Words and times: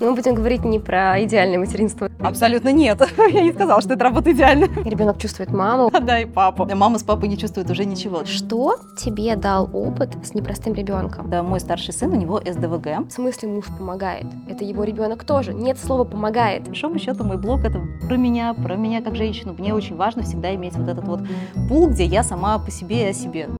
Мы 0.00 0.14
будем 0.14 0.34
говорить 0.34 0.64
не 0.64 0.78
про 0.78 1.22
идеальное 1.24 1.58
материнство. 1.58 2.08
Абсолютно 2.20 2.72
нет. 2.72 2.98
Я 3.30 3.42
не 3.42 3.52
сказала, 3.52 3.82
что 3.82 3.92
это 3.92 4.04
работа 4.04 4.32
идеально. 4.32 4.64
Ребенок 4.82 5.18
чувствует 5.18 5.50
маму. 5.50 5.90
Да, 6.00 6.18
и 6.18 6.24
папу. 6.24 6.66
Мама 6.74 6.98
с 6.98 7.02
папой 7.02 7.28
не 7.28 7.36
чувствуют 7.36 7.68
уже 7.70 7.84
ничего. 7.84 8.24
Что 8.24 8.76
тебе 8.96 9.36
дал 9.36 9.68
опыт 9.72 10.16
с 10.24 10.32
непростым 10.32 10.72
ребенком? 10.72 11.28
Да, 11.28 11.42
мой 11.42 11.60
старший 11.60 11.92
сын, 11.92 12.10
у 12.10 12.16
него 12.16 12.40
СДВГ. 12.40 13.06
В 13.08 13.10
смысле 13.10 13.50
муж 13.50 13.66
помогает? 13.66 14.24
Это 14.48 14.64
его 14.64 14.84
ребенок 14.84 15.24
тоже. 15.24 15.52
Нет 15.52 15.78
слова 15.78 16.04
помогает. 16.04 16.62
По 16.62 16.68
большому 16.70 16.98
счету, 16.98 17.22
мой 17.22 17.36
блог 17.36 17.64
это 17.66 17.80
про 18.08 18.16
меня, 18.16 18.54
про 18.54 18.76
меня 18.76 19.02
как 19.02 19.14
женщину. 19.14 19.54
Мне 19.58 19.74
очень 19.74 19.96
важно 19.96 20.22
всегда 20.22 20.54
иметь 20.54 20.74
вот 20.74 20.88
этот 20.88 21.04
вот 21.04 21.20
пул, 21.68 21.88
где 21.88 22.04
я 22.04 22.22
сама 22.22 22.58
по 22.58 22.70
себе 22.70 23.02
и 23.02 23.10
о 23.10 23.12
себе. 23.12 23.50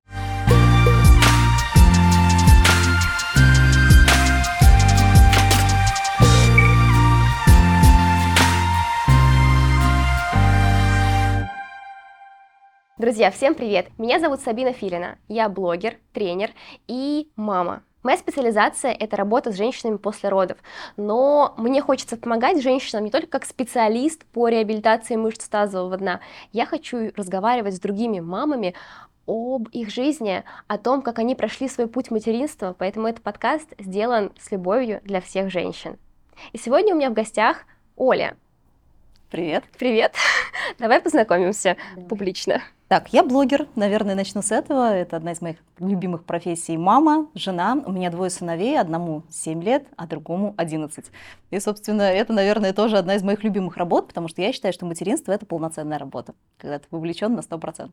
Друзья, 13.01 13.31
всем 13.31 13.55
привет! 13.55 13.89
Меня 13.97 14.21
зовут 14.21 14.41
Сабина 14.41 14.75
Филина. 14.75 15.17
Я 15.27 15.49
блогер, 15.49 15.97
тренер 16.13 16.51
и 16.87 17.31
мама. 17.35 17.83
Моя 18.03 18.19
специализация– 18.19 18.93
это 19.01 19.17
работа 19.17 19.51
с 19.51 19.57
женщинами 19.57 19.97
после 19.97 20.29
родов, 20.29 20.59
но 20.99 21.55
мне 21.57 21.81
хочется 21.81 22.19
помогать 22.19 22.63
женщинам 22.63 23.05
не 23.05 23.11
только 23.11 23.29
как 23.29 23.47
специалист 23.47 24.27
по 24.27 24.49
реабилитации 24.49 25.17
мышц 25.17 25.49
тазового 25.49 25.97
дна. 25.97 26.21
Я 26.53 26.67
хочу 26.67 27.11
разговаривать 27.17 27.75
с 27.75 27.81
другими 27.81 28.21
мамами 28.21 28.75
об 29.27 29.71
их 29.71 29.89
жизни, 29.89 30.45
о 30.67 30.77
том, 30.77 31.01
как 31.01 31.19
они 31.19 31.35
прошли 31.35 31.69
свой 31.69 31.87
путь 31.87 32.11
материнства, 32.11 32.77
поэтому 32.79 33.09
этот 33.09 33.23
подкаст 33.23 33.73
сделан 33.79 34.31
с 34.39 34.51
любовью 34.51 35.01
для 35.05 35.23
всех 35.23 35.51
женщин. 35.51 35.97
И 36.53 36.59
сегодня 36.59 36.95
у 36.95 36.99
меня 36.99 37.09
в 37.09 37.15
гостях 37.15 37.65
Оля. 37.97 38.37
Привет. 39.31 39.65
Привет. 39.79 40.15
Давай 40.79 41.01
познакомимся 41.01 41.79
публично. 42.07 42.61
Так, 42.91 43.13
я 43.13 43.23
блогер, 43.23 43.69
наверное, 43.77 44.17
начну 44.17 44.43
с 44.43 44.51
этого. 44.51 44.93
Это 44.93 45.17
одна 45.17 45.31
из 45.31 45.41
моих 45.41 45.59
любимых 45.79 46.25
профессий. 46.25 46.77
Мама, 46.77 47.29
жена. 47.37 47.81
У 47.87 47.93
меня 47.93 48.11
двое 48.11 48.31
сыновей, 48.31 48.77
одному 48.81 49.23
7 49.31 49.63
лет, 49.63 49.85
а 49.97 50.09
другому 50.09 50.55
11. 50.57 51.05
И, 51.53 51.61
собственно, 51.61 52.03
это, 52.03 52.33
наверное, 52.33 52.73
тоже 52.73 52.99
одна 52.99 53.15
из 53.15 53.23
моих 53.23 53.45
любимых 53.45 53.77
работ, 53.77 54.09
потому 54.09 54.27
что 54.27 54.43
я 54.43 54.53
считаю, 54.53 54.75
что 54.75 54.87
материнство— 54.87 55.31
это 55.33 55.47
полноценная 55.47 55.99
работа, 55.99 56.35
когда 56.59 56.81
ты 56.81 56.87
вовлечен 56.91 57.33
на 57.33 57.43
100%. 57.43 57.91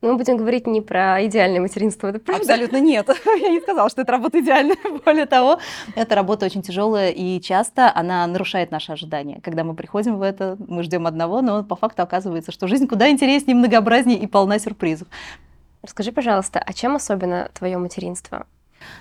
Но 0.00 0.12
мы 0.12 0.16
будем 0.16 0.36
говорить 0.36 0.66
не 0.68 0.80
про 0.80 1.24
идеальное 1.26 1.60
материнство, 1.60 2.06
это 2.06 2.20
правда? 2.20 2.42
Абсолютно 2.42 2.78
нет. 2.78 3.08
Я 3.40 3.48
не 3.48 3.60
сказала, 3.60 3.88
что 3.90 4.02
это 4.02 4.12
работа 4.12 4.38
идеальная. 4.38 4.76
Более 5.04 5.26
того, 5.26 5.58
эта 5.96 6.14
работа 6.14 6.46
очень 6.46 6.62
тяжелая 6.62 7.10
и 7.10 7.40
часто 7.40 7.90
она 7.92 8.26
нарушает 8.28 8.70
наши 8.70 8.92
ожидания. 8.92 9.40
Когда 9.42 9.64
мы 9.64 9.74
приходим 9.74 10.18
в 10.18 10.22
это, 10.22 10.56
мы 10.68 10.84
ждем 10.84 11.06
одного, 11.06 11.42
но 11.42 11.64
по 11.64 11.74
факту 11.74 12.02
оказывается, 12.02 12.52
что 12.52 12.68
жизнь 12.68 12.86
куда 12.86 13.10
интереснее, 13.10 13.56
многообразнее 13.56 14.18
и 14.18 14.26
полна 14.28 14.60
сюрпризов. 14.60 15.08
Расскажи, 15.82 16.12
пожалуйста, 16.12 16.60
а 16.64 16.72
чем 16.72 16.94
особенно 16.94 17.50
твое 17.52 17.76
материнство? 17.78 18.46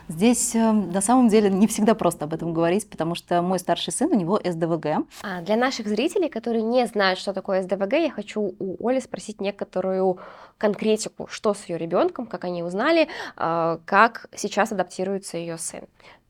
Здесь 0.07 0.55
э, 0.55 0.71
на 0.71 1.01
самом 1.01 1.27
деле 1.27 1.49
не 1.49 1.67
всегда 1.67 1.95
просто 1.95 2.25
об 2.25 2.33
этом 2.33 2.53
говорить, 2.53 2.89
потому 2.89 3.15
что 3.15 3.41
мой 3.41 3.59
старший 3.59 3.93
сын, 3.93 4.11
у 4.11 4.15
него 4.15 4.39
СДВГ. 4.43 5.05
А 5.21 5.41
для 5.41 5.55
наших 5.55 5.87
зрителей, 5.87 6.29
которые 6.29 6.63
не 6.63 6.85
знают, 6.87 7.19
что 7.19 7.33
такое 7.33 7.61
СДВГ, 7.61 7.93
я 7.93 8.11
хочу 8.11 8.55
у 8.59 8.87
Оли 8.87 8.99
спросить 8.99 9.41
некоторую 9.41 10.17
конкретику, 10.57 11.27
что 11.29 11.53
с 11.53 11.65
ее 11.65 11.77
ребенком, 11.77 12.25
как 12.25 12.45
они 12.45 12.63
узнали, 12.63 13.07
э, 13.35 13.77
как 13.85 14.27
сейчас 14.35 14.71
адаптируется 14.71 15.37
ее 15.37 15.57
сын. 15.57 15.81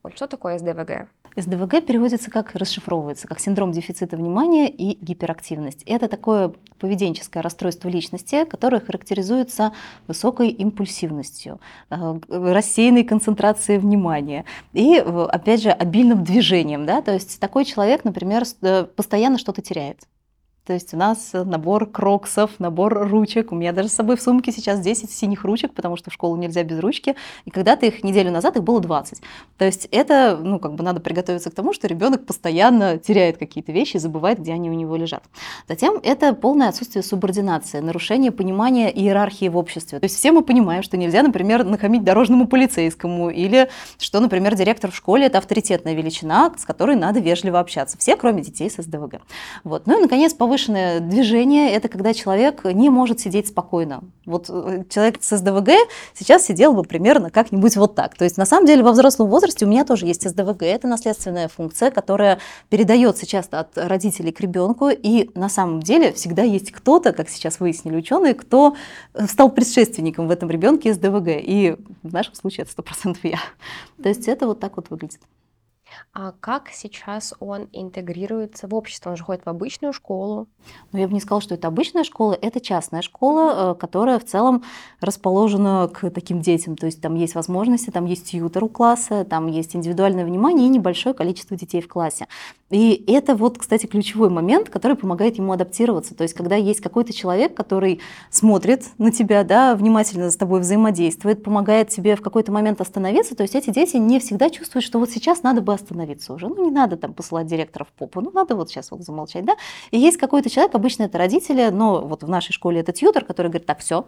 Оль, 0.02 0.14
что 0.14 0.26
такое 0.26 0.58
СДВГ? 0.58 1.08
СДВГ 1.40 1.84
переводится 1.84 2.30
как 2.30 2.54
расшифровывается, 2.54 3.28
как 3.28 3.38
синдром 3.40 3.72
дефицита 3.72 4.16
внимания 4.16 4.68
и 4.68 4.98
гиперактивность. 5.00 5.82
Это 5.84 6.08
такое 6.08 6.52
поведенческое 6.78 7.42
расстройство 7.42 7.88
личности, 7.88 8.44
которое 8.44 8.80
характеризуется 8.80 9.72
высокой 10.06 10.48
импульсивностью, 10.48 11.60
э, 11.90 12.20
рассеянной 12.28 13.04
концентрацией 13.04 13.78
внимания 13.78 14.44
и, 14.72 14.98
опять 14.98 15.62
же, 15.62 15.70
обильным 15.70 16.24
движением. 16.24 16.86
Да? 16.86 17.02
То 17.02 17.12
есть 17.12 17.38
такой 17.40 17.64
человек, 17.64 18.04
например, 18.04 18.44
э, 18.62 18.84
постоянно 18.84 19.38
что-то 19.38 19.62
теряет. 19.62 20.06
То 20.68 20.74
есть 20.74 20.92
у 20.92 20.98
нас 20.98 21.30
набор 21.32 21.86
кроксов, 21.86 22.50
набор 22.58 23.08
ручек. 23.08 23.52
У 23.52 23.54
меня 23.54 23.72
даже 23.72 23.88
с 23.88 23.94
собой 23.94 24.18
в 24.18 24.20
сумке 24.20 24.52
сейчас 24.52 24.80
10 24.80 25.10
синих 25.10 25.44
ручек, 25.44 25.72
потому 25.72 25.96
что 25.96 26.10
в 26.10 26.12
школу 26.12 26.36
нельзя 26.36 26.62
без 26.62 26.78
ручки. 26.80 27.16
И 27.46 27.50
когда-то 27.50 27.86
их 27.86 28.04
неделю 28.04 28.30
назад 28.30 28.58
их 28.58 28.64
было 28.64 28.78
20. 28.78 29.22
То 29.56 29.64
есть 29.64 29.88
это, 29.90 30.38
ну, 30.38 30.58
как 30.58 30.74
бы 30.74 30.84
надо 30.84 31.00
приготовиться 31.00 31.50
к 31.50 31.54
тому, 31.54 31.72
что 31.72 31.86
ребенок 31.86 32.26
постоянно 32.26 32.98
теряет 32.98 33.38
какие-то 33.38 33.72
вещи, 33.72 33.96
забывает, 33.96 34.40
где 34.40 34.52
они 34.52 34.68
у 34.68 34.74
него 34.74 34.94
лежат. 34.96 35.24
Затем 35.66 36.00
это 36.02 36.34
полное 36.34 36.68
отсутствие 36.68 37.02
субординации, 37.02 37.80
нарушение 37.80 38.30
понимания 38.30 38.90
иерархии 38.90 39.48
в 39.48 39.56
обществе. 39.56 39.98
То 40.00 40.04
есть 40.04 40.16
все 40.16 40.32
мы 40.32 40.42
понимаем, 40.42 40.82
что 40.82 40.98
нельзя, 40.98 41.22
например, 41.22 41.64
нахамить 41.64 42.04
дорожному 42.04 42.46
полицейскому, 42.46 43.30
или 43.30 43.70
что, 43.98 44.20
например, 44.20 44.54
директор 44.54 44.90
в 44.90 44.94
школе– 44.96 45.24
это 45.28 45.38
авторитетная 45.38 45.94
величина, 45.94 46.52
с 46.58 46.66
которой 46.66 46.94
надо 46.94 47.20
вежливо 47.20 47.58
общаться. 47.58 47.96
Все, 47.96 48.16
кроме 48.16 48.42
детей 48.42 48.68
с 48.68 48.74
СДВГ. 48.82 49.22
Вот. 49.64 49.86
Ну 49.86 49.98
и, 49.98 50.02
наконец, 50.02 50.34
повышенное 50.34 50.57
повышенное 50.58 51.00
движение– 51.00 51.72
это 51.72 51.88
когда 51.88 52.12
человек 52.12 52.64
не 52.64 52.90
может 52.90 53.20
сидеть 53.20 53.46
спокойно. 53.46 54.02
Вот 54.26 54.46
э, 54.48 54.82
человек 54.90 55.18
с 55.20 55.36
СДВГ 55.36 55.70
сейчас 56.14 56.46
сидел 56.46 56.72
бы 56.74 56.82
примерно 56.82 57.30
как-нибудь 57.30 57.76
вот 57.76 57.94
так. 57.94 58.16
То 58.16 58.24
есть 58.24 58.36
на 58.36 58.44
самом 58.44 58.66
деле 58.66 58.82
во 58.82 58.90
взрослом 58.90 59.28
возрасте 59.28 59.64
у 59.64 59.68
меня 59.68 59.84
тоже 59.84 60.06
есть 60.06 60.28
СДВГ. 60.28 60.62
Это 60.62 60.88
наследственная 60.88 61.48
функция, 61.48 61.92
которая 61.92 62.40
передается 62.70 63.24
часто 63.24 63.60
от 63.60 63.78
родителей 63.78 64.32
к 64.32 64.40
ребенку. 64.40 64.88
И 64.90 65.30
на 65.34 65.48
самом 65.48 65.80
деле 65.80 66.12
всегда 66.12 66.42
есть 66.42 66.72
кто-то, 66.72 67.12
как 67.12 67.28
сейчас 67.28 67.60
выяснили 67.60 67.96
ученые, 67.96 68.34
кто 68.34 68.74
стал 69.28 69.50
предшественником 69.50 70.26
в 70.26 70.30
этом 70.32 70.50
ребенке 70.50 70.92
СДВГ. 70.92 71.28
И 71.28 71.76
в 72.02 72.12
нашем 72.12 72.34
случае 72.34 72.66
это 72.68 72.82
100% 72.82 73.18
я. 73.22 73.38
То 74.02 74.08
есть 74.08 74.26
это 74.26 74.46
вот 74.46 74.58
так 74.58 74.76
вот 74.76 74.90
выглядит. 74.90 75.20
А 76.12 76.32
как 76.40 76.70
сейчас 76.70 77.34
он 77.38 77.68
интегрируется 77.72 78.66
в 78.66 78.74
общество? 78.74 79.10
Он 79.10 79.16
же 79.16 79.24
ходит 79.24 79.44
в 79.44 79.48
обычную 79.48 79.92
школу. 79.92 80.48
Ну, 80.90 80.98
я 80.98 81.06
бы 81.06 81.14
не 81.14 81.20
сказала, 81.20 81.40
что 81.40 81.54
это 81.54 81.68
обычная 81.68 82.02
школа, 82.02 82.36
это 82.40 82.60
частная 82.60 83.02
школа, 83.02 83.72
э, 83.72 83.74
которая 83.78 84.18
в 84.18 84.24
целом 84.24 84.64
расположена 85.00 85.88
к 85.92 86.10
таким 86.10 86.40
детям. 86.40 86.76
То 86.76 86.86
есть 86.86 87.00
там 87.00 87.14
есть 87.14 87.34
возможности, 87.34 87.90
там 87.90 88.06
есть 88.06 88.30
тьютер 88.30 88.64
у 88.64 88.68
класса, 88.68 89.24
там 89.24 89.46
есть 89.46 89.76
индивидуальное 89.76 90.24
внимание 90.24 90.66
и 90.66 90.70
небольшое 90.70 91.14
количество 91.14 91.56
детей 91.56 91.80
в 91.80 91.88
классе. 91.88 92.26
И 92.70 93.02
это 93.06 93.34
вот, 93.34 93.56
кстати, 93.56 93.86
ключевой 93.86 94.28
момент, 94.28 94.68
который 94.68 94.96
помогает 94.96 95.38
ему 95.38 95.52
адаптироваться. 95.52 96.14
То 96.14 96.22
есть 96.22 96.34
когда 96.34 96.54
есть 96.56 96.80
какой-то 96.80 97.14
человек, 97.14 97.54
который 97.54 98.00
смотрит 98.30 98.84
на 98.98 99.10
тебя, 99.10 99.42
да, 99.42 99.74
внимательно 99.74 100.30
с 100.30 100.36
тобой 100.36 100.60
взаимодействует, 100.60 101.42
помогает 101.42 101.88
тебе 101.88 102.14
в 102.14 102.20
какой-то 102.20 102.52
момент 102.52 102.80
остановиться, 102.80 103.34
то 103.34 103.42
есть 103.42 103.54
эти 103.54 103.70
дети 103.70 103.96
не 103.96 104.20
всегда 104.20 104.50
чувствуют, 104.50 104.84
что 104.84 104.98
вот 104.98 105.10
сейчас 105.10 105.42
надо 105.42 105.62
бы 105.62 105.72
остановиться 105.72 106.34
уже. 106.34 106.48
Ну, 106.48 106.64
не 106.66 106.70
надо 106.70 106.96
там 106.98 107.14
посылать 107.14 107.46
директора 107.46 107.84
в 107.84 107.92
попу, 107.92 108.20
ну, 108.20 108.30
надо 108.32 108.54
вот 108.54 108.68
сейчас 108.68 108.90
вот 108.90 109.02
замолчать, 109.02 109.46
да. 109.46 109.56
И 109.90 109.98
есть 109.98 110.18
какой-то 110.18 110.50
человек, 110.50 110.74
обычно 110.74 111.04
это 111.04 111.16
родители, 111.16 111.70
но 111.70 112.02
вот 112.02 112.22
в 112.22 112.28
нашей 112.28 112.52
школе 112.52 112.80
это 112.80 112.92
тьютер, 112.92 113.24
который 113.24 113.48
говорит, 113.48 113.66
так, 113.66 113.78
все, 113.78 114.04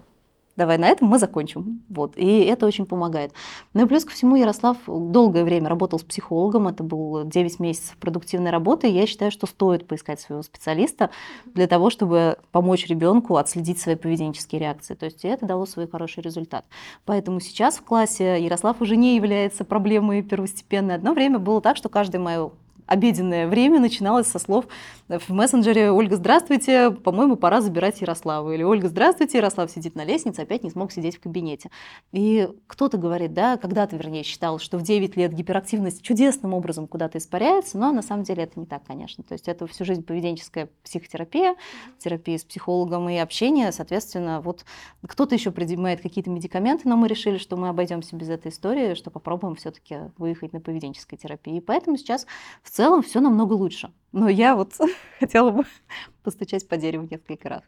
давай 0.60 0.76
на 0.76 0.88
этом 0.88 1.09
мы 1.09 1.19
закончим. 1.19 1.82
Вот. 1.88 2.16
И 2.16 2.41
это 2.41 2.66
очень 2.66 2.84
помогает. 2.84 3.32
Ну 3.72 3.84
и 3.84 3.88
плюс 3.88 4.04
ко 4.04 4.12
всему 4.12 4.37
Ярослав 4.37 4.76
долгое 4.87 5.43
время 5.43 5.71
работал 5.71 5.98
с 5.98 6.03
психологом, 6.03 6.69
это 6.69 6.84
был 6.84 7.25
9 7.25 7.60
месяцев 7.60 7.97
продуктивной 7.97 8.50
работы, 8.50 8.87
я 8.87 9.06
считаю, 9.06 9.31
что 9.31 9.47
стоит 9.47 9.88
поискать 9.88 10.20
своего 10.20 10.43
специалиста 10.43 11.09
для 11.47 11.66
того, 11.66 11.88
чтобы 11.88 12.37
помочь 12.53 12.87
ребенку 12.87 13.37
отследить 13.37 13.81
свои 13.81 13.97
поведенческие 13.97 14.60
реакции. 14.60 14.94
То 14.94 15.06
есть 15.06 15.25
это 15.25 15.47
дало 15.47 15.65
свой 15.65 15.88
хороший 15.88 16.22
результат. 16.22 16.66
Поэтому 17.06 17.41
сейчас 17.41 17.78
в 17.78 17.82
классе 17.82 18.43
Ярослав 18.44 18.82
уже 18.82 18.97
не 18.97 19.16
является 19.16 19.65
проблемой 19.65 20.22
первостепенной. 20.22 20.97
Одно 20.97 21.15
время 21.15 21.38
было 21.38 21.62
так, 21.62 21.78
что 21.78 21.88
каждое 21.88 22.19
мое 22.19 22.50
обеденное 22.91 23.47
время 23.47 23.78
начиналось 23.78 24.27
со 24.27 24.41
слов 24.41 24.67
в 25.09 25.31
мессенджере 25.32 25.93
«Ольга, 25.93 26.17
здравствуйте, 26.17 26.91
по-моему, 26.91 27.37
пора 27.37 27.61
забирать 27.61 28.00
Ярослава». 28.00 28.50
Или 28.50 28.64
«Ольга, 28.64 28.88
здравствуйте, 28.88 29.38
Ярослав 29.38 29.70
сидит 29.70 29.94
на 29.94 30.05
лестнице, 30.05 30.41
опять 30.41 30.64
не 30.64 30.70
смог 30.70 30.91
сидеть 30.91 31.17
в 31.17 31.20
кабинете». 31.20 31.70
И 32.11 32.49
кто-то 32.67 32.99
говорит, 32.99 33.32
да, 33.32 33.56
когда-то, 33.59 33.94
вернее, 33.94 34.25
считал, 34.25 34.59
что 34.59 34.76
в 34.76 34.82
9 34.82 35.17
лет 35.17 35.32
гиперактивность 35.32 36.03
чудесным 36.03 36.53
образом 36.53 36.88
куда-то 36.88 37.19
испаряется, 37.19 37.79
но 37.79 37.93
на 37.93 38.03
самом 38.03 38.25
деле 38.25 38.43
это 38.43 38.59
не 38.59 38.67
так, 38.67 38.82
конечно. 38.85 39.23
То 39.23 39.35
есть 39.35 39.47
это 39.47 39.69
всю 39.69 39.85
жизнь 39.85 40.03
поведенческая 40.03 40.69
психотерапия, 40.82 41.55
терапия 42.00 42.38
с 42.38 42.44
психологом 42.44 43.09
и 43.09 43.17
общение, 43.19 43.70
соответственно, 43.70 44.41
вот 44.41 44.64
кто-то 45.06 45.37
еще 45.37 45.53
принимает 45.53 46.00
какие-то 46.00 46.31
медикаменты, 46.31 46.88
но 46.88 46.97
мы 46.97 47.06
решили, 47.06 47.38
что 47.38 47.56
мы 47.56 47.69
обойдемся 47.69 48.17
без 48.17 48.29
этой 48.29 48.50
истории, 48.50 48.94
что 48.94 49.12
попробуем 49.12 49.55
все-таки 49.55 50.11
выехать 50.19 50.53
на 50.53 50.61
поведенческой 50.61 51.19
терапии. 51.19 51.59
И 51.59 51.61
поэтому 51.61 51.97
сейчас 51.97 52.26
в 52.64 52.70
целом 52.70 52.80
все 53.03 53.21
намного 53.21 53.55
лучше. 53.55 53.93
Но 54.12 54.29
я 54.29 54.55
вот 54.56 54.75
хотела 55.19 55.50
бы 55.50 55.65
постучать 56.23 56.69
по 56.69 56.77
дереву 56.77 57.06
несколько 57.11 57.49
раз. 57.49 57.62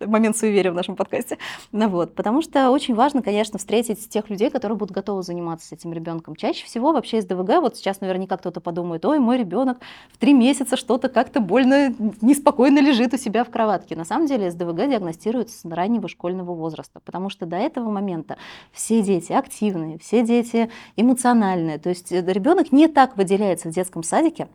Момент 0.00 0.36
суеверия 0.36 0.70
в 0.70 0.74
нашем 0.74 0.96
подкасте. 0.96 1.38
Ну 1.72 1.88
вот, 1.88 2.14
потому 2.14 2.42
что 2.42 2.70
очень 2.70 2.94
важно, 2.94 3.22
конечно, 3.22 3.58
встретить 3.58 4.08
тех 4.08 4.30
людей, 4.30 4.50
которые 4.50 4.76
будут 4.76 4.94
готовы 4.94 5.22
заниматься 5.22 5.68
с 5.68 5.72
этим 5.72 5.92
ребенком. 5.92 6.36
Чаще 6.36 6.64
всего 6.64 6.92
вообще 6.92 7.18
из 7.18 7.26
ДВГ, 7.26 7.60
вот 7.60 7.76
сейчас 7.76 8.00
наверняка 8.00 8.36
кто-то 8.36 8.60
подумает, 8.60 9.04
ой, 9.04 9.18
мой 9.18 9.38
ребенок 9.38 9.78
в 10.12 10.18
три 10.18 10.32
месяца 10.32 10.76
что-то 10.76 11.08
как-то 11.08 11.40
больно 11.40 11.94
неспокойно 12.20 12.80
лежит 12.80 13.14
у 13.14 13.16
себя 13.16 13.44
в 13.44 13.50
кроватке. 13.50 13.96
На 13.96 14.04
самом 14.04 14.26
деле 14.26 14.50
СДВГ 14.50 14.88
диагностируется 14.88 15.58
с 15.58 15.64
раннего 15.64 16.08
школьного 16.08 16.54
возраста, 16.54 17.00
потому 17.04 17.30
что 17.30 17.46
до 17.46 17.56
этого 17.56 17.90
момента 17.90 18.36
все 18.72 19.02
дети 19.02 19.32
активные, 19.32 19.98
все 19.98 20.22
дети 20.22 20.70
эмоциональные. 20.96 21.78
То 21.78 21.90
есть 21.90 22.12
э, 22.12 22.24
ребенок 22.26 22.72
не 22.72 22.88
так 22.88 23.16
выделяется 23.16 23.68
в 23.68 23.72
детском 23.72 24.02
садике, 24.02 24.48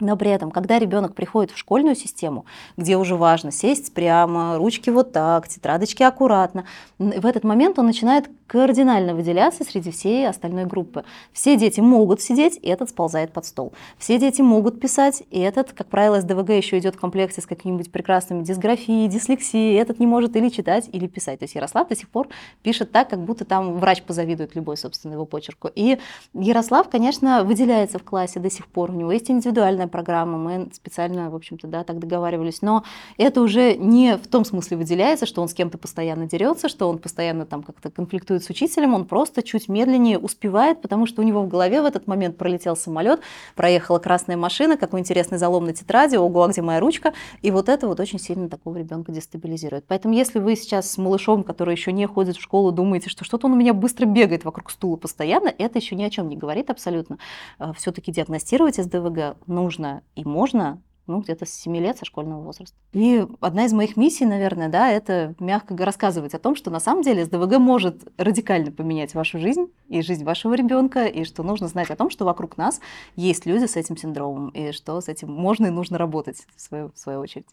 но 0.00 0.16
при 0.16 0.30
этом, 0.30 0.50
когда 0.50 0.78
ребенок 0.78 1.14
приходит 1.14 1.50
в 1.50 1.58
школьную 1.58 1.96
систему, 1.96 2.44
где 2.76 2.96
уже 2.96 3.16
важно 3.16 3.52
сесть 3.52 3.92
прямо, 3.94 4.56
ручки 4.56 4.90
вот 4.90 5.12
так, 5.12 5.48
тетрадочки 5.48 6.02
аккуратно, 6.02 6.64
в 6.98 7.26
этот 7.26 7.44
момент 7.44 7.78
он 7.78 7.86
начинает 7.86 8.28
кардинально 8.46 9.14
выделяться 9.14 9.62
среди 9.62 9.92
всей 9.92 10.28
остальной 10.28 10.64
группы. 10.64 11.04
Все 11.32 11.56
дети 11.56 11.78
могут 11.78 12.20
сидеть, 12.20 12.58
и 12.60 12.68
этот 12.68 12.90
сползает 12.90 13.32
под 13.32 13.46
стол. 13.46 13.72
Все 13.96 14.18
дети 14.18 14.42
могут 14.42 14.80
писать, 14.80 15.22
и 15.30 15.38
этот, 15.38 15.72
как 15.72 15.86
правило, 15.86 16.20
СДВГ 16.20 16.50
еще 16.50 16.78
идет 16.78 16.96
в 16.96 16.98
комплекте 16.98 17.40
с 17.40 17.46
какими-нибудь 17.46 17.92
прекрасными 17.92 18.42
дисграфией, 18.42 19.06
дислексией, 19.06 19.76
этот 19.76 20.00
не 20.00 20.06
может 20.06 20.34
или 20.34 20.48
читать, 20.48 20.88
или 20.92 21.06
писать. 21.06 21.38
То 21.38 21.44
есть 21.44 21.54
Ярослав 21.54 21.86
до 21.88 21.94
сих 21.94 22.08
пор 22.08 22.28
пишет 22.62 22.90
так, 22.90 23.08
как 23.08 23.20
будто 23.20 23.44
там 23.44 23.78
врач 23.78 24.02
позавидует 24.02 24.56
любой, 24.56 24.76
собственно, 24.76 25.12
его 25.12 25.26
почерку. 25.26 25.70
И 25.72 25.98
Ярослав, 26.34 26.88
конечно, 26.90 27.44
выделяется 27.44 28.00
в 28.00 28.02
классе 28.02 28.40
до 28.40 28.50
сих 28.50 28.66
пор, 28.66 28.90
у 28.90 28.94
него 28.94 29.12
есть 29.12 29.30
индивидуальная 29.30 29.86
программа, 29.90 30.38
мы 30.38 30.70
специально, 30.72 31.30
в 31.30 31.34
общем-то, 31.34 31.66
да, 31.66 31.84
так 31.84 31.98
договаривались, 31.98 32.62
но 32.62 32.84
это 33.18 33.42
уже 33.42 33.76
не 33.76 34.16
в 34.16 34.26
том 34.26 34.44
смысле 34.44 34.78
выделяется, 34.78 35.26
что 35.26 35.42
он 35.42 35.48
с 35.48 35.54
кем-то 35.54 35.76
постоянно 35.76 36.26
дерется, 36.26 36.68
что 36.68 36.88
он 36.88 36.98
постоянно 36.98 37.44
там 37.44 37.62
как-то 37.62 37.90
конфликтует 37.90 38.42
с 38.42 38.50
учителем, 38.50 38.94
он 38.94 39.04
просто 39.04 39.42
чуть 39.42 39.68
медленнее 39.68 40.18
успевает, 40.18 40.80
потому 40.80 41.06
что 41.06 41.22
у 41.22 41.24
него 41.24 41.42
в 41.42 41.48
голове 41.48 41.82
в 41.82 41.84
этот 41.84 42.06
момент 42.06 42.36
пролетел 42.38 42.76
самолет, 42.76 43.20
проехала 43.54 43.98
красная 43.98 44.36
машина, 44.36 44.76
какой 44.76 45.00
интересный 45.00 45.38
залом 45.38 45.66
на 45.66 45.72
тетради, 45.72 46.16
ого, 46.16 46.44
а 46.44 46.48
где 46.48 46.62
моя 46.62 46.80
ручка, 46.80 47.12
и 47.42 47.50
вот 47.50 47.68
это 47.68 47.86
вот 47.86 48.00
очень 48.00 48.18
сильно 48.18 48.48
такого 48.48 48.76
ребенка 48.76 49.12
дестабилизирует. 49.12 49.84
Поэтому 49.86 50.14
если 50.14 50.38
вы 50.38 50.56
сейчас 50.56 50.90
с 50.90 50.98
малышом, 50.98 51.42
который 51.42 51.74
еще 51.74 51.92
не 51.92 52.06
ходит 52.06 52.36
в 52.36 52.40
школу, 52.40 52.72
думаете, 52.72 53.10
что 53.10 53.24
что-то 53.24 53.46
он 53.46 53.54
у 53.54 53.56
меня 53.56 53.74
быстро 53.74 54.06
бегает 54.06 54.44
вокруг 54.44 54.70
стула 54.70 54.96
постоянно, 54.96 55.52
это 55.58 55.78
еще 55.78 55.96
ни 55.96 56.04
о 56.04 56.10
чем 56.10 56.28
не 56.28 56.36
говорит 56.36 56.70
абсолютно. 56.70 57.18
А, 57.58 57.72
Все-таки 57.72 58.12
диагностировать 58.12 58.76
СДВГ 58.76 59.36
нужно 59.46 59.79
и 60.14 60.24
можно 60.24 60.82
ну, 61.06 61.20
где-то 61.20 61.46
с 61.46 61.52
7 61.52 61.76
лет, 61.76 61.98
со 61.98 62.04
школьного 62.04 62.42
возраста. 62.42 62.76
И 62.92 63.26
одна 63.40 63.64
из 63.64 63.72
моих 63.72 63.96
миссий, 63.96 64.26
наверное, 64.26 64.68
да, 64.68 64.90
это 64.90 65.34
мягко 65.38 65.76
рассказывать 65.76 66.34
о 66.34 66.38
том, 66.38 66.56
что 66.56 66.70
на 66.70 66.80
самом 66.80 67.02
деле 67.02 67.24
СДВГ 67.24 67.58
может 67.58 68.08
радикально 68.16 68.72
поменять 68.72 69.14
вашу 69.14 69.38
жизнь 69.38 69.70
и 69.88 70.02
жизнь 70.02 70.24
вашего 70.24 70.54
ребенка, 70.54 71.06
и 71.06 71.24
что 71.24 71.42
нужно 71.42 71.68
знать 71.68 71.90
о 71.90 71.96
том, 71.96 72.10
что 72.10 72.24
вокруг 72.24 72.56
нас 72.56 72.80
есть 73.16 73.46
люди 73.46 73.66
с 73.66 73.76
этим 73.76 73.96
синдромом, 73.96 74.50
и 74.50 74.72
что 74.72 75.00
с 75.00 75.08
этим 75.08 75.32
можно 75.32 75.66
и 75.66 75.70
нужно 75.70 75.98
работать, 75.98 76.46
в 76.56 76.60
свою, 76.60 76.90
в 76.94 76.98
свою 76.98 77.20
очередь. 77.20 77.46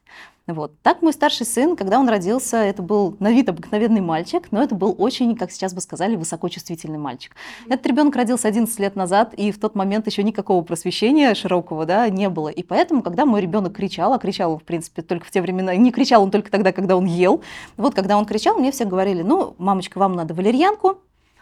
Вот. 0.47 0.71
Так 0.81 1.01
мой 1.01 1.11
старший 1.11 1.45
сын, 1.45 1.75
когда 1.75 1.99
он 1.99 2.07
родился, 2.07 2.57
это 2.57 2.81
был 2.81 3.17
на 3.19 3.31
вид 3.31 3.49
обыкновенный 3.49 3.99
мальчик, 3.99 4.47
но 4.51 4.63
это 4.63 4.75
был 4.75 4.95
очень, 4.97 5.35
как 5.35 5.51
сейчас 5.51 5.73
бы 5.73 5.81
сказали, 5.81 6.15
высокочувствительный 6.15 6.97
мальчик. 6.97 7.35
Этот 7.67 7.85
ребенок 7.85 8.15
родился 8.15 8.47
11 8.47 8.79
лет 8.79 8.95
назад, 8.95 9.33
и 9.33 9.51
в 9.51 9.59
тот 9.59 9.75
момент 9.75 10.07
еще 10.07 10.23
никакого 10.23 10.63
просвещения 10.63 11.33
широкого 11.33 11.85
да, 11.85 12.07
не 12.09 12.29
было. 12.29 12.47
И 12.47 12.63
поэтому, 12.63 13.01
когда 13.01 13.25
мой 13.25 13.41
ребенок 13.47 13.73
кричал, 13.73 14.13
а 14.13 14.19
кричал 14.19 14.57
в 14.57 14.63
принципе, 14.63 15.01
только 15.01 15.25
в 15.25 15.31
те 15.31 15.41
времена, 15.41 15.75
не 15.75 15.91
кричал 15.91 16.23
он 16.23 16.31
только 16.31 16.51
тогда, 16.51 16.71
когда 16.71 16.95
он 16.95 17.05
ел, 17.05 17.41
вот 17.77 17.95
когда 17.95 18.17
он 18.17 18.25
кричал, 18.25 18.57
мне 18.57 18.71
все 18.71 18.85
говорили, 18.85 19.23
ну, 19.23 19.55
мамочка, 19.57 19.97
вам 19.97 20.15
надо 20.15 20.33
валерьянку, 20.33 20.99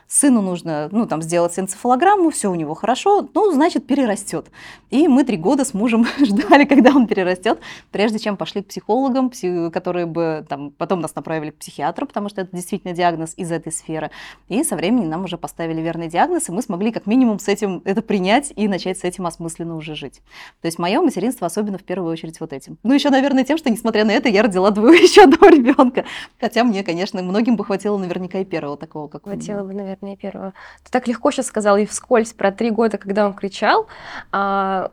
сыну 0.07 0.41
нужно, 0.41 0.89
ну, 0.91 1.05
там, 1.07 1.21
сделать 1.21 1.57
энцефалограмму, 1.57 2.29
все 2.29 2.51
у 2.51 2.55
него 2.55 2.73
хорошо, 2.75 3.27
ну, 3.33 3.51
значит, 3.51 3.87
перерастет. 3.87 4.47
И 4.91 5.07
мы 5.07 5.23
три 5.23 5.37
года 5.37 5.65
с 5.65 5.73
мужем 5.73 6.05
ждали, 6.19 6.65
когда 6.65 6.91
он 6.91 7.07
перерастет, 7.07 7.59
прежде 7.91 8.19
чем 8.19 8.37
пошли 8.37 8.61
к 8.61 8.67
психологам, 8.67 9.31
которые 9.71 10.05
бы 10.05 10.45
там 10.47 10.71
потом 10.71 11.01
нас 11.01 11.15
направили 11.15 11.51
к 11.51 11.57
психиатру, 11.57 12.05
потому 12.05 12.29
что 12.29 12.41
это 12.41 12.55
действительно 12.55 12.93
диагноз 12.93 13.33
из 13.35 13.51
этой 13.51 13.71
сферы. 13.71 14.11
И 14.47 14.63
со 14.63 14.75
временем 14.75 15.09
нам 15.09 15.23
уже 15.23 15.37
поставили 15.37 15.81
верный 15.81 16.07
диагноз, 16.07 16.49
и 16.49 16.51
мы 16.51 16.61
смогли 16.61 16.91
как 16.91 17.07
минимум 17.07 17.39
с 17.39 17.47
этим 17.47 17.81
это 17.85 18.01
принять 18.01 18.53
и 18.55 18.67
начать 18.67 18.99
с 18.99 19.03
этим 19.03 19.25
осмысленно 19.25 19.75
уже 19.75 19.95
жить. 19.95 20.21
То 20.61 20.67
есть 20.67 20.79
мое 20.79 21.01
материнство 21.01 21.47
особенно 21.47 21.77
в 21.77 21.83
первую 21.83 22.11
очередь 22.11 22.39
вот 22.39 22.53
этим. 22.53 22.77
Ну, 22.83 22.93
еще, 22.93 23.09
наверное, 23.09 23.43
тем, 23.43 23.57
что, 23.57 23.69
несмотря 23.69 24.05
на 24.05 24.11
это, 24.11 24.29
я 24.29 24.43
родила 24.43 24.71
двое 24.71 24.99
еще 25.01 25.23
одного 25.23 25.47
ребенка. 25.47 26.05
Хотя 26.39 26.63
мне, 26.63 26.83
конечно, 26.83 27.21
многим 27.21 27.55
бы 27.55 27.65
хватило 27.65 27.97
наверняка 27.97 28.39
и 28.39 28.45
первого 28.45 28.77
такого, 28.77 29.07
как 29.07 29.23
Хватило 29.23 29.63
бы, 29.63 29.73
наверное 29.73 29.94
наверное, 30.01 30.17
первого. 30.17 30.53
Ты 30.83 30.91
так 30.91 31.07
легко 31.07 31.31
сейчас 31.31 31.47
сказал 31.47 31.77
и 31.77 31.85
вскользь 31.85 32.33
про 32.33 32.51
три 32.51 32.71
года, 32.71 32.97
когда 32.97 33.25
он 33.25 33.33
кричал. 33.33 33.87
А, 34.31 34.91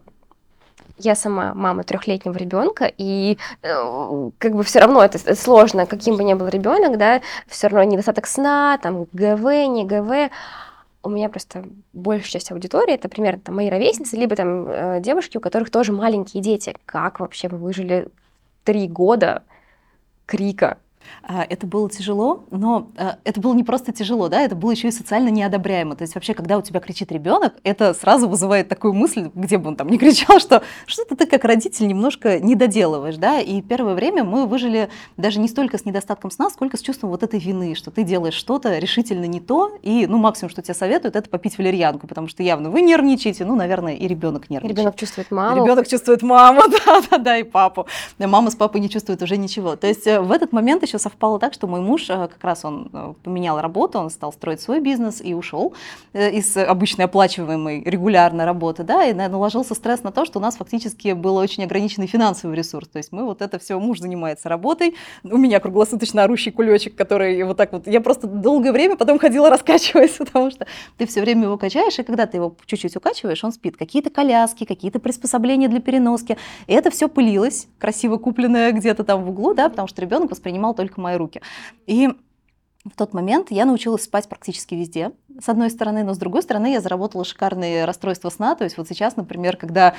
я 0.98 1.14
сама 1.14 1.54
мама 1.54 1.84
трехлетнего 1.84 2.36
ребенка, 2.36 2.90
и 2.96 3.38
э, 3.62 4.30
как 4.38 4.54
бы 4.54 4.62
все 4.62 4.80
равно 4.80 5.02
это 5.02 5.34
сложно, 5.34 5.86
каким 5.86 6.16
бы 6.16 6.24
ни 6.24 6.34
был 6.34 6.48
ребенок, 6.48 6.98
да, 6.98 7.20
все 7.46 7.68
равно 7.68 7.84
недостаток 7.84 8.26
сна, 8.26 8.78
там 8.78 9.06
ГВ, 9.12 9.44
не 9.68 9.84
ГВ. 9.84 10.30
У 11.04 11.10
меня 11.10 11.28
просто 11.28 11.64
большая 11.92 12.32
часть 12.32 12.52
аудитории 12.52 12.94
это 12.94 13.08
примерно 13.08 13.40
там, 13.40 13.56
мои 13.56 13.68
ровесницы, 13.68 14.16
либо 14.16 14.36
там 14.36 14.68
э, 14.68 15.00
девушки, 15.00 15.36
у 15.36 15.40
которых 15.40 15.70
тоже 15.70 15.92
маленькие 15.92 16.42
дети. 16.42 16.76
Как 16.86 17.20
вообще 17.20 17.48
вы 17.48 17.58
выжили 17.58 18.08
три 18.64 18.86
года 18.86 19.42
крика? 20.26 20.78
А, 21.22 21.46
это 21.48 21.66
было 21.66 21.88
тяжело, 21.88 22.44
но 22.50 22.88
а, 22.96 23.18
это 23.24 23.40
было 23.40 23.54
не 23.54 23.64
просто 23.64 23.92
тяжело, 23.92 24.28
да, 24.28 24.42
это 24.42 24.54
было 24.54 24.70
еще 24.70 24.88
и 24.88 24.92
социально 24.92 25.28
неодобряемо. 25.28 25.96
То 25.96 26.02
есть 26.02 26.14
вообще, 26.14 26.34
когда 26.34 26.58
у 26.58 26.62
тебя 26.62 26.80
кричит 26.80 27.12
ребенок, 27.12 27.54
это 27.62 27.94
сразу 27.94 28.28
вызывает 28.28 28.68
такую 28.68 28.92
мысль, 28.92 29.30
где 29.34 29.58
бы 29.58 29.68
он 29.68 29.76
там 29.76 29.88
не 29.88 29.98
кричал, 30.02 30.40
что 30.40 30.62
что-то 30.86 31.16
ты 31.16 31.26
как 31.26 31.44
родитель 31.44 31.86
немножко 31.86 32.40
не 32.40 32.54
доделываешь, 32.54 33.16
да. 33.16 33.40
И 33.40 33.62
первое 33.62 33.94
время 33.94 34.24
мы 34.24 34.46
выжили 34.46 34.88
даже 35.16 35.40
не 35.40 35.48
столько 35.48 35.78
с 35.78 35.84
недостатком 35.84 36.30
сна, 36.30 36.50
сколько 36.50 36.76
с 36.76 36.80
чувством 36.80 37.10
вот 37.10 37.22
этой 37.22 37.38
вины, 37.38 37.74
что 37.74 37.90
ты 37.90 38.02
делаешь 38.02 38.34
что-то 38.34 38.78
решительно 38.78 39.24
не 39.26 39.40
то, 39.40 39.72
и 39.82 40.06
ну 40.06 40.18
максимум, 40.18 40.50
что 40.50 40.62
тебе 40.62 40.74
советуют, 40.74 41.16
это 41.16 41.28
попить 41.28 41.58
валерьянку, 41.58 42.06
потому 42.06 42.28
что 42.28 42.42
явно 42.42 42.70
вы 42.70 42.82
нервничаете, 42.82 43.44
ну, 43.44 43.54
наверное, 43.56 43.94
и 43.94 44.08
ребенок 44.08 44.50
нервничает. 44.50 44.78
Ребенок 44.78 44.96
чувствует 44.96 45.30
маму. 45.30 45.62
Ребенок 45.62 45.88
чувствует 45.88 46.22
маму, 46.22 46.62
да, 46.86 47.02
да, 47.10 47.18
да, 47.18 47.38
и 47.38 47.42
папу. 47.42 47.86
Мама 48.18 48.50
с 48.50 48.54
папой 48.54 48.80
не 48.80 48.88
чувствуют 48.88 49.22
уже 49.22 49.36
ничего. 49.36 49.76
То 49.76 49.86
есть 49.86 50.06
э, 50.06 50.20
в 50.20 50.32
этот 50.32 50.52
момент 50.52 50.82
еще 50.82 50.98
совпало 51.02 51.38
так, 51.38 51.52
что 51.52 51.66
мой 51.66 51.80
муж 51.80 52.08
э, 52.08 52.28
как 52.28 52.42
раз 52.42 52.64
он 52.64 52.90
э, 52.92 53.14
поменял 53.22 53.60
работу, 53.60 53.98
он 53.98 54.10
стал 54.10 54.32
строить 54.32 54.60
свой 54.60 54.80
бизнес 54.80 55.20
и 55.20 55.34
ушел 55.34 55.74
э, 56.12 56.30
из 56.30 56.56
обычной 56.56 57.06
оплачиваемой 57.06 57.82
регулярной 57.84 58.44
работы, 58.44 58.84
да, 58.84 59.04
и 59.04 59.12
наложился 59.12 59.74
стресс 59.74 60.02
на 60.02 60.12
то, 60.12 60.24
что 60.24 60.38
у 60.38 60.42
нас 60.42 60.56
фактически 60.56 61.12
был 61.12 61.36
очень 61.36 61.64
ограниченный 61.64 62.06
финансовый 62.06 62.56
ресурс. 62.56 62.88
То 62.88 62.98
есть 62.98 63.12
мы 63.12 63.24
вот 63.24 63.42
это 63.42 63.58
все, 63.58 63.78
муж 63.78 63.98
занимается 63.98 64.48
работой, 64.48 64.94
у 65.24 65.36
меня 65.36 65.60
круглосуточно 65.60 66.24
орущий 66.24 66.52
кулечек, 66.52 66.94
который 66.94 67.42
вот 67.42 67.56
так 67.56 67.72
вот, 67.72 67.86
я 67.86 68.00
просто 68.00 68.26
долгое 68.26 68.72
время 68.72 68.96
потом 68.96 69.18
ходила 69.18 69.50
раскачиваясь, 69.50 70.12
потому 70.18 70.50
что 70.50 70.66
ты 70.96 71.06
все 71.06 71.20
время 71.20 71.44
его 71.44 71.58
качаешь, 71.58 71.98
и 71.98 72.02
когда 72.02 72.26
ты 72.26 72.38
его 72.38 72.54
чуть-чуть 72.66 72.96
укачиваешь, 72.96 73.42
он 73.44 73.52
спит. 73.52 73.76
Какие-то 73.76 74.10
коляски, 74.10 74.64
какие-то 74.64 74.98
приспособления 74.98 75.68
для 75.68 75.80
переноски. 75.80 76.36
И 76.66 76.72
это 76.72 76.90
все 76.90 77.08
пылилось, 77.08 77.68
красиво 77.78 78.16
купленное 78.16 78.72
где-то 78.72 79.04
там 79.04 79.24
в 79.24 79.30
углу, 79.30 79.54
да, 79.54 79.68
потому 79.68 79.88
что 79.88 80.00
ребенок 80.00 80.30
воспринимал 80.30 80.74
только 80.74 80.91
мои 80.96 81.16
руки. 81.16 81.40
И 81.86 82.08
в 82.84 82.96
тот 82.96 83.14
момент 83.14 83.50
я 83.50 83.64
научилась 83.64 84.04
спать 84.04 84.28
практически 84.28 84.74
везде, 84.74 85.12
с 85.40 85.48
одной 85.48 85.70
стороны, 85.70 86.02
но 86.02 86.14
с 86.14 86.18
другой 86.18 86.42
стороны 86.42 86.72
я 86.72 86.80
заработала 86.80 87.24
шикарные 87.24 87.84
расстройства 87.84 88.28
сна. 88.28 88.54
То 88.54 88.64
есть 88.64 88.76
вот 88.76 88.88
сейчас, 88.88 89.16
например, 89.16 89.56
когда 89.56 89.94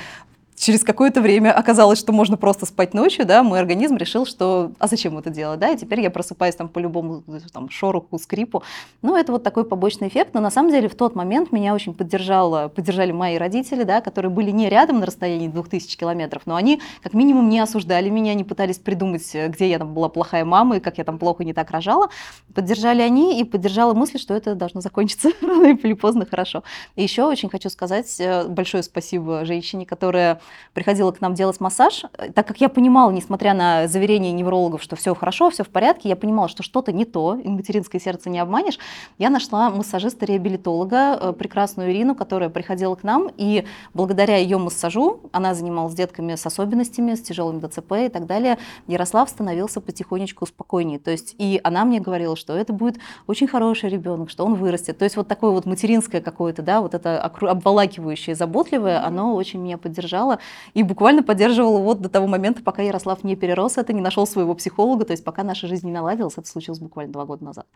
через 0.56 0.84
какое-то 0.84 1.20
время 1.20 1.52
оказалось, 1.52 1.98
что 1.98 2.12
можно 2.12 2.36
просто 2.36 2.66
спать 2.66 2.94
ночью, 2.94 3.26
да, 3.26 3.42
мой 3.42 3.58
организм 3.58 3.96
решил, 3.96 4.26
что 4.26 4.72
а 4.78 4.86
зачем 4.86 5.18
это 5.18 5.30
делать, 5.30 5.58
да, 5.60 5.70
и 5.70 5.76
теперь 5.76 6.00
я 6.00 6.10
просыпаюсь 6.10 6.54
там 6.54 6.68
по 6.68 6.78
любому 6.78 7.22
там 7.52 7.68
шороху, 7.70 8.18
скрипу. 8.18 8.62
Ну, 9.02 9.16
это 9.16 9.32
вот 9.32 9.42
такой 9.42 9.64
побочный 9.64 10.08
эффект, 10.08 10.34
но 10.34 10.40
на 10.40 10.50
самом 10.50 10.70
деле 10.70 10.88
в 10.88 10.94
тот 10.94 11.14
момент 11.14 11.52
меня 11.52 11.74
очень 11.74 11.94
поддержало, 11.94 12.68
поддержали 12.68 13.12
мои 13.12 13.36
родители, 13.36 13.82
да, 13.82 14.00
которые 14.00 14.30
были 14.30 14.50
не 14.50 14.68
рядом 14.68 15.00
на 15.00 15.06
расстоянии 15.06 15.48
2000 15.48 15.96
километров, 15.96 16.42
но 16.46 16.54
они 16.54 16.80
как 17.02 17.14
минимум 17.14 17.48
не 17.48 17.60
осуждали 17.60 18.08
меня, 18.08 18.34
не 18.34 18.44
пытались 18.44 18.78
придумать, 18.78 19.28
где 19.48 19.68
я 19.68 19.78
там 19.78 19.92
была 19.92 20.08
плохая 20.08 20.44
мама 20.44 20.76
и 20.76 20.80
как 20.80 20.98
я 20.98 21.04
там 21.04 21.18
плохо 21.18 21.44
не 21.44 21.52
так 21.52 21.70
рожала. 21.70 22.08
Поддержали 22.54 23.02
они 23.02 23.40
и 23.40 23.44
поддержала 23.44 23.94
мысль, 23.94 24.18
что 24.18 24.34
это 24.34 24.54
должно 24.54 24.80
закончиться 24.80 25.30
рано 25.42 25.66
или 25.66 25.94
поздно 25.94 26.26
хорошо. 26.26 26.62
И 26.96 27.02
еще 27.02 27.24
очень 27.24 27.48
хочу 27.48 27.68
сказать 27.68 28.14
э, 28.20 28.44
большое 28.46 28.82
спасибо 28.82 29.44
женщине, 29.44 29.86
которая 29.86 30.40
приходила 30.74 31.12
к 31.12 31.20
нам 31.20 31.34
делать 31.34 31.60
массаж, 31.60 32.04
э, 32.18 32.32
так 32.32 32.46
как 32.46 32.60
я 32.60 32.68
понимала, 32.68 33.10
несмотря 33.10 33.54
на 33.54 33.88
заверения 33.88 34.32
неврологов, 34.32 34.82
что 34.82 34.96
все 34.96 35.14
хорошо, 35.14 35.50
все 35.50 35.64
в 35.64 35.68
порядке, 35.68 36.08
я 36.08 36.16
понимала, 36.16 36.48
что 36.48 36.62
что-то 36.62 36.92
не 36.92 37.04
то, 37.04 37.36
и 37.36 37.48
материнское 37.48 38.00
сердце 38.00 38.28
не 38.28 38.38
обманешь, 38.38 38.78
я 39.18 39.30
нашла 39.30 39.70
массажиста-реабилитолога, 39.70 41.18
э, 41.20 41.32
прекрасную 41.32 41.92
Ирину, 41.92 42.14
которая 42.14 42.50
приходила 42.50 42.94
к 42.94 43.04
нам, 43.04 43.30
и 43.36 43.64
благодаря 43.94 44.36
ее 44.36 44.58
массажу, 44.58 45.20
она 45.32 45.54
занималась 45.54 45.94
детками 45.94 46.34
с 46.34 46.44
особенностями, 46.44 47.14
с 47.14 47.22
тяжелым 47.22 47.60
ДЦП 47.60 47.92
и 48.06 48.08
так 48.08 48.26
далее, 48.26 48.58
Ярослав 48.86 49.30
становился 49.30 49.80
потихонечку 49.80 50.46
спокойнее. 50.46 50.98
То 50.98 51.10
есть 51.10 51.34
и 51.38 51.60
она 51.62 51.84
мне 51.84 52.00
говорила, 52.00 52.36
что 52.36 52.54
это 52.54 52.72
будет 52.72 52.98
очень 53.26 53.46
хороший 53.46 53.90
ребенок, 53.90 54.30
что 54.30 54.44
он 54.44 54.54
вырастет. 54.54 54.98
То 54.98 55.04
есть 55.04 55.16
вот 55.16 55.28
такое 55.28 55.50
вот 55.50 55.66
материнское 55.66 56.20
какое-то, 56.20 56.62
да, 56.62 56.80
вот 56.80 56.94
это 56.94 57.20
обволакивающее, 57.20 58.34
заботливое, 58.34 59.04
оно 59.04 59.34
очень 59.34 59.60
меня 59.60 59.78
поддержало 59.78 60.33
и 60.74 60.82
буквально 60.82 61.22
поддерживало 61.22 61.78
вот 61.78 62.00
до 62.00 62.08
того 62.08 62.26
момента, 62.26 62.62
пока 62.62 62.82
Ярослав 62.82 63.24
не 63.24 63.36
перерос 63.36 63.78
это, 63.78 63.92
не 63.92 64.00
нашел 64.00 64.26
своего 64.26 64.54
психолога, 64.54 65.04
то 65.04 65.12
есть 65.12 65.24
пока 65.24 65.42
наша 65.42 65.66
жизнь 65.66 65.86
не 65.86 65.92
наладилась, 65.92 66.34
это 66.36 66.48
случилось 66.48 66.80
буквально 66.80 67.12
два 67.12 67.24
года 67.24 67.44
назад. 67.44 67.66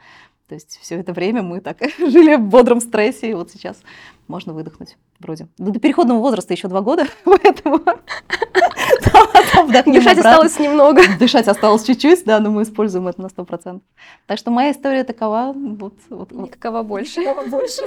То 0.49 0.55
есть 0.55 0.79
все 0.81 0.97
это 0.97 1.13
время 1.13 1.43
мы 1.43 1.61
так 1.61 1.79
жили 1.99 2.37
в 2.37 2.43
бодром 2.43 2.81
стрессе, 2.81 3.31
и 3.31 3.35
вот 3.35 3.51
сейчас 3.51 3.79
можно 4.27 4.53
выдохнуть 4.53 4.97
вроде. 5.19 5.49
Ну, 5.59 5.71
до 5.71 5.81
переходного 5.81 6.19
возраста 6.19 6.55
еще 6.55 6.69
два 6.69 6.81
года, 6.81 7.07
поэтому 7.25 7.81
Дышать 9.85 10.19
осталось 10.19 10.59
немного. 10.59 11.03
Дышать 11.19 11.49
осталось 11.49 11.85
чуть-чуть, 11.85 12.25
да, 12.25 12.41
но 12.41 12.51
мы 12.51 12.63
используем 12.63 13.09
это 13.09 13.21
на 13.23 13.29
сто 13.29 13.45
процентов. 13.45 13.87
Так 14.27 14.39
что 14.39 14.51
моя 14.51 14.73
история 14.73 15.05
такова. 15.05 15.53
Вот, 15.55 15.95
вот, 16.11 16.33
Никакова 16.33 16.83
больше. 16.83 17.23
больше. 17.51 17.83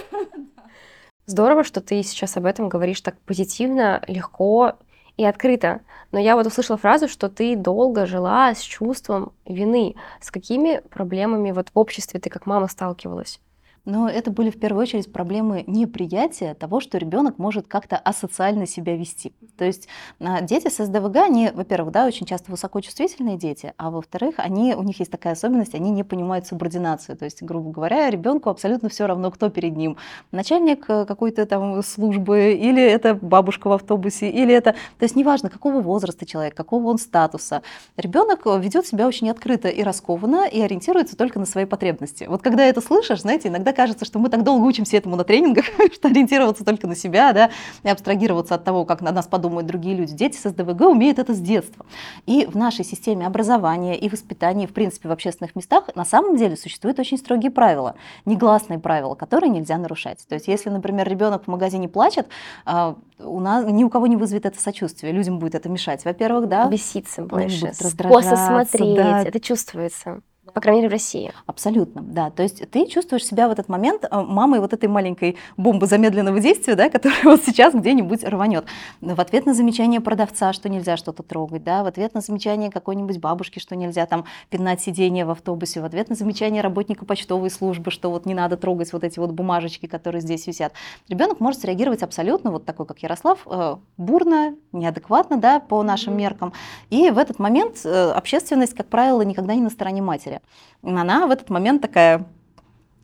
Здорово, 1.26 1.64
что 1.64 1.82
ты 1.82 2.04
сейчас 2.04 2.36
об 2.38 2.46
этом 2.46 2.70
говоришь 2.70 3.02
так 3.02 3.18
позитивно, 3.22 4.04
легко 4.08 4.74
и 5.18 5.26
открыто. 5.26 5.82
Но 6.12 6.20
я 6.20 6.36
вот 6.36 6.48
услышала 6.48 6.78
фразу, 6.78 7.08
что 7.08 7.30
ты 7.30 7.56
долго 7.56 8.06
жила 8.06 8.54
с 8.54 8.60
чувством 8.60 9.34
вины. 9.46 9.96
С 10.20 10.32
какими 10.32 10.82
проблемами 10.90 11.52
вот 11.52 11.70
в 11.70 11.80
обществе 11.80 12.20
ты 12.20 12.30
как 12.30 12.46
мама 12.46 12.68
сталкивалась? 12.68 13.40
Но 13.86 14.08
это 14.08 14.30
были 14.30 14.52
в 14.52 14.60
первую 14.60 14.84
очередь 14.84 15.12
проблемы 15.12 15.64
неприятия 15.66 16.54
того, 16.54 16.80
что 16.80 17.00
ребенок 17.00 17.40
может 17.40 17.68
как-то 17.68 17.98
асоциально 17.98 18.68
себя 18.68 18.96
вести. 18.96 19.34
То 19.58 19.66
есть 19.66 19.88
а, 20.20 20.42
дети 20.42 20.70
с 20.70 20.84
СДВГ, 20.84 21.16
они, 21.18 21.50
во-первых, 21.54 21.92
да, 21.92 22.06
очень 22.06 22.28
часто 22.28 22.52
высокочувствительные 22.52 23.38
дети, 23.38 23.74
а 23.78 23.90
во-вторых, 23.90 24.36
они, 24.38 24.76
у 24.76 24.84
них 24.84 25.00
есть 25.00 25.12
такая 25.12 25.34
особенность, 25.34 25.74
они 25.74 25.90
не 25.90 26.04
понимают 26.04 26.46
субординацию. 26.46 27.18
То 27.18 27.26
есть, 27.26 27.42
грубо 27.42 27.72
говоря, 27.72 28.10
ребенку 28.10 28.50
абсолютно 28.50 28.90
все 28.90 29.08
равно, 29.08 29.32
кто 29.32 29.50
перед 29.50 29.76
ним. 29.76 29.98
Начальник 30.32 30.86
э, 30.88 31.06
какой-то 31.06 31.46
там 31.48 31.82
службы, 31.82 32.54
или 32.54 32.84
это 32.84 33.16
бабушка 33.16 33.68
в 33.68 33.74
автобусе, 33.74 34.30
или 34.30 34.54
это... 34.54 34.74
То 35.00 35.04
есть 35.04 35.16
неважно, 35.16 35.50
какого 35.50 35.82
возраста 35.82 36.26
человек, 36.26 36.54
какого 36.54 36.88
он 36.88 37.00
статуса. 37.00 37.64
Ребенок 37.98 38.46
э, 38.46 38.60
ведет 38.60 38.86
себя 38.86 39.08
очень 39.08 39.30
открыто 39.30 39.70
и 39.70 39.82
раскованно, 39.82 40.48
и 40.48 40.62
ориентируется 40.62 41.18
только 41.18 41.40
на 41.40 41.46
свои 41.46 41.66
потребности. 41.66 42.26
Вот 42.30 42.44
когда 42.44 42.64
это 42.64 42.80
слышишь, 42.80 43.22
знаете, 43.22 43.50
иногда 43.50 43.71
иногда 43.72 43.74
кажется, 43.74 44.06
что 44.06 44.20
мы 44.20 44.30
так 44.30 44.44
долго 44.44 44.64
учимся 44.66 44.98
этому 44.98 45.16
на 45.16 45.24
тренингах, 45.24 45.66
что 45.94 46.08
ориентироваться 46.08 46.64
только 46.64 46.88
на 46.88 46.96
себя, 46.96 47.34
да, 47.34 47.50
и 47.84 47.90
абстрагироваться 47.90 48.56
от 48.56 48.64
того, 48.64 48.86
как 48.86 49.02
на 49.02 49.12
нас 49.12 49.28
подумают 49.28 49.68
другие 49.68 49.96
люди. 49.96 50.14
Дети 50.14 50.38
с 50.38 50.50
СДВГ 50.50 50.82
умеют 50.82 51.20
это 51.20 51.34
с 51.34 51.40
детства. 51.40 51.86
И 52.26 52.46
в 52.46 52.56
нашей 52.56 52.86
системе 52.86 53.26
образования 53.26 53.98
и 53.98 54.10
воспитания, 54.10 54.68
в 54.68 54.74
принципе, 54.74 55.10
в 55.10 55.12
общественных 55.12 55.56
местах 55.56 55.90
на 55.96 56.06
самом 56.06 56.36
деле 56.36 56.56
существуют 56.56 57.00
очень 57.00 57.18
строгие 57.18 57.52
правила, 57.52 57.96
негласные 58.26 58.80
правила, 58.80 59.16
которые 59.16 59.50
нельзя 59.50 59.78
нарушать. 59.78 60.26
То 60.28 60.36
есть, 60.36 60.48
если, 60.48 60.70
например, 60.70 61.08
ребенок 61.08 61.44
в 61.46 61.48
магазине 61.48 61.88
плачет, 61.88 62.28
а, 62.66 62.96
у 63.20 63.40
нас 63.40 63.66
ни 63.66 63.84
у 63.84 63.90
кого 63.90 64.08
не 64.08 64.16
вызовет 64.16 64.46
это 64.46 64.60
сочувствие, 64.60 65.14
людям 65.14 65.40
будет 65.40 65.56
это 65.56 65.70
мешать. 65.70 66.06
Во-первых, 66.06 66.48
да. 66.48 66.68
Беситься 66.68 67.22
больше, 67.22 67.72
косо 68.08 68.36
смотреть, 68.36 68.96
да. 68.96 69.24
это 69.24 69.40
чувствуется. 69.40 70.22
По 70.54 70.62
крайней 70.62 70.82
мере, 70.82 70.90
в 70.90 70.92
России. 70.94 71.32
Абсолютно, 71.46 72.02
да. 72.02 72.30
То 72.30 72.44
есть 72.44 72.70
ты 72.70 72.88
чувствуешь 72.88 73.26
себя 73.26 73.48
в 73.48 73.52
этот 73.52 73.70
момент 73.70 74.04
э, 74.04 74.22
мамой 74.22 74.60
вот 74.60 74.74
этой 74.74 74.90
маленькой 74.90 75.38
бомбы 75.58 75.88
замедленного 75.88 76.40
действия, 76.40 76.76
да, 76.76 76.90
которая 76.92 77.24
вот 77.24 77.44
сейчас 77.46 77.74
где-нибудь 77.74 78.24
рванет. 78.24 78.66
В 79.00 79.20
ответ 79.20 79.46
на 79.46 79.54
замечание 79.54 80.02
продавца, 80.02 80.54
что 80.54 80.70
нельзя 80.70 80.98
что-то 80.98 81.24
трогать, 81.24 81.64
да, 81.64 81.84
в 81.84 81.88
ответ 81.88 82.14
на 82.14 82.22
замечание 82.22 82.70
какой-нибудь 82.70 83.20
бабушки, 83.20 83.60
что 83.60 83.76
нельзя 83.76 84.06
там 84.06 84.26
пинать 84.50 84.82
сиденье 84.82 85.26
в 85.26 85.30
автобусе, 85.32 85.82
в 85.82 85.86
ответ 85.86 86.10
на 86.10 86.16
замечание 86.16 86.62
работника 86.62 87.06
почтовой 87.06 87.50
службы, 87.50 87.92
что 87.92 88.10
вот 88.10 88.26
не 88.26 88.34
надо 88.34 88.58
трогать 88.58 88.92
вот 88.94 89.04
эти 89.04 89.20
вот 89.20 89.32
бумажечки, 89.32 89.86
которые 89.86 90.22
здесь 90.22 90.48
висят. 90.48 90.74
Ребенок 91.08 91.40
может 91.40 91.62
среагировать 91.62 92.04
абсолютно 92.04 92.52
вот 92.52 92.66
такой, 92.66 92.86
как 92.86 93.00
Ярослав, 93.00 93.40
э, 93.46 93.78
бурно, 93.98 94.56
неадекватно, 94.72 95.38
да, 95.38 95.60
по 95.60 95.82
нашим 95.84 96.18
меркам. 96.18 96.54
И 96.90 97.10
в 97.10 97.18
этот 97.18 97.40
момент 97.40 97.82
э, 97.86 98.12
общественность, 98.12 98.74
как 98.74 98.88
правило, 98.88 99.22
никогда 99.22 99.56
не 99.56 99.62
на 99.62 99.70
стороне 99.70 100.02
матери. 100.02 100.41
Она 100.84 101.28
в 101.28 101.32
этот 101.32 101.50
момент 101.50 101.82
такая, 101.82 102.26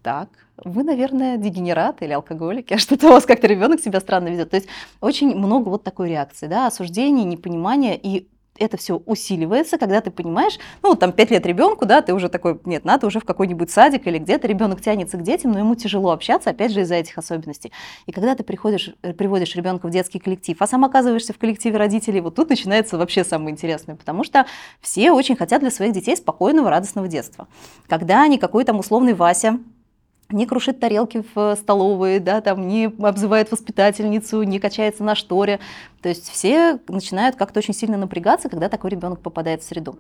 так, 0.04 0.30
вы, 0.64 0.84
наверное, 0.84 1.38
дегенераты 1.38 2.06
или 2.06 2.14
алкоголики, 2.14 2.74
а 2.74 2.78
что-то 2.78 3.08
у 3.08 3.12
вас 3.12 3.26
как-то 3.26 3.48
ребенок 3.48 3.80
себя 3.80 4.00
странно 4.00 4.30
ведет. 4.30 4.50
То 4.50 4.58
есть 4.58 4.68
очень 5.02 5.36
много 5.36 5.70
вот 5.70 5.84
такой 5.84 6.10
реакции, 6.10 6.48
да, 6.48 6.68
осуждения, 6.68 7.24
непонимания 7.24 7.96
и 8.02 8.28
это 8.60 8.78
все 8.78 8.98
усиливается, 9.06 9.78
когда 9.78 10.02
ты 10.02 10.12
понимаешь, 10.12 10.60
ну, 10.84 10.96
там, 10.96 11.12
5 11.12 11.32
лет 11.32 11.46
ребенку, 11.46 11.86
да, 11.86 12.02
ты 12.02 12.14
уже 12.14 12.30
такой, 12.30 12.60
нет, 12.66 12.86
надо 12.86 13.08
уже 13.08 13.20
в 13.20 13.26
какой-нибудь 13.26 13.70
садик 13.70 14.08
или 14.08 14.18
где-то, 14.18 14.48
ребенок 14.48 14.82
тянется 14.82 15.18
к 15.18 15.24
детям, 15.24 15.52
но 15.52 15.60
ему 15.60 15.76
тяжело 15.76 16.12
общаться, 16.12 16.50
опять 16.50 16.72
же, 16.72 16.82
из-за 16.82 16.96
этих 16.96 17.18
особенностей. 17.18 17.72
И 18.06 18.12
когда 18.12 18.36
ты 18.36 18.44
приходишь, 18.44 18.94
э, 19.02 19.14
приводишь 19.14 19.56
ребенка 19.56 19.88
в 19.88 19.92
детский 19.92 20.20
коллектив, 20.20 20.58
а 20.60 20.68
сам 20.68 20.86
оказываешься 20.86 21.34
в 21.34 21.38
коллективе 21.38 21.78
родителей, 21.78 22.22
вот 22.22 22.36
тут 22.36 22.50
начинается 22.50 22.98
вообще 22.98 23.24
самое 23.24 23.52
интересное, 23.52 23.96
потому 23.96 24.24
что 24.24 24.46
все 24.82 25.12
очень 25.12 25.36
хотят 25.36 25.62
для 25.62 25.72
своих 25.72 25.94
детей 25.94 26.16
спокойного, 26.16 26.70
радостного 26.70 27.08
детства. 27.08 27.48
Когда 27.88 28.24
они 28.24 28.38
какой 28.38 28.64
там 28.64 28.80
условный 28.80 29.14
Вася, 29.14 29.60
не 30.30 30.46
крушит 30.46 30.80
тарелки 30.80 31.24
в 31.34 31.56
столовой, 31.56 32.20
да, 32.20 32.42
там, 32.42 32.68
не 32.68 32.86
обзывает 32.86 33.52
воспитательницу, 33.52 34.44
не 34.44 34.60
качается 34.60 35.04
на 35.04 35.16
шторе. 35.16 35.60
То 36.02 36.10
есть 36.10 36.30
все 36.30 36.80
начинают 36.88 37.36
как-то 37.36 37.60
очень 37.60 37.74
сильно 37.74 37.98
напрягаться, 37.98 38.50
когда 38.50 38.70
такой 38.70 38.92
ребенок 38.92 39.20
попадает 39.20 39.62
в 39.62 39.66
среду. 39.66 39.98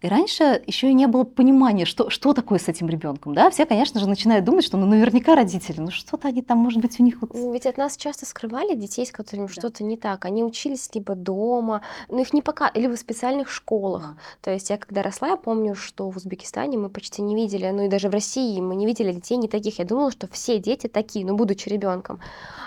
И 0.00 0.08
раньше 0.08 0.62
еще 0.66 0.88
и 0.88 0.94
не 0.94 1.06
было 1.06 1.24
понимания, 1.24 1.84
что, 1.84 2.08
что 2.08 2.32
такое 2.32 2.58
с 2.58 2.68
этим 2.68 2.88
ребенком. 2.88 3.34
Да? 3.34 3.50
Все, 3.50 3.66
конечно 3.66 3.98
же, 4.00 4.08
начинают 4.08 4.44
думать, 4.44 4.64
что 4.64 4.76
ну, 4.76 4.86
наверняка 4.86 5.34
родители, 5.34 5.80
ну 5.80 5.90
что-то 5.90 6.28
они 6.28 6.42
там, 6.42 6.58
может 6.58 6.80
быть, 6.80 6.98
у 7.00 7.02
них... 7.02 7.18
Вот... 7.20 7.32
Ведь 7.34 7.66
от 7.66 7.76
нас 7.78 7.96
часто 7.96 8.26
скрывали 8.26 8.74
детей, 8.74 9.04
с 9.04 9.10
которыми 9.10 9.48
да. 9.48 9.52
что-то 9.52 9.82
не 9.82 9.96
так. 9.96 10.24
Они 10.24 10.44
учились 10.44 10.88
либо 10.94 11.14
дома, 11.14 11.82
ну 12.08 12.20
их 12.20 12.32
не 12.32 12.42
пока, 12.42 12.70
либо 12.74 12.94
в 12.94 12.98
специальных 12.98 13.50
школах. 13.50 14.14
То 14.40 14.50
есть 14.50 14.70
я 14.70 14.78
когда 14.78 15.02
росла, 15.02 15.28
я 15.28 15.36
помню, 15.36 15.74
что 15.74 16.08
в 16.08 16.16
Узбекистане 16.16 16.78
мы 16.78 16.88
почти 16.88 17.22
не 17.22 17.34
видели, 17.34 17.68
ну 17.70 17.84
и 17.84 17.88
даже 17.88 18.08
в 18.08 18.12
России 18.12 18.60
мы 18.60 18.76
не 18.76 18.86
видели 18.86 19.12
детей 19.12 19.36
не 19.36 19.48
таких 19.48 19.69
таких. 19.70 19.78
Я 19.78 19.84
думала, 19.84 20.10
что 20.10 20.26
все 20.28 20.58
дети 20.58 20.86
такие, 20.86 21.24
ну, 21.24 21.36
будучи 21.36 21.68
ребенком. 21.68 22.20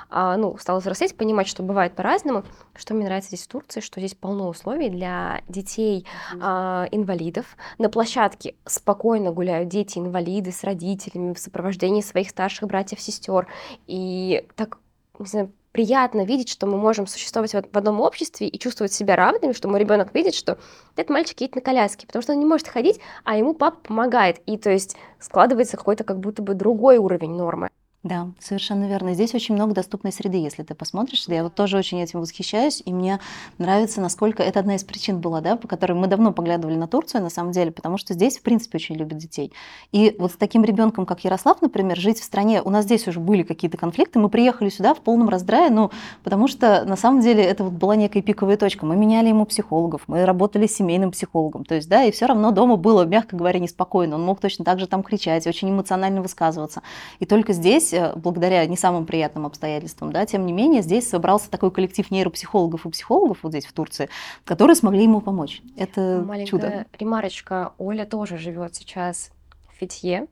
А, 0.09 0.37
ну, 0.37 0.57
стала 0.57 0.79
взрослеть, 0.79 1.15
понимать, 1.17 1.47
что 1.47 1.63
бывает 1.63 1.95
по-разному. 1.95 2.43
Что 2.75 2.93
мне 2.93 3.05
нравится 3.05 3.29
здесь 3.29 3.45
в 3.45 3.47
Турции, 3.47 3.81
что 3.81 3.99
здесь 3.99 4.15
полно 4.15 4.49
условий 4.49 4.89
для 4.89 5.41
детей 5.47 6.05
а, 6.39 6.87
инвалидов. 6.91 7.45
На 7.77 7.89
площадке 7.89 8.55
спокойно 8.65 9.31
гуляют 9.31 9.69
дети-инвалиды 9.69 10.51
с 10.51 10.63
родителями 10.63 11.33
в 11.33 11.39
сопровождении 11.39 12.01
своих 12.01 12.29
старших 12.29 12.67
братьев-сестер. 12.67 13.47
И 13.87 14.47
так, 14.55 14.77
не 15.19 15.25
знаю, 15.25 15.51
приятно 15.73 16.23
видеть, 16.23 16.49
что 16.49 16.67
мы 16.67 16.77
можем 16.77 17.07
существовать 17.07 17.51
в 17.51 17.77
одном 17.77 17.99
обществе 17.99 18.47
и 18.47 18.59
чувствовать 18.59 18.93
себя 18.93 19.17
равными, 19.17 19.51
что 19.51 19.67
мой 19.67 19.79
ребенок 19.81 20.13
видит, 20.13 20.35
что 20.35 20.57
этот 20.95 21.09
мальчик 21.09 21.41
едет 21.41 21.55
на 21.55 21.61
коляске, 21.61 22.07
потому 22.07 22.23
что 22.23 22.31
он 22.31 22.39
не 22.39 22.45
может 22.45 22.69
ходить, 22.69 23.01
а 23.25 23.35
ему 23.35 23.53
папа 23.53 23.77
помогает. 23.87 24.39
И 24.45 24.57
то 24.57 24.69
есть 24.69 24.95
складывается 25.19 25.75
какой-то 25.75 26.05
как 26.05 26.19
будто 26.19 26.41
бы 26.41 26.53
другой 26.53 26.97
уровень 26.97 27.35
нормы. 27.35 27.69
Да, 28.03 28.27
совершенно 28.37 28.83
верно. 28.83 29.13
Здесь 29.13 29.33
очень 29.33 29.55
много 29.55 29.73
доступной 29.73 30.11
среды, 30.11 30.35
если 30.35 30.61
ты 30.63 30.75
посмотришь. 30.75 31.23
Я 31.29 31.41
вот 31.41 31.55
тоже 31.55 31.77
очень 31.77 32.01
этим 32.01 32.19
восхищаюсь, 32.19 32.83
и 32.83 32.91
мне 32.91 33.21
нравится, 33.59 34.01
насколько 34.01 34.43
это 34.43 34.59
одна 34.59 34.75
из 34.75 34.83
причин 34.83 35.21
была, 35.21 35.39
да, 35.39 35.55
по 35.55 35.69
которой 35.69 35.93
мы 35.93 36.07
давно 36.07 36.33
поглядывали 36.33 36.75
на 36.75 36.87
Турцию, 36.87 37.21
на 37.23 37.29
самом 37.29 37.53
деле, 37.53 37.71
потому 37.71 37.97
что 37.97 38.13
здесь, 38.13 38.39
в 38.39 38.41
принципе, 38.41 38.75
очень 38.75 38.95
любят 38.95 39.19
детей. 39.19 39.53
И 39.93 40.17
вот 40.19 40.33
с 40.33 40.35
таким 40.35 40.65
ребенком, 40.65 41.05
как 41.05 41.23
Ярослав, 41.23 41.61
например, 41.61 41.97
жить 41.97 42.19
в 42.19 42.25
стране, 42.25 42.61
у 42.61 42.69
нас 42.69 42.83
здесь 42.83 43.07
уже 43.07 43.21
были 43.21 43.43
какие-то 43.43 43.77
конфликты, 43.77 44.19
мы 44.19 44.27
приехали 44.27 44.67
сюда 44.67 44.93
в 44.93 44.99
полном 44.99 45.29
раздрае, 45.29 45.69
ну, 45.69 45.89
потому 46.25 46.49
что 46.49 46.83
на 46.83 46.97
самом 46.97 47.21
деле 47.21 47.41
это 47.41 47.63
вот 47.63 47.71
была 47.71 47.95
некая 47.95 48.21
пиковая 48.21 48.57
точка. 48.57 48.85
Мы 48.85 48.97
меняли 48.97 49.29
ему 49.29 49.45
психологов, 49.45 50.01
мы 50.07 50.25
работали 50.25 50.67
с 50.67 50.75
семейным 50.75 51.11
психологом, 51.11 51.63
то 51.63 51.75
есть, 51.75 51.87
да, 51.87 52.03
и 52.03 52.11
все 52.11 52.25
равно 52.25 52.51
дома 52.51 52.75
было, 52.75 53.05
мягко 53.05 53.37
говоря, 53.37 53.59
неспокойно. 53.59 54.15
Он 54.15 54.25
мог 54.25 54.41
точно 54.41 54.65
так 54.65 54.81
же 54.81 54.87
там 54.87 55.03
кричать, 55.03 55.47
очень 55.47 55.69
эмоционально 55.69 56.21
высказываться. 56.21 56.81
И 57.19 57.25
только 57.25 57.53
здесь 57.53 57.92
здесь, 57.93 58.01
э, 58.01 58.13
благодаря 58.15 58.65
не 58.65 58.77
самым 58.77 59.05
приятным 59.05 59.45
обстоятельствам, 59.45 60.11
да, 60.11 60.25
тем 60.25 60.45
не 60.45 60.53
менее, 60.53 60.81
здесь 60.81 61.07
собрался 61.07 61.49
такой 61.49 61.71
коллектив 61.71 62.09
нейропсихологов 62.11 62.85
и 62.85 62.89
психологов 62.89 63.39
вот 63.43 63.51
здесь, 63.51 63.65
в 63.65 63.73
Турции, 63.73 64.09
которые 64.43 64.75
смогли 64.75 65.03
ему 65.03 65.21
помочь. 65.21 65.61
Это 65.77 66.23
Маленькая 66.25 66.49
чудо. 66.49 66.85
ремарочка. 66.97 67.73
Оля 67.77 68.05
тоже 68.05 68.37
живет 68.37 68.75
сейчас 68.75 69.31
в 69.69 69.79
Фитье. 69.79 70.27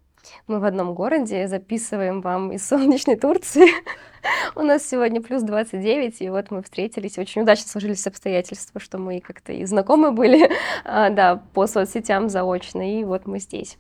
Мы 0.46 0.60
в 0.60 0.66
одном 0.66 0.94
городе 0.94 1.48
записываем 1.48 2.22
вам 2.22 2.52
из 2.52 2.68
солнечной 2.68 3.16
Турции. 3.16 3.68
У 4.56 4.62
нас 4.62 4.88
сегодня 4.88 5.20
плюс 5.20 5.42
29, 5.42 6.22
и 6.22 6.30
вот 6.30 6.52
мы 6.52 6.62
встретились. 6.62 7.18
Очень 7.18 7.42
удачно 7.42 7.68
сложились 7.68 8.06
обстоятельства, 8.06 8.80
что 8.80 9.00
мы 9.00 9.20
как-то 9.20 9.52
и 9.52 9.66
знакомы 9.66 10.12
были, 10.12 10.52
а, 10.86 11.10
да, 11.10 11.42
по 11.54 11.66
соцсетям 11.66 12.30
заочно, 12.30 13.00
и 13.00 13.04
вот 13.04 13.26
мы 13.26 13.40
здесь. 13.40 13.78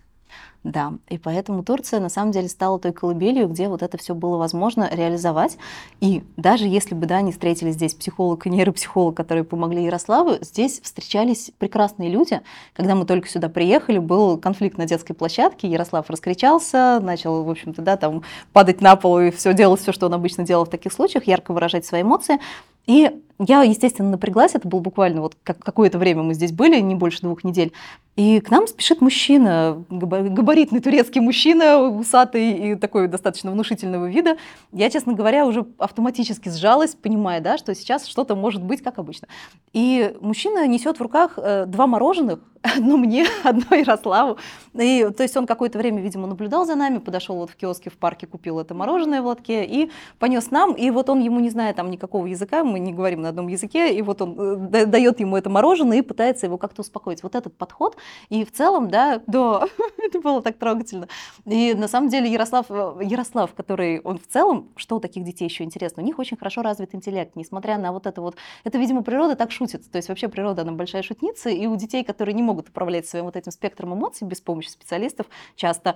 Да, 0.64 0.94
и 1.10 1.18
поэтому 1.18 1.64
Турция 1.64 2.00
на 2.00 2.10
самом 2.10 2.32
деле 2.32 2.48
стала 2.48 2.80
той 2.80 2.94
колыбелью, 2.94 3.48
где 3.48 3.68
вот 3.68 3.82
это 3.82 3.98
все 3.98 4.14
было 4.14 4.38
возможно 4.38 4.88
реализовать. 4.92 5.58
И 6.02 6.24
даже 6.38 6.68
если 6.68 6.94
бы, 6.94 7.08
да, 7.08 7.22
не 7.22 7.32
встретили 7.32 7.72
здесь 7.72 7.96
психолог 7.96 8.46
и 8.46 8.50
нейропсихолог, 8.52 9.18
которые 9.18 9.44
помогли 9.44 9.84
Ярославу, 9.84 10.38
здесь 10.42 10.80
встречались 10.82 11.52
прекрасные 11.58 12.10
люди. 12.10 12.42
Когда 12.74 12.94
мы 12.94 13.06
только 13.06 13.28
сюда 13.28 13.50
приехали, 13.50 13.98
был 13.98 14.38
конфликт 14.38 14.78
на 14.78 14.86
детской 14.86 15.14
площадке, 15.14 15.68
Ярослав 15.68 16.08
раскричался, 16.12 17.00
начал, 17.02 17.44
в 17.44 17.50
общем-то, 17.50 17.82
да, 17.82 17.98
там 17.98 18.22
падать 18.54 18.82
на 18.82 18.96
пол 18.96 19.20
и 19.20 19.32
все 19.32 19.56
делать, 19.56 19.82
все, 19.82 19.92
что 19.92 20.06
он 20.06 20.14
обычно 20.14 20.44
делал 20.44 20.66
в 20.66 20.70
таких 20.70 20.94
случаях, 20.94 21.26
ярко 21.26 21.54
выражать 21.54 21.88
свои 21.88 22.04
эмоции. 22.04 22.40
И 22.86 23.12
я, 23.48 23.64
естественно, 23.64 24.10
напряглась, 24.12 24.56
это 24.56 24.68
было 24.68 24.80
буквально 24.80 25.22
вот 25.22 25.36
какое-то 25.44 25.98
время 25.98 26.24
мы 26.24 26.34
здесь 26.34 26.52
были, 26.52 26.80
не 26.80 26.96
больше 26.96 27.22
двух 27.22 27.44
недель. 27.44 27.74
И 28.18 28.42
к 28.42 28.52
нам 28.52 28.68
спешит 28.68 29.00
мужчина, 29.00 29.86
габаритный 29.90 30.82
турецкий 30.82 31.22
мужчина, 31.22 31.80
усатый 31.80 32.52
и 32.52 32.76
такой 32.76 33.08
достаточно 33.08 33.52
внушительного 33.52 34.10
вида. 34.10 34.38
Я, 34.74 34.90
честно 34.90 35.14
говоря, 35.14 35.46
уже 35.46 35.66
автоматически 35.78 36.50
сжалась, 36.50 36.94
понимая, 36.94 37.40
да, 37.40 37.58
что 37.58 37.74
сейчас 37.74 38.06
что-то 38.06 38.36
может 38.36 38.64
быть 38.64 38.84
как 38.84 39.00
обычно. 39.00 39.30
И 39.72 40.14
мужчина 40.20 40.68
несет 40.68 41.00
в 41.00 41.02
руках 41.02 41.34
э, 41.38 41.66
два 41.66 41.88
мороженых, 41.88 42.40
одно 42.62 42.98
мне, 42.98 43.26
одно 43.44 43.76
Ярославу. 43.76 44.38
И, 44.74 45.08
то 45.16 45.24
есть 45.24 45.36
он 45.38 45.46
какое-то 45.48 45.78
время, 45.78 46.02
видимо, 46.02 46.28
наблюдал 46.28 46.66
за 46.66 46.76
нами, 46.76 46.98
подошел 46.98 47.38
вот 47.38 47.50
в 47.50 47.56
киоске 47.56 47.90
в 47.90 47.98
парке, 47.98 48.28
купил 48.28 48.60
это 48.60 48.74
мороженое 48.74 49.22
в 49.22 49.26
лотке 49.26 49.66
и 49.66 49.90
понес 50.20 50.52
нам. 50.52 50.74
И 50.74 50.90
вот 50.92 51.10
он 51.10 51.22
ему, 51.22 51.40
не 51.40 51.50
зная 51.50 51.74
там 51.74 51.90
никакого 51.90 52.26
языка, 52.26 52.64
мы 52.64 52.80
не 52.80 52.94
говорим 52.94 53.22
на 53.22 53.31
одном 53.32 53.48
языке, 53.48 53.94
и 53.94 54.02
вот 54.02 54.22
он 54.22 54.72
э, 54.74 54.86
дает 54.86 55.20
ему 55.20 55.38
это 55.38 55.50
мороженое 55.50 55.98
и 55.98 56.02
пытается 56.02 56.46
его 56.46 56.58
как-то 56.58 56.82
успокоить. 56.82 57.24
Вот 57.24 57.36
этот 57.36 57.58
подход, 57.58 57.98
и 58.30 58.46
в 58.46 58.52
целом, 58.52 58.90
да, 58.90 59.22
да, 59.28 59.68
это 59.98 60.22
было 60.22 60.42
так 60.42 60.58
трогательно. 60.58 61.08
И 61.46 61.74
на 61.74 61.88
самом 61.88 62.10
деле 62.10 62.32
Ярослав, 62.32 62.68
э, 62.70 63.00
Ярослав, 63.02 63.54
который, 63.54 64.00
он 64.02 64.20
в 64.20 64.28
целом, 64.28 64.70
что 64.76 64.98
у 64.98 65.00
таких 65.00 65.24
детей 65.24 65.46
еще 65.46 65.64
интересно, 65.64 66.04
у 66.04 66.06
них 66.06 66.20
очень 66.20 66.38
хорошо 66.38 66.62
развит 66.62 66.94
интеллект, 66.94 67.36
несмотря 67.36 67.78
на 67.78 67.92
вот 67.92 68.06
это 68.06 68.22
вот, 68.22 68.36
это, 68.64 68.78
видимо, 68.78 69.04
природа 69.04 69.36
так 69.36 69.52
шутит, 69.52 69.90
то 69.92 69.98
есть 69.98 70.10
вообще 70.10 70.28
природа, 70.28 70.62
она 70.62 70.72
большая 70.72 71.04
шутница, 71.04 71.50
и 71.50 71.68
у 71.68 71.76
детей, 71.76 72.04
которые 72.04 72.36
не 72.36 72.44
могут 72.44 72.70
управлять 72.70 73.08
своим 73.08 73.26
вот 73.26 73.36
этим 73.36 73.52
спектром 73.52 73.94
эмоций 73.94 74.28
без 74.28 74.42
помощи 74.42 74.70
специалистов, 74.70 75.28
часто 75.56 75.96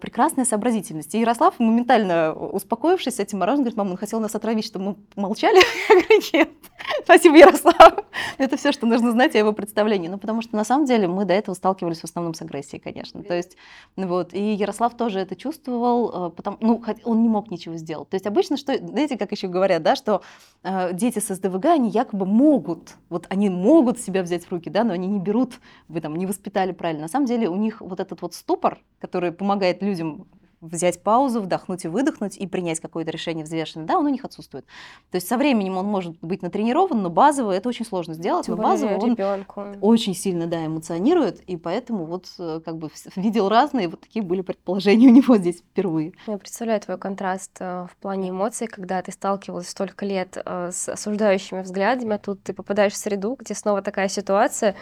прекрасная 0.00 0.44
сообразительность. 0.44 1.14
И 1.14 1.20
Ярослав, 1.20 1.58
моментально 1.58 2.32
успокоившись 2.34 3.16
с 3.16 3.20
этим 3.20 3.38
мороженым, 3.38 3.64
говорит, 3.64 3.78
мама, 3.78 3.90
он 3.92 3.96
хотел 3.96 4.20
нас 4.20 4.34
отравить, 4.34 4.64
чтобы 4.64 4.84
мы 4.84 4.96
молчали. 5.16 5.60
Я 5.88 6.00
говорю, 6.00 6.20
нет, 6.32 6.50
спасибо, 7.04 7.36
Ярослав. 7.36 8.04
Это 8.38 8.56
все, 8.56 8.72
что 8.72 8.86
нужно 8.86 9.12
знать 9.12 9.34
о 9.34 9.38
его 9.38 9.52
представлении. 9.52 10.08
Ну, 10.08 10.18
потому 10.18 10.42
что 10.42 10.56
на 10.56 10.64
самом 10.64 10.86
деле 10.86 11.08
мы 11.08 11.24
до 11.24 11.34
этого 11.34 11.54
сталкивались 11.54 12.00
в 12.00 12.04
основном 12.04 12.34
с 12.34 12.42
агрессией, 12.42 12.80
конечно. 12.80 13.22
То 13.22 13.34
есть, 13.34 13.56
вот, 13.96 14.34
и 14.34 14.52
Ярослав 14.52 14.96
тоже 14.96 15.20
это 15.20 15.36
чувствовал, 15.36 16.28
э, 16.28 16.30
потому, 16.30 16.58
ну, 16.60 16.82
он 17.04 17.22
не 17.22 17.28
мог 17.28 17.50
ничего 17.50 17.76
сделать. 17.76 18.08
То 18.08 18.16
есть 18.16 18.26
обычно, 18.26 18.56
что, 18.56 18.76
знаете, 18.76 19.16
как 19.16 19.32
еще 19.32 19.48
говорят, 19.48 19.82
да, 19.82 19.96
что 19.96 20.22
э, 20.62 20.92
дети 20.92 21.18
с 21.18 21.34
СДВГ, 21.34 21.66
они 21.66 21.90
якобы 21.90 22.26
могут, 22.26 22.96
вот 23.08 23.26
они 23.28 23.48
могут 23.50 23.98
себя 23.98 24.22
взять 24.22 24.44
в 24.44 24.50
руки, 24.50 24.68
да, 24.68 24.84
но 24.84 24.92
они 24.92 25.06
не 25.06 25.18
берут, 25.18 25.54
вы 25.88 26.00
там 26.00 26.16
не 26.16 26.26
воспитали 26.26 26.72
правильно. 26.72 27.02
На 27.02 27.08
самом 27.08 27.26
деле 27.26 27.48
у 27.48 27.56
них 27.56 27.80
вот 27.80 28.00
этот 28.00 28.22
вот 28.22 28.34
ступор, 28.34 28.78
который 28.98 29.32
помогает 29.32 29.69
позволяет 29.70 29.82
людям 29.82 30.26
взять 30.60 31.02
паузу, 31.02 31.40
вдохнуть 31.40 31.86
и 31.86 31.88
выдохнуть 31.88 32.36
и 32.36 32.46
принять 32.46 32.80
какое-то 32.80 33.10
решение 33.10 33.46
взвешенное, 33.46 33.86
да, 33.86 33.98
он 33.98 34.04
у 34.04 34.08
них 34.10 34.26
отсутствует. 34.26 34.66
То 35.10 35.16
есть 35.16 35.26
со 35.26 35.38
временем 35.38 35.78
он 35.78 35.86
может 35.86 36.18
быть 36.20 36.42
натренирован, 36.42 37.00
но 37.00 37.08
базово 37.08 37.52
это 37.52 37.66
очень 37.70 37.86
сложно 37.86 38.12
сделать, 38.12 38.44
Тем 38.44 38.56
но 38.56 38.62
базово 38.62 38.98
он 38.98 39.12
ребенку. 39.12 39.64
очень 39.80 40.14
сильно, 40.14 40.46
да, 40.46 40.66
эмоционирует, 40.66 41.40
и 41.48 41.56
поэтому 41.56 42.04
вот 42.04 42.26
э, 42.38 42.60
как 42.62 42.76
бы 42.76 42.90
видел 43.16 43.48
разные, 43.48 43.88
вот 43.88 44.00
такие 44.02 44.22
были 44.22 44.42
предположения 44.42 45.08
у 45.08 45.12
него 45.12 45.38
здесь 45.38 45.60
впервые. 45.60 46.12
Я 46.26 46.36
представляю 46.36 46.78
твой 46.82 46.98
контраст 46.98 47.56
э, 47.58 47.86
в 47.90 47.96
плане 47.96 48.28
эмоций, 48.28 48.66
когда 48.66 49.00
ты 49.00 49.12
сталкивалась 49.12 49.70
столько 49.70 50.04
лет 50.04 50.36
э, 50.44 50.70
с 50.72 50.90
осуждающими 50.90 51.62
взглядами, 51.62 52.16
а 52.16 52.18
тут 52.18 52.42
ты 52.42 52.52
попадаешь 52.52 52.92
в 52.92 52.98
среду, 52.98 53.34
где 53.38 53.54
снова 53.54 53.80
такая 53.80 54.08
ситуация, 54.08 54.76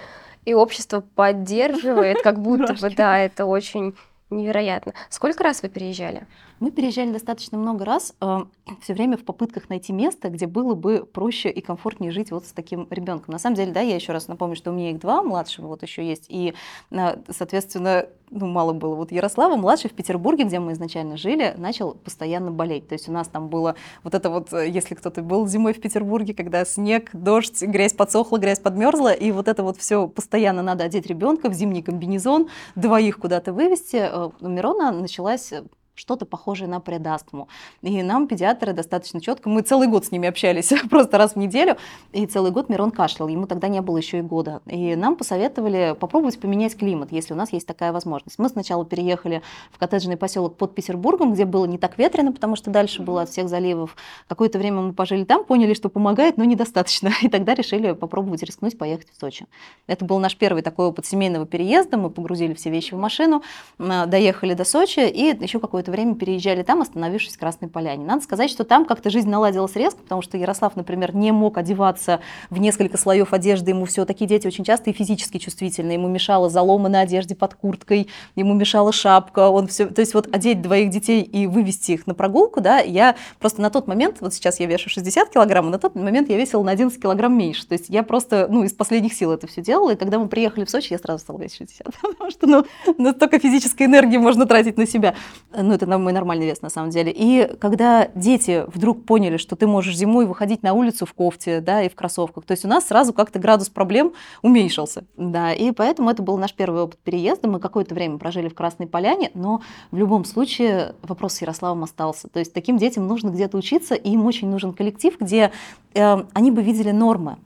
и 0.44 0.54
общество 0.54 1.04
поддерживает, 1.14 2.20
как 2.22 2.42
будто 2.42 2.74
бы, 2.74 2.90
да, 2.90 3.16
это 3.16 3.46
очень 3.46 3.94
Невероятно. 4.30 4.92
Сколько 5.08 5.44
раз 5.44 5.62
вы 5.62 5.68
переезжали? 5.68 6.26
Мы 6.60 6.72
переезжали 6.72 7.12
достаточно 7.12 7.56
много 7.56 7.84
раз, 7.84 8.14
э, 8.20 8.38
все 8.82 8.94
время 8.94 9.16
в 9.16 9.24
попытках 9.24 9.68
найти 9.68 9.92
место, 9.92 10.28
где 10.28 10.46
было 10.46 10.74
бы 10.74 11.04
проще 11.04 11.50
и 11.50 11.60
комфортнее 11.60 12.10
жить 12.10 12.30
вот 12.30 12.46
с 12.46 12.52
таким 12.52 12.88
ребенком. 12.90 13.32
На 13.32 13.38
самом 13.38 13.56
деле, 13.56 13.72
да, 13.72 13.80
я 13.80 13.94
еще 13.94 14.12
раз 14.12 14.28
напомню, 14.28 14.56
что 14.56 14.70
у 14.70 14.74
меня 14.74 14.90
их 14.90 14.98
два, 14.98 15.22
младшего 15.22 15.68
вот 15.68 15.82
еще 15.82 16.06
есть, 16.06 16.26
и, 16.28 16.54
э, 16.90 17.16
соответственно, 17.30 18.06
ну, 18.30 18.46
мало 18.46 18.72
было. 18.72 18.94
Вот 18.94 19.12
Ярослава, 19.12 19.56
младший 19.56 19.88
в 19.88 19.94
Петербурге, 19.94 20.44
где 20.44 20.58
мы 20.58 20.72
изначально 20.72 21.16
жили, 21.16 21.54
начал 21.56 21.94
постоянно 21.94 22.50
болеть. 22.50 22.88
То 22.88 22.94
есть 22.94 23.08
у 23.08 23.12
нас 23.12 23.28
там 23.28 23.48
было 23.48 23.74
вот 24.02 24.14
это 24.14 24.28
вот, 24.28 24.52
э, 24.52 24.68
если 24.68 24.94
кто-то 24.94 25.22
был 25.22 25.46
зимой 25.46 25.72
в 25.72 25.80
Петербурге, 25.80 26.34
когда 26.34 26.64
снег, 26.64 27.10
дождь, 27.12 27.62
грязь 27.62 27.94
подсохла, 27.94 28.38
грязь 28.38 28.58
подмерзла, 28.58 29.12
и 29.12 29.30
вот 29.30 29.48
это 29.48 29.62
вот 29.62 29.78
все 29.78 30.08
постоянно 30.08 30.62
надо 30.62 30.84
одеть 30.84 31.06
ребенка 31.06 31.48
в 31.48 31.54
зимний 31.54 31.82
комбинезон, 31.82 32.48
двоих 32.74 33.18
куда-то 33.18 33.52
вывести. 33.52 34.10
У 34.40 34.48
Мирона 34.48 34.90
началась 34.90 35.52
что-то 35.98 36.24
похожее 36.24 36.68
на 36.68 36.80
предастму. 36.80 37.48
И 37.82 38.02
нам 38.02 38.26
педиатры 38.28 38.72
достаточно 38.72 39.20
четко, 39.20 39.48
мы 39.48 39.62
целый 39.62 39.88
год 39.88 40.06
с 40.06 40.10
ними 40.10 40.28
общались, 40.28 40.72
просто 40.90 41.18
раз 41.18 41.32
в 41.32 41.36
неделю, 41.36 41.76
и 42.12 42.26
целый 42.26 42.50
год 42.50 42.68
Мирон 42.68 42.90
кашлял, 42.90 43.28
ему 43.28 43.46
тогда 43.46 43.68
не 43.68 43.80
было 43.80 43.96
еще 43.96 44.18
и 44.18 44.22
года. 44.22 44.62
И 44.66 44.94
нам 44.96 45.16
посоветовали 45.16 45.96
попробовать 45.98 46.40
поменять 46.40 46.76
климат, 46.76 47.12
если 47.12 47.34
у 47.34 47.36
нас 47.36 47.52
есть 47.52 47.66
такая 47.66 47.92
возможность. 47.92 48.38
Мы 48.38 48.48
сначала 48.48 48.84
переехали 48.84 49.42
в 49.70 49.78
коттеджный 49.78 50.16
поселок 50.16 50.56
под 50.56 50.74
Петербургом, 50.74 51.32
где 51.32 51.44
было 51.44 51.64
не 51.66 51.78
так 51.78 51.98
ветрено, 51.98 52.32
потому 52.32 52.56
что 52.56 52.70
дальше 52.70 53.02
было 53.02 53.22
от 53.22 53.30
всех 53.30 53.48
заливов. 53.48 53.96
Какое-то 54.28 54.58
время 54.58 54.80
мы 54.80 54.92
пожили 54.92 55.24
там, 55.24 55.44
поняли, 55.44 55.74
что 55.74 55.88
помогает, 55.88 56.36
но 56.36 56.44
недостаточно. 56.44 57.10
И 57.22 57.28
тогда 57.28 57.54
решили 57.54 57.92
попробовать 57.92 58.42
рискнуть 58.42 58.78
поехать 58.78 59.08
в 59.10 59.20
Сочи. 59.20 59.46
Это 59.86 60.04
был 60.04 60.18
наш 60.18 60.36
первый 60.36 60.62
такой 60.62 60.86
опыт 60.86 61.06
семейного 61.06 61.46
переезда. 61.46 61.96
Мы 61.96 62.10
погрузили 62.10 62.54
все 62.54 62.70
вещи 62.70 62.94
в 62.94 62.98
машину, 62.98 63.42
доехали 63.78 64.54
до 64.54 64.64
Сочи, 64.64 65.00
и 65.00 65.36
еще 65.40 65.60
какое-то 65.60 65.87
какое-то 65.88 65.90
время 65.90 66.14
переезжали 66.14 66.62
там, 66.62 66.80
остановившись 66.82 67.36
в 67.36 67.38
Красной 67.38 67.68
Поляне. 67.68 68.04
Надо 68.04 68.22
сказать, 68.22 68.50
что 68.50 68.64
там 68.64 68.84
как-то 68.84 69.10
жизнь 69.10 69.28
наладилась 69.28 69.74
резко, 69.74 70.00
потому 70.02 70.22
что 70.22 70.36
Ярослав, 70.36 70.76
например, 70.76 71.14
не 71.14 71.32
мог 71.32 71.58
одеваться 71.58 72.20
в 72.50 72.58
несколько 72.58 72.96
слоев 72.96 73.32
одежды, 73.32 73.70
ему 73.70 73.84
все, 73.84 74.04
такие 74.04 74.26
дети 74.26 74.46
очень 74.46 74.64
часто 74.64 74.90
и 74.90 74.92
физически 74.92 75.38
чувствительны, 75.38 75.92
ему 75.92 76.08
мешала 76.08 76.50
залома 76.50 76.88
на 76.88 77.00
одежде 77.00 77.34
под 77.34 77.54
курткой, 77.54 78.08
ему 78.36 78.54
мешала 78.54 78.92
шапка, 78.92 79.48
он 79.48 79.66
все, 79.66 79.86
то 79.86 80.00
есть 80.00 80.14
вот 80.14 80.28
одеть 80.34 80.60
двоих 80.62 80.90
детей 80.90 81.22
и 81.22 81.46
вывести 81.46 81.92
их 81.92 82.06
на 82.06 82.14
прогулку, 82.14 82.60
да, 82.60 82.78
я 82.78 83.16
просто 83.38 83.62
на 83.62 83.70
тот 83.70 83.86
момент, 83.86 84.18
вот 84.20 84.34
сейчас 84.34 84.60
я 84.60 84.66
вешу 84.66 84.90
60 84.90 85.30
килограмм, 85.30 85.68
а 85.68 85.70
на 85.70 85.78
тот 85.78 85.94
момент 85.94 86.28
я 86.28 86.36
весила 86.36 86.62
на 86.62 86.72
11 86.72 87.00
килограмм 87.00 87.36
меньше, 87.36 87.66
то 87.66 87.74
есть 87.74 87.86
я 87.88 88.02
просто, 88.02 88.46
ну, 88.50 88.64
из 88.64 88.72
последних 88.72 89.14
сил 89.14 89.32
это 89.32 89.46
все 89.46 89.62
делала, 89.62 89.90
и 89.90 89.96
когда 89.96 90.18
мы 90.18 90.28
приехали 90.28 90.64
в 90.64 90.70
Сочи, 90.70 90.92
я 90.92 90.98
сразу 90.98 91.20
стала 91.20 91.38
весить 91.38 91.58
60, 91.58 91.86
потому 92.02 92.30
что, 92.30 92.46
ну, 92.46 92.64
настолько 92.98 93.38
физической 93.38 93.84
энергии 93.84 94.18
можно 94.18 94.46
тратить 94.46 94.76
на 94.76 94.86
себя. 94.86 95.14
Ну, 95.56 95.72
это 95.82 95.98
мой 95.98 96.12
нормальный 96.12 96.46
вес 96.46 96.62
на 96.62 96.70
самом 96.70 96.90
деле. 96.90 97.12
И 97.14 97.50
когда 97.58 98.08
дети 98.14 98.64
вдруг 98.72 99.04
поняли, 99.04 99.36
что 99.36 99.56
ты 99.56 99.66
можешь 99.66 99.96
зимой 99.96 100.26
выходить 100.26 100.62
на 100.62 100.74
улицу 100.74 101.06
в 101.06 101.12
кофте, 101.14 101.60
да, 101.60 101.82
и 101.82 101.88
в 101.88 101.94
кроссовках, 101.94 102.44
то 102.44 102.52
есть 102.52 102.64
у 102.64 102.68
нас 102.68 102.86
сразу 102.86 103.12
как-то 103.12 103.38
градус 103.38 103.68
проблем 103.68 104.12
уменьшился, 104.42 105.04
да, 105.16 105.52
и 105.52 105.70
поэтому 105.72 106.10
это 106.10 106.22
был 106.22 106.36
наш 106.38 106.54
первый 106.54 106.82
опыт 106.82 106.98
переезда. 106.98 107.48
Мы 107.48 107.60
какое-то 107.60 107.94
время 107.94 108.18
прожили 108.18 108.48
в 108.48 108.54
Красной 108.54 108.86
Поляне, 108.86 109.30
но 109.34 109.62
в 109.90 109.96
любом 109.96 110.24
случае 110.24 110.94
вопрос 111.02 111.34
с 111.34 111.40
Ярославом 111.42 111.84
остался. 111.84 112.28
То 112.28 112.38
есть 112.38 112.52
таким 112.52 112.78
детям 112.78 113.06
нужно 113.06 113.30
где-то 113.30 113.56
учиться, 113.56 113.94
и 113.94 114.10
им 114.10 114.26
очень 114.26 114.48
нужен 114.48 114.72
коллектив, 114.72 115.14
где 115.18 115.52
э, 115.94 116.24
они 116.32 116.50
бы 116.50 116.62
видели 116.62 116.90
нормы, 116.90 117.36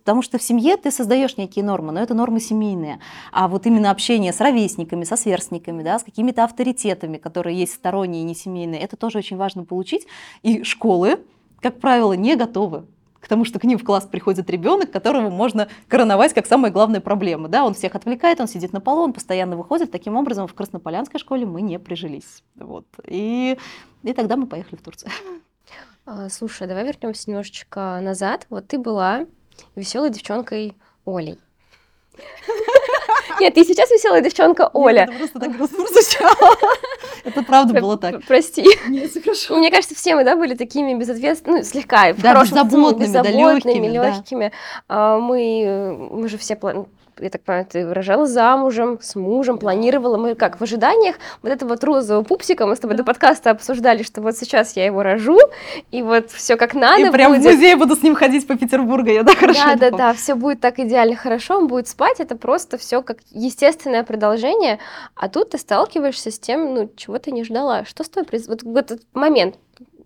Потому 0.00 0.22
что 0.22 0.38
в 0.38 0.42
семье 0.42 0.76
ты 0.76 0.90
создаешь 0.90 1.36
некие 1.36 1.64
нормы, 1.64 1.92
но 1.92 2.00
это 2.00 2.14
нормы 2.14 2.40
семейные. 2.40 3.00
А 3.32 3.48
вот 3.48 3.66
именно 3.66 3.90
общение 3.90 4.32
с 4.32 4.40
ровесниками, 4.40 5.04
со 5.04 5.16
сверстниками, 5.16 5.82
да, 5.82 5.98
с 5.98 6.02
какими-то 6.02 6.44
авторитетами, 6.44 7.18
которые 7.18 7.58
есть 7.58 7.74
сторонние, 7.74 8.22
не 8.24 8.34
семейные, 8.34 8.80
это 8.80 8.96
тоже 8.96 9.18
очень 9.18 9.36
важно 9.36 9.64
получить. 9.64 10.06
И 10.42 10.62
школы, 10.64 11.20
как 11.60 11.78
правило, 11.80 12.14
не 12.14 12.34
готовы 12.36 12.86
к 13.20 13.28
тому, 13.28 13.44
что 13.44 13.58
к 13.58 13.64
ним 13.64 13.78
в 13.78 13.84
класс 13.84 14.06
приходит 14.06 14.48
ребенок, 14.50 14.90
которого 14.90 15.28
можно 15.30 15.68
короновать 15.88 16.32
как 16.32 16.46
самая 16.46 16.72
главная 16.72 17.00
проблема. 17.00 17.48
Да? 17.48 17.64
Он 17.64 17.74
всех 17.74 17.94
отвлекает, 17.94 18.40
он 18.40 18.48
сидит 18.48 18.72
на 18.72 18.80
полу, 18.80 19.02
он 19.02 19.12
постоянно 19.12 19.56
выходит. 19.56 19.90
Таким 19.90 20.16
образом, 20.16 20.46
в 20.46 20.54
Краснополянской 20.54 21.20
школе 21.20 21.46
мы 21.46 21.60
не 21.60 21.78
прижились. 21.78 22.42
Вот. 22.56 22.86
И, 23.06 23.58
и 24.02 24.12
тогда 24.14 24.36
мы 24.36 24.46
поехали 24.46 24.76
в 24.76 24.82
Турцию. 24.82 25.10
А, 26.06 26.28
слушай, 26.30 26.66
давай 26.66 26.84
вернемся 26.86 27.30
немножечко 27.30 28.00
назад. 28.02 28.46
Вот 28.48 28.66
ты 28.66 28.78
была 28.78 29.26
веселой 29.76 30.10
девчонкой 30.10 30.74
Олей. 31.06 31.38
Нет, 33.40 33.54
ты 33.54 33.64
сейчас 33.64 33.90
веселая 33.90 34.20
девчонка 34.20 34.70
Оля. 34.74 35.04
Это 35.04 35.12
просто 35.12 35.40
так 35.40 35.56
прозвучало. 35.56 36.56
Это 37.24 37.42
правда 37.42 37.80
было 37.80 37.96
так. 37.96 38.22
Прости. 38.26 38.64
Нет, 38.88 39.10
хорошо. 39.22 39.56
Мне 39.56 39.70
кажется, 39.70 39.94
все 39.94 40.14
мы, 40.14 40.24
да, 40.24 40.36
были 40.36 40.54
такими 40.54 40.94
безответственными, 40.94 41.60
ну, 41.60 41.64
слегка, 41.64 42.12
в 42.12 42.20
Да, 42.20 42.34
хорошем 42.34 42.58
смысле, 42.70 42.98
беззаботными, 42.98 43.06
да, 43.06 43.54
беззаботными, 43.54 43.86
лёгкими, 43.86 44.48
да. 44.48 44.52
А, 44.88 45.18
Мы, 45.18 46.08
мы 46.10 46.28
же 46.28 46.36
все 46.38 46.56
я 47.20 47.30
так 47.30 47.42
понимаю, 47.42 47.66
ты 47.66 47.86
выражала 47.86 48.26
замужем, 48.26 48.98
с 49.00 49.14
мужем, 49.14 49.58
планировала. 49.58 50.16
Мы 50.16 50.34
как, 50.34 50.60
в 50.60 50.62
ожиданиях 50.62 51.16
вот 51.42 51.52
этого 51.52 51.70
вот 51.70 51.84
розового 51.84 52.22
пупсика, 52.24 52.66
мы 52.66 52.76
с 52.76 52.78
тобой 52.78 52.96
до 52.96 53.04
подкаста 53.04 53.50
обсуждали, 53.50 54.02
что 54.02 54.20
вот 54.20 54.36
сейчас 54.36 54.76
я 54.76 54.86
его 54.86 55.02
рожу, 55.02 55.38
и 55.90 56.02
вот 56.02 56.30
все 56.30 56.56
как 56.56 56.74
надо 56.74 57.06
И 57.06 57.10
прям 57.10 57.32
в 57.32 57.38
будет. 57.38 57.54
музей 57.54 57.74
буду 57.74 57.96
с 57.96 58.02
ним 58.02 58.14
ходить 58.14 58.46
по 58.46 58.56
Петербургу, 58.56 59.10
я 59.10 59.24
так 59.24 59.36
хорошо 59.36 59.60
Да, 59.64 59.90
да, 59.90 59.96
да, 59.96 60.12
все 60.14 60.34
будет 60.34 60.60
так 60.60 60.78
идеально 60.78 61.16
хорошо, 61.16 61.58
он 61.58 61.66
будет 61.66 61.88
спать, 61.88 62.20
это 62.20 62.36
просто 62.36 62.78
все 62.78 63.02
как 63.02 63.18
естественное 63.30 64.04
продолжение, 64.04 64.78
а 65.14 65.28
тут 65.28 65.50
ты 65.50 65.58
сталкиваешься 65.58 66.30
с 66.30 66.38
тем, 66.38 66.74
ну, 66.74 66.90
чего 66.96 67.18
ты 67.18 67.32
не 67.32 67.44
ждала. 67.44 67.84
Что 67.84 68.04
с 68.04 68.08
тобой 68.08 68.26
произошло? 68.26 68.54
Вот 68.54 68.62
в 68.62 68.76
этот 68.76 69.02
момент 69.14 69.56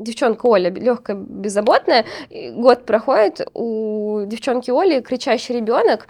девчонка 0.05 0.47
Оля, 0.47 0.71
легкая, 0.71 1.17
беззаботная, 1.17 2.05
год 2.53 2.87
проходит, 2.87 3.41
у 3.55 4.23
девчонки 4.27 4.71
Оли 4.71 5.01
кричащий 5.01 5.57
ребенок, 5.57 6.07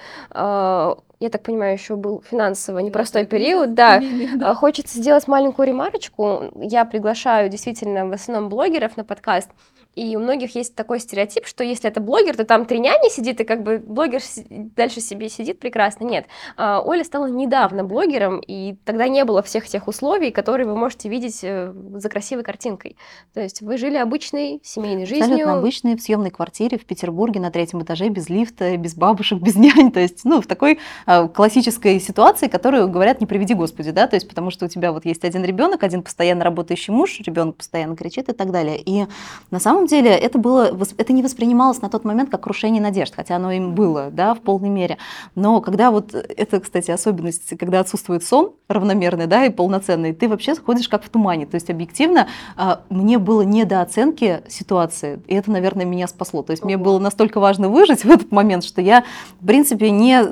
я 1.25 1.31
так 1.31 1.43
понимаю, 1.43 1.73
еще 1.73 1.97
был 1.97 2.23
финансово 2.29 2.81
непростой 2.81 3.25
период, 3.25 3.75
да, 3.75 4.03
а, 4.43 4.55
Хочется 4.55 4.99
сделать 4.99 5.27
маленькую 5.27 5.69
ремарочку. 5.69 6.51
Я 6.57 6.85
приглашаю 6.85 7.49
действительно 7.49 8.07
в 8.07 8.13
основном 8.13 8.51
блогеров 8.51 8.97
на 8.97 9.05
подкаст. 9.05 9.51
И 9.95 10.17
у 10.17 10.21
многих 10.21 10.55
есть 10.55 10.75
такой 10.75 11.01
стереотип, 11.01 11.47
что 11.47 11.65
если 11.65 11.89
это 11.89 12.01
блогер, 12.01 12.37
то 12.37 12.45
там 12.45 12.67
три 12.67 12.81
няни 12.81 13.11
сидит, 13.11 13.41
и 13.41 13.45
как 13.45 13.63
бы 13.63 13.79
блогер 13.79 14.21
дальше 14.49 15.01
себе 15.01 15.29
сидит 15.29 15.59
прекрасно. 15.59 16.05
Нет, 16.05 16.27
А, 16.57 16.81
Оля 16.81 17.05
стала 17.05 17.27
недавно 17.27 17.85
блогером, 17.85 18.41
и 18.41 18.77
тогда 18.85 19.09
не 19.09 19.25
было 19.25 19.43
всех 19.43 19.69
тех 19.69 19.89
условий, 19.89 20.31
которые 20.31 20.67
вы 20.67 20.77
можете 20.77 21.09
видеть 21.09 21.41
э, 21.43 21.73
за 21.95 22.09
красивой 22.09 22.45
картинкой. 22.45 22.97
То 23.33 23.41
есть 23.41 23.63
вы 23.63 23.77
жили 23.77 23.97
обычной 23.97 24.61
семейной 24.63 25.07
жизнью. 25.07 25.25
Абсолютно 25.25 25.59
обычной 25.59 25.97
в 25.97 26.03
съемной 26.03 26.31
квартире 26.31 26.79
в 26.79 26.85
Петербурге 26.85 27.41
на 27.41 27.51
третьем 27.51 27.83
этаже, 27.83 28.09
без 28.09 28.29
лифта, 28.29 28.77
без 28.77 28.95
бабушек, 28.95 29.41
без 29.41 29.57
нянь. 29.57 29.93
То 29.93 30.01
есть, 30.01 30.25
ну, 30.25 30.41
в 30.41 30.47
такой 30.47 30.79
а, 31.07 31.29
классической 31.29 32.01
ситуации, 32.01 32.49
которую 32.49 32.89
говорят, 32.89 33.21
не 33.21 33.27
приведи 33.27 33.55
Господи, 33.55 33.91
да, 33.91 34.07
то 34.07 34.17
есть, 34.17 34.29
потому 34.29 34.51
что 34.51 34.67
у 34.67 34.69
тебя 34.69 34.93
вот 34.93 35.05
есть 35.05 35.25
один 35.25 35.45
ребенок, 35.45 35.83
один 35.83 36.03
постоянно 36.03 36.45
работающий 36.45 36.93
муж, 36.93 37.21
ребенок 37.21 37.57
постоянно 37.57 37.97
кричит 37.97 38.29
и 38.29 38.33
так 38.33 38.51
далее. 38.51 38.81
И 38.81 39.07
на 39.51 39.61
самом 39.61 39.84
деле 39.87 40.11
это 40.11 40.39
было, 40.39 40.77
это 40.97 41.13
не 41.13 41.23
воспринималось 41.23 41.81
на 41.83 41.89
тот 41.89 42.05
момент 42.05 42.31
как 42.31 42.43
крушение 42.43 42.83
надежд, 42.83 43.15
хотя 43.15 43.37
оно 43.37 43.53
им 43.53 43.75
было, 43.75 44.11
да, 44.11 44.35
в 44.35 44.41
полной 44.41 44.69
мере. 44.69 44.99
Но 45.35 45.61
когда 45.61 45.91
вот, 45.91 46.15
это, 46.15 46.61
кстати, 46.61 46.91
особенность, 46.91 47.57
когда 47.59 47.81
отсутствует 47.81 48.25
сон 48.25 48.53
равномерный, 48.69 49.27
да, 49.27 49.45
и 49.45 49.51
полноценный, 49.51 50.13
ты 50.13 50.29
вообще 50.29 50.55
ходишь 50.55 50.89
как 50.89 51.05
в 51.05 51.09
тумане. 51.09 51.47
То 51.47 51.57
есть, 51.57 51.71
объективно, 51.71 52.29
а, 52.57 52.81
мне 52.89 53.19
было 53.19 53.43
недооценки 53.43 54.43
ситуации, 54.49 55.21
и 55.27 55.35
это, 55.35 55.51
наверное, 55.51 55.85
меня 55.85 56.09
спасло. 56.09 56.43
То 56.43 56.53
есть, 56.53 56.65
мне 56.65 56.77
было 56.77 56.99
настолько 56.99 57.41
важно 57.41 57.69
выжить 57.69 58.05
в 58.05 58.11
этот 58.11 58.33
момент, 58.33 58.65
что 58.65 58.81
я, 58.81 59.05
в 59.41 59.47
принципе, 59.47 59.91
не... 59.91 60.23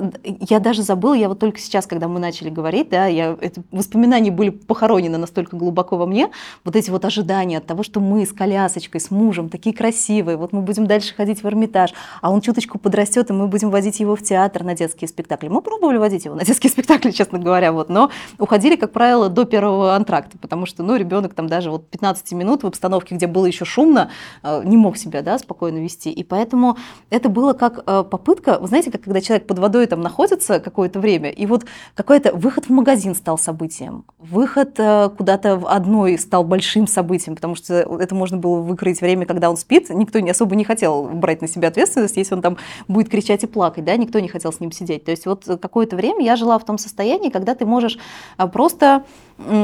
Я 0.49 0.59
даже 0.59 0.81
забыла, 0.81 1.13
я 1.13 1.29
вот 1.29 1.39
только 1.39 1.59
сейчас, 1.59 1.85
когда 1.85 2.07
мы 2.07 2.19
начали 2.19 2.49
говорить, 2.49 2.89
да, 2.89 3.05
я, 3.05 3.37
это, 3.39 3.61
воспоминания 3.71 4.31
были 4.31 4.49
похоронены 4.49 5.17
настолько 5.17 5.55
глубоко 5.55 5.97
во 5.97 6.05
мне, 6.05 6.29
вот 6.63 6.75
эти 6.75 6.89
вот 6.89 7.05
ожидания 7.05 7.59
от 7.59 7.65
того, 7.65 7.83
что 7.83 7.99
мы 7.99 8.25
с 8.25 8.33
колясочкой, 8.33 9.01
с 9.01 9.11
мужем 9.11 9.42
такие 9.49 9.75
красивые, 9.75 10.37
вот 10.37 10.53
мы 10.53 10.61
будем 10.61 10.87
дальше 10.87 11.13
ходить 11.15 11.43
в 11.43 11.47
Эрмитаж, 11.47 11.93
а 12.21 12.31
он 12.31 12.41
чуточку 12.41 12.77
подрастет, 12.79 13.29
и 13.29 13.33
мы 13.33 13.47
будем 13.47 13.69
водить 13.69 13.99
его 13.99 14.15
в 14.15 14.21
театр 14.21 14.63
на 14.63 14.75
детские 14.75 15.07
спектакли. 15.07 15.47
Мы 15.47 15.61
пробовали 15.61 15.97
водить 15.97 16.25
его 16.25 16.35
на 16.35 16.43
детские 16.43 16.71
спектакли, 16.71 17.11
честно 17.11 17.39
говоря, 17.39 17.71
вот, 17.71 17.89
но 17.89 18.09
уходили, 18.39 18.75
как 18.75 18.91
правило, 18.91 19.29
до 19.29 19.45
первого 19.45 19.95
антракта, 19.95 20.37
потому 20.37 20.65
что, 20.65 20.83
ну, 20.83 20.95
ребенок 20.95 21.33
там 21.33 21.47
даже 21.47 21.69
вот 21.69 21.87
15 21.89 22.31
минут 22.33 22.63
в 22.63 22.67
обстановке, 22.67 23.15
где 23.15 23.27
было 23.27 23.45
еще 23.45 23.65
шумно, 23.65 24.09
э, 24.43 24.61
не 24.65 24.77
мог 24.77 24.97
себя, 24.97 25.21
да, 25.21 25.37
спокойно 25.37 25.77
вести. 25.77 26.11
И 26.11 26.23
поэтому 26.23 26.77
это 27.09 27.29
было 27.29 27.53
как 27.53 27.83
э, 27.85 28.03
попытка, 28.03 28.57
вы 28.59 28.67
знаете, 28.67 28.91
как 28.91 29.03
когда 29.03 29.21
человек 29.21 29.47
под 29.47 29.59
водой 29.59 29.85
там 29.85 30.01
находится 30.01 30.59
какое-то 30.59 30.99
время, 30.99 31.29
и 31.29 31.45
вот 31.45 31.65
какой-то 31.95 32.33
выход 32.33 32.65
в 32.65 32.69
магазин 32.69 33.15
стал 33.15 33.37
событием, 33.37 34.05
выход 34.17 34.79
э, 34.79 35.09
куда-то 35.15 35.57
в 35.57 35.67
одной 35.67 36.17
стал 36.17 36.43
большим 36.43 36.87
событием, 36.87 37.35
потому 37.35 37.55
что 37.55 37.73
это 37.73 38.15
можно 38.15 38.37
было 38.37 38.61
выкроить 38.61 39.01
время, 39.01 39.25
когда 39.33 39.49
он 39.49 39.57
спит, 39.57 39.89
никто 39.89 40.19
не 40.19 40.29
особо 40.29 40.55
не 40.55 40.63
хотел 40.63 41.05
брать 41.05 41.41
на 41.41 41.47
себя 41.47 41.69
ответственность, 41.69 42.17
если 42.17 42.35
он 42.35 42.43
там 42.43 42.57
будет 42.87 43.09
кричать 43.09 43.43
и 43.43 43.47
плакать, 43.47 43.83
да, 43.83 43.97
никто 43.97 44.19
не 44.19 44.27
хотел 44.27 44.53
с 44.53 44.59
ним 44.59 44.71
сидеть. 44.71 45.05
То 45.05 45.11
есть 45.11 45.25
вот 45.25 45.43
какое-то 45.59 45.95
время 45.95 46.23
я 46.23 46.35
жила 46.35 46.59
в 46.59 46.65
том 46.65 46.77
состоянии, 46.77 47.31
когда 47.31 47.55
ты 47.55 47.65
можешь 47.65 47.97
а, 48.37 48.47
просто 48.47 49.05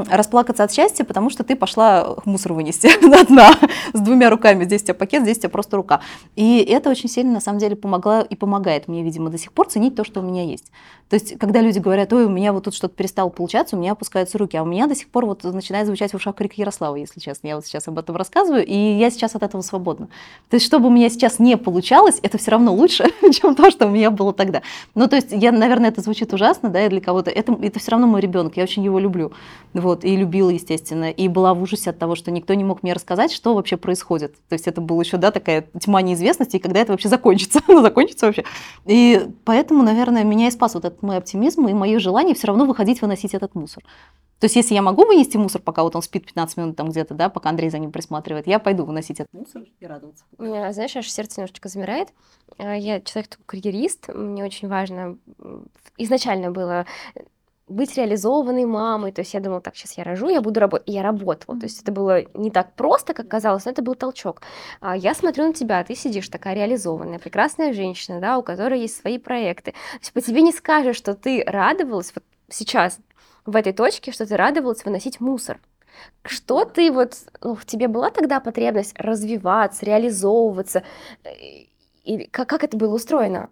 расплакаться 0.09 0.63
от 0.63 0.71
счастья, 0.71 1.03
потому 1.03 1.29
что 1.29 1.43
ты 1.43 1.55
пошла 1.55 2.15
мусор 2.25 2.53
вынести 2.53 2.89
до 3.01 3.25
дна 3.25 3.51
с 3.93 3.99
двумя 3.99 4.29
руками. 4.29 4.63
Здесь 4.63 4.81
у 4.81 4.85
тебя 4.85 4.93
пакет, 4.93 5.23
здесь 5.23 5.37
у 5.37 5.41
тебя 5.41 5.49
просто 5.49 5.77
рука. 5.77 6.01
И 6.35 6.59
это 6.59 6.89
очень 6.89 7.09
сильно, 7.09 7.33
на 7.33 7.41
самом 7.41 7.59
деле, 7.59 7.75
помогла 7.75 8.21
и 8.21 8.35
помогает 8.35 8.87
мне, 8.87 9.03
видимо, 9.03 9.29
до 9.29 9.37
сих 9.37 9.51
пор 9.53 9.67
ценить 9.67 9.95
то, 9.95 10.03
что 10.03 10.19
у 10.19 10.23
меня 10.23 10.43
есть. 10.43 10.71
То 11.09 11.15
есть, 11.15 11.39
когда 11.39 11.59
люди 11.59 11.79
говорят, 11.79 12.13
ой, 12.13 12.25
у 12.25 12.29
меня 12.29 12.53
вот 12.53 12.65
тут 12.65 12.75
что-то 12.75 12.93
перестало 12.95 13.29
получаться, 13.29 13.75
у 13.75 13.79
меня 13.79 13.93
опускаются 13.93 14.37
руки, 14.37 14.55
а 14.55 14.61
у 14.61 14.65
меня 14.65 14.85
до 14.85 14.93
сих 14.93 15.09
пор 15.09 15.25
вот 15.25 15.43
начинает 15.43 15.87
звучать 15.87 16.11
в 16.11 16.15
ушах 16.15 16.35
крик 16.35 16.53
Ярослава, 16.53 16.95
если 16.97 17.19
честно. 17.19 17.47
Я 17.47 17.55
вот 17.55 17.65
сейчас 17.65 17.87
об 17.87 17.97
этом 17.97 18.15
рассказываю, 18.15 18.63
и 18.63 18.75
я 18.75 19.09
сейчас 19.09 19.35
от 19.35 19.41
этого 19.41 19.63
свободна. 19.63 20.07
То 20.49 20.55
есть, 20.55 20.67
чтобы 20.67 20.87
у 20.87 20.91
меня 20.91 21.09
сейчас 21.09 21.39
не 21.39 21.57
получалось, 21.57 22.19
это 22.21 22.37
все 22.37 22.51
равно 22.51 22.73
лучше, 22.73 23.05
чем 23.33 23.55
то, 23.55 23.71
что 23.71 23.87
у 23.87 23.89
меня 23.89 24.11
было 24.11 24.33
тогда. 24.33 24.61
Ну, 24.93 25.07
то 25.07 25.15
есть, 25.15 25.29
я, 25.31 25.51
наверное, 25.51 25.89
это 25.89 26.01
звучит 26.01 26.31
ужасно, 26.31 26.69
да, 26.69 26.85
и 26.85 26.89
для 26.89 27.01
кого-то. 27.01 27.31
Это, 27.31 27.57
это 27.59 27.79
все 27.79 27.91
равно 27.91 28.05
мой 28.05 28.21
ребенок, 28.21 28.55
я 28.55 28.63
очень 28.63 28.83
его 28.83 28.99
люблю. 28.99 29.31
Вот, 29.73 30.03
и 30.03 30.15
любила, 30.15 30.49
естественно, 30.49 31.11
и 31.11 31.27
была 31.27 31.53
в 31.53 31.61
ужасе 31.61 31.91
от 31.91 31.99
того, 31.99 32.15
что 32.15 32.31
никто 32.31 32.53
не 32.55 32.63
мог 32.63 32.81
мне 32.81 32.93
рассказать, 32.93 33.31
что 33.31 33.53
вообще 33.53 33.77
происходит. 33.77 34.35
То 34.47 34.53
есть, 34.53 34.67
это 34.67 34.81
была 34.81 35.03
еще, 35.03 35.17
да, 35.17 35.31
такая 35.31 35.67
тьма 35.79 36.01
неизвестности, 36.01 36.55
и 36.55 36.59
когда 36.59 36.79
это 36.79 36.91
вообще 36.91 37.07
закончится, 37.07 37.61
ну, 37.67 37.81
закончится 37.81 38.25
вообще. 38.25 38.43
И 38.85 39.27
поэтому, 39.45 39.83
наверное, 39.83 40.23
меня 40.23 40.47
и 40.47 40.51
спас 40.51 40.73
вот 40.73 40.85
этот 40.85 41.03
мой 41.03 41.17
оптимизм 41.17 41.67
и 41.67 41.73
мое 41.73 41.99
желание 41.99 42.33
все 42.33 42.47
равно 42.47 42.65
выходить, 42.65 43.01
выносить 43.01 43.33
этот 43.33 43.53
мусор. 43.53 43.83
То 44.39 44.45
есть, 44.45 44.55
если 44.55 44.73
я 44.73 44.81
могу 44.81 45.05
вынести 45.05 45.35
муссор, 45.35 45.61
пока 45.61 45.83
вот 45.83 45.95
он 45.95 46.01
спит 46.01 46.25
15 46.25 46.57
минут 46.57 46.75
там 46.77 46.89
где-то, 46.89 47.13
да, 47.13 47.29
пока 47.29 47.49
Андрей 47.49 47.69
за 47.69 47.77
ним 47.77 47.91
присматривает, 47.91 48.47
я 48.47 48.59
пойду 48.59 48.85
выносить 48.85 49.19
этот 49.19 49.33
мусор 49.33 49.63
и 49.79 49.85
радоваться. 49.85 50.23
У 50.37 50.43
меня, 50.43 50.71
знаешь, 50.71 50.95
аж 50.95 51.11
сердце 51.11 51.41
немножечко 51.41 51.67
замирает. 51.67 52.07
А, 52.57 52.75
Я 52.75 53.01
человек 53.01 53.37
карьерист, 53.45 54.07
мне 54.07 54.43
очень 54.45 54.69
важно 54.69 55.17
изначально 55.97 56.51
было 56.51 56.85
быть 57.69 57.95
реализованной 57.97 58.65
мамой, 58.65 59.11
то 59.11 59.21
есть 59.21 59.33
я 59.33 59.39
думала, 59.39 59.61
так, 59.61 59.75
сейчас 59.75 59.97
я 59.97 60.03
рожу, 60.03 60.29
я 60.29 60.41
буду 60.41 60.59
работать, 60.59 60.87
и 60.89 60.91
я 60.91 61.03
работала, 61.03 61.57
то 61.59 61.65
есть 61.65 61.81
это 61.81 61.91
было 61.91 62.23
не 62.33 62.51
так 62.51 62.73
просто, 62.73 63.13
как 63.13 63.27
казалось, 63.27 63.65
но 63.65 63.71
это 63.71 63.81
был 63.81 63.95
толчок. 63.95 64.41
А 64.81 64.97
Я 64.97 65.13
смотрю 65.13 65.47
на 65.47 65.53
тебя, 65.53 65.83
ты 65.83 65.95
сидишь 65.95 66.29
такая 66.29 66.55
реализованная, 66.55 67.19
прекрасная 67.19 67.73
женщина, 67.73 68.19
да, 68.19 68.37
у 68.37 68.43
которой 68.43 68.81
есть 68.81 68.97
свои 68.97 69.17
проекты, 69.17 69.71
то 69.71 69.99
есть 69.99 70.13
по 70.13 70.21
тебе 70.21 70.41
не 70.41 70.51
скажешь, 70.51 70.97
что 70.97 71.13
ты 71.13 71.43
радовалась 71.45 72.11
вот 72.15 72.23
сейчас 72.49 72.99
в 73.45 73.55
этой 73.55 73.73
точке, 73.73 74.11
что 74.11 74.25
ты 74.25 74.35
радовалась 74.35 74.83
выносить 74.85 75.19
мусор. 75.19 75.59
Что 76.23 76.65
ты 76.65 76.91
вот, 76.91 77.15
ну, 77.41 77.55
в 77.55 77.65
тебе 77.65 77.87
была 77.87 78.09
тогда 78.09 78.39
потребность 78.39 78.97
развиваться, 78.97 79.85
реализовываться? 79.85 80.83
И 82.03 82.27
как, 82.31 82.47
как 82.47 82.63
это 82.63 82.77
было 82.77 82.95
устроено? 82.95 83.49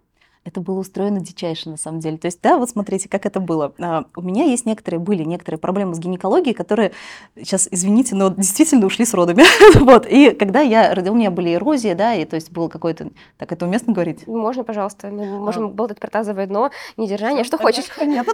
Это 0.48 0.62
было 0.62 0.78
устроено 0.78 1.20
дичайше, 1.20 1.68
на 1.68 1.76
самом 1.76 2.00
деле. 2.00 2.16
То 2.16 2.26
есть, 2.26 2.40
да, 2.42 2.56
вот 2.56 2.70
смотрите, 2.70 3.06
как 3.08 3.26
это 3.26 3.38
было. 3.38 3.74
А, 3.78 4.06
У 4.16 4.22
меня 4.22 4.44
есть 4.44 4.64
некоторые, 4.64 4.98
были 4.98 5.22
некоторые 5.22 5.58
проблемы 5.58 5.94
с 5.94 5.98
гинекологией, 5.98 6.54
которые, 6.54 6.92
сейчас, 7.36 7.68
извините, 7.70 8.14
но 8.14 8.30
действительно 8.30 8.86
ушли 8.86 9.04
с 9.04 9.12
родами. 9.12 9.44
вот. 9.84 10.06
И 10.08 10.30
когда 10.30 10.60
я 10.60 10.94
родила, 10.94 11.14
у 11.14 11.18
меня 11.18 11.30
были 11.30 11.54
эрозии, 11.54 11.92
да, 11.92 12.14
и 12.14 12.24
то 12.24 12.36
есть 12.36 12.50
было 12.50 12.68
какое-то... 12.68 13.10
Так, 13.36 13.52
это 13.52 13.66
уместно 13.66 13.92
говорить? 13.92 14.26
Можно, 14.26 14.64
пожалуйста, 14.64 15.08
мы 15.08 15.26
можем 15.38 15.70
болтать 15.70 16.00
про 16.00 16.08
тазовое 16.08 16.46
дно, 16.46 16.70
недержание, 16.96 17.44
что 17.44 17.58
Тогда 17.58 17.64
хочешь. 17.64 17.90
Нет, 18.00 18.26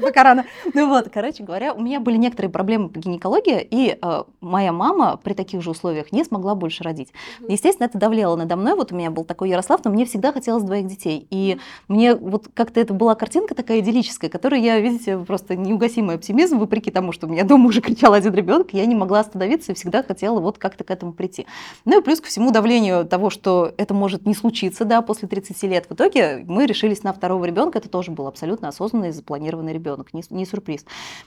пока 0.00 0.24
рано. 0.24 0.44
Ну 0.72 0.88
вот, 0.88 1.08
короче 1.12 1.44
говоря, 1.44 1.72
у 1.72 1.80
меня 1.80 2.00
были 2.00 2.16
некоторые 2.16 2.50
проблемы 2.50 2.88
по 2.88 2.98
гинекологии, 2.98 3.66
и 3.70 3.96
э, 4.00 4.22
моя 4.40 4.72
мама 4.72 5.20
при 5.22 5.34
таких 5.34 5.62
же 5.62 5.70
условиях 5.70 6.10
не 6.10 6.24
смогла 6.24 6.56
больше 6.56 6.82
родить. 6.82 7.12
Естественно, 7.48 7.86
это 7.86 7.98
давлело 7.98 8.34
надо 8.34 8.56
мной. 8.56 8.74
Вот 8.74 8.90
у 8.90 8.96
меня 8.96 9.12
был 9.12 9.22
такой 9.22 9.50
Ярослав, 9.50 9.84
но 9.84 9.92
мне 9.92 10.04
всегда 10.04 10.32
хотелось 10.32 10.64
двоих 10.64 10.86
детей. 10.86 11.26
И 11.30 11.43
мне 11.88 12.14
вот 12.14 12.48
как-то 12.52 12.80
это 12.80 12.94
была 12.94 13.14
картинка 13.14 13.54
такая 13.54 13.80
идиллическая, 13.80 14.30
которую 14.30 14.62
я, 14.62 14.78
видите, 14.80 15.18
просто 15.18 15.56
неугасимый 15.56 16.16
оптимизм, 16.16 16.58
вопреки 16.58 16.90
тому, 16.90 17.12
что 17.12 17.26
у 17.26 17.30
меня 17.30 17.44
дома 17.44 17.66
уже 17.66 17.80
кричал 17.80 18.12
один 18.12 18.34
ребенок, 18.34 18.72
я 18.72 18.86
не 18.86 18.94
могла 18.94 19.20
остановиться 19.20 19.72
и 19.72 19.74
всегда 19.74 20.02
хотела 20.02 20.40
вот 20.40 20.58
как-то 20.58 20.84
к 20.84 20.90
этому 20.90 21.12
прийти. 21.12 21.46
Ну 21.84 22.00
и 22.00 22.02
плюс 22.02 22.20
ко 22.20 22.28
всему 22.28 22.50
давлению 22.50 23.04
того, 23.04 23.30
что 23.30 23.72
это 23.76 23.94
может 23.94 24.26
не 24.26 24.34
случиться, 24.34 24.84
да, 24.84 25.02
после 25.02 25.28
30 25.28 25.62
лет. 25.64 25.86
В 25.88 25.94
итоге 25.94 26.44
мы 26.46 26.66
решились 26.66 27.02
на 27.02 27.12
второго 27.12 27.44
ребенка. 27.44 27.78
Это 27.78 27.88
тоже 27.88 28.10
был 28.10 28.26
абсолютно 28.26 28.68
осознанный, 28.68 29.12
запланированный 29.12 29.72
ребенок, 29.72 30.14
не, 30.14 30.22
не 30.30 30.46
сюрприз. 30.46 30.84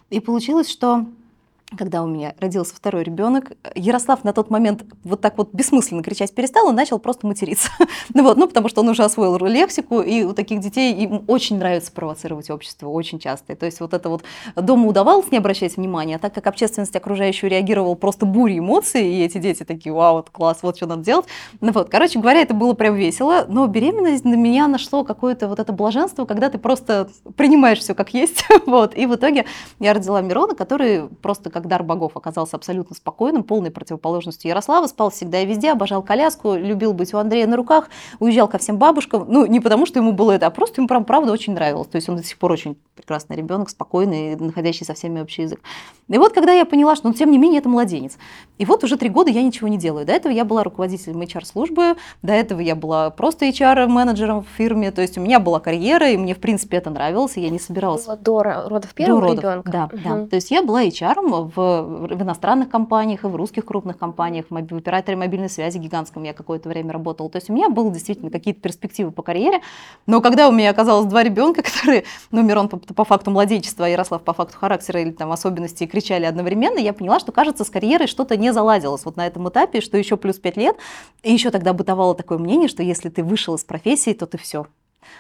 И 0.10 0.20
получилось, 0.20 0.70
что 0.70 1.06
когда 1.76 2.02
у 2.02 2.08
меня 2.08 2.34
родился 2.40 2.74
второй 2.74 3.04
ребенок, 3.04 3.52
Ярослав 3.76 4.24
на 4.24 4.32
тот 4.32 4.50
момент 4.50 4.86
вот 5.04 5.20
так 5.20 5.38
вот 5.38 5.54
бессмысленно 5.54 6.02
кричать 6.02 6.34
перестал, 6.34 6.68
он 6.68 6.76
начал 6.76 6.98
просто 6.98 7.28
материться. 7.28 7.70
ну 8.14 8.24
вот, 8.24 8.38
ну 8.38 8.48
потому 8.48 8.70
что 8.70 8.82
он 8.82 8.90
уже 8.90 9.04
освоил 9.04 9.38
лексику, 9.46 10.00
и 10.00 10.24
у 10.24 10.34
таких 10.34 10.62
детей 10.62 10.94
им 10.94 11.24
очень 11.28 11.58
нравится 11.58 11.92
провоцировать 11.92 12.50
общество, 12.50 12.88
очень 12.88 13.20
часто. 13.20 13.56
то 13.56 13.66
есть 13.66 13.82
вот 13.82 13.94
это 13.94 14.08
вот 14.08 14.24
дома 14.56 14.88
удавалось 14.88 15.30
не 15.32 15.38
обращать 15.38 15.76
внимания, 15.76 16.16
а 16.16 16.20
так 16.20 16.34
как 16.34 16.48
общественность 16.48 16.96
окружающая 16.96 17.50
реагировала 17.50 17.96
просто 17.96 18.26
бурей 18.26 18.60
эмоций, 18.60 19.06
и 19.06 19.24
эти 19.24 19.38
дети 19.38 19.64
такие, 19.64 19.94
вау, 19.94 20.18
вот 20.18 20.30
класс, 20.30 20.60
вот 20.62 20.78
что 20.78 20.88
надо 20.88 21.04
делать. 21.04 21.26
Ну 21.60 21.74
вот, 21.74 21.90
короче 21.90 22.20
говоря, 22.20 22.42
это 22.42 22.54
было 22.54 22.74
прям 22.76 22.96
весело, 22.96 23.46
но 23.50 23.68
беременность 23.68 24.24
на 24.24 24.36
меня 24.36 24.68
нашло 24.68 25.04
какое-то 25.04 25.50
вот 25.50 25.60
это 25.60 25.74
блаженство, 25.74 26.24
когда 26.24 26.50
ты 26.50 26.58
просто 26.60 27.10
принимаешь 27.36 27.80
все 27.80 27.94
как 27.94 28.14
есть, 28.14 28.46
вот, 28.66 28.96
и 28.96 29.06
в 29.06 29.16
итоге 29.16 29.46
я 29.80 29.94
родила 29.94 30.22
Мирона, 30.22 30.56
который 30.56 31.10
просто 31.10 31.50
как 31.58 31.68
дар 31.68 31.82
богов 31.82 32.16
оказался 32.16 32.56
абсолютно 32.56 32.96
спокойным, 32.96 33.44
полной 33.44 33.72
противоположностью 33.72 34.50
Ярослава, 34.50 34.86
спал 34.86 35.10
всегда 35.10 35.42
и 35.42 35.46
везде, 35.48 35.72
обожал 35.72 36.04
коляску, 36.04 36.54
любил 36.54 36.94
быть 36.94 37.14
у 37.16 37.18
Андрея 37.18 37.48
на 37.48 37.58
руках, 37.58 37.90
уезжал 38.20 38.48
ко 38.48 38.60
всем 38.60 38.78
бабушкам, 38.78 39.26
ну, 39.28 39.48
не 39.48 39.60
потому 39.60 39.88
что 39.88 40.00
ему 40.00 40.12
было 40.12 40.34
это, 40.34 40.46
а 40.46 40.52
просто 40.52 40.82
ему, 40.82 40.88
прям, 40.88 41.04
правда, 41.04 41.32
очень 41.32 41.54
нравилось. 41.54 41.88
То 41.88 41.96
есть 41.96 42.10
он 42.10 42.18
до 42.18 42.24
сих 42.24 42.38
пор 42.38 42.52
очень 42.52 42.78
прекрасный 42.96 43.36
ребенок, 43.36 43.70
спокойный, 43.70 44.36
находящий 44.36 44.86
со 44.86 44.94
всеми 44.94 45.20
общий 45.20 45.44
язык. 45.44 45.60
И 46.08 46.18
вот 46.18 46.34
когда 46.34 46.54
я 46.54 46.66
поняла, 46.66 46.96
что, 46.96 47.08
ну, 47.08 47.14
тем 47.14 47.32
не 47.32 47.40
менее, 47.40 47.60
это 47.60 47.70
младенец. 47.70 48.18
И 48.60 48.66
вот 48.66 48.84
уже 48.84 48.98
три 48.98 49.10
года 49.10 49.32
я 49.32 49.42
ничего 49.42 49.68
не 49.68 49.78
делаю. 49.78 50.06
До 50.06 50.14
этого 50.14 50.32
я 50.32 50.46
была 50.46 50.64
руководителем 50.64 51.22
HR-службы, 51.22 51.96
до 52.22 52.34
этого 52.34 52.60
я 52.60 52.76
была 52.76 53.10
просто 53.10 53.48
HR-менеджером 53.48 54.44
в 54.44 54.48
фирме, 54.58 54.92
то 54.92 55.02
есть 55.02 55.18
у 55.18 55.22
меня 55.22 55.40
была 55.40 55.60
карьера, 55.60 56.10
и 56.10 56.18
мне, 56.18 56.36
в 56.36 56.40
принципе, 56.40 56.78
это 56.78 56.92
нравилось, 56.92 57.38
и 57.38 57.42
я 57.42 57.50
не 57.50 57.60
собиралась... 57.60 58.06
До 58.06 58.44
родов 58.44 58.94
первого 58.94 59.22
до 59.22 59.28
родов, 59.28 59.44
ребенка? 59.44 59.72
Да, 59.72 59.86
угу. 59.86 60.02
да. 60.04 60.28
То 60.28 60.36
есть 60.36 60.52
я 60.52 60.62
была 60.62 60.84
HR 60.84 61.22
в 61.56 62.08
в 62.08 62.22
иностранных 62.22 62.70
компаниях 62.70 63.24
и 63.24 63.28
в 63.28 63.36
русских 63.36 63.66
крупных 63.66 63.98
компаниях, 63.98 64.46
в 64.50 64.56
операторе 64.56 65.18
мобильной 65.18 65.50
связи 65.50 65.78
гигантском 65.78 66.24
я 66.24 66.34
какое-то 66.34 66.70
время 66.70 66.94
работала. 66.94 67.30
То 67.30 67.38
есть 67.38 67.50
у 67.50 67.54
меня 67.54 67.70
было 67.70 67.92
действительно 67.92 68.32
какие-то 68.32 68.62
перспективы 68.62 69.12
по 69.12 69.22
карьере. 69.22 69.62
Но 70.06 70.22
когда 70.22 70.48
у 70.48 70.52
меня 70.52 70.70
оказалось 70.70 71.08
два 71.08 71.24
ребенка, 71.24 71.62
которые, 71.64 72.06
ну, 72.32 72.44
Мирон 72.44 72.70
по, 72.70 72.78
по 72.78 73.06
факту 73.06 73.32
младенчества, 73.32 73.86
а 73.86 73.90
Ярослав 73.90 74.22
по 74.22 74.34
факту 74.34 74.58
характера 74.58 75.02
или 75.02 75.12
там 75.12 75.32
особенностей 75.32 75.88
кричали 75.88 76.26
одновременно, 76.26 76.80
я 76.80 76.94
поняла, 76.94 77.20
что, 77.20 77.32
кажется, 77.32 77.64
с 77.64 77.70
карьерой 77.70 78.08
что-то 78.08 78.38
не 78.38 78.54
заладилось 78.54 79.06
вот 79.06 79.18
на 79.18 79.28
этом 79.28 79.48
этапе, 79.50 79.82
что 79.82 79.98
еще 79.98 80.18
плюс 80.18 80.38
пять 80.38 80.58
лет. 80.58 80.78
И 81.24 81.32
еще 81.32 81.52
тогда 81.52 81.74
бытовало 81.74 82.16
такое 82.16 82.38
мнение, 82.38 82.68
что 82.68 82.84
если 82.84 83.10
ты 83.10 83.24
вышел 83.24 83.56
из 83.56 83.64
профессии, 83.64 84.14
то 84.14 84.26
ты 84.26 84.38
все, 84.38 84.68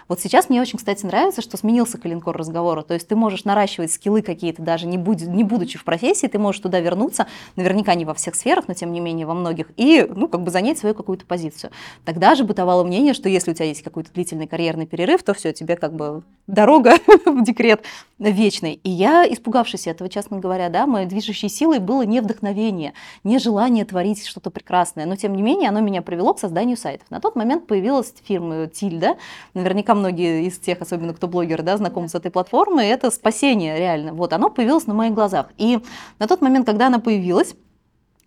вот 0.07 0.19
сейчас 0.19 0.49
мне 0.49 0.61
очень, 0.61 0.77
кстати, 0.77 1.05
нравится, 1.05 1.41
что 1.41 1.57
сменился 1.57 1.97
коленкор 1.97 2.35
разговора. 2.35 2.83
То 2.83 2.93
есть 2.93 3.07
ты 3.07 3.15
можешь 3.15 3.45
наращивать 3.45 3.91
скиллы 3.91 4.21
какие-то, 4.21 4.61
даже 4.61 4.87
не, 4.87 4.97
будь, 4.97 5.21
не 5.21 5.43
будучи 5.43 5.77
в 5.77 5.83
профессии, 5.83 6.27
ты 6.27 6.39
можешь 6.39 6.61
туда 6.61 6.79
вернуться, 6.79 7.27
наверняка 7.55 7.95
не 7.95 8.05
во 8.05 8.13
всех 8.13 8.35
сферах, 8.35 8.67
но 8.67 8.73
тем 8.73 8.91
не 8.91 8.99
менее 8.99 9.25
во 9.25 9.33
многих, 9.33 9.71
и, 9.77 10.07
ну, 10.09 10.27
как 10.27 10.43
бы 10.43 10.51
занять 10.51 10.77
свою 10.77 10.95
какую-то 10.95 11.25
позицию. 11.25 11.71
Тогда 12.05 12.35
же 12.35 12.43
бытовало 12.43 12.83
мнение, 12.83 13.13
что 13.13 13.29
если 13.29 13.51
у 13.51 13.53
тебя 13.53 13.65
есть 13.65 13.81
какой-то 13.81 14.11
длительный 14.13 14.47
карьерный 14.47 14.85
перерыв, 14.85 15.23
то 15.23 15.33
все, 15.33 15.53
тебе 15.53 15.75
как 15.75 15.93
бы 15.93 16.23
дорога 16.47 16.95
в 17.25 17.43
декрет 17.43 17.83
вечный. 18.19 18.79
И 18.83 18.89
я, 18.89 19.25
испугавшись 19.31 19.87
этого, 19.87 20.09
честно 20.09 20.39
говоря, 20.39 20.69
да, 20.69 20.87
моей 20.87 21.07
движущей 21.07 21.49
силой 21.49 21.79
было 21.79 22.03
не 22.03 22.21
вдохновение, 22.21 22.93
не 23.23 23.37
желание 23.39 23.85
творить 23.85 24.25
что-то 24.25 24.49
прекрасное, 24.49 25.05
но 25.05 25.15
тем 25.15 25.35
не 25.35 25.41
менее 25.41 25.69
оно 25.69 25.81
меня 25.81 26.01
привело 26.01 26.33
к 26.33 26.39
созданию 26.39 26.77
сайтов. 26.77 27.09
На 27.09 27.19
тот 27.19 27.35
момент 27.35 27.67
появилась 27.67 28.13
фирма 28.23 28.67
Тильда, 28.67 29.17
наверняка 29.53 29.76
наверняка 29.77 29.93
многие 29.93 30.45
из 30.47 30.57
тех, 30.57 30.81
особенно 30.81 31.13
кто 31.13 31.27
блогеры, 31.27 31.61
да, 31.61 31.77
знакомы 31.77 32.09
с 32.09 32.15
этой 32.15 32.31
платформой, 32.31 32.87
это 32.87 33.11
спасение 33.11 33.77
реально. 33.77 34.13
Вот, 34.13 34.33
оно 34.33 34.49
появилось 34.49 34.87
на 34.87 34.93
моих 34.93 35.13
глазах. 35.13 35.47
И 35.57 35.79
на 36.19 36.27
тот 36.27 36.41
момент, 36.41 36.65
когда 36.65 36.87
она 36.87 36.99
появилась, 36.99 37.55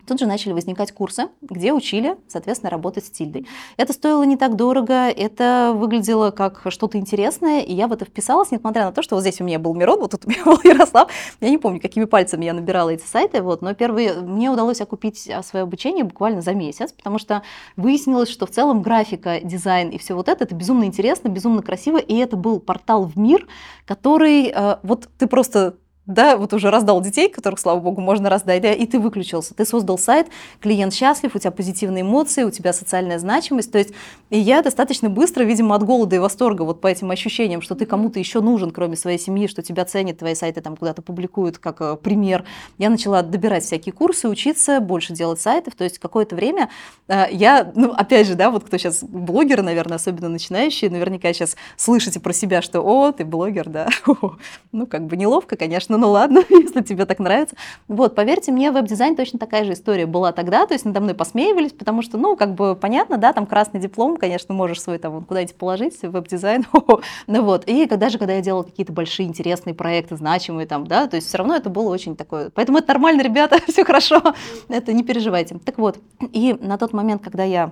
Тут 0.07 0.19
же 0.19 0.25
начали 0.25 0.53
возникать 0.53 0.91
курсы, 0.91 1.29
где 1.41 1.73
учили, 1.73 2.17
соответственно, 2.27 2.69
работать 2.69 3.05
с 3.05 3.09
тильдой. 3.09 3.47
Это 3.77 3.93
стоило 3.93 4.23
не 4.23 4.37
так 4.37 4.55
дорого, 4.55 5.09
это 5.09 5.73
выглядело 5.75 6.31
как 6.31 6.61
что-то 6.69 6.97
интересное, 6.97 7.61
и 7.61 7.73
я 7.73 7.87
в 7.87 7.93
это 7.93 8.05
вписалась, 8.05 8.51
несмотря 8.51 8.85
на 8.85 8.91
то, 8.91 9.01
что 9.01 9.15
вот 9.15 9.21
здесь 9.21 9.41
у 9.41 9.43
меня 9.43 9.59
был 9.59 9.73
Мирон, 9.73 9.99
вот 9.99 10.11
тут 10.11 10.25
у 10.25 10.29
меня 10.29 10.43
был 10.43 10.59
Ярослав. 10.63 11.11
Я 11.39 11.49
не 11.49 11.57
помню, 11.57 11.79
какими 11.79 12.05
пальцами 12.05 12.45
я 12.45 12.53
набирала 12.53 12.89
эти 12.89 13.05
сайты, 13.05 13.41
вот, 13.41 13.61
но 13.61 13.73
первые 13.73 14.13
мне 14.13 14.49
удалось 14.49 14.81
окупить 14.81 15.29
а, 15.29 15.43
свое 15.43 15.63
обучение 15.63 16.03
буквально 16.03 16.41
за 16.41 16.53
месяц, 16.53 16.91
потому 16.91 17.19
что 17.19 17.43
выяснилось, 17.75 18.29
что 18.29 18.45
в 18.45 18.51
целом 18.51 18.81
графика, 18.81 19.39
дизайн 19.41 19.89
и 19.89 19.97
все 19.97 20.15
вот 20.15 20.27
это, 20.29 20.43
это 20.43 20.55
безумно 20.55 20.85
интересно, 20.85 21.29
безумно 21.29 21.61
красиво, 21.61 21.97
и 21.97 22.15
это 22.15 22.37
был 22.37 22.59
портал 22.59 23.05
в 23.05 23.17
мир, 23.17 23.47
который, 23.85 24.47
э, 24.47 24.77
вот 24.83 25.09
ты 25.17 25.27
просто 25.27 25.75
да, 26.07 26.35
вот 26.35 26.53
уже 26.53 26.71
раздал 26.71 26.99
детей, 27.01 27.29
которых, 27.29 27.59
слава 27.59 27.79
богу, 27.79 28.01
можно 28.01 28.29
раздать, 28.29 28.61
да, 28.63 28.73
и 28.73 28.85
ты 28.87 28.99
выключился. 28.99 29.53
Ты 29.53 29.65
создал 29.65 29.97
сайт, 29.97 30.27
клиент 30.59 30.93
счастлив, 30.93 31.35
у 31.35 31.39
тебя 31.39 31.51
позитивные 31.51 32.01
эмоции, 32.01 32.43
у 32.43 32.49
тебя 32.49 32.73
социальная 32.73 33.19
значимость. 33.19 33.71
То 33.71 33.77
есть 33.77 33.93
и 34.31 34.39
я 34.39 34.61
достаточно 34.61 35.09
быстро, 35.09 35.43
видимо, 35.43 35.75
от 35.75 35.83
голода 35.83 36.15
и 36.15 36.19
восторга 36.19 36.63
вот 36.63 36.81
по 36.81 36.87
этим 36.87 37.11
ощущениям, 37.11 37.61
что 37.61 37.75
ты 37.75 37.85
кому-то 37.85 38.17
еще 38.17 38.41
нужен, 38.41 38.71
кроме 38.71 38.95
своей 38.95 39.19
семьи, 39.19 39.47
что 39.47 39.61
тебя 39.61 39.85
ценят, 39.85 40.17
твои 40.19 40.35
сайты 40.35 40.61
там 40.61 40.75
куда-то 40.75 41.01
публикуют 41.01 41.57
как 41.57 41.81
э, 41.81 41.97
пример. 41.97 42.45
Я 42.77 42.89
начала 42.89 43.21
добирать 43.21 43.63
всякие 43.63 43.93
курсы, 43.93 44.27
учиться, 44.27 44.79
больше 44.79 45.13
делать 45.13 45.39
сайтов. 45.39 45.75
То 45.75 45.83
есть 45.83 45.99
какое-то 45.99 46.35
время 46.35 46.69
э, 47.09 47.25
я, 47.31 47.71
ну, 47.75 47.91
опять 47.91 48.25
же, 48.25 48.35
да, 48.35 48.49
вот 48.51 48.63
кто 48.63 48.77
сейчас 48.77 49.03
блогеры, 49.03 49.61
наверное, 49.61 49.97
особенно 49.97 50.29
начинающие, 50.29 50.89
наверняка 50.89 51.31
сейчас 51.33 51.57
слышите 51.75 52.19
про 52.19 52.33
себя, 52.33 52.61
что, 52.61 52.81
о, 52.81 53.11
ты 53.11 53.25
блогер, 53.25 53.69
да. 53.69 53.89
ну, 54.71 54.87
как 54.87 55.05
бы 55.05 55.17
неловко, 55.17 55.57
конечно, 55.57 55.90
ну 55.97 56.11
ладно, 56.11 56.43
если 56.49 56.81
тебе 56.81 57.05
так 57.05 57.19
нравится. 57.19 57.55
Вот, 57.87 58.15
поверьте 58.15 58.51
мне, 58.51 58.71
веб-дизайн 58.71 59.15
точно 59.15 59.39
такая 59.39 59.65
же 59.65 59.73
история 59.73 60.05
была 60.05 60.31
тогда, 60.31 60.65
то 60.65 60.73
есть 60.73 60.85
надо 60.85 60.99
мной 60.99 61.13
посмеивались, 61.13 61.71
потому 61.71 62.01
что, 62.01 62.17
ну, 62.17 62.35
как 62.35 62.53
бы 62.53 62.75
понятно, 62.75 63.17
да, 63.17 63.33
там 63.33 63.45
красный 63.45 63.79
диплом, 63.79 64.17
конечно, 64.17 64.53
можешь 64.53 64.81
свой 64.81 64.97
там 64.97 65.23
куда-нибудь 65.23 65.55
положить, 65.55 65.99
веб-дизайн, 66.01 66.65
ну 67.27 67.43
вот, 67.43 67.65
и 67.67 67.87
когда 67.87 68.09
же, 68.09 68.17
когда 68.17 68.33
я 68.33 68.41
делала 68.41 68.63
какие-то 68.63 68.93
большие 68.93 69.27
интересные 69.27 69.73
проекты, 69.73 70.15
значимые 70.15 70.67
там, 70.67 70.87
да, 70.87 71.07
то 71.07 71.15
есть 71.15 71.27
все 71.27 71.37
равно 71.37 71.55
это 71.55 71.69
было 71.69 71.89
очень 71.89 72.15
такое, 72.15 72.49
поэтому 72.49 72.77
это 72.77 72.89
нормально, 72.89 73.21
ребята, 73.21 73.59
все 73.67 73.83
хорошо, 73.85 74.21
это 74.69 74.93
не 74.93 75.03
переживайте. 75.03 75.57
Так 75.59 75.77
вот, 75.77 75.99
и 76.31 76.57
на 76.59 76.77
тот 76.77 76.93
момент, 76.93 77.23
когда 77.23 77.43
я 77.43 77.71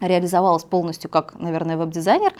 реализовалась 0.00 0.64
полностью 0.64 1.10
как, 1.10 1.38
наверное, 1.38 1.76
веб-дизайнер, 1.76 2.32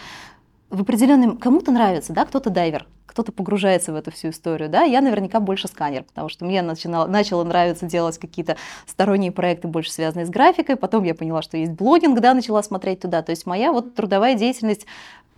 в 0.70 0.82
определенном 0.82 1.38
кому-то 1.38 1.70
нравится, 1.70 2.12
да, 2.12 2.24
кто-то 2.24 2.50
дайвер, 2.50 2.86
кто-то 3.06 3.32
погружается 3.32 3.92
в 3.92 3.96
эту 3.96 4.10
всю 4.10 4.30
историю, 4.30 4.68
да, 4.68 4.82
я 4.82 5.00
наверняка 5.00 5.40
больше 5.40 5.66
сканер, 5.66 6.04
потому 6.04 6.28
что 6.28 6.44
мне 6.44 6.60
начинало, 6.62 7.06
начало 7.06 7.42
нравиться 7.44 7.86
делать 7.86 8.18
какие-то 8.18 8.56
сторонние 8.86 9.32
проекты, 9.32 9.66
больше 9.66 9.90
связанные 9.90 10.26
с 10.26 10.30
графикой, 10.30 10.76
потом 10.76 11.04
я 11.04 11.14
поняла, 11.14 11.42
что 11.42 11.56
есть 11.56 11.72
блогинг, 11.72 12.20
да, 12.20 12.34
начала 12.34 12.62
смотреть 12.62 13.00
туда, 13.00 13.22
то 13.22 13.30
есть 13.30 13.46
моя 13.46 13.72
вот 13.72 13.94
трудовая 13.94 14.34
деятельность 14.34 14.86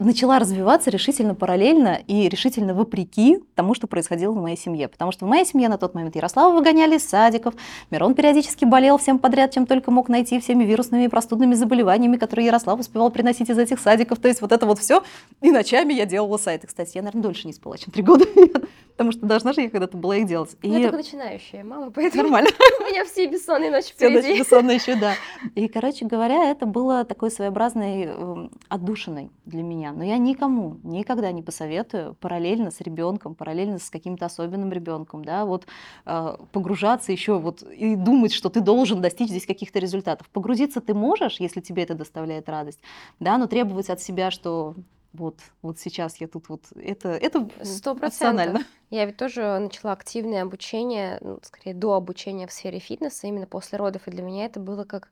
начала 0.04 0.38
развиваться 0.38 0.90
решительно 0.90 1.34
параллельно 1.34 2.00
и 2.06 2.28
решительно 2.28 2.74
вопреки 2.74 3.38
тому, 3.54 3.74
что 3.74 3.86
происходило 3.86 4.32
в 4.32 4.40
моей 4.40 4.56
семье. 4.56 4.88
Потому 4.88 5.12
что 5.12 5.26
в 5.26 5.28
моей 5.28 5.44
семье 5.44 5.68
на 5.68 5.78
тот 5.78 5.94
момент 5.94 6.16
Ярослава 6.16 6.54
выгоняли 6.54 6.96
из 6.96 7.08
садиков, 7.08 7.54
Мирон 7.90 8.14
периодически 8.14 8.64
болел 8.64 8.98
всем 8.98 9.18
подряд, 9.18 9.52
чем 9.52 9.66
только 9.66 9.90
мог 9.90 10.08
найти, 10.08 10.40
всеми 10.40 10.64
вирусными 10.64 11.04
и 11.04 11.08
простудными 11.08 11.54
заболеваниями, 11.54 12.16
которые 12.16 12.46
Ярослав 12.46 12.80
успевал 12.80 13.10
приносить 13.10 13.50
из 13.50 13.58
этих 13.58 13.78
садиков. 13.78 14.18
То 14.18 14.28
есть 14.28 14.40
вот 14.40 14.52
это 14.52 14.66
вот 14.66 14.78
все. 14.78 15.02
И 15.40 15.50
ночами 15.50 15.92
я 15.92 16.06
делала 16.06 16.38
сайты. 16.38 16.66
Кстати, 16.66 16.92
я, 16.96 17.02
наверное, 17.02 17.22
дольше 17.22 17.46
не 17.46 17.52
спала, 17.52 17.76
чем 17.76 17.92
три 17.92 18.02
года. 18.02 18.24
Потому 19.00 19.12
что 19.12 19.24
должна 19.24 19.54
же 19.54 19.62
я 19.62 19.70
когда-то 19.70 19.96
была 19.96 20.16
их 20.16 20.26
делать. 20.26 20.56
И... 20.60 20.68
Я 20.68 20.82
только 20.82 20.98
начинающая 20.98 21.64
мама, 21.64 21.90
поэтому 21.90 22.24
Нормально. 22.24 22.50
у 22.80 22.84
меня 22.84 23.04
все 23.06 23.26
бессонные 23.26 23.70
ночи 23.70 23.94
все. 23.96 24.20
Все 24.20 24.38
бессонные 24.38 24.76
еще, 24.76 24.94
да. 24.94 25.14
И, 25.54 25.68
короче 25.68 26.04
говоря, 26.04 26.50
это 26.50 26.66
было 26.66 27.04
такой 27.04 27.30
своеобразной 27.30 28.04
эм, 28.04 28.50
отдушиной 28.68 29.30
для 29.46 29.62
меня. 29.62 29.89
Но 29.92 30.04
я 30.04 30.18
никому 30.18 30.78
никогда 30.82 31.32
не 31.32 31.42
посоветую 31.42 32.14
параллельно 32.14 32.70
с 32.70 32.80
ребенком, 32.80 33.34
параллельно 33.34 33.78
с 33.78 33.90
каким-то 33.90 34.26
особенным 34.26 34.72
ребенком, 34.72 35.24
да, 35.24 35.44
вот 35.44 35.66
э, 36.06 36.36
погружаться 36.52 37.12
еще 37.12 37.38
вот 37.38 37.62
и 37.62 37.96
думать, 37.96 38.32
что 38.32 38.48
ты 38.48 38.60
должен 38.60 39.00
достичь 39.00 39.28
здесь 39.28 39.46
каких-то 39.46 39.78
результатов. 39.78 40.28
Погрузиться 40.30 40.80
ты 40.80 40.94
можешь, 40.94 41.40
если 41.40 41.60
тебе 41.60 41.82
это 41.82 41.94
доставляет 41.94 42.48
радость, 42.48 42.80
да, 43.18 43.38
но 43.38 43.46
требовать 43.46 43.90
от 43.90 44.00
себя, 44.00 44.30
что 44.30 44.74
вот, 45.12 45.38
вот 45.62 45.78
сейчас 45.78 46.18
я 46.18 46.28
тут 46.28 46.48
вот, 46.48 46.62
это, 46.76 47.08
это 47.08 47.48
Сто 47.62 47.94
процентов. 47.94 48.62
Я 48.90 49.04
ведь 49.06 49.16
тоже 49.16 49.58
начала 49.58 49.92
активное 49.92 50.42
обучение, 50.42 51.18
ну, 51.20 51.38
скорее 51.42 51.74
до 51.74 51.94
обучения 51.94 52.46
в 52.46 52.52
сфере 52.52 52.78
фитнеса, 52.78 53.26
именно 53.26 53.46
после 53.46 53.78
родов, 53.78 54.06
и 54.06 54.10
для 54.10 54.22
меня 54.22 54.46
это 54.46 54.60
было 54.60 54.84
как 54.84 55.08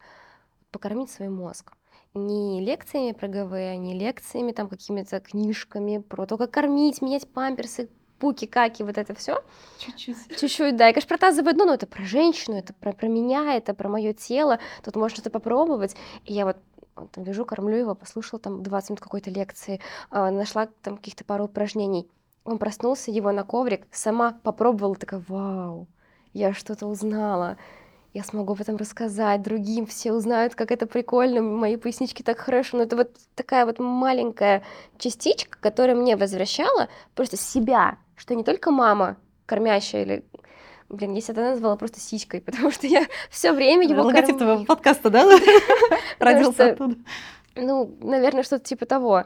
покормить 0.70 1.10
свой 1.10 1.28
мозг. 1.28 1.72
Не 2.14 2.60
лекциями 2.60 3.12
про 3.12 3.28
ГВ, 3.28 3.52
не 3.76 3.94
лекциями, 3.94 4.52
там 4.52 4.68
какими-то 4.68 5.20
книжками 5.20 5.98
про 5.98 6.26
то, 6.26 6.36
как 6.36 6.50
кормить, 6.50 7.02
менять 7.02 7.28
памперсы, 7.28 7.88
пуки, 8.18 8.46
каки, 8.46 8.82
вот 8.82 8.98
это 8.98 9.14
все. 9.14 9.42
Чуть-чуть. 9.78 10.16
Чуть-чуть, 10.38 10.76
да. 10.76 10.88
И, 10.88 10.92
конечно, 10.92 11.08
про 11.08 11.18
тазовое 11.18 11.52
дно, 11.52 11.66
но 11.66 11.74
это 11.74 11.86
про 11.86 12.04
женщину, 12.04 12.56
это 12.56 12.72
про, 12.74 12.92
про 12.92 13.08
меня, 13.08 13.54
это 13.54 13.74
про 13.74 13.88
мое 13.88 14.12
тело. 14.12 14.58
Тут 14.84 14.96
можно 14.96 15.16
что-то 15.16 15.30
попробовать. 15.30 15.96
И 16.24 16.32
я 16.32 16.44
вот 16.44 16.56
там 17.12 17.24
лежу, 17.24 17.44
кормлю 17.44 17.76
его, 17.76 17.94
послушала 17.94 18.40
там 18.40 18.62
20 18.62 18.90
минут 18.90 19.00
какой-то 19.00 19.30
лекции, 19.30 19.80
э, 20.10 20.30
нашла 20.30 20.68
там 20.82 20.96
каких-то 20.96 21.24
пару 21.24 21.44
упражнений. 21.44 22.10
Он 22.44 22.58
проснулся, 22.58 23.10
его 23.10 23.30
на 23.30 23.44
коврик, 23.44 23.86
сама 23.92 24.38
попробовала, 24.42 24.96
такая, 24.96 25.22
вау, 25.28 25.86
я 26.32 26.54
что-то 26.54 26.86
узнала, 26.86 27.56
я 28.18 28.24
смогу 28.24 28.54
об 28.54 28.60
этом 28.60 28.76
рассказать 28.76 29.42
другим, 29.42 29.86
все 29.86 30.12
узнают, 30.12 30.56
как 30.56 30.72
это 30.72 30.86
прикольно, 30.86 31.40
мои 31.40 31.76
пояснички 31.76 32.24
так 32.24 32.40
хорошо. 32.40 32.76
Но 32.76 32.82
это 32.82 32.96
вот 32.96 33.12
такая 33.36 33.64
вот 33.64 33.78
маленькая 33.78 34.64
частичка, 34.98 35.56
которая 35.60 35.94
мне 35.94 36.16
возвращала 36.16 36.88
просто 37.14 37.36
себя, 37.36 37.96
что 38.16 38.34
не 38.34 38.42
только 38.42 38.72
мама 38.72 39.16
кормящая 39.46 40.02
или 40.02 40.24
Блин, 40.88 41.12
я 41.12 41.20
себя 41.20 41.50
назвала 41.50 41.76
просто 41.76 42.00
сиськой, 42.00 42.40
потому 42.46 42.72
что 42.72 42.88
я 42.88 43.06
все 43.30 43.52
время 43.52 43.86
его 43.86 44.02
Логотип 44.02 44.38
твоего 44.38 44.64
подкаста, 44.64 45.10
да? 45.10 45.24
Родился 46.18 46.72
оттуда. 46.72 46.96
Ну, 47.54 47.94
наверное, 48.00 48.42
что-то 48.42 48.64
типа 48.64 48.86
того 48.86 49.24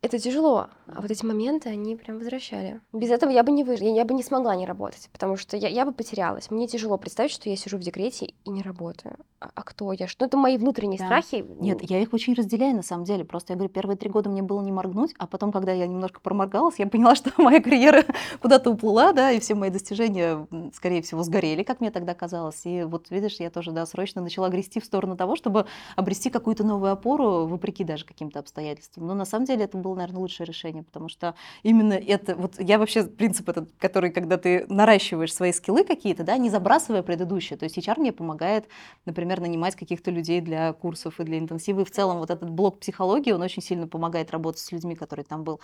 это 0.00 0.18
тяжело, 0.18 0.68
а 0.86 1.00
вот 1.00 1.10
эти 1.10 1.24
моменты, 1.24 1.68
они 1.68 1.96
прям 1.96 2.18
возвращали. 2.18 2.80
Без 2.92 3.10
этого 3.10 3.30
я 3.30 3.42
бы 3.42 3.52
не 3.52 3.64
выжила, 3.64 3.88
я 3.88 4.04
бы 4.04 4.14
не 4.14 4.22
смогла 4.22 4.54
не 4.54 4.66
работать, 4.66 5.08
потому 5.12 5.36
что 5.36 5.56
я, 5.56 5.68
я 5.68 5.84
бы 5.84 5.92
потерялась. 5.92 6.50
Мне 6.50 6.66
тяжело 6.66 6.96
представить, 6.98 7.32
что 7.32 7.48
я 7.50 7.56
сижу 7.56 7.78
в 7.78 7.80
декрете 7.80 8.32
и 8.44 8.50
не 8.50 8.62
работаю. 8.62 9.16
А, 9.40 9.50
а 9.54 9.62
кто 9.62 9.92
я? 9.92 10.06
Что 10.06 10.24
это 10.24 10.36
мои 10.36 10.56
внутренние 10.56 10.98
да. 10.98 11.06
страхи? 11.06 11.44
Нет, 11.60 11.78
я 11.82 12.00
их 12.00 12.12
очень 12.12 12.34
разделяю 12.34 12.76
на 12.76 12.82
самом 12.82 13.04
деле. 13.04 13.24
Просто 13.24 13.52
я 13.52 13.56
говорю, 13.56 13.72
первые 13.72 13.96
три 13.96 14.08
года 14.08 14.30
мне 14.30 14.42
было 14.42 14.60
не 14.62 14.72
моргнуть, 14.72 15.14
а 15.18 15.26
потом, 15.26 15.52
когда 15.52 15.72
я 15.72 15.86
немножко 15.86 16.20
проморгалась, 16.20 16.78
я 16.78 16.86
поняла, 16.86 17.14
что 17.16 17.30
моя 17.36 17.60
карьера 17.60 18.04
куда-то 18.40 18.70
уплыла, 18.70 19.12
да, 19.12 19.30
и 19.32 19.40
все 19.40 19.54
мои 19.54 19.70
достижения, 19.70 20.46
скорее 20.74 21.02
всего, 21.02 21.22
сгорели, 21.22 21.62
как 21.62 21.80
мне 21.80 21.90
тогда 21.90 22.14
казалось. 22.14 22.62
И 22.64 22.84
вот 22.84 23.10
видишь, 23.10 23.36
я 23.40 23.50
тоже, 23.50 23.72
да, 23.72 23.84
срочно 23.86 24.22
начала 24.22 24.48
грести 24.48 24.80
в 24.80 24.84
сторону 24.84 25.16
того, 25.16 25.36
чтобы 25.36 25.66
обрести 25.96 26.30
какую-то 26.30 26.64
новую 26.64 26.92
опору, 26.92 27.46
вопреки 27.46 27.84
даже 27.84 28.04
каким-то 28.04 28.38
обстоятельствам. 28.38 29.06
Но 29.06 29.14
на 29.14 29.24
самом 29.24 29.44
деле 29.44 29.64
это 29.64 29.76
было, 29.76 29.87
наверное, 29.94 30.20
лучшее 30.20 30.46
решение, 30.46 30.82
потому 30.82 31.08
что 31.08 31.34
именно 31.62 31.94
это, 31.94 32.36
вот 32.36 32.54
я 32.58 32.78
вообще 32.78 33.04
принцип 33.04 33.48
этот, 33.48 33.70
который, 33.78 34.10
когда 34.10 34.36
ты 34.36 34.66
наращиваешь 34.68 35.32
свои 35.32 35.52
скиллы 35.52 35.84
какие-то, 35.84 36.24
да, 36.24 36.36
не 36.36 36.50
забрасывая 36.50 37.02
предыдущие, 37.02 37.58
то 37.58 37.64
есть 37.64 37.78
HR 37.78 37.98
мне 38.00 38.12
помогает, 38.12 38.68
например, 39.04 39.40
нанимать 39.40 39.76
каких-то 39.76 40.10
людей 40.10 40.40
для 40.40 40.72
курсов 40.72 41.20
и 41.20 41.24
для 41.24 41.38
интенсива, 41.38 41.80
и 41.80 41.84
в 41.84 41.90
целом 41.90 42.18
вот 42.18 42.30
этот 42.30 42.50
блок 42.50 42.80
психологии, 42.80 43.32
он 43.32 43.42
очень 43.42 43.62
сильно 43.62 43.86
помогает 43.86 44.30
работать 44.30 44.60
с 44.60 44.72
людьми, 44.72 44.94
которые 44.94 45.24
там 45.24 45.44
был. 45.44 45.60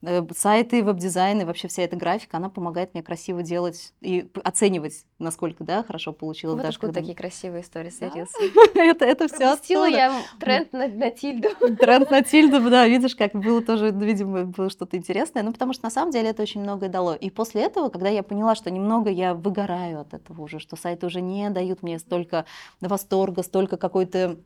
Э, 0.00 0.22
сайты, 0.36 0.84
веб-дизайн 0.84 1.40
и 1.40 1.44
вообще 1.44 1.66
вся 1.66 1.82
эта 1.82 1.96
графика, 1.96 2.36
она 2.36 2.48
помогает 2.48 2.94
мне 2.94 3.02
красиво 3.02 3.42
делать 3.42 3.92
и 4.00 4.30
оценивать, 4.44 5.04
насколько, 5.18 5.64
да, 5.64 5.82
хорошо 5.82 6.12
получилось. 6.12 6.54
Вот 6.54 6.62
даже 6.62 6.76
откуда 6.76 6.92
когда... 6.92 7.00
такие 7.00 7.16
красивые 7.16 7.62
истории 7.62 7.90
садился. 7.90 8.32
это, 8.76 9.04
это 9.04 9.26
все 9.26 9.52
отсюда. 9.52 9.88
я 9.88 10.22
тренд 10.38 10.72
на, 10.72 10.86
на 10.86 11.10
тильду. 11.10 11.48
тренд 11.80 12.10
на 12.12 12.22
тильду, 12.22 12.70
да, 12.70 12.86
видишь, 12.86 13.16
как 13.16 13.32
было 13.32 13.60
тоже, 13.60 13.90
видимо, 13.90 14.44
было 14.44 14.70
что-то 14.70 14.96
интересное. 14.96 15.42
Ну, 15.42 15.52
потому 15.52 15.72
что 15.72 15.84
на 15.84 15.90
самом 15.90 16.12
деле 16.12 16.28
это 16.28 16.42
очень 16.42 16.60
многое 16.60 16.88
дало. 16.88 17.16
И 17.16 17.28
после 17.30 17.62
этого, 17.62 17.88
когда 17.88 18.08
я 18.08 18.22
поняла, 18.22 18.54
что 18.54 18.70
немного 18.70 19.10
я 19.10 19.34
выгораю 19.34 20.02
от 20.02 20.14
этого 20.14 20.42
уже, 20.42 20.60
что 20.60 20.76
сайты 20.76 21.06
уже 21.06 21.20
не 21.20 21.50
дают 21.50 21.82
мне 21.82 21.98
столько 21.98 22.44
восторга, 22.80 23.42
столько 23.42 23.76
какой-то 23.76 24.38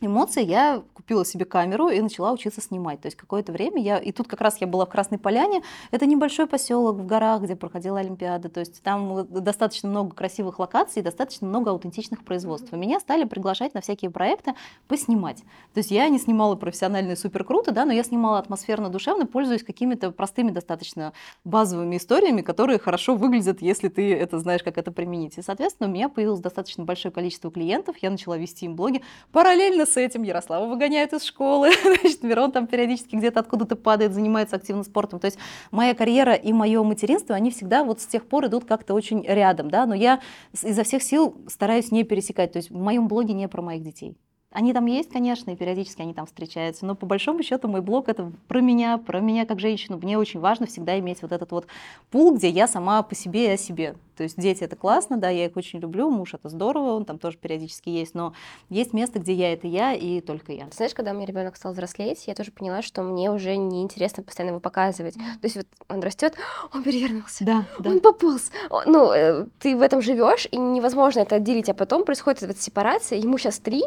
эмоции, 0.00 0.44
я 0.44 0.82
купила 0.92 1.24
себе 1.24 1.46
камеру 1.46 1.88
и 1.88 2.00
начала 2.00 2.32
учиться 2.32 2.60
снимать. 2.60 3.00
То 3.00 3.06
есть 3.06 3.16
какое-то 3.16 3.52
время 3.52 3.82
я... 3.82 3.98
И 3.98 4.12
тут 4.12 4.28
как 4.28 4.40
раз 4.42 4.60
я 4.60 4.66
была 4.66 4.84
в 4.84 4.90
Красной 4.90 5.18
Поляне. 5.18 5.62
Это 5.90 6.04
небольшой 6.04 6.46
поселок 6.46 6.96
в 6.96 7.06
горах, 7.06 7.42
где 7.42 7.56
проходила 7.56 8.00
Олимпиада. 8.00 8.50
То 8.50 8.60
есть 8.60 8.82
там 8.82 9.26
достаточно 9.30 9.88
много 9.88 10.14
красивых 10.14 10.58
локаций, 10.58 11.00
достаточно 11.00 11.46
много 11.46 11.70
аутентичных 11.70 12.24
производств. 12.24 12.72
И 12.72 12.76
меня 12.76 13.00
стали 13.00 13.24
приглашать 13.24 13.72
на 13.72 13.80
всякие 13.80 14.10
проекты 14.10 14.52
поснимать. 14.86 15.38
То 15.72 15.78
есть 15.78 15.90
я 15.90 16.08
не 16.08 16.18
снимала 16.18 16.56
профессионально 16.56 17.12
и 17.12 17.16
супер 17.16 17.44
круто, 17.44 17.72
да, 17.72 17.86
но 17.86 17.92
я 17.92 18.04
снимала 18.04 18.38
атмосферно-душевно, 18.38 19.26
пользуясь 19.26 19.62
какими-то 19.62 20.10
простыми 20.10 20.50
достаточно 20.50 21.14
базовыми 21.44 21.96
историями, 21.96 22.42
которые 22.42 22.78
хорошо 22.78 23.14
выглядят, 23.14 23.62
если 23.62 23.88
ты 23.88 24.14
это 24.14 24.38
знаешь, 24.38 24.62
как 24.62 24.76
это 24.76 24.92
применить. 24.92 25.38
И, 25.38 25.42
соответственно, 25.42 25.88
у 25.88 25.92
меня 25.92 26.10
появилось 26.10 26.40
достаточно 26.40 26.84
большое 26.84 27.12
количество 27.12 27.50
клиентов, 27.50 27.96
я 28.02 28.10
начала 28.10 28.36
вести 28.36 28.66
им 28.66 28.76
блоги. 28.76 29.02
Параллельно 29.32 29.85
с 29.86 29.96
этим 29.96 30.22
Ярослава 30.22 30.66
выгоняют 30.66 31.12
из 31.12 31.22
школы, 31.24 31.70
значит, 31.82 32.22
Мирон 32.22 32.52
там 32.52 32.66
периодически 32.66 33.16
где-то 33.16 33.40
откуда-то 33.40 33.76
падает, 33.76 34.12
занимается 34.12 34.56
активно 34.56 34.84
спортом. 34.84 35.20
То 35.20 35.26
есть 35.26 35.38
моя 35.70 35.94
карьера 35.94 36.34
и 36.34 36.52
мое 36.52 36.82
материнство, 36.82 37.34
они 37.34 37.50
всегда 37.50 37.84
вот 37.84 38.00
с 38.00 38.06
тех 38.06 38.26
пор 38.26 38.46
идут 38.46 38.64
как-то 38.64 38.94
очень 38.94 39.24
рядом, 39.26 39.70
да, 39.70 39.86
но 39.86 39.94
я 39.94 40.20
изо 40.52 40.82
всех 40.82 41.02
сил 41.02 41.36
стараюсь 41.48 41.90
не 41.90 42.04
пересекать. 42.04 42.52
То 42.52 42.58
есть 42.58 42.70
в 42.70 42.76
моем 42.76 43.08
блоге 43.08 43.32
не 43.32 43.48
про 43.48 43.62
моих 43.62 43.82
детей. 43.82 44.16
Они 44.56 44.72
там 44.72 44.86
есть, 44.86 45.10
конечно, 45.10 45.50
и 45.50 45.54
периодически 45.54 46.00
они 46.00 46.14
там 46.14 46.24
встречаются, 46.24 46.86
но 46.86 46.94
по 46.94 47.04
большому 47.04 47.42
счету 47.42 47.68
мой 47.68 47.82
блог 47.82 48.08
это 48.08 48.32
про 48.48 48.62
меня, 48.62 48.96
про 48.96 49.20
меня 49.20 49.44
как 49.44 49.60
женщину. 49.60 49.98
Мне 49.98 50.16
очень 50.16 50.40
важно 50.40 50.64
всегда 50.64 50.98
иметь 50.98 51.20
вот 51.20 51.30
этот 51.30 51.50
вот 51.50 51.66
пул, 52.10 52.34
где 52.34 52.48
я 52.48 52.66
сама 52.66 53.02
по 53.02 53.14
себе 53.14 53.48
и 53.48 53.50
о 53.50 53.56
себе. 53.58 53.96
То 54.16 54.22
есть 54.22 54.40
дети 54.40 54.64
это 54.64 54.74
классно, 54.74 55.18
да, 55.18 55.28
я 55.28 55.44
их 55.44 55.58
очень 55.58 55.78
люблю, 55.78 56.08
муж 56.08 56.32
это 56.32 56.48
здорово, 56.48 56.92
он 56.92 57.04
там 57.04 57.18
тоже 57.18 57.36
периодически 57.36 57.90
есть, 57.90 58.14
но 58.14 58.32
есть 58.70 58.94
место, 58.94 59.18
где 59.18 59.34
я 59.34 59.52
это 59.52 59.66
я 59.66 59.92
и 59.92 60.22
только 60.22 60.52
я. 60.52 60.64
Ты 60.68 60.76
знаешь, 60.76 60.94
когда 60.94 61.10
у 61.10 61.14
меня 61.14 61.26
ребенок 61.26 61.54
стал 61.56 61.72
взрослеть, 61.72 62.26
я 62.26 62.34
тоже 62.34 62.50
поняла, 62.50 62.80
что 62.80 63.02
мне 63.02 63.30
уже 63.30 63.56
неинтересно 63.56 64.22
постоянно 64.22 64.52
его 64.52 64.60
показывать. 64.60 65.16
То 65.16 65.20
есть 65.42 65.56
вот 65.56 65.66
он 65.90 66.00
растет, 66.00 66.32
он 66.72 66.82
перевернулся, 66.82 67.44
да, 67.44 67.66
да. 67.78 67.90
он 67.90 68.00
пополз. 68.00 68.50
Ну, 68.86 69.12
э, 69.12 69.44
ты 69.60 69.76
в 69.76 69.82
этом 69.82 70.00
живешь, 70.00 70.48
и 70.50 70.56
невозможно 70.56 71.20
это 71.20 71.34
отделить, 71.34 71.68
а 71.68 71.74
потом 71.74 72.06
происходит 72.06 72.42
эта 72.42 72.58
сепарация, 72.58 73.18
ему 73.18 73.36
сейчас 73.36 73.58
три, 73.58 73.84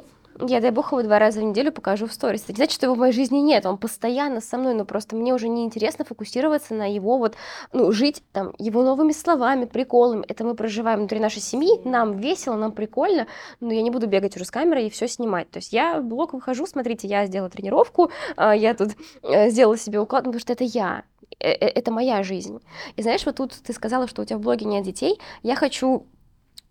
я, 0.48 0.62
дай 0.62 0.72
бог, 0.72 0.92
его 0.92 1.04
два 1.04 1.20
раза 1.20 1.40
в 1.40 1.44
неделю 1.44 1.72
покажу 1.72 2.08
в 2.08 2.14
сторис. 2.14 2.44
Это 2.44 2.54
не 2.54 2.58
значит, 2.58 2.76
что 2.76 2.86
его 2.86 2.96
в 2.96 3.00
моей 3.00 3.14
жизни 3.14 3.40
нет, 3.40 3.66
он 3.66 3.78
постоянно 3.78 4.42
со 4.42 4.58
мной, 4.58 4.74
но 4.74 4.86
просто 4.86 5.16
мне 5.16 5.34
уже 5.34 5.48
неинтересно 5.48 6.06
фокусироваться 6.06 6.74
на 6.74 6.92
его 6.92 7.18
вот, 7.18 7.36
ну, 7.74 7.92
жить 7.92 8.24
там 8.32 8.54
его 8.58 8.84
новыми 8.84 9.12
словами, 9.12 9.66
приколами. 9.66 10.26
Это 10.28 10.44
мы 10.44 10.56
проживаем 10.56 11.00
внутри 11.00 11.20
нашей 11.20 11.42
семьи, 11.42 11.82
нам 11.84 12.18
весело, 12.18 12.56
нам 12.56 12.72
прикольно, 12.72 13.28
но 13.60 13.74
я 13.74 13.82
не 13.82 13.90
буду 13.90 14.08
бегать 14.08 14.36
уже 14.36 14.46
с 14.46 14.52
камерой 14.52 14.88
и 14.88 14.90
все 14.90 15.08
снимать. 15.08 15.50
То 15.52 15.58
есть 15.58 15.74
я 15.74 16.00
в 16.00 16.06
блог 16.06 16.34
выхожу, 16.34 16.66
смотрите, 16.66 17.08
я 17.08 17.26
сделала 17.26 17.50
тренировку, 17.50 18.12
а, 18.36 18.56
я 18.56 18.74
тут 18.74 18.92
э, 19.24 19.50
сделала 19.50 19.78
себе 19.78 20.00
уклад, 20.00 20.24
потому 20.24 20.40
что 20.40 20.54
это 20.54 20.64
я, 20.64 21.04
э, 21.40 21.50
э, 21.50 21.68
это 21.68 21.92
моя 21.92 22.24
жизнь. 22.24 22.60
И 22.96 23.02
знаешь, 23.02 23.26
вот 23.26 23.36
тут 23.36 23.54
ты 23.54 23.74
сказала, 23.74 24.08
что 24.08 24.22
у 24.22 24.26
тебя 24.26 24.38
в 24.38 24.42
блоге 24.42 24.66
нет 24.66 24.84
детей. 24.84 25.20
Я 25.44 25.56
хочу 25.56 26.06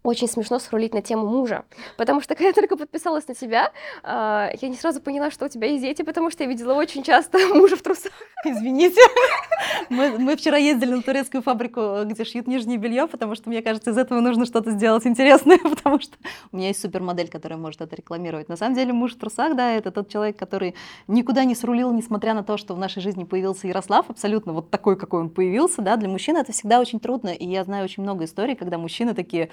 очень 0.02 0.28
смешно 0.28 0.58
срулить 0.58 0.94
на 0.94 1.02
тему 1.02 1.26
мужа, 1.26 1.64
потому 1.96 2.20
что 2.20 2.34
когда 2.34 2.48
я 2.48 2.52
только 2.52 2.76
подписалась 2.76 3.26
на 3.28 3.34
тебя, 3.34 3.72
а, 4.02 4.50
я 4.60 4.68
не 4.68 4.76
сразу 4.76 5.00
поняла, 5.00 5.30
что 5.30 5.46
у 5.46 5.48
тебя 5.48 5.68
есть 5.68 5.82
дети, 5.82 6.02
потому 6.02 6.30
что 6.30 6.44
я 6.44 6.48
видела 6.48 6.74
очень 6.74 7.02
часто 7.02 7.38
мужа 7.54 7.76
в 7.76 7.82
трусах. 7.82 8.12
Извините. 8.44 9.00
Мы, 9.90 10.18
мы 10.18 10.36
вчера 10.36 10.56
ездили 10.56 10.92
на 10.92 11.02
турецкую 11.02 11.42
фабрику, 11.42 12.04
где 12.04 12.24
шьют 12.24 12.46
нижнее 12.46 12.78
белье, 12.78 13.06
потому 13.06 13.34
что, 13.34 13.48
мне 13.48 13.62
кажется, 13.62 13.90
из 13.90 13.98
этого 13.98 14.20
нужно 14.20 14.46
что-то 14.46 14.70
сделать 14.70 15.06
интересное, 15.06 15.58
потому 15.58 16.00
что 16.00 16.16
у 16.52 16.56
меня 16.56 16.68
есть 16.68 16.80
супермодель, 16.80 17.28
которая 17.28 17.58
может 17.58 17.80
это 17.80 17.96
рекламировать. 17.96 18.48
На 18.48 18.56
самом 18.56 18.74
деле 18.74 18.92
муж 18.92 19.14
в 19.14 19.18
трусах, 19.18 19.56
да, 19.56 19.72
это 19.72 19.90
тот 19.90 20.08
человек, 20.08 20.36
который 20.36 20.74
никуда 21.06 21.44
не 21.44 21.54
срулил, 21.54 21.92
несмотря 21.92 22.34
на 22.34 22.44
то, 22.44 22.56
что 22.56 22.74
в 22.74 22.78
нашей 22.78 23.02
жизни 23.02 23.24
появился 23.24 23.66
Ярослав, 23.66 24.08
абсолютно 24.08 24.52
вот 24.52 24.70
такой, 24.70 24.96
какой 24.96 25.20
он 25.20 25.30
появился, 25.30 25.82
да, 25.82 25.96
для 25.96 26.08
мужчин 26.08 26.36
это 26.36 26.52
всегда 26.52 26.80
очень 26.80 27.00
трудно, 27.00 27.30
и 27.30 27.46
я 27.46 27.64
знаю 27.64 27.84
очень 27.84 28.02
много 28.02 28.24
историй, 28.24 28.54
когда 28.54 28.78
мужчины 28.78 29.14
такие, 29.14 29.50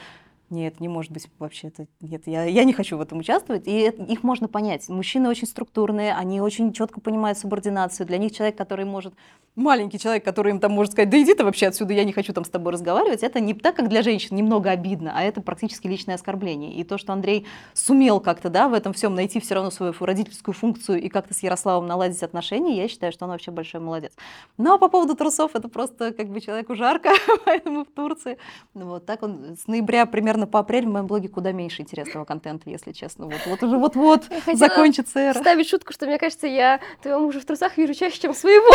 нет, 0.50 0.80
не 0.80 0.88
может 0.88 1.12
быть 1.12 1.28
вообще 1.40 1.68
это. 1.70 1.88
Нет, 2.02 2.24
я, 2.28 2.44
я 2.44 2.64
не 2.64 2.74
хочу 2.74 2.98
в 2.98 3.02
этом 3.02 3.20
участвовать. 3.20 3.68
И 3.68 3.72
это, 3.72 4.04
их 4.04 4.24
можно 4.24 4.48
понять. 4.48 4.88
Мужчины 4.90 5.28
очень 5.28 5.48
структурные, 5.48 6.14
они 6.14 6.40
очень 6.40 6.72
четко 6.72 7.02
понимают 7.02 7.38
субординацию. 7.38 8.06
Для 8.06 8.18
них 8.18 8.32
человек, 8.32 8.56
который 8.56 8.86
может 8.86 9.14
маленький 9.56 9.98
человек, 9.98 10.24
который 10.24 10.52
им 10.52 10.60
там 10.60 10.72
может 10.72 10.92
сказать, 10.92 11.10
да 11.10 11.22
иди 11.22 11.34
ты 11.34 11.44
вообще 11.44 11.68
отсюда, 11.68 11.94
я 11.94 12.04
не 12.04 12.12
хочу 12.12 12.34
там 12.34 12.46
с 12.46 12.50
тобой 12.50 12.74
разговаривать, 12.74 13.24
это 13.24 13.40
не 13.40 13.54
так, 13.54 13.76
как 13.76 13.90
для 13.90 14.02
женщин, 14.02 14.36
немного 14.36 14.70
обидно, 14.70 15.14
а 15.16 15.24
это 15.24 15.42
практически 15.42 15.88
личное 15.88 16.16
оскорбление. 16.16 16.74
И 16.74 16.84
то, 16.84 16.98
что 16.98 17.14
Андрей 17.14 17.46
сумел 17.74 18.20
как-то, 18.20 18.50
да, 18.50 18.68
в 18.68 18.74
этом 18.74 18.94
всем 18.94 19.16
найти 19.16 19.40
все 19.40 19.56
равно 19.56 19.72
свою 19.72 19.94
родительскую 20.00 20.54
функцию 20.54 21.02
и 21.02 21.10
как-то 21.10 21.34
с 21.34 21.42
Ярославом 21.42 21.88
наладить 21.88 22.22
отношения, 22.22 22.76
я 22.76 22.88
считаю, 22.88 23.12
что 23.12 23.26
он 23.26 23.32
вообще 23.32 23.52
большой 23.52 23.82
молодец. 23.82 24.14
Ну, 24.58 24.74
а 24.74 24.78
по 24.78 24.90
поводу 24.90 25.16
трусов, 25.16 25.56
это 25.56 25.70
просто 25.70 26.12
как 26.12 26.30
бы 26.30 26.42
человеку 26.42 26.76
жарко, 26.76 27.12
поэтому 27.46 27.86
в 27.86 27.88
Турции. 27.88 28.38
Вот 28.74 29.06
так 29.06 29.24
он 29.24 29.56
с 29.58 29.68
ноября 29.68 30.06
примерно 30.06 30.35
по 30.46 30.60
апрель 30.60 30.86
в 30.86 30.90
моем 30.90 31.08
блоге 31.08 31.30
куда 31.30 31.52
меньше 31.52 31.82
интересного 31.82 32.26
контента, 32.26 32.70
если 32.70 32.92
честно. 32.92 33.26
Вот, 33.26 33.40
вот 33.46 33.64
уже 33.64 33.78
вот-вот 33.78 34.26
закончится 34.54 35.20
эра. 35.20 35.40
Ставить 35.40 35.70
шутку, 35.70 35.94
что 35.94 36.06
мне 36.06 36.18
кажется, 36.18 36.48
я 36.48 36.80
твоего 37.02 37.22
мужа 37.22 37.40
в 37.40 37.46
трусах 37.46 37.78
вижу 37.78 37.94
чаще, 37.94 38.20
чем 38.20 38.34
своего. 38.34 38.68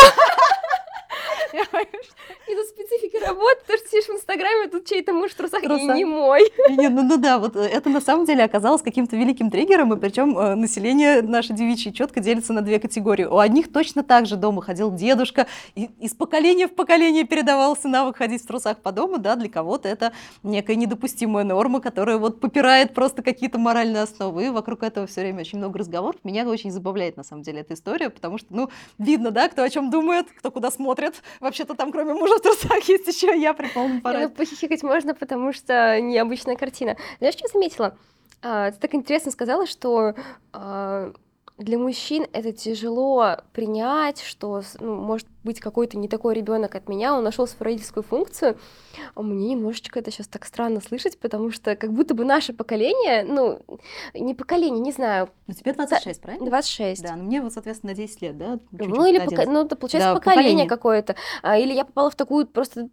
И 1.53 2.55
тут 2.55 2.65
специфика 2.67 3.25
работы, 3.25 3.61
то, 3.67 3.77
что 3.77 3.87
сидишь 3.87 4.05
в 4.05 4.11
Инстаграме, 4.11 4.67
тут 4.67 4.85
чей-то 4.85 5.13
муж 5.13 5.31
в 5.31 5.35
трусах, 5.35 5.61
Труса. 5.61 5.93
и 5.93 5.97
не 5.97 6.05
мой. 6.05 6.41
Не, 6.69 6.89
ну, 6.89 7.03
ну 7.03 7.17
да, 7.17 7.39
вот 7.39 7.55
это 7.55 7.89
на 7.89 8.01
самом 8.01 8.25
деле 8.25 8.43
оказалось 8.43 8.81
каким-то 8.81 9.15
великим 9.15 9.49
триггером, 9.49 9.93
и 9.93 9.99
причем 9.99 10.37
э, 10.37 10.55
население 10.55 11.21
наше 11.21 11.53
девичье 11.53 11.91
четко 11.93 12.19
делится 12.19 12.53
на 12.53 12.61
две 12.61 12.79
категории. 12.79 13.25
У 13.25 13.37
одних 13.37 13.71
точно 13.71 14.03
так 14.03 14.25
же 14.25 14.35
дома 14.35 14.61
ходил 14.61 14.91
дедушка, 14.91 15.47
и 15.75 15.89
из 15.99 16.13
поколения 16.13 16.67
в 16.67 16.75
поколение 16.75 17.23
передавался 17.23 17.87
навык 17.87 18.17
ходить 18.17 18.43
в 18.43 18.47
трусах 18.47 18.77
по 18.79 18.91
дому, 18.91 19.17
да, 19.17 19.35
для 19.35 19.49
кого-то 19.49 19.87
это 19.87 20.13
некая 20.43 20.75
недопустимая 20.75 21.43
норма, 21.43 21.81
которая 21.81 22.17
вот 22.17 22.39
попирает 22.39 22.93
просто 22.93 23.21
какие-то 23.21 23.57
моральные 23.57 24.03
основы, 24.03 24.47
и 24.47 24.49
вокруг 24.49 24.83
этого 24.83 25.07
все 25.07 25.21
время 25.21 25.41
очень 25.41 25.57
много 25.57 25.79
разговоров. 25.79 26.15
Меня 26.23 26.47
очень 26.47 26.71
забавляет 26.71 27.17
на 27.17 27.23
самом 27.23 27.43
деле 27.43 27.61
эта 27.61 27.73
история, 27.73 28.09
потому 28.09 28.37
что, 28.37 28.47
ну, 28.51 28.69
видно, 28.97 29.31
да, 29.31 29.49
кто 29.49 29.63
о 29.63 29.69
чем 29.69 29.89
думает, 29.89 30.27
кто 30.37 30.51
куда 30.51 30.71
смотрит, 30.71 31.21
вообще-то 31.41 31.73
там 31.75 31.91
кроме 31.91 32.13
мужа 32.13 32.37
в 32.37 32.41
трусах 32.41 32.83
есть 32.87 33.07
еще 33.07 33.37
я 33.37 33.53
при 33.53 33.67
полном 33.67 33.95
Ну, 33.97 34.01
параде. 34.01 34.29
похихикать 34.29 34.83
можно, 34.83 35.13
потому 35.13 35.51
что 35.53 35.99
необычная 35.99 36.55
картина. 36.55 36.95
Знаешь, 37.19 37.35
что 37.35 37.47
заметила? 37.49 37.97
А, 38.41 38.71
Ты 38.71 38.77
так 38.79 38.95
интересно 38.95 39.31
сказала, 39.31 39.67
что 39.67 40.15
а, 40.53 41.11
для 41.61 41.77
мужчин 41.77 42.25
это 42.33 42.51
тяжело 42.51 43.37
принять, 43.53 44.21
что 44.21 44.61
ну, 44.79 44.95
может 44.95 45.27
быть 45.43 45.59
какой-то 45.59 45.97
не 45.97 46.07
такой 46.07 46.35
ребенок 46.35 46.75
от 46.75 46.87
меня, 46.89 47.15
он 47.15 47.23
нашел 47.23 47.47
свою 47.47 47.65
родительскую 47.71 48.03
функцию. 48.03 48.57
А 49.15 49.21
Мне 49.21 49.49
немножечко 49.55 49.99
это 49.99 50.11
сейчас 50.11 50.27
так 50.27 50.45
странно 50.45 50.81
слышать, 50.81 51.19
потому 51.19 51.51
что 51.51 51.75
как 51.75 51.91
будто 51.93 52.13
бы 52.13 52.25
наше 52.25 52.53
поколение, 52.53 53.23
ну, 53.23 53.59
не 54.13 54.33
поколение, 54.33 54.79
не 54.79 54.91
знаю, 54.91 55.29
Ну, 55.47 55.53
тебе 55.53 55.73
26, 55.73 56.21
правильно? 56.21 56.45
26. 56.45 57.03
Да, 57.03 57.15
ну 57.15 57.23
мне 57.23 57.41
вот, 57.41 57.53
соответственно, 57.53 57.91
на 57.93 57.97
10 57.97 58.21
лет, 58.21 58.37
да? 58.37 58.59
Чуть-чуть 58.71 58.87
Ну, 58.89 59.05
или 59.05 59.17
11. 59.19 59.47
ну, 59.49 59.65
это 59.65 59.75
получается 59.75 60.09
Да, 60.09 60.15
поколение, 60.15 60.43
поколение. 60.43 60.67
какое-то. 60.69 61.15
А, 61.43 61.57
или 61.57 61.73
я 61.73 61.85
попала 61.85 62.09
в 62.09 62.15
такую 62.15 62.47
просто 62.47 62.89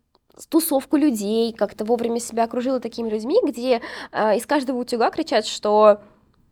тусовку 0.49 0.97
людей, 0.97 1.53
как-то 1.53 1.85
вовремя 1.85 2.21
себя 2.21 2.45
окружила 2.45 2.81
такими 2.81 3.09
людьми, 3.09 3.41
где 3.45 3.81
а, 4.13 4.35
из 4.35 4.47
каждого 4.47 4.79
утюга 4.79 5.11
кричат, 5.11 5.47
что 5.47 6.01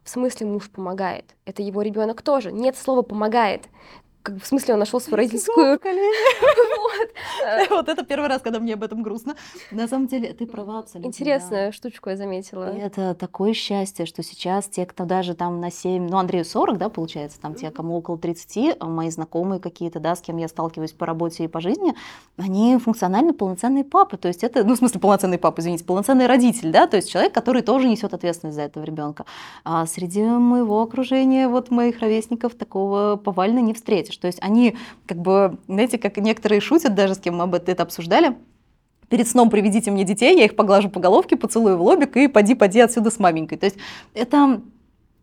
в 0.07 0.09
смысле 0.09 0.47
муж 0.47 0.71
помогает. 0.71 1.35
Это 1.47 1.63
его 1.63 1.83
ребенок 1.83 2.23
тоже. 2.23 2.53
Нет 2.53 2.77
слова 2.77 3.03
помогает. 3.03 3.69
Как, 4.27 4.43
в 4.43 4.47
смысле 4.47 4.75
он 4.75 4.81
нашел 4.81 5.01
свою 5.01 5.17
родительскую. 5.19 5.79
Вот. 6.87 7.09
Э, 7.47 7.67
Вот 7.71 7.89
это 7.89 8.05
первый 8.05 8.29
раз, 8.29 8.43
когда 8.43 8.59
мне 8.59 8.75
об 8.75 8.83
этом 8.83 9.03
грустно. 9.03 9.37
На 9.71 9.87
самом 9.87 10.09
деле, 10.09 10.33
ты 10.33 10.47
права 10.47 10.81
абсолютно. 10.81 11.03
да. 11.03 11.09
Интересную 11.09 11.73
штучку 11.73 12.11
я 12.11 12.17
заметила. 12.17 12.65
Это 12.65 13.15
такое 13.15 13.53
счастье, 13.53 14.05
что 14.07 14.23
сейчас 14.23 14.67
те, 14.67 14.85
кто 14.85 15.05
даже 15.05 15.35
там 15.35 15.61
на 15.61 15.71
7, 15.71 16.09
ну, 16.09 16.17
Андрею 16.17 16.45
40, 16.45 16.79
да, 16.79 16.89
получается, 16.89 17.41
там 17.41 17.55
те, 17.55 17.71
кому 17.71 17.97
около 17.99 18.19
30, 18.19 18.77
а 18.81 18.87
мои 18.87 19.11
знакомые 19.11 19.61
какие-то, 19.61 20.01
да, 20.01 20.17
с 20.17 20.21
кем 20.21 20.39
я 20.39 20.49
сталкиваюсь 20.49 20.93
по 20.93 21.07
работе 21.07 21.45
и 21.45 21.49
по 21.49 21.61
жизни, 21.61 21.95
они 22.37 22.77
функционально 22.79 23.33
полноценные 23.33 23.85
папы. 23.85 24.17
То 24.17 24.29
есть 24.29 24.43
это, 24.43 24.65
ну, 24.65 24.75
в 24.75 24.79
смысле, 24.79 25.01
полноценный 25.01 25.39
папа, 25.39 25.61
извините, 25.61 25.85
полноценный 25.85 26.27
родитель, 26.27 26.73
да, 26.73 26.87
то 26.89 26.97
есть 26.97 27.11
человек, 27.11 27.33
который 27.33 27.63
тоже 27.63 27.89
несет 27.89 28.13
ответственность 28.13 28.57
за 28.57 28.63
этого 28.63 28.83
ребенка. 28.83 29.25
А 29.65 29.87
среди 29.87 30.23
моего 30.23 30.83
окружения, 30.83 31.49
вот 31.49 31.71
моих 31.71 32.01
ровесников, 32.01 32.55
такого 32.55 33.17
повально 33.17 33.61
не 33.61 33.73
встретишь. 33.75 34.16
То 34.21 34.27
есть 34.27 34.39
они, 34.43 34.77
как 35.07 35.19
бы, 35.19 35.59
знаете, 35.69 35.99
как 35.99 36.17
некоторые 36.17 36.61
шутят, 36.61 36.95
даже 36.95 37.15
с 37.15 37.19
кем 37.19 37.37
мы 37.37 37.45
об 37.45 37.55
этом 37.55 37.73
это 37.73 37.83
обсуждали, 37.83 38.37
перед 39.09 39.29
сном 39.29 39.51
приведите 39.51 39.91
мне 39.91 40.05
детей, 40.05 40.37
я 40.37 40.45
их 40.45 40.57
поглажу 40.57 40.89
по 40.89 41.01
головке, 41.01 41.37
поцелую 41.37 41.77
в 41.77 41.83
лобик 41.83 42.17
и 42.17 42.29
поди-поди 42.29 42.81
отсюда 42.81 43.11
с 43.11 43.19
маменькой. 43.19 43.59
То 43.59 43.67
есть 43.67 43.77
это 44.15 44.61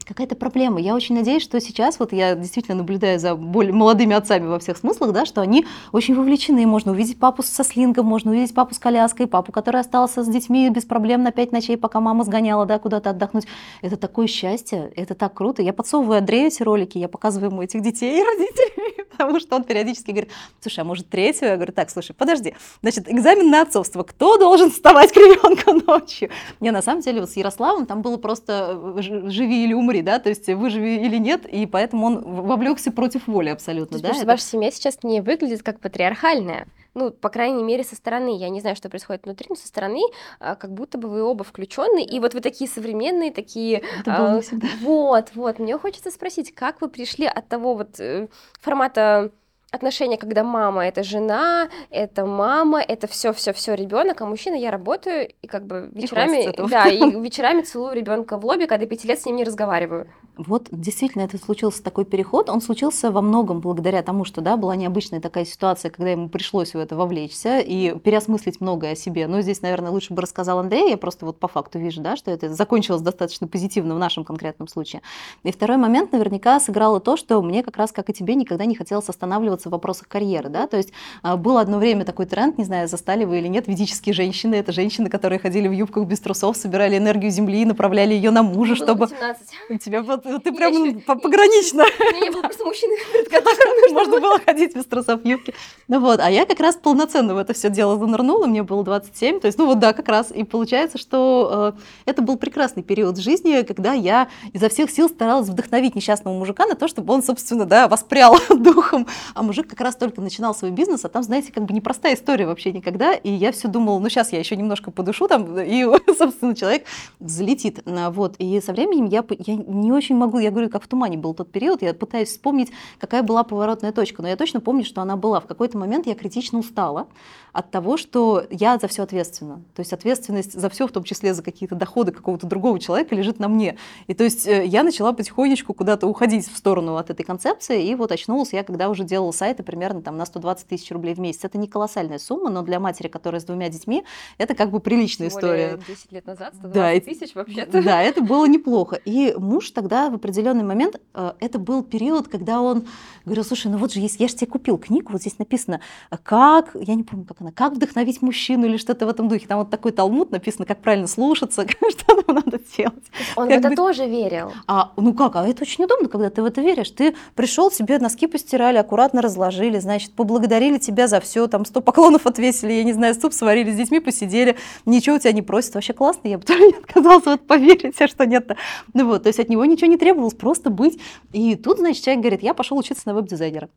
какая-то 0.06 0.36
проблема. 0.36 0.80
Я 0.80 0.96
очень 0.96 1.16
надеюсь, 1.16 1.44
что 1.44 1.60
сейчас, 1.60 2.00
вот 2.00 2.14
я 2.14 2.36
действительно 2.36 2.78
наблюдаю 2.78 3.20
за 3.20 3.36
более 3.36 3.74
молодыми 3.74 4.16
отцами 4.16 4.48
во 4.48 4.60
всех 4.60 4.78
смыслах, 4.78 5.12
да, 5.12 5.26
что 5.26 5.42
они 5.42 5.66
очень 5.92 6.16
вовлечены. 6.16 6.66
Можно 6.66 6.92
увидеть 6.92 7.20
папу 7.20 7.44
со 7.44 7.64
слингом, 7.64 8.06
можно 8.06 8.32
увидеть 8.32 8.54
папу 8.54 8.74
с 8.74 8.80
коляской, 8.80 9.28
папу, 9.28 9.52
который 9.52 9.82
остался 9.82 10.24
с 10.24 10.28
детьми 10.28 10.70
без 10.70 10.86
проблем 10.86 11.24
на 11.24 11.32
пять 11.32 11.52
ночей, 11.52 11.78
пока 11.78 12.00
мама 12.00 12.24
сгоняла, 12.24 12.66
да, 12.66 12.80
куда-то 12.80 13.12
отдохнуть. 13.12 13.46
Это 13.82 13.98
такое 13.98 14.28
счастье, 14.28 14.92
это 14.96 15.16
так 15.16 15.34
круто. 15.34 15.62
Я 15.62 15.74
подсовываю 15.74 16.20
Андрею 16.20 16.48
эти 16.48 16.64
ролики, 16.64 16.98
я 16.98 17.08
показываю 17.08 17.52
ему 17.52 17.62
этих 17.62 17.82
детей 17.82 18.20
и 18.20 18.24
родителей, 18.24 19.06
потому 19.12 19.40
что 19.40 19.56
он 19.56 19.64
периодически 19.64 20.12
говорит, 20.12 20.32
слушай, 20.60 20.80
а 20.80 20.84
может 20.84 21.10
третью? 21.10 21.50
Я 21.50 21.56
говорю, 21.56 21.74
так, 21.74 21.90
слушай, 21.90 22.14
подожди, 22.14 22.56
значит, 22.82 23.10
экзамен 23.10 23.50
на 23.50 23.62
отцовство, 23.62 24.04
кто 24.04 24.38
должен 24.38 24.72
вставать 24.72 25.12
к 25.12 25.18
ребенку 25.18 25.86
ночью? 25.86 26.30
Не, 26.60 26.72
на 26.72 26.82
самом 26.82 27.02
деле, 27.02 27.22
вот 27.22 27.30
с 27.30 27.36
Ярославом 27.36 27.86
там 27.86 28.02
было 28.02 28.18
просто 28.18 28.80
э, 28.98 29.02
живи 29.02 29.64
или 29.64 29.74
умри, 29.74 29.93
да, 30.02 30.20
то 30.20 30.30
есть 30.30 30.48
выживи 30.48 31.06
или 31.06 31.18
нет, 31.18 31.46
и 31.46 31.66
поэтому 31.66 32.06
он 32.08 32.22
вовлекся 32.24 32.92
против 32.92 33.28
воли 33.28 33.48
То 33.48 33.54
абсолютно, 33.54 33.96
есть, 33.96 34.04
да. 34.04 34.10
это- 34.16 34.26
ваша 34.26 34.44
семья 34.44 34.72
сейчас 34.72 35.00
не 35.04 35.22
выглядит 35.22 35.64
как 35.64 35.80
патриархальная. 35.80 36.68
Ну, 36.96 37.10
по 37.10 37.30
крайней 37.30 37.64
мере, 37.64 37.84
со 37.84 37.96
стороны. 37.96 38.38
Я 38.38 38.50
не 38.50 38.62
знаю, 38.62 38.76
что 38.76 38.88
происходит 38.88 39.26
внутри, 39.26 39.48
но 39.50 39.56
со 39.56 39.68
стороны 39.68 40.02
а, 40.40 40.56
как 40.56 40.72
будто 40.74 40.98
бы 41.00 41.10
вы 41.10 41.24
оба 41.24 41.44
включены. 41.44 42.04
И 42.04 42.20
вот 42.20 42.36
вы 42.36 42.42
такие 42.42 42.70
современные, 42.70 43.32
такие 43.32 43.82
Это 44.02 44.16
а. 44.16 44.42
Вот, 44.82 45.32
вот. 45.34 45.60
Мне 45.60 45.78
хочется 45.78 46.12
спросить, 46.12 46.54
как 46.54 46.82
вы 46.82 46.90
пришли 46.90 47.26
от 47.26 47.48
того 47.48 47.74
вот 47.74 48.00
э, 48.00 48.28
формата 48.62 49.32
отношения, 49.74 50.18
когда 50.18 50.44
мама 50.44 50.86
это 50.86 51.04
жена, 51.04 51.70
это 51.90 52.26
мама, 52.26 52.80
это 52.82 53.08
все, 53.08 53.34
все, 53.34 53.54
все 53.54 53.74
ребенок, 53.74 54.22
а 54.22 54.26
мужчина 54.26 54.56
я 54.56 54.72
работаю 54.72 55.30
и 55.42 55.48
как 55.48 55.66
бы 55.66 55.90
вечерами, 55.94 56.46
этого. 56.46 56.70
да, 56.70 56.88
и 56.88 57.00
вечерами 57.20 57.62
целую 57.62 57.94
ребенка 57.96 58.38
в 58.38 58.46
лобби, 58.46 58.66
когда 58.66 58.86
пяти 58.86 59.08
лет 59.08 59.20
с 59.20 59.26
ним 59.26 59.36
не 59.36 59.44
разговариваю. 59.44 60.08
Вот 60.38 60.68
действительно 60.72 61.22
это 61.22 61.38
случился 61.38 61.84
такой 61.84 62.06
переход. 62.06 62.50
Он 62.50 62.60
случился 62.60 63.12
во 63.12 63.22
многом 63.22 63.60
благодаря 63.60 64.02
тому, 64.02 64.26
что 64.26 64.42
да, 64.42 64.58
была 64.58 64.76
необычная 64.76 65.22
такая 65.22 65.46
ситуация, 65.46 65.92
когда 65.92 66.10
ему 66.10 66.28
пришлось 66.28 66.74
в 66.74 66.78
это 66.78 66.96
вовлечься 66.96 67.60
и 67.60 67.98
переосмыслить 68.00 68.60
многое 68.60 68.94
о 68.94 68.96
себе. 68.96 69.28
Но 69.28 69.42
здесь, 69.42 69.62
наверное, 69.62 69.92
лучше 69.92 70.14
бы 70.14 70.24
рассказал 70.24 70.58
Андрей. 70.58 70.90
Я 70.90 70.98
просто 70.98 71.28
вот 71.28 71.38
по 71.38 71.48
факту 71.48 71.78
вижу, 71.78 72.02
да, 72.02 72.16
что 72.16 72.32
это 72.32 72.52
закончилось 72.52 73.02
достаточно 73.02 73.48
позитивно 73.48 73.94
в 73.94 74.00
нашем 74.00 74.24
конкретном 74.24 74.68
случае. 74.68 75.04
И 75.44 75.52
второй 75.52 75.78
момент 75.78 76.12
наверняка 76.12 76.60
сыграло 76.60 77.00
то, 77.00 77.16
что 77.16 77.40
мне 77.44 77.62
как 77.62 77.78
раз, 77.78 77.92
как 77.92 78.10
и 78.10 78.14
тебе, 78.14 78.34
никогда 78.34 78.66
не 78.66 78.76
хотелось 78.76 79.10
останавливаться 79.10 79.70
в 79.70 79.72
вопросах 79.72 80.08
карьеры. 80.08 80.50
Да? 80.50 80.66
То 80.66 80.78
есть 80.78 80.94
а, 81.22 81.38
было 81.38 81.62
одно 81.62 81.78
время 81.78 82.06
такой 82.06 82.26
тренд, 82.26 82.58
не 82.58 82.64
знаю, 82.64 82.88
застали 82.88 83.24
вы 83.24 83.38
или 83.38 83.48
нет, 83.48 83.68
ведические 83.68 84.14
женщины. 84.14 84.56
Это 84.56 84.72
женщины, 84.72 85.10
которые 85.10 85.38
ходили 85.38 85.68
в 85.68 85.74
юбках 85.74 86.06
без 86.08 86.20
трусов, 86.20 86.58
собирали 86.58 86.98
энергию 86.98 87.30
земли 87.30 87.62
и 87.62 87.66
направляли 87.66 88.16
ее 88.16 88.32
на 88.32 88.42
мужа, 88.42 88.74
Было 88.74 88.86
чтобы 88.86 89.00
18. 89.06 89.48
у 89.70 89.78
тебя 89.78 90.02
вот, 90.02 90.23
ты 90.24 90.52
прям 90.52 91.02
погранично. 91.02 91.84
Не 92.22 92.32
было 92.32 92.42
просто 92.42 92.66
мужчины, 92.66 92.96
перед 93.14 93.30
которым 93.30 93.74
Можно 93.94 94.20
было 94.20 94.40
ходить 94.40 94.76
без 94.76 94.86
трусов 94.86 95.22
в 95.22 95.26
юбке. 95.26 95.54
Ну 95.88 96.00
вот, 96.00 96.20
а 96.20 96.30
я 96.30 96.46
как 96.46 96.60
раз 96.60 96.76
полноценно 96.76 97.36
в 97.36 97.38
это 97.38 97.54
все 97.54 97.70
дело 97.70 97.98
занырнула, 97.98 98.48
мне 98.48 98.64
было 98.64 98.84
27, 98.84 99.40
то 99.40 99.48
есть, 99.48 99.58
ну 99.58 99.66
вот 99.66 99.80
да, 99.80 99.94
как 99.94 100.08
раз. 100.08 100.32
И 100.32 100.44
получается, 100.44 100.98
что 100.98 101.74
э, 101.76 101.80
это 102.06 102.22
был 102.22 102.38
прекрасный 102.38 102.84
период 102.84 103.18
жизни, 103.18 103.62
когда 103.62 103.94
я 103.94 104.30
изо 104.54 104.70
всех 104.70 104.90
сил 104.90 105.10
старалась 105.10 105.50
вдохновить 105.50 105.96
несчастного 105.96 106.38
мужика 106.38 106.66
на 106.66 106.76
то, 106.76 106.88
чтобы 106.88 107.14
он, 107.14 107.24
собственно, 107.24 107.66
да, 107.66 107.88
воспрял 107.88 108.38
духом. 108.50 109.08
А 109.34 109.44
мужик 109.44 109.68
как 109.68 109.82
раз 109.82 109.96
только 109.96 110.22
начинал 110.22 110.56
свой 110.56 110.72
бизнес, 110.72 111.06
а 111.06 111.10
там, 111.10 111.24
знаете, 111.24 111.52
как 111.52 111.66
бы 111.66 111.74
непростая 111.74 112.16
история 112.16 112.46
вообще 112.46 112.72
никогда. 112.72 113.14
И 113.14 113.30
я 113.30 113.52
все 113.52 113.68
думала, 113.68 114.00
ну 114.00 114.10
сейчас 114.10 114.32
я 114.32 114.40
еще 114.40 114.56
немножко 114.56 114.92
подышу 114.92 115.28
там, 115.28 115.60
и, 115.60 115.86
собственно, 116.18 116.56
человек 116.56 116.86
взлетит. 117.20 117.82
А, 117.86 118.12
Вот. 118.12 118.36
И 118.38 118.62
со 118.62 118.72
временем 118.72 119.06
я, 119.06 119.24
я 119.40 119.56
не 119.56 119.92
очень 119.92 120.13
могу, 120.14 120.40
я 120.40 120.52
говорю, 120.52 120.70
как 120.70 120.84
в 120.84 120.88
тумане 120.88 121.18
был 121.18 121.34
тот 121.34 121.52
период, 121.52 121.82
я 121.82 121.94
пытаюсь 121.94 122.30
вспомнить, 122.30 122.72
какая 123.00 123.24
была 123.24 123.44
поворотная 123.44 123.92
точка. 123.92 124.22
Но 124.22 124.28
я 124.28 124.36
точно 124.36 124.60
помню, 124.60 124.84
что 124.86 125.02
она 125.02 125.16
была. 125.16 125.40
В 125.40 125.46
какой-то 125.46 125.78
момент 125.78 126.08
я 126.08 126.16
критично 126.16 126.60
устала 126.60 127.08
от 127.54 127.70
того, 127.70 127.98
что 127.98 128.46
я 128.50 128.80
за 128.80 128.88
все 128.88 129.04
ответственна. 129.04 129.62
То 129.76 129.80
есть 129.80 129.94
ответственность 129.94 130.60
за 130.60 130.70
все, 130.70 130.88
в 130.88 130.92
том 130.92 131.04
числе 131.04 131.34
за 131.34 131.44
какие-то 131.44 131.76
доходы 131.76 132.12
какого-то 132.12 132.48
другого 132.48 132.80
человека, 132.80 133.16
лежит 133.16 133.40
на 133.40 133.48
мне. 133.48 133.78
И 134.08 134.16
то 134.16 134.24
есть 134.24 134.48
э, 134.48 134.66
я 134.66 134.82
начала 134.82 135.14
потихонечку 135.14 135.74
куда-то 135.74 136.08
уходить 136.08 136.48
в 136.52 136.58
сторону 136.58 136.98
от 136.98 137.12
этой 137.12 137.24
концепции, 137.24 137.88
и 137.88 137.94
вот 137.94 138.12
очнулась 138.12 138.54
я, 138.54 138.64
когда 138.64 138.90
уже 138.90 139.04
делала 139.04 139.32
сайты 139.32 139.62
примерно 139.62 140.02
там 140.02 140.18
на 140.18 140.26
120 140.26 140.68
тысяч 140.68 140.92
рублей 140.92 141.14
в 141.14 141.20
месяц. 141.20 141.46
Это 141.46 141.60
не 141.60 141.68
колоссальная 141.68 142.18
сумма, 142.18 142.50
но 142.50 142.64
для 142.64 142.80
матери, 142.80 143.08
которая 143.08 143.40
с 143.40 143.44
двумя 143.44 143.70
детьми, 143.70 144.04
это 144.40 144.56
как 144.56 144.72
бы 144.72 144.80
приличная 144.80 145.30
Тем 145.30 145.38
история. 145.38 145.80
10 145.88 146.12
лет 146.12 146.26
назад, 146.26 146.56
120 146.56 146.74
Да, 146.74 147.12
тысяч 147.12 147.36
вообще-то. 147.36 147.84
Да, 147.84 148.02
это 148.02 148.22
было 148.22 148.46
неплохо. 148.46 149.00
И 149.06 149.36
муж 149.38 149.70
тогда 149.72 150.03
в 150.10 150.16
определенный 150.16 150.64
момент, 150.64 151.00
э, 151.14 151.32
это 151.40 151.60
был 151.60 151.84
период, 151.84 152.28
когда 152.28 152.62
он 152.62 152.86
говорил, 153.26 153.44
слушай, 153.44 153.68
ну 153.72 153.78
вот 153.78 153.94
же 153.94 154.00
есть, 154.00 154.20
я 154.20 154.28
же 154.28 154.36
тебе 154.36 154.48
купил 154.48 154.78
книгу, 154.78 155.12
вот 155.12 155.22
здесь 155.22 155.40
написано, 155.40 155.80
как, 156.24 156.72
я 156.76 156.96
не 156.96 157.04
помню, 157.04 157.26
как 157.26 157.42
она, 157.42 157.52
как 157.52 157.74
вдохновить 157.74 158.22
мужчину 158.22 158.66
или 158.66 158.78
что-то 158.78 159.06
в 159.06 159.10
этом 159.10 159.28
духе. 159.28 159.48
Там 159.48 159.60
вот 159.60 159.70
такой 159.70 159.92
талмуд 159.92 160.32
написано, 160.32 160.66
как 160.66 160.80
правильно 160.82 161.08
слушаться, 161.08 161.66
что 161.90 162.16
нам 162.28 162.36
надо 162.38 162.60
делать. 162.78 163.04
Он 163.36 163.46
в 163.46 163.50
Как 163.50 163.60
это 163.60 163.70
бы- 163.70 163.76
тоже 163.76 164.08
верил. 164.08 164.52
А, 164.68 164.92
ну 164.98 165.14
как, 165.14 165.36
а 165.36 165.48
это 165.48 165.64
очень 165.64 165.84
удобно, 165.84 166.08
когда 166.10 166.30
ты 166.30 166.42
в 166.42 166.46
это 166.46 166.62
веришь. 166.62 166.90
Ты 166.92 167.16
пришел, 167.36 167.72
себе 167.72 168.00
носки 168.00 168.28
постирали, 168.28 168.78
аккуратно 168.78 169.22
разложили, 169.22 169.80
значит, 169.80 170.14
поблагодарили 170.14 170.78
тебя 170.78 171.08
за 171.08 171.20
все, 171.20 171.48
там, 171.48 171.66
сто 171.66 171.82
поклонов 171.82 172.26
отвесили, 172.26 172.74
я 172.74 172.84
не 172.84 172.94
знаю, 172.94 173.16
суп 173.16 173.34
сварили, 173.34 173.72
с 173.72 173.76
детьми 173.76 174.00
посидели, 174.00 174.56
ничего 174.86 175.16
у 175.16 175.20
тебя 175.20 175.32
не 175.32 175.42
просят, 175.42 175.76
вообще 175.76 175.94
классно, 175.94 176.28
я 176.28 176.38
бы 176.38 176.44
тоже 176.46 176.60
не 176.68 176.74
отказался 176.74 177.32
вот 177.32 177.48
поверить, 177.48 178.00
а 178.02 178.08
что 178.08 178.26
нет-то. 178.26 178.58
Ну 178.94 179.08
вот, 179.08 179.24
то 179.24 179.28
есть 179.30 179.40
от 179.40 179.50
него 179.50 179.66
ничего 179.66 179.88
не 179.88 179.93
требовалось, 179.98 180.34
просто 180.34 180.70
быть. 180.70 181.00
И 181.32 181.56
тут, 181.56 181.80
значит, 181.80 182.04
человек 182.04 182.22
говорит, 182.22 182.44
я 182.44 182.54
пошел 182.54 182.78
учиться 182.78 183.04
на 183.06 183.14
веб-дизайнера. 183.14 183.70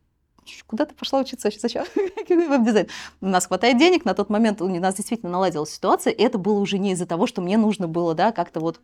Куда 0.66 0.84
ты 0.86 0.94
пошла 0.94 1.20
учиться? 1.20 1.50
Зачем? 1.60 1.84
Веб-дизайн. 2.28 2.86
У 3.20 3.26
нас 3.26 3.46
хватает 3.46 3.78
денег, 3.78 4.04
на 4.04 4.14
тот 4.14 4.30
момент 4.30 4.62
у 4.62 4.68
нас 4.68 4.94
действительно 4.94 5.32
наладилась 5.32 5.70
ситуация, 5.70 6.12
и 6.12 6.22
это 6.22 6.38
было 6.38 6.58
уже 6.58 6.78
не 6.78 6.92
из-за 6.92 7.06
того, 7.06 7.26
что 7.26 7.42
мне 7.42 7.58
нужно 7.58 7.88
было, 7.88 8.14
да, 8.14 8.32
как-то 8.32 8.60
вот 8.60 8.80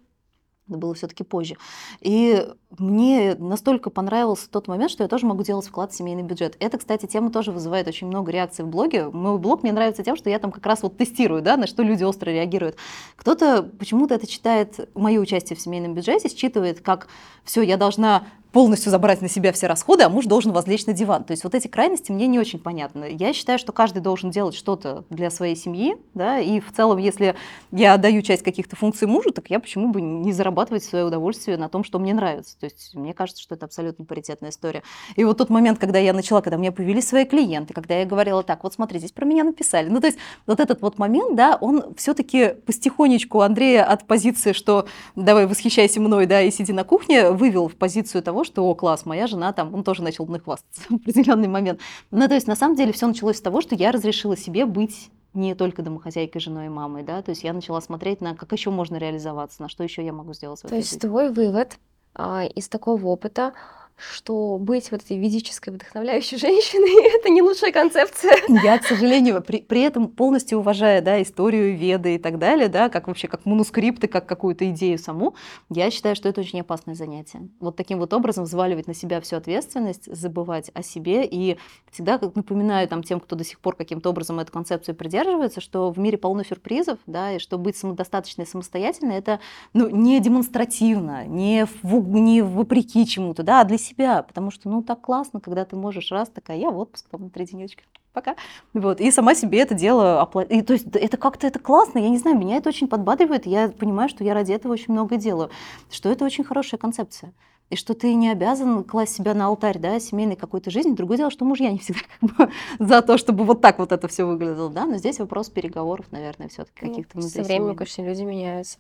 это 0.68 0.78
было 0.78 0.94
все-таки 0.94 1.24
позже. 1.24 1.56
И 2.00 2.46
мне 2.78 3.34
настолько 3.38 3.90
понравился 3.90 4.48
тот 4.48 4.68
момент, 4.68 4.90
что 4.90 5.02
я 5.02 5.08
тоже 5.08 5.26
могу 5.26 5.42
делать 5.42 5.66
вклад 5.66 5.92
в 5.92 5.96
семейный 5.96 6.22
бюджет. 6.22 6.56
Это, 6.60 6.78
кстати, 6.78 7.06
тема 7.06 7.30
тоже 7.30 7.52
вызывает 7.52 7.88
очень 7.88 8.06
много 8.06 8.30
реакций 8.30 8.64
в 8.64 8.68
блоге. 8.68 9.08
Мой 9.08 9.38
блог 9.38 9.62
мне 9.62 9.72
нравится 9.72 10.02
тем, 10.02 10.16
что 10.16 10.30
я 10.30 10.38
там 10.38 10.52
как 10.52 10.64
раз 10.64 10.82
вот 10.82 10.96
тестирую, 10.96 11.42
да, 11.42 11.56
на 11.56 11.66
что 11.66 11.82
люди 11.82 12.04
остро 12.04 12.30
реагируют. 12.30 12.76
Кто-то 13.16 13.62
почему-то 13.78 14.14
это 14.14 14.26
читает, 14.26 14.88
мое 14.94 15.20
участие 15.20 15.56
в 15.56 15.60
семейном 15.60 15.94
бюджете, 15.94 16.28
считывает 16.28 16.80
как 16.80 17.08
все, 17.44 17.62
я 17.62 17.76
должна 17.76 18.26
полностью 18.52 18.90
забрать 18.90 19.22
на 19.22 19.28
себя 19.28 19.52
все 19.52 19.66
расходы, 19.66 20.04
а 20.04 20.08
муж 20.08 20.26
должен 20.26 20.52
возлечь 20.52 20.86
на 20.86 20.92
диван. 20.92 21.24
То 21.24 21.32
есть 21.32 21.44
вот 21.44 21.54
эти 21.54 21.68
крайности 21.68 22.12
мне 22.12 22.26
не 22.26 22.38
очень 22.38 22.58
понятны. 22.58 23.16
Я 23.18 23.32
считаю, 23.32 23.58
что 23.58 23.72
каждый 23.72 24.00
должен 24.00 24.30
делать 24.30 24.54
что-то 24.54 25.04
для 25.10 25.30
своей 25.30 25.56
семьи, 25.56 25.96
да, 26.14 26.38
и 26.38 26.60
в 26.60 26.72
целом, 26.72 26.98
если 26.98 27.34
я 27.70 27.94
отдаю 27.94 28.22
часть 28.22 28.42
каких-то 28.42 28.76
функций 28.76 29.08
мужу, 29.08 29.32
так 29.32 29.50
я 29.50 29.58
почему 29.58 29.88
бы 29.88 30.00
не 30.00 30.32
зарабатывать 30.32 30.84
свое 30.84 31.04
удовольствие 31.04 31.56
на 31.56 31.68
том, 31.68 31.82
что 31.82 31.98
мне 31.98 32.14
нравится. 32.14 32.58
То 32.58 32.66
есть 32.66 32.94
мне 32.94 33.14
кажется, 33.14 33.42
что 33.42 33.54
это 33.54 33.66
абсолютно 33.66 34.04
паритетная 34.04 34.50
история. 34.50 34.82
И 35.16 35.24
вот 35.24 35.38
тот 35.38 35.48
момент, 35.50 35.78
когда 35.78 35.98
я 35.98 36.12
начала, 36.12 36.42
когда 36.42 36.58
мне 36.58 36.70
появились 36.72 37.08
свои 37.08 37.24
клиенты, 37.24 37.72
когда 37.72 37.98
я 37.98 38.04
говорила 38.04 38.42
так, 38.42 38.62
вот 38.62 38.74
смотри, 38.74 38.98
здесь 38.98 39.12
про 39.12 39.24
меня 39.24 39.44
написали. 39.44 39.88
Ну, 39.88 40.00
то 40.00 40.06
есть 40.06 40.18
вот 40.46 40.60
этот 40.60 40.82
вот 40.82 40.98
момент, 40.98 41.36
да, 41.36 41.56
он 41.60 41.94
все-таки 41.96 42.54
потихонечку 42.66 43.40
Андрея 43.40 43.84
от 43.84 44.06
позиции, 44.06 44.52
что 44.52 44.86
давай 45.16 45.46
восхищайся 45.46 46.00
мной, 46.00 46.26
да, 46.26 46.42
и 46.42 46.50
сиди 46.50 46.72
на 46.72 46.84
кухне, 46.84 47.30
вывел 47.30 47.68
в 47.68 47.76
позицию 47.76 48.22
того, 48.22 48.41
что, 48.44 48.68
о, 48.68 48.74
класс, 48.74 49.06
моя 49.06 49.26
жена 49.26 49.52
там, 49.52 49.74
он 49.74 49.84
тоже 49.84 50.02
начал 50.02 50.26
мной 50.26 50.40
хвастаться 50.40 50.82
в 50.88 50.94
определенный 50.94 51.48
момент. 51.48 51.80
Ну, 52.10 52.26
то 52.28 52.34
есть, 52.34 52.46
на 52.46 52.56
самом 52.56 52.76
деле, 52.76 52.92
все 52.92 53.06
началось 53.06 53.38
с 53.38 53.40
того, 53.40 53.60
что 53.60 53.74
я 53.74 53.92
разрешила 53.92 54.36
себе 54.36 54.66
быть 54.66 55.10
не 55.34 55.54
только 55.54 55.82
домохозяйкой, 55.82 56.40
женой 56.40 56.66
и 56.66 56.68
мамой, 56.68 57.02
да, 57.02 57.22
то 57.22 57.30
есть 57.30 57.42
я 57.42 57.52
начала 57.52 57.80
смотреть 57.80 58.20
на, 58.20 58.36
как 58.36 58.52
еще 58.52 58.70
можно 58.70 58.96
реализоваться, 58.96 59.62
на 59.62 59.68
что 59.68 59.82
еще 59.82 60.04
я 60.04 60.12
могу 60.12 60.34
сделать 60.34 60.60
То 60.60 60.74
есть 60.74 60.90
жизни. 60.90 61.00
твой 61.00 61.32
вывод 61.32 61.78
а, 62.14 62.44
из 62.44 62.68
такого 62.68 63.02
опыта, 63.06 63.54
что 63.96 64.58
быть 64.58 64.90
вот 64.90 65.02
этой 65.02 65.18
ведической 65.18 65.72
вдохновляющей 65.72 66.38
женщиной— 66.38 67.16
это 67.18 67.28
не 67.28 67.42
лучшая 67.42 67.72
концепция. 67.72 68.36
Я, 68.48 68.78
к 68.78 68.84
сожалению, 68.84 69.42
при, 69.42 69.58
при 69.58 69.82
этом 69.82 70.08
полностью 70.08 70.58
уважая 70.58 71.00
да, 71.00 71.20
историю 71.22 71.76
Веды 71.76 72.16
и 72.16 72.18
так 72.18 72.38
далее, 72.38 72.68
да, 72.68 72.88
как 72.88 73.08
вообще 73.08 73.28
как 73.28 73.46
манускрипты, 73.46 74.08
как 74.08 74.26
какую-то 74.26 74.68
идею 74.70 74.98
саму, 74.98 75.34
я 75.70 75.90
считаю, 75.90 76.16
что 76.16 76.28
это 76.28 76.40
очень 76.40 76.60
опасное 76.60 76.94
занятие. 76.94 77.48
Вот 77.60 77.76
таким 77.76 77.98
вот 77.98 78.12
образом 78.12 78.44
взваливать 78.44 78.86
на 78.86 78.94
себя 78.94 79.20
всю 79.20 79.36
ответственность, 79.36 80.12
забывать 80.12 80.70
о 80.74 80.82
себе 80.82 81.24
и 81.24 81.58
всегда 81.90 82.18
как 82.18 82.34
напоминаю 82.34 82.88
там, 82.88 83.02
тем, 83.02 83.20
кто 83.20 83.36
до 83.36 83.44
сих 83.44 83.60
пор 83.60 83.76
каким-то 83.76 84.10
образом 84.10 84.40
эту 84.40 84.52
концепцию 84.52 84.94
придерживается, 84.94 85.60
что 85.60 85.90
в 85.90 85.98
мире 85.98 86.18
полно 86.18 86.44
сюрпризов, 86.44 86.98
да, 87.06 87.32
и 87.32 87.38
что 87.38 87.58
быть 87.58 87.76
самодостаточной 87.76 88.44
и 88.44 88.48
самостоятельной— 88.48 89.16
это 89.16 89.40
ну, 89.72 89.88
не 89.88 90.20
демонстративно, 90.20 91.26
не, 91.26 91.66
в, 91.82 92.08
не 92.08 92.42
вопреки 92.42 93.06
чему-то, 93.06 93.42
да, 93.42 93.60
а 93.60 93.64
для 93.64 93.78
себя, 93.82 94.22
потому 94.22 94.50
что, 94.50 94.68
ну, 94.68 94.82
так 94.82 95.00
классно, 95.00 95.40
когда 95.40 95.64
ты 95.64 95.76
можешь 95.76 96.10
раз 96.10 96.28
такая, 96.28 96.56
я 96.58 96.70
в 96.70 96.78
отпуск 96.78 97.08
там 97.10 97.22
на 97.22 97.30
три 97.30 97.44
денечка, 97.44 97.82
пока. 98.12 98.36
Вот, 98.72 99.00
и 99.00 99.10
сама 99.10 99.34
себе 99.34 99.60
это 99.60 99.74
дело 99.74 100.20
оплатить. 100.20 100.66
То 100.66 100.72
есть 100.72 100.86
это 100.94 101.16
как-то 101.16 101.46
это 101.46 101.58
классно, 101.58 101.98
я 101.98 102.08
не 102.08 102.18
знаю, 102.18 102.38
меня 102.38 102.56
это 102.56 102.68
очень 102.68 102.88
подбадривает, 102.88 103.46
я 103.46 103.68
понимаю, 103.68 104.08
что 104.08 104.24
я 104.24 104.34
ради 104.34 104.52
этого 104.52 104.72
очень 104.72 104.92
много 104.92 105.16
делаю, 105.16 105.50
что 105.90 106.10
это 106.10 106.24
очень 106.24 106.44
хорошая 106.44 106.78
концепция. 106.78 107.32
И 107.70 107.76
что 107.76 107.94
ты 107.94 108.12
не 108.12 108.28
обязан 108.30 108.84
класть 108.84 109.14
себя 109.16 109.32
на 109.32 109.46
алтарь, 109.46 109.78
да, 109.78 109.98
семейной 109.98 110.36
какой-то 110.36 110.70
жизни. 110.70 110.94
Другое 110.94 111.16
дело, 111.16 111.30
что 111.30 111.46
мужья 111.46 111.70
не 111.70 111.78
всегда 111.78 112.00
как 112.20 112.36
бы 112.36 112.52
за 112.78 113.00
то, 113.00 113.16
чтобы 113.16 113.44
вот 113.44 113.62
так 113.62 113.78
вот 113.78 113.92
это 113.92 114.08
все 114.08 114.26
выглядело, 114.26 114.68
да, 114.68 114.84
но 114.84 114.98
здесь 114.98 115.18
вопрос 115.18 115.48
переговоров, 115.48 116.04
наверное, 116.10 116.48
все-таки 116.48 116.84
ну, 116.84 116.90
каких-то 116.90 117.22
Со 117.22 117.42
временем, 117.42 117.74
конечно, 117.74 118.02
люди 118.02 118.22
меняются. 118.24 118.78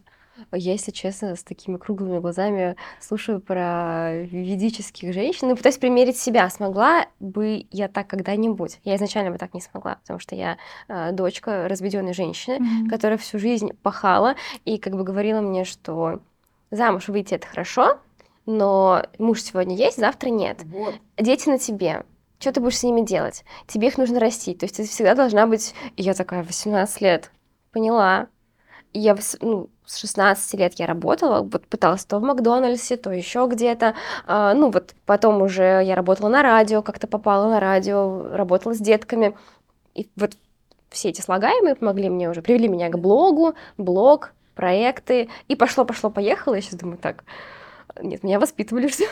Я, 0.52 0.72
если 0.72 0.90
честно, 0.90 1.36
с 1.36 1.42
такими 1.42 1.76
круглыми 1.76 2.18
глазами 2.18 2.76
слушаю 3.00 3.40
про 3.40 4.12
ведических 4.14 5.12
женщин 5.12 5.50
и 5.50 5.54
пытаюсь 5.54 5.78
примерить 5.78 6.16
себя. 6.16 6.48
Смогла 6.50 7.06
бы 7.20 7.66
я 7.70 7.88
так 7.88 8.06
когда-нибудь? 8.06 8.80
Я 8.84 8.96
изначально 8.96 9.30
бы 9.30 9.38
так 9.38 9.54
не 9.54 9.60
смогла, 9.60 9.96
потому 9.96 10.18
что 10.18 10.34
я 10.34 10.58
э, 10.88 11.12
дочка 11.12 11.68
разведенной 11.68 12.14
женщины, 12.14 12.54
mm-hmm. 12.54 12.88
которая 12.88 13.18
всю 13.18 13.38
жизнь 13.38 13.70
пахала 13.82 14.36
и 14.64 14.78
как 14.78 14.94
бы 14.94 15.04
говорила 15.04 15.40
мне, 15.40 15.64
что 15.64 16.20
замуж 16.70 17.08
выйти 17.08 17.34
это 17.34 17.46
хорошо, 17.46 17.98
но 18.46 19.04
муж 19.18 19.42
сегодня 19.42 19.76
есть, 19.76 19.98
завтра 19.98 20.30
нет. 20.30 20.62
Вот. 20.64 20.94
Дети 21.18 21.48
на 21.48 21.58
тебе. 21.58 22.04
Что 22.38 22.52
ты 22.52 22.60
будешь 22.60 22.78
с 22.78 22.82
ними 22.82 23.02
делать? 23.02 23.44
Тебе 23.68 23.88
их 23.88 23.98
нужно 23.98 24.18
растить. 24.18 24.58
То 24.58 24.64
есть 24.64 24.76
ты 24.76 24.84
всегда 24.84 25.14
должна 25.14 25.46
быть... 25.46 25.74
И 25.96 26.02
я 26.02 26.12
такая, 26.12 26.42
18 26.42 27.00
лет. 27.00 27.30
Поняла. 27.70 28.26
И 28.92 28.98
я 28.98 29.16
ну, 29.40 29.70
с 29.86 29.98
16 29.98 30.54
лет 30.54 30.74
я 30.74 30.86
работала, 30.86 31.42
вот 31.42 31.66
пыталась 31.66 32.04
то 32.04 32.18
в 32.18 32.22
Макдональдсе, 32.22 32.96
то 32.96 33.10
еще 33.10 33.46
где-то. 33.50 33.94
А, 34.26 34.54
ну 34.54 34.70
вот 34.70 34.94
потом 35.06 35.42
уже 35.42 35.82
я 35.84 35.94
работала 35.94 36.28
на 36.28 36.42
радио, 36.42 36.82
как-то 36.82 37.06
попала 37.06 37.48
на 37.48 37.60
радио, 37.60 38.34
работала 38.34 38.74
с 38.74 38.78
детками. 38.78 39.36
И 39.94 40.08
вот 40.16 40.32
все 40.90 41.08
эти 41.08 41.20
слагаемые 41.20 41.74
помогли 41.74 42.08
мне 42.08 42.30
уже, 42.30 42.42
привели 42.42 42.68
меня 42.68 42.88
к 42.90 42.98
блогу, 42.98 43.54
блог, 43.76 44.32
проекты. 44.54 45.28
И 45.48 45.56
пошло-пошло-поехало. 45.56 46.54
Я 46.54 46.60
сейчас 46.60 46.74
думаю, 46.74 46.98
так, 46.98 47.24
нет, 48.00 48.22
меня 48.22 48.40
воспитывали, 48.40 48.88
что 48.88 49.04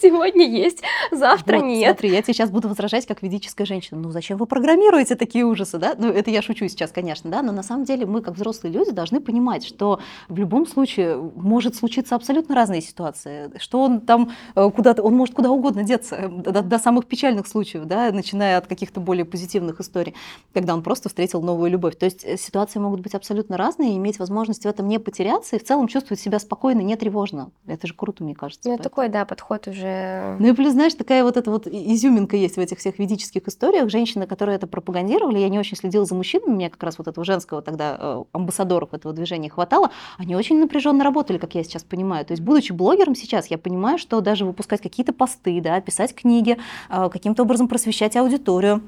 сегодня 0.00 0.46
есть, 0.46 0.82
завтра 1.10 1.56
вот, 1.56 1.64
нет. 1.64 1.98
Смотри, 1.98 2.10
я 2.10 2.22
тебе 2.22 2.34
сейчас 2.34 2.50
буду 2.50 2.68
возражать 2.68 3.06
как 3.06 3.22
ведическая 3.22 3.64
женщина. 3.64 4.00
Ну 4.00 4.10
зачем 4.10 4.38
вы 4.38 4.46
программируете 4.46 5.14
такие 5.14 5.44
ужасы, 5.44 5.78
да? 5.78 5.94
Ну 5.96 6.08
это 6.08 6.30
я 6.30 6.42
шучу 6.42 6.68
сейчас, 6.68 6.90
конечно, 6.90 7.30
да, 7.30 7.42
но 7.42 7.52
на 7.52 7.62
самом 7.62 7.84
деле 7.84 8.06
мы 8.06 8.20
как 8.22 8.34
взрослые 8.34 8.72
люди 8.72 8.90
должны 8.90 9.20
понимать, 9.20 9.66
что 9.66 10.00
в 10.28 10.36
любом 10.38 10.66
случае 10.66 11.16
может 11.16 11.76
случиться 11.76 12.14
абсолютно 12.14 12.54
разные 12.54 12.80
ситуации, 12.80 13.50
что 13.58 13.80
он 13.82 14.00
там 14.00 14.32
э, 14.54 14.70
куда-то, 14.70 15.02
он 15.02 15.14
может 15.14 15.34
куда 15.34 15.50
угодно 15.50 15.82
деться, 15.82 16.16
э, 16.16 16.28
до, 16.28 16.62
до 16.62 16.78
самых 16.78 17.06
печальных 17.06 17.46
случаев, 17.46 17.84
да, 17.84 18.10
начиная 18.12 18.58
от 18.58 18.66
каких-то 18.66 19.00
более 19.00 19.24
позитивных 19.24 19.80
историй, 19.80 20.14
когда 20.52 20.74
он 20.74 20.82
просто 20.82 21.08
встретил 21.08 21.42
новую 21.42 21.70
любовь. 21.70 21.96
То 21.96 22.04
есть 22.06 22.24
э, 22.24 22.36
ситуации 22.36 22.78
могут 22.78 23.00
быть 23.00 23.14
абсолютно 23.14 23.56
разные, 23.56 23.92
и 23.92 23.96
иметь 23.96 24.18
возможность 24.18 24.62
в 24.62 24.66
этом 24.66 24.88
не 24.88 24.98
потеряться 24.98 25.56
и 25.56 25.58
в 25.58 25.64
целом 25.64 25.88
чувствовать 25.88 26.20
себя 26.20 26.38
спокойно, 26.38 26.80
не 26.80 26.96
тревожно. 26.96 27.50
Это 27.66 27.86
же 27.86 27.94
круто, 27.94 28.24
мне 28.26 28.34
кажется. 28.34 28.68
Ну, 28.68 28.76
такой, 28.76 29.08
да, 29.08 29.24
подход 29.24 29.66
уже. 29.68 30.36
Ну 30.38 30.48
и 30.48 30.52
плюс, 30.52 30.72
знаешь, 30.72 30.94
такая 30.94 31.24
вот 31.24 31.36
эта 31.36 31.50
вот 31.50 31.66
изюминка 31.66 32.36
есть 32.36 32.56
в 32.56 32.60
этих 32.60 32.78
всех 32.78 32.98
ведических 32.98 33.46
историях. 33.48 33.88
Женщины, 33.88 34.26
которые 34.26 34.56
это 34.56 34.66
пропагандировали, 34.66 35.38
я 35.38 35.48
не 35.48 35.58
очень 35.58 35.76
следила 35.76 36.04
за 36.04 36.14
мужчинами, 36.14 36.52
мне 36.52 36.70
как 36.70 36.82
раз 36.82 36.98
вот 36.98 37.08
этого 37.08 37.24
женского 37.24 37.62
тогда 37.62 37.96
э, 37.98 38.24
амбассадоров 38.32 38.92
этого 38.92 39.14
движения 39.14 39.48
хватало, 39.48 39.90
они 40.18 40.36
очень 40.36 40.58
напряженно 40.58 41.04
работали, 41.04 41.38
как 41.38 41.54
я 41.54 41.64
сейчас 41.64 41.84
понимаю. 41.84 42.24
То 42.26 42.32
есть, 42.32 42.42
будучи 42.42 42.72
блогером 42.72 43.14
сейчас, 43.14 43.46
я 43.46 43.58
понимаю, 43.58 43.98
что 43.98 44.20
даже 44.20 44.44
выпускать 44.44 44.80
какие-то 44.80 45.12
посты, 45.12 45.60
да, 45.60 45.80
писать 45.80 46.14
книги, 46.14 46.58
э, 46.90 47.08
каким-то 47.10 47.42
образом 47.42 47.68
просвещать 47.68 48.16
аудиторию, 48.16 48.82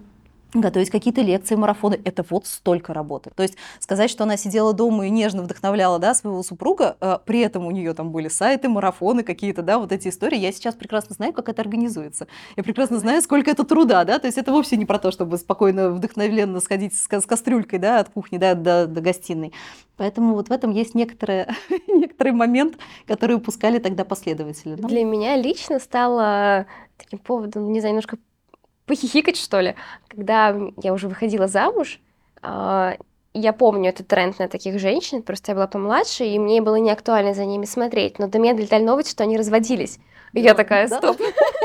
готовить 0.55 0.91
какие-то 0.91 1.21
лекции, 1.21 1.55
марафоны, 1.55 2.01
это 2.05 2.25
вот 2.29 2.47
столько 2.47 2.95
работы. 2.95 3.31
То 3.35 3.43
есть 3.43 3.57
сказать, 3.81 4.11
что 4.11 4.25
она 4.25 4.37
сидела 4.37 4.73
дома 4.73 5.07
и 5.07 5.11
нежно 5.11 5.43
вдохновляла 5.43 5.99
да, 5.99 6.15
своего 6.15 6.43
супруга, 6.43 6.97
э, 7.01 7.19
при 7.25 7.41
этом 7.41 7.67
у 7.67 7.71
нее 7.71 7.93
там 7.95 8.11
были 8.11 8.29
сайты, 8.29 8.69
марафоны 8.69 9.23
какие-то, 9.23 9.63
да, 9.63 9.79
вот 9.79 9.93
эти 9.93 10.09
истории, 10.09 10.39
я 10.39 10.53
сейчас 10.53 10.75
прекрасно 10.75 11.15
знаю, 11.15 11.33
как 11.33 11.49
это 11.49 11.61
организуется. 11.61 12.29
Я 12.57 12.63
прекрасно 12.63 12.99
знаю, 12.99 13.21
сколько 13.21 13.51
это 13.51 13.65
труда, 13.65 14.05
да, 14.05 14.19
то 14.19 14.27
есть 14.27 14.39
это 14.39 14.53
вовсе 14.53 14.77
не 14.77 14.87
про 14.87 14.99
то, 14.99 15.11
чтобы 15.11 15.37
спокойно, 15.37 15.91
вдохновенно 15.91 16.61
сходить 16.61 16.95
с, 16.95 17.07
с 17.07 17.27
кастрюлькой, 17.27 17.79
да, 17.79 18.01
от 18.01 18.09
кухни, 18.09 18.39
да, 18.39 18.55
до, 18.55 18.87
до 18.87 19.01
гостиной. 19.01 19.53
Поэтому 19.97 20.35
вот 20.35 20.49
в 20.49 20.53
этом 20.53 20.71
есть 20.71 20.95
некоторый 20.95 22.33
момент, 22.33 22.79
который 23.07 23.37
упускали 23.37 23.79
тогда 23.79 24.05
последователи. 24.05 24.77
Для 24.77 25.05
меня 25.05 25.37
лично 25.37 25.79
стало 25.79 26.67
таким 26.97 27.19
поводом, 27.19 27.73
не 27.73 27.81
знаю, 27.81 27.95
немножко 27.95 28.19
похихикать, 28.89 29.37
что 29.37 29.61
ли. 29.61 29.77
Когда 30.09 30.57
я 30.83 30.93
уже 30.93 31.09
выходила 31.09 31.47
замуж, 31.47 32.01
а, 32.43 32.97
я 33.35 33.53
помню 33.53 33.91
этот 33.91 34.09
тренд 34.09 34.39
на 34.39 34.49
таких 34.49 34.81
женщин, 34.81 35.23
просто 35.23 35.53
я 35.53 35.55
была 35.55 35.67
помладше, 35.69 36.25
и 36.25 36.39
мне 36.39 36.61
было 36.61 36.77
не 36.77 36.91
актуально 36.91 37.35
за 37.35 37.45
ними 37.45 37.67
смотреть. 37.67 38.19
Но 38.19 38.27
до 38.27 38.39
меня 38.39 38.55
долетали 38.55 38.83
новости, 38.83 39.11
что 39.13 39.23
они 39.23 39.37
разводились. 39.37 39.99
И 40.33 40.43
да, 40.43 40.49
я 40.49 40.55
такая, 40.55 40.89
стоп. 40.89 41.19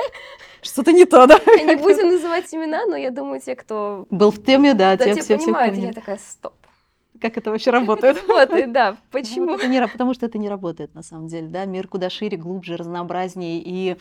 Что-то 0.62 0.94
не 0.94 1.06
то, 1.06 1.26
да? 1.26 1.40
Не 1.46 1.76
будем 1.76 2.10
называть 2.10 2.54
имена, 2.54 2.86
но 2.86 2.96
я 2.96 3.12
думаю, 3.12 3.42
те, 3.42 3.56
кто... 3.56 4.06
Был 4.10 4.32
в 4.32 4.42
теме, 4.44 4.74
да, 4.74 4.96
те, 4.96 5.16
все, 5.16 5.38
понимают. 5.38 5.76
Я 5.76 5.92
такая, 5.92 6.18
стоп 6.18 6.54
как 7.20 7.38
это 7.38 7.52
вообще 7.52 7.72
работает. 7.72 8.18
Работает, 8.28 8.72
да. 8.72 8.98
Почему? 9.12 9.46
Ну, 9.46 9.56
это 9.56 9.68
не, 9.68 9.88
потому 9.88 10.14
что 10.14 10.26
это 10.26 10.38
не 10.38 10.50
работает 10.50 10.94
на 10.94 11.04
самом 11.04 11.28
деле. 11.28 11.48
Да? 11.48 11.66
Мир 11.66 11.88
куда 11.88 12.10
шире, 12.10 12.38
глубже, 12.38 12.76
разнообразнее, 12.76 13.62
и 13.64 13.98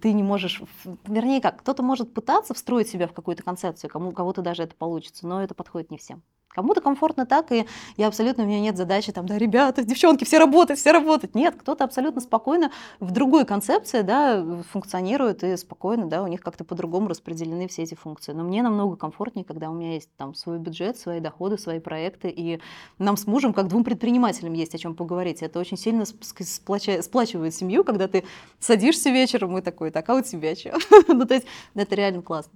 ты 0.00 0.12
не 0.12 0.22
можешь, 0.22 0.62
вернее 1.06 1.40
как, 1.40 1.60
кто-то 1.60 1.82
может 1.82 2.12
пытаться 2.12 2.54
встроить 2.54 2.88
себя 2.88 3.08
в 3.08 3.12
какую-то 3.12 3.42
концепцию, 3.42 3.90
кому, 3.90 4.10
у 4.10 4.12
кого-то 4.12 4.42
даже 4.42 4.62
это 4.62 4.74
получится, 4.74 5.26
но 5.26 5.42
это 5.42 5.54
подходит 5.54 5.90
не 5.90 5.98
всем. 5.98 6.22
Кому-то 6.56 6.80
комфортно 6.80 7.26
так, 7.26 7.52
и 7.52 7.66
я 7.98 8.06
абсолютно, 8.06 8.44
у 8.44 8.46
меня 8.46 8.60
нет 8.60 8.78
задачи 8.78 9.12
там, 9.12 9.26
да, 9.26 9.36
ребята, 9.36 9.84
девчонки, 9.84 10.24
все 10.24 10.38
работают, 10.38 10.80
все 10.80 10.90
работают. 10.90 11.34
Нет, 11.34 11.54
кто-то 11.54 11.84
абсолютно 11.84 12.22
спокойно 12.22 12.70
в 12.98 13.10
другой 13.10 13.44
концепции, 13.44 14.00
да, 14.00 14.42
функционирует 14.72 15.44
и 15.44 15.54
спокойно, 15.58 16.06
да, 16.06 16.22
у 16.22 16.26
них 16.28 16.40
как-то 16.40 16.64
по-другому 16.64 17.08
распределены 17.08 17.68
все 17.68 17.82
эти 17.82 17.94
функции. 17.94 18.32
Но 18.32 18.42
мне 18.42 18.62
намного 18.62 18.96
комфортнее, 18.96 19.44
когда 19.44 19.68
у 19.68 19.74
меня 19.74 19.92
есть 19.92 20.08
там 20.16 20.34
свой 20.34 20.58
бюджет, 20.58 20.96
свои 20.96 21.20
доходы, 21.20 21.58
свои 21.58 21.78
проекты, 21.78 22.30
и 22.30 22.58
нам 22.98 23.18
с 23.18 23.26
мужем, 23.26 23.52
как 23.52 23.68
двум 23.68 23.84
предпринимателям, 23.84 24.54
есть 24.54 24.74
о 24.74 24.78
чем 24.78 24.94
поговорить. 24.94 25.42
Это 25.42 25.60
очень 25.60 25.76
сильно 25.76 26.06
сплачивает 26.06 27.54
семью, 27.54 27.84
когда 27.84 28.08
ты 28.08 28.24
садишься 28.60 29.10
вечером 29.10 29.58
и 29.58 29.60
такой, 29.60 29.90
так, 29.90 30.08
а 30.08 30.14
у 30.14 30.22
тебя 30.22 30.54
что? 30.54 30.72
ну, 31.08 31.26
то 31.26 31.34
есть 31.34 31.46
это 31.74 31.94
реально 31.94 32.22
классно. 32.22 32.52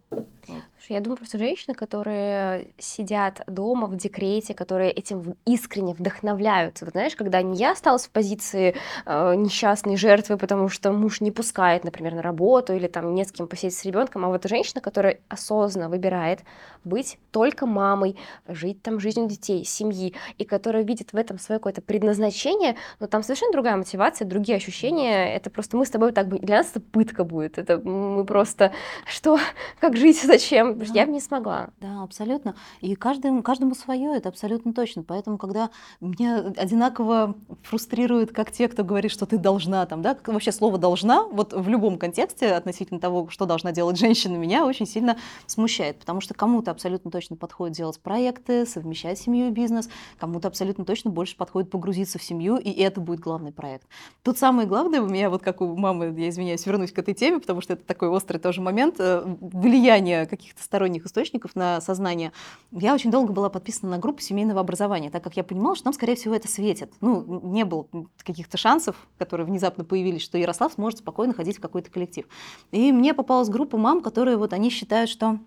Я 0.89 1.01
думаю, 1.01 1.19
просто 1.19 1.39
женщины, 1.39 1.75
которые 1.75 2.69
сидят 2.79 3.43
дома 3.47 3.87
в 3.87 3.97
декрете, 3.97 4.55
которые 4.55 4.91
этим 4.91 5.37
искренне 5.45 5.95
вдохновляются. 5.95 6.85
Вот 6.85 6.93
знаешь, 6.93 7.15
когда 7.15 7.43
не 7.43 7.57
я 7.57 7.73
осталась 7.73 8.07
в 8.07 8.11
позиции 8.11 8.75
э, 9.05 9.35
несчастной 9.35 9.97
жертвы, 9.97 10.37
потому 10.37 10.69
что 10.69 10.93
муж 10.93 11.21
не 11.21 11.31
пускает, 11.31 11.85
например, 11.85 12.15
на 12.15 12.23
работу 12.23 12.75
или 12.75 12.87
там 12.87 13.15
не 13.15 13.25
с 13.25 13.33
кем 13.33 13.47
посидеть 13.47 13.77
с 13.77 13.85
ребенком, 13.85 14.25
а 14.25 14.29
вот 14.29 14.47
женщина, 14.47 14.81
которая 14.81 15.21
осознанно 15.29 15.89
выбирает 15.89 16.41
быть 16.85 17.19
только 17.31 17.67
мамой, 17.67 18.17
жить 18.49 18.83
там 18.83 19.01
жизнью 19.01 19.29
детей, 19.29 19.65
семьи, 19.65 20.15
и 20.39 20.45
которая 20.45 20.83
видит 20.83 21.13
в 21.13 21.17
этом 21.17 21.39
свое 21.39 21.59
какое-то 21.59 21.83
предназначение, 21.83 22.77
но 23.01 23.07
там 23.07 23.23
совершенно 23.23 23.53
другая 23.53 23.77
мотивация, 23.77 24.27
другие 24.27 24.57
ощущения. 24.57 25.35
Это 25.35 25.51
просто 25.51 25.77
мы 25.77 25.85
с 25.85 25.91
тобой 25.91 26.13
так 26.13 26.29
для 26.29 26.59
нас 26.59 26.71
это 26.71 26.81
пытка 26.81 27.25
будет. 27.25 27.59
Это 27.59 27.79
мы 27.79 28.25
просто 28.25 28.73
что, 29.07 29.39
как 29.81 29.97
жить, 29.97 30.23
зачем? 30.23 30.70
Да. 30.75 30.85
Я 30.95 31.07
бы 31.07 31.13
не 31.13 31.21
смогла. 31.21 31.71
Да, 31.81 32.03
абсолютно. 32.03 32.55
И 32.81 32.95
каждому, 32.95 33.43
каждому 33.43 33.75
свое, 33.75 34.17
это 34.17 34.29
абсолютно 34.29 34.73
точно. 34.73 35.03
Поэтому, 35.03 35.39
когда 35.39 35.71
меня 36.01 36.39
одинаково 36.57 37.35
фрустрирует, 37.63 38.33
как 38.33 38.51
те, 38.51 38.69
кто 38.69 38.85
говорит, 38.85 39.11
что 39.11 39.27
ты 39.27 39.39
должна, 39.39 39.87
там, 39.87 40.03
да, 40.03 40.17
вообще 40.27 40.53
слово 40.53 40.79
должна, 40.79 41.25
вот 41.25 41.53
в 41.53 41.69
любом 41.69 41.99
контексте 41.99 42.53
относительно 42.53 43.01
того, 43.01 43.29
что 43.29 43.47
должна 43.47 43.73
делать 43.73 43.99
женщина, 43.99 44.37
меня 44.37 44.65
очень 44.67 44.87
сильно 44.87 45.17
смущает, 45.47 45.99
потому 45.99 46.21
что 46.21 46.35
кому-то 46.35 46.71
абсолютно 46.71 47.11
точно 47.11 47.37
подходит 47.37 47.77
делать 47.77 48.01
проекты, 48.01 48.67
совмещать 48.67 49.19
семью 49.19 49.49
и 49.49 49.51
бизнес, 49.51 49.89
кому-то 50.19 50.49
абсолютно 50.49 50.85
точно 50.85 51.11
больше 51.11 51.37
подходит 51.37 51.71
погрузиться 51.71 52.19
в 52.19 52.23
семью, 52.23 52.57
и 52.57 52.71
это 52.71 53.01
будет 53.01 53.21
главный 53.21 53.53
проект. 53.53 53.87
Тут 54.23 54.39
самое 54.39 54.67
главное 54.67 55.01
у 55.01 55.09
меня, 55.09 55.31
вот 55.31 55.43
как 55.43 55.61
у 55.61 55.77
мамы, 55.77 56.15
я 56.17 56.29
извиняюсь, 56.29 56.65
вернусь 56.67 56.93
к 56.93 56.99
этой 56.99 57.15
теме, 57.15 57.41
потому 57.41 57.61
что 57.61 57.75
это 57.75 57.85
такой 57.85 58.09
острый 58.09 58.39
тоже 58.39 58.61
момент, 58.61 58.97
э, 58.99 59.23
влияние 59.41 60.27
каких-то 60.27 60.60
сторонних 60.63 61.07
источников 61.07 61.57
на 61.57 61.81
сознание. 61.81 62.33
Я 62.71 62.95
очень 62.95 63.11
долго 63.11 63.33
была 63.33 63.49
подписана 63.51 63.93
на 63.93 63.99
группу 63.99 64.21
семейного 64.21 64.61
образования, 64.61 65.11
так 65.11 65.23
как 65.25 65.37
я 65.37 65.45
понимала, 65.45 65.77
что 65.77 65.87
нам, 65.87 65.95
скорее 65.95 66.17
всего, 66.17 66.35
это 66.35 66.49
светит. 66.49 66.93
Ну, 67.01 67.41
не 67.45 67.65
было 67.65 67.87
каких-то 68.19 68.57
шансов, 68.57 68.97
которые 69.19 69.47
внезапно 69.47 69.85
появились, 69.85 70.23
что 70.23 70.39
Ярослав 70.39 70.73
сможет 70.73 71.01
спокойно 71.01 71.35
ходить 71.35 71.59
в 71.59 71.61
какой-то 71.61 71.91
коллектив. 71.91 72.27
И 72.71 72.93
мне 72.93 73.15
попалась 73.15 73.49
группа 73.49 73.77
мам, 73.77 74.01
которые 74.03 74.37
вот 74.37 74.53
они 74.53 74.71
считают, 74.71 75.11
что 75.11 75.39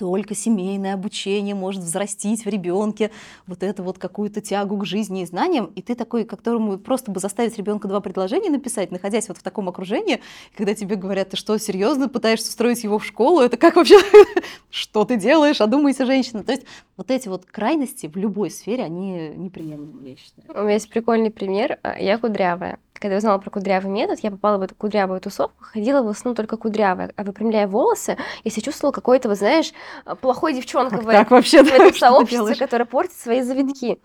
только 0.00 0.34
семейное 0.34 0.94
обучение 0.94 1.54
может 1.54 1.82
взрастить 1.82 2.46
в 2.46 2.48
ребенке 2.48 3.10
вот 3.46 3.62
эту 3.62 3.82
вот 3.82 3.98
какую-то 3.98 4.40
тягу 4.40 4.78
к 4.78 4.86
жизни 4.86 5.20
и 5.20 5.26
знаниям, 5.26 5.66
и 5.76 5.82
ты 5.82 5.94
такой, 5.94 6.24
которому 6.24 6.78
просто 6.78 7.10
бы 7.10 7.20
заставить 7.20 7.58
ребенка 7.58 7.86
два 7.86 8.00
предложения 8.00 8.48
написать, 8.48 8.92
находясь 8.92 9.28
вот 9.28 9.36
в 9.36 9.42
таком 9.42 9.68
окружении, 9.68 10.22
когда 10.56 10.74
тебе 10.74 10.96
говорят, 10.96 11.28
ты 11.28 11.36
что, 11.36 11.58
серьезно 11.58 12.08
пытаешься 12.08 12.50
строить 12.50 12.82
его 12.82 12.98
в 12.98 13.04
школу, 13.04 13.42
это 13.42 13.58
как 13.58 13.76
вообще, 13.76 13.98
что 14.70 15.04
ты 15.04 15.16
делаешь, 15.16 15.60
одумайся, 15.60 16.06
женщина. 16.06 16.44
То 16.44 16.52
есть 16.52 16.64
вот 16.96 17.10
эти 17.10 17.28
вот 17.28 17.44
крайности 17.44 18.06
в 18.06 18.16
любой 18.16 18.50
сфере, 18.50 18.84
они 18.84 19.34
неприемлемы, 19.36 20.08
я 20.08 20.16
считаю. 20.16 20.58
У 20.58 20.62
меня 20.62 20.74
есть 20.74 20.88
прикольный 20.88 21.30
пример. 21.30 21.78
Я 21.98 22.16
кудрявая 22.16 22.78
когда 23.00 23.14
я 23.14 23.18
узнала 23.18 23.38
про 23.38 23.50
кудрявый 23.50 23.90
метод, 23.90 24.20
я 24.20 24.30
попала 24.30 24.58
в 24.58 24.62
эту 24.62 24.74
кудрявую 24.74 25.20
тусовку, 25.20 25.64
ходила 25.64 26.02
в 26.02 26.08
основном 26.08 26.36
только 26.36 26.56
кудрявая, 26.56 27.12
а 27.16 27.24
выпрямляя 27.24 27.66
волосы, 27.66 28.18
я 28.44 28.50
себя 28.50 28.62
чувствовала 28.62 28.92
какой-то, 28.92 29.28
вы 29.28 29.34
знаешь, 29.34 29.72
плохой 30.20 30.52
девчонкой 30.52 31.00
в, 31.00 31.06
так 31.06 31.30
вообще, 31.30 31.62
в 31.64 31.72
этом 31.72 31.94
сообществе, 31.98 32.54
которая 32.54 32.86
портит 32.86 33.16
свои 33.16 33.40
завитки. 33.40 33.98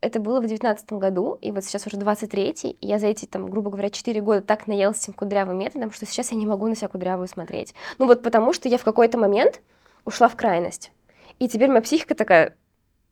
Это 0.00 0.20
было 0.20 0.40
в 0.40 0.46
девятнадцатом 0.46 0.98
году, 0.98 1.36
и 1.42 1.50
вот 1.50 1.64
сейчас 1.64 1.86
уже 1.86 1.96
23-й, 1.98 2.70
и 2.70 2.86
я 2.86 2.98
за 2.98 3.08
эти, 3.08 3.26
там, 3.26 3.50
грубо 3.50 3.70
говоря, 3.70 3.90
4 3.90 4.20
года 4.22 4.40
так 4.40 4.66
наелась 4.66 5.02
этим 5.02 5.12
кудрявым 5.12 5.58
методом, 5.58 5.90
что 5.90 6.06
сейчас 6.06 6.30
я 6.30 6.38
не 6.38 6.46
могу 6.46 6.68
на 6.68 6.76
себя 6.76 6.88
кудрявую 6.88 7.28
смотреть. 7.28 7.74
Ну 7.98 8.06
вот 8.06 8.22
потому, 8.22 8.54
что 8.54 8.68
я 8.68 8.78
в 8.78 8.84
какой-то 8.84 9.18
момент 9.18 9.60
ушла 10.04 10.28
в 10.28 10.36
крайность. 10.36 10.90
И 11.38 11.48
теперь 11.48 11.68
моя 11.68 11.82
психика 11.82 12.14
такая, 12.14 12.56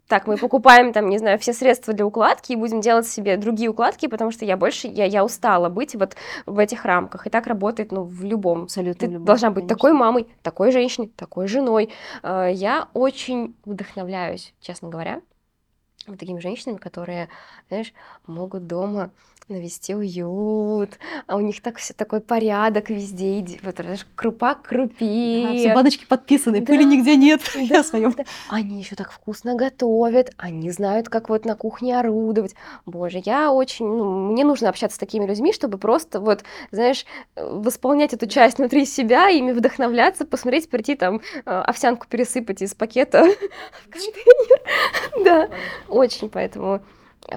так, 0.08 0.26
мы 0.26 0.36
покупаем 0.36 0.92
там, 0.92 1.08
не 1.08 1.18
знаю, 1.18 1.38
все 1.38 1.52
средства 1.52 1.92
для 1.92 2.06
укладки 2.06 2.52
и 2.52 2.56
будем 2.56 2.80
делать 2.80 3.08
себе 3.08 3.36
другие 3.36 3.70
укладки, 3.70 4.06
потому 4.06 4.30
что 4.30 4.44
я 4.44 4.56
больше, 4.56 4.86
я, 4.86 5.04
я 5.04 5.24
устала 5.24 5.68
быть 5.68 5.94
вот 5.96 6.16
в 6.46 6.58
этих 6.58 6.84
рамках. 6.84 7.26
И 7.26 7.30
так 7.30 7.46
работает, 7.46 7.90
ну, 7.90 8.02
в 8.04 8.22
любом. 8.22 8.64
Абсолютно. 8.64 9.00
Ты 9.00 9.12
любом, 9.12 9.24
должна 9.24 9.50
быть 9.50 9.62
конечно. 9.62 9.76
такой 9.76 9.92
мамой, 9.92 10.28
такой 10.42 10.70
женщиной, 10.70 11.12
такой 11.16 11.48
женой. 11.48 11.90
А, 12.22 12.46
я 12.46 12.88
очень 12.94 13.56
вдохновляюсь, 13.64 14.54
честно 14.60 14.88
говоря, 14.88 15.20
такими 16.14 16.38
женщинами, 16.40 16.76
которые, 16.76 17.28
знаешь, 17.68 17.92
могут 18.26 18.66
дома 18.66 19.10
навести 19.48 19.94
уют, 19.94 20.98
а 21.28 21.36
у 21.36 21.40
них 21.40 21.62
так 21.62 21.76
все 21.78 21.94
такой 21.94 22.20
порядок 22.20 22.90
везде, 22.90 23.44
вот 23.62 23.80
крупа 24.16 24.54
крупи. 24.54 25.44
Да, 25.46 25.54
все 25.54 25.74
баночки 25.74 26.04
подписаны, 26.04 26.60
да, 26.60 26.66
пыли 26.66 26.84
нигде 26.84 27.16
нет. 27.16 27.40
Да, 27.54 27.60
Я 27.60 27.84
своем. 27.84 28.12
Да. 28.16 28.24
Они 28.48 28.78
еще 28.78 28.96
так 28.96 29.12
вкусно 29.12 29.54
готовят, 29.54 30.32
они 30.36 30.70
знают, 30.70 31.08
как 31.08 31.28
вот 31.28 31.44
на 31.44 31.54
кухне 31.54 31.98
орудовать. 31.98 32.54
Боже, 32.86 33.22
я 33.24 33.52
очень, 33.52 33.86
ну, 33.86 34.32
мне 34.32 34.44
нужно 34.44 34.68
общаться 34.68 34.96
с 34.96 34.98
такими 34.98 35.26
людьми, 35.26 35.52
чтобы 35.52 35.78
просто 35.78 36.20
вот, 36.20 36.42
знаешь, 36.70 37.06
восполнять 37.36 38.14
эту 38.14 38.26
часть 38.26 38.58
внутри 38.58 38.84
себя, 38.84 39.28
ими 39.28 39.52
вдохновляться, 39.52 40.24
посмотреть, 40.24 40.68
прийти 40.68 40.96
там 40.96 41.20
а, 41.44 41.62
овсянку 41.62 42.06
пересыпать 42.08 42.62
из 42.62 42.74
пакета 42.74 43.24
в 43.86 43.90
контейнер. 43.90 44.60
Да, 45.24 45.48
очень, 45.96 46.28
поэтому 46.28 46.80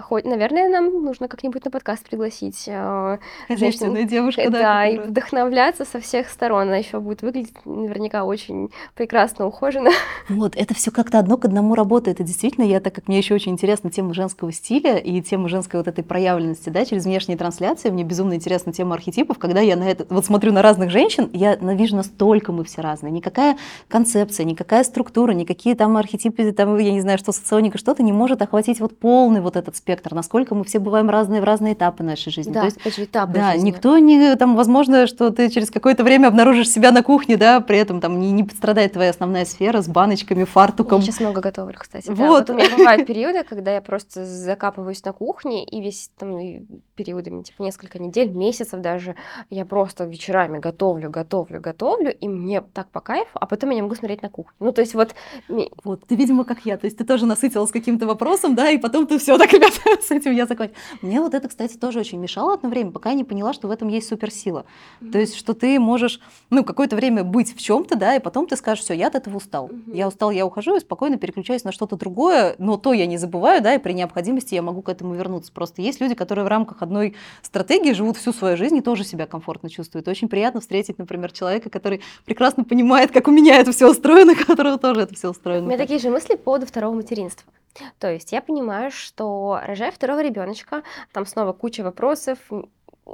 Хоть, 0.02 0.26
наверное, 0.26 0.70
нам 0.70 1.04
нужно 1.04 1.28
как-нибудь 1.28 1.66
на 1.66 1.72
подкаст 1.72 2.08
пригласить 2.08 2.64
э, 2.68 3.18
женщину. 3.50 4.04
девушку, 4.04 4.42
да. 4.46 4.50
Да, 4.50 4.60
которая... 4.60 4.92
и 4.92 5.00
вдохновляться 5.00 5.86
со 5.86 6.00
всех 6.00 6.30
сторон. 6.30 6.64
Она 6.64 6.78
еще 6.78 7.00
будет 7.00 7.22
выглядеть 7.22 7.54
наверняка 7.66 8.24
очень 8.24 8.70
прекрасно 8.96 9.48
ухоженно. 9.48 9.90
Вот, 10.30 10.56
это 10.56 10.74
все 10.74 10.92
как-то 10.92 11.20
одно 11.20 11.38
к 11.38 11.46
одному 11.46 11.76
работает. 11.76 12.20
И 12.20 12.24
действительно, 12.24 12.64
я, 12.64 12.80
так 12.80 12.94
как 12.94 13.08
мне 13.08 13.18
еще 13.18 13.34
очень 13.34 13.52
интересна 13.52 13.90
тема 13.90 14.14
женского 14.14 14.52
стиля 14.52 14.98
и 14.98 15.22
тема 15.22 15.50
женской 15.50 15.80
вот 15.80 15.88
этой 15.88 16.04
проявленности, 16.04 16.70
да, 16.70 16.86
через 16.86 17.06
внешние 17.06 17.38
трансляции, 17.38 17.90
мне 17.90 18.04
безумно 18.04 18.36
интересна 18.36 18.72
тема 18.72 18.96
архетипов, 18.96 19.40
когда 19.40 19.60
я 19.62 19.76
на 19.76 19.90
это, 19.90 20.06
вот 20.10 20.26
смотрю 20.26 20.54
на 20.54 20.62
разных 20.62 20.92
женщин, 20.92 21.30
я 21.34 21.56
вижу, 21.56 21.96
настолько 21.96 22.52
мы 22.52 22.64
все 22.64 22.82
разные. 22.82 23.12
Никакая 23.12 23.58
концепция, 23.88 24.44
никакая 24.44 24.84
структура, 24.84 25.32
никакие 25.32 25.76
там 25.76 25.98
архетипы, 25.98 26.52
там, 26.52 26.78
я 26.78 26.92
не 26.92 27.02
знаю, 27.02 27.18
что 27.18 27.32
соционика, 27.32 27.78
что-то 27.78 28.04
не 28.04 28.12
может 28.12 28.42
охватить 28.42 28.80
вот 28.80 28.98
полный 28.98 29.42
вот 29.42 29.56
этот 29.56 29.79
спектр, 29.80 30.14
насколько 30.14 30.56
мы 30.56 30.64
все 30.64 30.80
бываем 30.80 31.10
разные 31.10 31.42
в 31.42 31.44
разные 31.44 31.74
этапы 31.74 32.04
нашей 32.04 32.32
жизни. 32.32 32.52
Да, 32.52 32.62
То 32.62 32.66
есть, 32.66 32.78
это 32.84 33.04
этапы 33.04 33.34
да, 33.34 33.54
жизни. 33.54 33.68
никто 33.68 33.98
не, 33.98 34.36
там, 34.36 34.56
возможно, 34.56 35.08
что 35.08 35.32
ты 35.32 35.50
через 35.50 35.72
какое-то 35.72 36.04
время 36.04 36.28
обнаружишь 36.28 36.70
себя 36.70 36.92
на 36.92 37.04
кухне, 37.04 37.38
да, 37.38 37.60
при 37.60 37.78
этом 37.78 38.02
там 38.02 38.20
не, 38.20 38.32
не 38.32 38.44
пострадает 38.44 38.94
твоя 38.94 39.10
основная 39.10 39.46
сфера 39.46 39.82
с 39.82 39.88
баночками, 39.88 40.44
фартуком. 40.44 41.00
Я 41.00 41.06
сейчас 41.08 41.20
много 41.20 41.42
готовлю, 41.42 41.76
кстати. 41.78 42.08
Вот. 42.10 42.18
Да, 42.18 42.28
вот 42.28 42.50
у 42.50 42.54
меня 42.54 42.70
бывают 42.78 43.08
периоды, 43.08 43.44
когда 43.44 43.74
я 43.74 43.82
просто 43.82 44.26
закапываюсь 44.26 45.04
на 45.04 45.14
кухне, 45.14 45.66
и 45.66 45.82
весь 45.82 46.12
там 46.18 46.38
периодами, 46.96 47.44
типа 47.44 47.64
несколько 47.64 48.00
недель, 48.00 48.30
месяцев 48.30 48.80
даже, 48.82 49.16
я 49.50 49.66
просто 49.66 50.06
вечерами 50.06 50.60
готовлю, 50.60 51.10
готовлю, 51.10 51.62
готовлю, 51.62 52.14
и 52.14 52.28
мне 52.28 52.62
так 52.62 52.90
по 52.90 53.00
кайфу, 53.00 53.32
а 53.34 53.46
потом 53.46 53.70
я 53.72 53.78
не 53.78 53.82
могу 53.82 53.96
смотреть 53.96 54.22
на 54.22 54.30
кухню. 54.30 54.54
Ну, 54.60 54.72
то 54.72 54.82
есть 54.82 54.94
вот... 54.94 55.16
Вот, 55.84 56.06
ты, 56.06 56.16
видимо, 56.16 56.44
как 56.44 56.66
я, 56.66 56.78
то 56.78 56.86
есть 56.86 56.98
ты 56.98 57.04
тоже 57.04 57.26
насытилась 57.26 57.72
каким-то 57.72 58.06
вопросом, 58.06 58.56
да, 58.56 58.70
и 58.70 58.78
потом 58.78 59.08
ты 59.08 59.18
все 59.18 59.38
так, 59.38 59.54
с 60.02 60.12
этим 60.12 60.34
я 60.34 60.46
закончу. 60.46 60.74
Мне 61.02 61.22
вот 61.22 61.34
это, 61.34 61.48
кстати, 61.48 61.78
тоже 61.78 62.00
очень 62.00 62.20
мешало 62.20 62.54
одно 62.54 62.70
время, 62.70 62.92
пока 62.92 63.10
я 63.10 63.16
не 63.16 63.24
поняла, 63.24 63.54
что 63.54 63.68
в 63.68 63.72
этом 63.72 63.88
есть 63.88 64.08
суперсила. 64.08 64.66
Mm-hmm. 65.02 65.12
То 65.12 65.20
есть, 65.20 65.36
что 65.36 65.54
ты 65.54 65.80
можешь, 65.80 66.20
ну, 66.50 66.64
какое-то 66.64 66.96
время 66.96 67.24
быть 67.24 67.56
в 67.56 67.62
чем-то, 67.62 67.96
да, 67.96 68.16
и 68.16 68.20
потом 68.20 68.48
ты 68.48 68.56
скажешь, 68.56 68.84
все, 68.84 68.94
я 68.94 69.08
от 69.08 69.16
этого 69.16 69.38
устал. 69.38 69.68
Mm-hmm. 69.68 69.96
Я 69.96 70.08
устал, 70.08 70.32
я 70.32 70.46
ухожу 70.46 70.76
и 70.76 70.80
спокойно 70.80 71.18
переключаюсь 71.18 71.64
на 71.64 71.72
что-то 71.72 71.96
другое, 71.96 72.56
но 72.58 72.78
то 72.78 72.94
я 72.94 73.06
не 73.06 73.18
забываю, 73.18 73.62
да, 73.62 73.76
и 73.76 73.78
при 73.78 73.94
необходимости 73.94 74.56
я 74.56 74.62
могу 74.62 74.82
к 74.82 74.90
этому 74.90 75.14
вернуться. 75.14 75.52
Просто 75.52 75.82
есть 75.82 76.02
люди, 76.02 76.16
которые 76.16 76.46
в 76.46 76.48
рамках 76.48 76.82
одной 76.82 77.16
стратегии 77.42 77.94
живут 77.94 78.18
всю 78.18 78.34
свою 78.34 78.58
жизнь 78.58 78.78
и 78.78 78.82
тоже 78.82 79.04
себя 79.04 79.26
комфортно 79.26 79.70
чувствуют. 79.70 80.08
Очень 80.08 80.28
приятно 80.28 80.62
встретить, 80.62 80.98
например, 80.98 81.32
человека, 81.32 81.70
который 81.70 82.02
прекрасно 82.26 82.64
понимает, 82.64 83.12
как 83.12 83.28
у 83.28 83.32
меня 83.32 83.60
это 83.60 83.72
все 83.72 83.90
устроено, 83.90 84.36
которого 84.48 84.78
тоже 84.78 85.02
это 85.02 85.16
все 85.16 85.30
устроено. 85.30 85.66
У 85.66 85.68
меня 85.68 85.78
такие 85.78 86.00
же 86.00 86.10
мысли 86.10 86.36
по 86.36 86.44
поводу 86.44 86.66
второго 86.66 86.94
материнства. 86.94 87.52
То 88.00 88.12
есть 88.12 88.32
я 88.32 88.42
понимаю, 88.42 88.92
что 88.92 89.59
рожая 89.66 89.92
второго 89.92 90.22
ребеночка, 90.22 90.84
там 91.12 91.26
снова 91.26 91.54
куча 91.54 91.82
вопросов, 91.82 92.38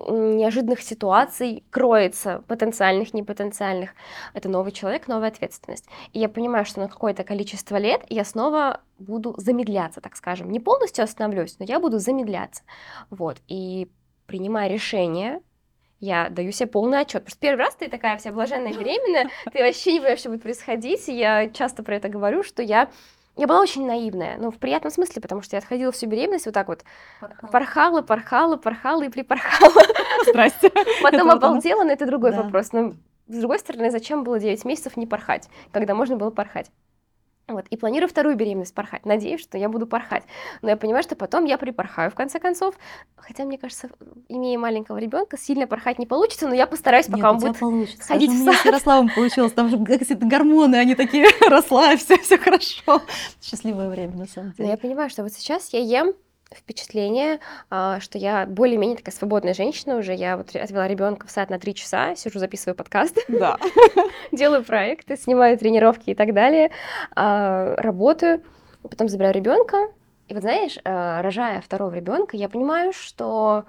неожиданных 0.09 0.81
ситуаций 0.81 1.63
кроется, 1.69 2.43
потенциальных, 2.47 3.13
непотенциальных. 3.13 3.91
Это 4.33 4.49
новый 4.49 4.71
человек, 4.71 5.07
новая 5.07 5.29
ответственность. 5.29 5.85
И 6.13 6.19
я 6.19 6.29
понимаю, 6.29 6.65
что 6.65 6.81
на 6.81 6.89
какое-то 6.89 7.23
количество 7.23 7.77
лет 7.77 8.01
я 8.09 8.25
снова 8.25 8.81
буду 8.99 9.35
замедляться, 9.37 10.01
так 10.01 10.15
скажем. 10.15 10.51
Не 10.51 10.59
полностью 10.59 11.03
остановлюсь, 11.03 11.57
но 11.59 11.65
я 11.65 11.79
буду 11.79 11.99
замедляться. 11.99 12.63
Вот. 13.09 13.37
И 13.47 13.89
принимая 14.27 14.69
решение, 14.69 15.41
я 15.99 16.29
даю 16.29 16.51
себе 16.51 16.67
полный 16.67 17.01
отчет. 17.01 17.23
Просто 17.23 17.39
первый 17.39 17.59
раз 17.59 17.75
ты 17.75 17.89
такая 17.89 18.17
вся 18.17 18.31
блаженная 18.31 18.73
беременная, 18.77 19.29
ты 19.51 19.63
вообще 19.63 19.93
не 19.93 19.99
понимаешь, 19.99 20.19
что 20.19 20.29
будет 20.29 20.43
происходить. 20.43 21.07
Я 21.07 21.49
часто 21.49 21.83
про 21.83 21.95
это 21.95 22.09
говорю, 22.09 22.43
что 22.43 22.61
я 22.61 22.89
я 23.37 23.47
была 23.47 23.61
очень 23.61 23.85
наивная, 23.85 24.37
но 24.37 24.49
в 24.49 24.57
приятном 24.57 24.91
смысле, 24.91 25.21
потому 25.21 25.41
что 25.41 25.55
я 25.55 25.59
отходила 25.59 25.91
всю 25.91 26.07
беременность 26.07 26.45
вот 26.45 26.53
так 26.53 26.67
вот. 26.67 26.83
Порхала, 27.19 27.51
порхала, 27.51 28.01
порхала, 28.01 28.57
порхала 28.57 29.03
и 29.03 29.09
припорхала. 29.09 29.81
Здрасте. 30.27 30.71
Потом 31.01 31.29
обалдела, 31.31 31.83
но 31.83 31.91
это 31.91 32.05
другой 32.05 32.31
вопрос. 32.31 32.71
Но 32.71 32.93
с 33.27 33.37
другой 33.39 33.59
стороны, 33.59 33.91
зачем 33.91 34.23
было 34.23 34.39
9 34.39 34.63
месяцев 34.65 34.95
не 34.97 35.07
порхать, 35.07 35.49
когда 35.71 35.95
можно 35.95 36.15
было 36.15 36.29
порхать? 36.29 36.71
Вот, 37.47 37.67
и 37.69 37.77
планирую 37.77 38.09
вторую 38.09 38.35
беременность 38.35 38.73
порхать. 38.73 39.05
Надеюсь, 39.05 39.39
что 39.41 39.57
я 39.57 39.69
буду 39.69 39.85
порхать. 39.85 40.23
Но 40.63 40.69
я 40.69 40.77
понимаю, 40.77 41.03
что 41.03 41.15
потом 41.15 41.45
я 41.45 41.59
припорхаю, 41.59 42.09
в 42.09 42.15
конце 42.15 42.39
концов. 42.39 42.75
Хотя, 43.15 43.43
мне 43.43 43.59
кажется, 43.59 43.89
имея 44.29 44.57
маленького 44.57 44.97
ребенка, 44.97 45.37
сильно 45.37 45.67
порхать 45.67 45.99
не 45.99 46.07
получится, 46.07 46.47
но 46.47 46.55
я 46.55 46.65
постараюсь, 46.65 47.05
пока 47.05 47.17
Нет, 47.17 47.25
он 47.25 47.37
будет 47.37 47.59
получится. 47.59 48.03
ходить 48.07 48.29
Даже 48.29 48.39
в 48.39 48.41
у 48.41 48.43
меня 48.45 48.53
сад. 48.53 48.61
с 48.61 48.65
Ярославом 48.65 49.09
получилось. 49.13 49.51
Там 49.53 49.69
же 49.69 49.77
гормоны, 49.77 50.75
они 50.75 50.95
такие, 50.95 51.27
расслабь, 51.47 51.99
все, 51.99 52.17
все 52.17 52.37
хорошо. 52.39 53.01
Счастливое 53.41 53.89
время, 53.89 54.15
на 54.15 54.25
самом 54.25 54.49
Но 54.49 54.53
деле. 54.55 54.69
я 54.71 54.77
понимаю, 54.77 55.09
что 55.11 55.21
вот 55.21 55.31
сейчас 55.31 55.69
я 55.71 55.79
ем 55.79 56.13
впечатление, 56.55 57.39
а, 57.69 57.99
что 57.99 58.17
я 58.17 58.45
более-менее 58.45 58.97
такая 58.97 59.13
свободная 59.15 59.53
женщина 59.53 59.97
уже. 59.97 60.13
Я 60.13 60.37
вот 60.37 60.55
отвела 60.55 60.87
ребенка 60.87 61.27
в 61.27 61.31
сад 61.31 61.49
на 61.49 61.59
три 61.59 61.75
часа, 61.75 62.15
сижу, 62.15 62.39
записываю 62.39 62.75
подкаст, 62.75 63.17
Да. 63.27 63.57
делаю 64.31 64.63
проекты, 64.63 65.17
снимаю 65.17 65.57
тренировки 65.57 66.11
и 66.11 66.15
так 66.15 66.33
далее, 66.33 66.71
а, 67.15 67.75
работаю, 67.77 68.41
потом 68.81 69.09
забираю 69.09 69.33
ребенка. 69.33 69.77
И 70.27 70.33
вот 70.33 70.41
знаешь, 70.41 70.77
а, 70.83 71.21
рожая 71.21 71.61
второго 71.61 71.93
ребенка, 71.93 72.37
я 72.37 72.49
понимаю, 72.49 72.93
что 72.93 73.65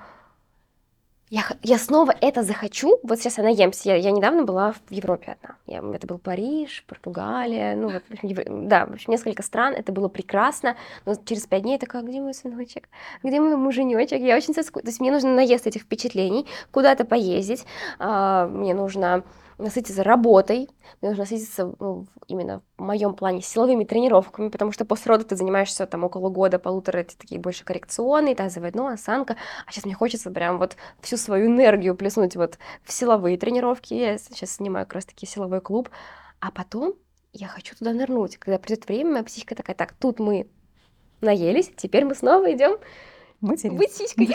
я, 1.29 1.43
я 1.63 1.79
снова 1.79 2.15
это 2.21 2.43
захочу. 2.43 2.99
Вот 3.03 3.19
сейчас 3.19 3.39
я 3.39 3.45
наемся. 3.45 3.89
Я, 3.91 3.97
я 3.97 4.11
недавно 4.13 4.45
была 4.45 4.73
в 4.73 4.93
Европе 4.93 5.37
одна. 5.41 5.57
Я- 5.67 5.83
это 5.95 6.07
был 6.07 6.19
Париж, 6.19 6.85
Португалия, 6.87 7.75
ну 7.75 7.89
вот, 7.91 8.03
Евро- 8.23 8.45
да, 8.49 8.87
в 8.87 8.93
общем, 8.93 9.11
несколько 9.11 9.43
стран. 9.43 9.75
Это 9.75 9.93
было 9.93 10.09
прекрасно. 10.09 10.77
Но 11.05 11.15
через 11.17 11.47
пять 11.47 11.63
дней 11.63 11.73
я 11.73 11.79
такая, 11.79 12.03
«А 12.03 12.05
где 12.05 12.21
мой 12.21 12.33
сыночек? 12.35 12.89
Где 13.25 13.41
мой 13.41 13.57
муженечек? 13.57 14.21
Я 14.21 14.37
очень 14.37 14.55
соскучилась. 14.55 14.85
То 14.85 14.91
есть 14.91 15.01
мне 15.01 15.11
нужно 15.11 15.35
наесть 15.35 15.67
этих 15.67 15.83
впечатлений, 15.83 16.47
куда-то 16.71 17.05
поездить. 17.05 17.67
а, 17.99 18.47
мне 18.47 18.75
нужно 18.75 19.25
насытиться 19.59 20.03
работой, 20.03 20.69
мне 21.01 21.11
нужно 21.11 21.25
насытиться 21.25 21.75
ну, 21.79 22.07
именно 22.27 22.63
в 22.77 22.83
моем 22.83 23.15
плане 23.15 23.41
силовыми 23.41 23.85
тренировками, 23.85 24.49
потому 24.49 24.73
что 24.73 24.85
после 24.85 25.11
родов 25.11 25.29
ты 25.29 25.37
занимаешься 25.37 25.87
там 25.87 26.05
около 26.05 26.29
года, 26.29 26.59
полутора, 26.59 26.99
эти 26.99 27.17
такие 27.17 27.41
больше 27.41 27.65
коррекционные, 27.65 28.35
тазовое 28.35 28.73
дно, 28.73 28.89
осанка, 28.89 29.37
а 29.67 29.73
сейчас 29.73 29.85
мне 29.85 29.95
хочется 29.95 30.31
прям 30.31 30.59
вот 30.59 30.77
всю 31.01 31.17
свою 31.17 31.47
энергию 31.47 31.95
плеснуть 31.95 32.37
вот 32.37 32.59
в 32.83 32.93
силовые 32.93 33.39
тренировки, 33.39 33.95
я 33.95 34.19
сейчас 34.19 34.53
снимаю 34.53 34.87
как 34.87 34.95
раз 34.95 35.07
таки 35.07 35.27
силовой 35.27 35.61
клуб, 35.61 35.89
а 36.41 36.51
потом 36.51 36.95
я 37.33 37.49
хочу 37.49 37.75
туда 37.77 37.93
нырнуть, 37.93 38.37
когда 38.37 38.59
придет 38.59 38.87
время, 38.89 39.13
моя 39.13 39.25
психика 39.25 39.55
такая, 39.55 39.77
так, 39.77 39.93
тут 39.93 40.19
мы 40.19 40.49
наелись, 41.21 41.71
теперь 41.77 42.05
мы 42.05 42.15
снова 42.15 42.53
идем 42.53 42.79
быть 43.77 43.93
сиськой. 43.93 44.29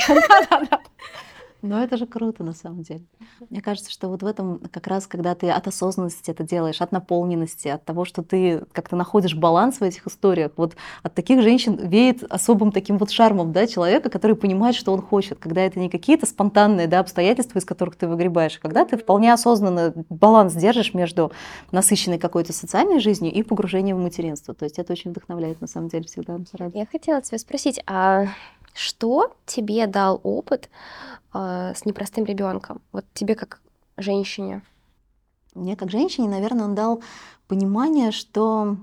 Но 1.62 1.84
это 1.84 1.98
же 1.98 2.08
круто 2.08 2.44
на 2.44 2.54
самом 2.54 2.82
деле. 2.82 3.06
Мне 3.50 3.62
кажется, 3.62 3.92
что 3.92 4.08
вот 4.08 4.24
в 4.24 4.26
этом 4.26 4.60
как 4.72 4.88
раз, 4.88 5.06
когда 5.06 5.36
ты 5.36 5.50
от 5.50 5.68
осознанности 5.68 6.32
это 6.32 6.44
делаешь, 6.44 6.82
от 6.82 6.92
наполненности, 6.92 7.68
от 7.68 7.86
того, 7.86 8.06
что 8.06 8.24
ты 8.24 8.64
как-то 8.72 8.96
находишь 8.96 9.36
баланс 9.36 9.80
в 9.80 9.84
этих 9.84 10.08
историях, 10.08 10.52
вот 10.58 10.76
от 11.04 11.14
таких 11.14 11.42
женщин 11.42 11.76
веет 11.76 12.24
особым 12.24 12.72
таким 12.72 12.98
вот 12.98 13.12
шармом, 13.12 13.52
да, 13.52 13.68
человека, 13.68 14.10
который 14.10 14.36
понимает, 14.36 14.76
что 14.76 14.92
он 14.94 15.02
хочет, 15.02 15.38
когда 15.40 15.62
это 15.62 15.80
не 15.80 15.90
какие-то 15.90 16.26
спонтанные, 16.26 16.88
да, 16.88 17.00
обстоятельства, 17.00 17.60
из 17.60 17.66
которых 17.66 17.96
ты 17.96 18.08
выгребаешь, 18.08 18.58
а 18.58 18.62
когда 18.62 18.86
ты 18.86 18.98
вполне 18.98 19.32
осознанно 19.32 19.94
баланс 20.10 20.54
держишь 20.54 20.94
между 20.94 21.32
насыщенной 21.72 22.18
какой-то 22.18 22.54
социальной 22.54 23.00
жизнью 23.00 23.32
и 23.32 23.44
погружением 23.44 23.98
в 23.98 24.02
материнство. 24.02 24.54
То 24.54 24.66
есть 24.66 24.80
это 24.80 24.94
очень 24.94 25.12
вдохновляет 25.12 25.62
на 25.62 25.68
самом 25.68 25.90
деле 25.90 26.06
всегда. 26.06 26.40
Я 26.74 26.86
хотела 26.86 27.22
тебя 27.22 27.38
спросить, 27.38 27.82
а 27.86 28.28
что 28.74 29.36
тебе 29.46 29.88
дал 29.88 30.20
опыт 30.24 30.70
а, 31.34 31.74
с 31.74 31.86
непростым 31.86 32.26
ребенком? 32.26 32.82
Вот 32.92 33.06
тебе 33.14 33.36
как 33.36 33.62
женщине. 33.98 34.62
Мне 35.54 35.76
как 35.76 35.92
женщине, 35.92 36.30
наверное, 36.30 36.66
он 36.66 36.76
дал 36.76 37.04
понимание, 37.48 38.12
что 38.12 38.78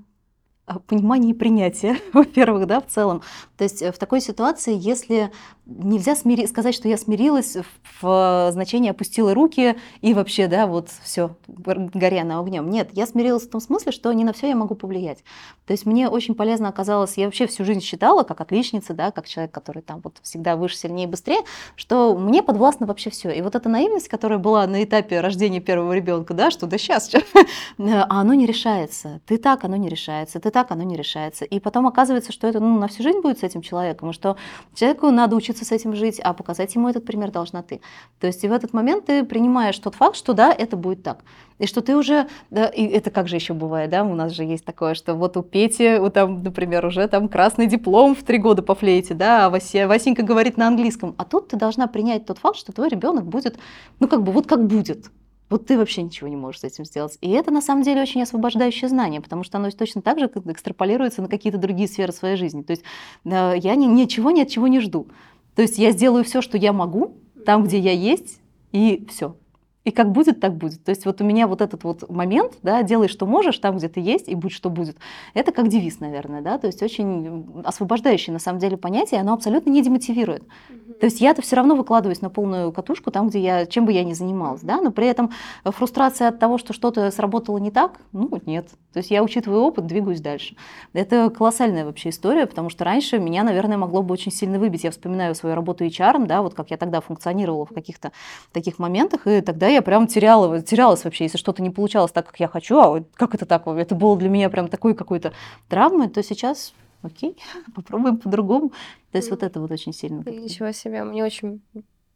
понимание 0.86 1.32
и 1.32 1.34
принятие, 1.34 1.98
во-первых, 2.12 2.66
да, 2.66 2.80
в 2.80 2.86
целом. 2.86 3.22
То 3.56 3.64
есть 3.64 3.82
э, 3.82 3.92
в 3.92 3.98
такой 3.98 4.20
ситуации, 4.20 4.76
если 4.78 5.30
нельзя 5.66 6.12
смири- 6.12 6.46
сказать, 6.46 6.74
что 6.74 6.88
я 6.88 6.96
смирилась 6.96 7.56
в, 7.56 7.66
в 8.02 8.48
значении 8.52 8.90
опустила 8.90 9.34
руки 9.34 9.76
и 10.00 10.14
вообще, 10.14 10.46
да, 10.46 10.66
вот 10.66 10.88
все, 11.02 11.36
горя 11.46 12.24
на 12.24 12.40
огнем. 12.40 12.70
Нет, 12.70 12.90
я 12.92 13.06
смирилась 13.06 13.46
в 13.46 13.50
том 13.50 13.60
смысле, 13.60 13.92
что 13.92 14.12
не 14.12 14.24
на 14.24 14.32
все 14.32 14.48
я 14.48 14.56
могу 14.56 14.74
повлиять. 14.74 15.22
То 15.66 15.72
есть 15.72 15.84
мне 15.84 16.08
очень 16.08 16.34
полезно 16.34 16.68
оказалось, 16.68 17.16
я 17.16 17.26
вообще 17.26 17.46
всю 17.46 17.64
жизнь 17.64 17.82
считала, 17.82 18.22
как 18.22 18.40
отличница, 18.40 18.94
да, 18.94 19.10
как 19.10 19.28
человек, 19.28 19.52
который 19.52 19.82
там 19.82 20.00
вот 20.02 20.16
всегда 20.22 20.56
выше, 20.56 20.76
сильнее, 20.76 21.06
быстрее, 21.06 21.40
что 21.76 22.16
мне 22.16 22.42
подвластно 22.42 22.86
вообще 22.86 23.10
все. 23.10 23.30
И 23.30 23.42
вот 23.42 23.54
эта 23.54 23.68
наивность, 23.68 24.08
которая 24.08 24.38
была 24.38 24.66
на 24.66 24.82
этапе 24.82 25.20
рождения 25.20 25.60
первого 25.60 25.92
ребенка, 25.92 26.32
да, 26.34 26.50
что 26.50 26.66
да 26.66 26.78
сейчас, 26.78 27.10
а 27.78 28.20
оно 28.20 28.34
не 28.34 28.46
решается. 28.46 29.20
Ты 29.26 29.36
так, 29.36 29.64
оно 29.64 29.76
не 29.76 29.88
решается. 29.88 30.40
Ты 30.40 30.50
так, 30.50 30.57
оно 30.70 30.82
не 30.82 30.96
решается. 30.96 31.44
И 31.44 31.60
потом 31.60 31.86
оказывается, 31.86 32.32
что 32.32 32.46
это 32.46 32.60
ну, 32.60 32.78
на 32.78 32.88
всю 32.88 33.02
жизнь 33.02 33.20
будет 33.20 33.38
с 33.38 33.42
этим 33.42 33.62
человеком, 33.62 34.10
и 34.10 34.12
что 34.12 34.36
человеку 34.74 35.10
надо 35.10 35.36
учиться 35.36 35.64
с 35.64 35.72
этим 35.72 35.94
жить, 35.94 36.20
а 36.20 36.32
показать 36.32 36.74
ему 36.74 36.88
этот 36.88 37.04
пример 37.04 37.30
должна 37.30 37.62
ты. 37.62 37.80
То 38.20 38.26
есть 38.26 38.44
и 38.44 38.48
в 38.48 38.52
этот 38.52 38.72
момент 38.72 39.06
ты 39.06 39.24
принимаешь 39.24 39.78
тот 39.78 39.94
факт, 39.94 40.16
что 40.16 40.32
да, 40.32 40.52
это 40.52 40.76
будет 40.76 41.02
так. 41.02 41.20
И 41.58 41.66
что 41.66 41.80
ты 41.80 41.96
уже, 41.96 42.28
да, 42.50 42.66
и 42.66 42.86
это 42.86 43.10
как 43.10 43.28
же 43.28 43.36
еще 43.36 43.52
бывает, 43.52 43.90
да, 43.90 44.04
у 44.04 44.14
нас 44.14 44.32
же 44.32 44.44
есть 44.44 44.64
такое, 44.64 44.94
что 44.94 45.14
вот 45.14 45.36
у 45.36 45.42
Пети, 45.42 45.98
вот 45.98 46.14
там, 46.14 46.42
например, 46.42 46.86
уже 46.86 47.06
там 47.08 47.28
красный 47.28 47.66
диплом 47.66 48.14
в 48.14 48.22
три 48.22 48.38
года 48.38 48.62
по 48.62 48.74
флейте, 48.74 49.14
да, 49.14 49.46
а 49.46 49.50
Вася, 49.50 49.88
Васенька 49.88 50.22
говорит 50.22 50.56
на 50.56 50.68
английском. 50.68 51.14
А 51.18 51.24
тут 51.24 51.48
ты 51.48 51.56
должна 51.56 51.88
принять 51.88 52.26
тот 52.26 52.38
факт, 52.38 52.56
что 52.56 52.72
твой 52.72 52.88
ребенок 52.88 53.26
будет, 53.26 53.58
ну 53.98 54.06
как 54.06 54.22
бы 54.22 54.30
вот 54.30 54.46
как 54.46 54.66
будет. 54.66 55.10
Вот 55.50 55.66
ты 55.66 55.78
вообще 55.78 56.02
ничего 56.02 56.28
не 56.28 56.36
можешь 56.36 56.60
с 56.60 56.64
этим 56.64 56.84
сделать. 56.84 57.16
И 57.20 57.30
это 57.30 57.50
на 57.50 57.62
самом 57.62 57.82
деле 57.82 58.02
очень 58.02 58.22
освобождающее 58.22 58.88
знание, 58.88 59.20
потому 59.20 59.44
что 59.44 59.58
оно 59.58 59.70
точно 59.70 60.02
так 60.02 60.18
же 60.18 60.26
экстраполируется 60.26 61.22
на 61.22 61.28
какие-то 61.28 61.58
другие 61.58 61.88
сферы 61.88 62.12
своей 62.12 62.36
жизни. 62.36 62.62
То 62.62 62.72
есть 62.72 62.82
я 63.24 63.74
ни, 63.74 63.86
ничего 63.86 64.30
ни 64.30 64.42
от 64.42 64.48
чего 64.48 64.68
не 64.68 64.80
жду. 64.80 65.06
То 65.54 65.62
есть 65.62 65.78
я 65.78 65.90
сделаю 65.90 66.24
все, 66.24 66.42
что 66.42 66.58
я 66.58 66.72
могу, 66.72 67.16
там, 67.46 67.64
где 67.64 67.78
я 67.78 67.92
есть, 67.92 68.40
и 68.72 69.06
все. 69.08 69.36
И 69.88 69.90
как 69.90 70.12
будет, 70.12 70.38
так 70.38 70.54
будет. 70.54 70.84
То 70.84 70.90
есть 70.90 71.06
вот 71.06 71.22
у 71.22 71.24
меня 71.24 71.46
вот 71.46 71.62
этот 71.62 71.82
вот 71.82 72.10
момент, 72.10 72.52
да, 72.62 72.82
делай, 72.82 73.08
что 73.08 73.24
можешь, 73.24 73.58
там, 73.58 73.78
где 73.78 73.88
ты 73.88 74.00
есть, 74.00 74.28
и 74.28 74.34
будь, 74.34 74.52
что 74.52 74.68
будет. 74.68 74.98
Это 75.32 75.50
как 75.50 75.68
девиз, 75.68 75.98
наверное, 75.98 76.42
да, 76.42 76.58
то 76.58 76.66
есть 76.66 76.82
очень 76.82 77.62
освобождающее 77.64 78.34
на 78.34 78.38
самом 78.38 78.58
деле 78.58 78.76
понятие, 78.76 79.22
оно 79.22 79.32
абсолютно 79.32 79.70
не 79.70 79.82
демотивирует. 79.82 80.42
То 81.00 81.06
есть 81.06 81.22
я-то 81.22 81.40
все 81.40 81.56
равно 81.56 81.74
выкладываюсь 81.74 82.20
на 82.20 82.28
полную 82.28 82.70
катушку 82.70 83.10
там, 83.10 83.30
где 83.30 83.40
я, 83.40 83.64
чем 83.64 83.86
бы 83.86 83.92
я 83.92 84.04
ни 84.04 84.12
занималась, 84.12 84.60
да, 84.60 84.78
но 84.78 84.90
при 84.90 85.06
этом 85.06 85.30
фрустрация 85.64 86.28
от 86.28 86.38
того, 86.38 86.58
что 86.58 86.74
что-то 86.74 87.10
сработало 87.10 87.56
не 87.56 87.70
так, 87.70 87.98
ну, 88.12 88.28
нет. 88.44 88.68
То 88.92 88.98
есть 88.98 89.10
я, 89.10 89.22
учитываю 89.22 89.62
опыт, 89.62 89.86
двигаюсь 89.86 90.20
дальше. 90.20 90.56
Это 90.92 91.30
колоссальная 91.30 91.84
вообще 91.84 92.08
история, 92.08 92.46
потому 92.46 92.68
что 92.68 92.84
раньше 92.84 93.18
меня, 93.18 93.44
наверное, 93.44 93.76
могло 93.76 94.02
бы 94.02 94.12
очень 94.12 94.32
сильно 94.32 94.58
выбить. 94.58 94.84
Я 94.84 94.90
вспоминаю 94.90 95.34
свою 95.34 95.54
работу 95.54 95.84
HR, 95.84 96.26
да, 96.26 96.42
вот 96.42 96.54
как 96.54 96.70
я 96.70 96.76
тогда 96.76 97.00
функционировала 97.00 97.64
в 97.64 97.72
каких-то 97.72 98.12
таких 98.52 98.78
моментах, 98.78 99.26
и 99.26 99.40
тогда 99.40 99.68
я 99.68 99.77
прям 99.82 100.06
теряла, 100.06 100.60
терялась 100.62 101.04
вообще, 101.04 101.24
если 101.24 101.38
что-то 101.38 101.62
не 101.62 101.70
получалось 101.70 102.12
так, 102.12 102.26
как 102.26 102.40
я 102.40 102.48
хочу, 102.48 102.78
а 102.78 103.04
как 103.14 103.34
это 103.34 103.46
так? 103.46 103.66
Это 103.66 103.94
было 103.94 104.16
для 104.16 104.28
меня 104.28 104.50
прям 104.50 104.68
такой 104.68 104.94
какой-то 104.94 105.32
травмой, 105.68 106.08
то 106.08 106.22
сейчас 106.22 106.72
окей, 107.02 107.36
попробуем 107.74 108.18
по-другому. 108.18 108.70
То 109.12 109.18
есть 109.18 109.30
вот 109.30 109.42
это 109.42 109.60
вот 109.60 109.70
очень 109.70 109.92
сильно. 109.92 110.22
Ничего 110.28 110.72
себе, 110.72 111.04
мне 111.04 111.24
очень 111.24 111.62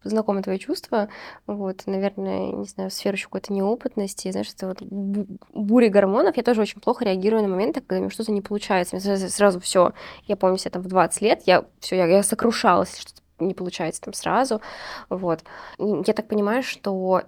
знакомы 0.05 0.43
твои 0.43 0.59
чувства, 0.59 1.09
вот, 1.47 1.83
наверное, 1.87 2.53
не 2.53 2.65
знаю, 2.65 2.91
в 2.91 2.93
сферу 2.93 3.15
еще 3.15 3.27
какой-то 3.27 3.53
неопытности, 3.53 4.31
знаешь, 4.33 4.53
это 4.53 4.69
вот 4.69 4.83
бури 4.83 5.89
гормонов, 5.89 6.37
я 6.37 6.43
тоже 6.43 6.63
очень 6.63 6.81
плохо 6.81 7.05
реагирую 7.05 7.43
на 7.43 7.49
моменты, 7.49 7.81
когда 7.81 8.01
мне 8.01 8.11
что-то 8.11 8.33
не 8.33 8.41
получается, 8.41 8.97
мне 8.97 9.05
сразу, 9.05 9.29
сразу 9.29 9.61
все, 9.61 9.93
я 10.27 10.37
помню 10.37 10.59
себя 10.59 10.73
там 10.73 10.83
в 10.83 10.89
20 10.89 11.23
лет, 11.23 11.43
я 11.47 11.65
все, 11.79 11.97
я, 11.97 12.07
я 12.07 12.23
сокрушалась, 12.23 12.99
что-то 12.99 13.23
не 13.39 13.55
получается 13.55 14.03
там 14.03 14.15
сразу, 14.15 14.61
вот, 15.09 15.45
я 15.79 16.13
так 16.15 16.29
понимаю, 16.29 16.63
что 16.63 17.23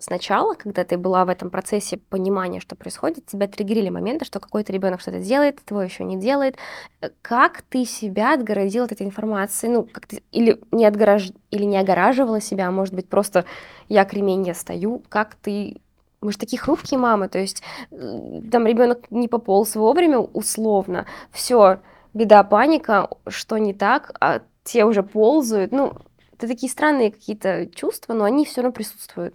сначала, 0.00 0.54
когда 0.54 0.84
ты 0.84 0.98
была 0.98 1.24
в 1.24 1.28
этом 1.28 1.50
процессе 1.50 1.96
понимания, 1.96 2.60
что 2.60 2.76
происходит, 2.76 3.26
тебя 3.26 3.46
триггерили 3.46 3.88
моменты, 3.88 4.24
что 4.24 4.40
какой-то 4.40 4.72
ребенок 4.72 5.00
что-то 5.00 5.20
делает, 5.20 5.60
твой 5.64 5.86
еще 5.86 6.04
не 6.04 6.16
делает. 6.16 6.56
Как 7.22 7.62
ты 7.62 7.84
себя 7.84 8.34
отгородила 8.34 8.86
от 8.86 8.92
этой 8.92 9.06
информации? 9.06 9.68
Ну, 9.68 9.84
как 9.84 10.06
ты 10.06 10.22
или 10.32 10.60
не 10.72 10.84
отгорож... 10.84 11.30
или 11.50 11.64
не 11.64 11.78
огораживала 11.78 12.40
себя, 12.40 12.68
а 12.68 12.70
может 12.70 12.94
быть, 12.94 13.08
просто 13.08 13.44
я 13.88 14.04
кремень, 14.04 14.46
я 14.46 14.54
стою. 14.54 15.02
Как 15.08 15.34
ты 15.36 15.80
мы 16.20 16.32
же 16.32 16.38
такие 16.38 16.60
хрупкие 16.60 16.98
мамы, 17.00 17.28
то 17.28 17.38
есть 17.38 17.62
там 17.90 18.66
ребенок 18.66 19.10
не 19.10 19.26
пополз 19.26 19.74
вовремя, 19.74 20.18
условно, 20.18 21.06
все, 21.32 21.78
беда, 22.12 22.44
паника, 22.44 23.08
что 23.26 23.56
не 23.56 23.72
так, 23.72 24.12
а 24.20 24.42
те 24.62 24.84
уже 24.84 25.02
ползают. 25.02 25.72
Ну, 25.72 25.94
это 26.32 26.46
такие 26.46 26.70
странные 26.70 27.12
какие-то 27.12 27.66
чувства, 27.74 28.14
но 28.14 28.24
они 28.24 28.44
все 28.44 28.60
равно 28.62 28.72
присутствуют. 28.72 29.34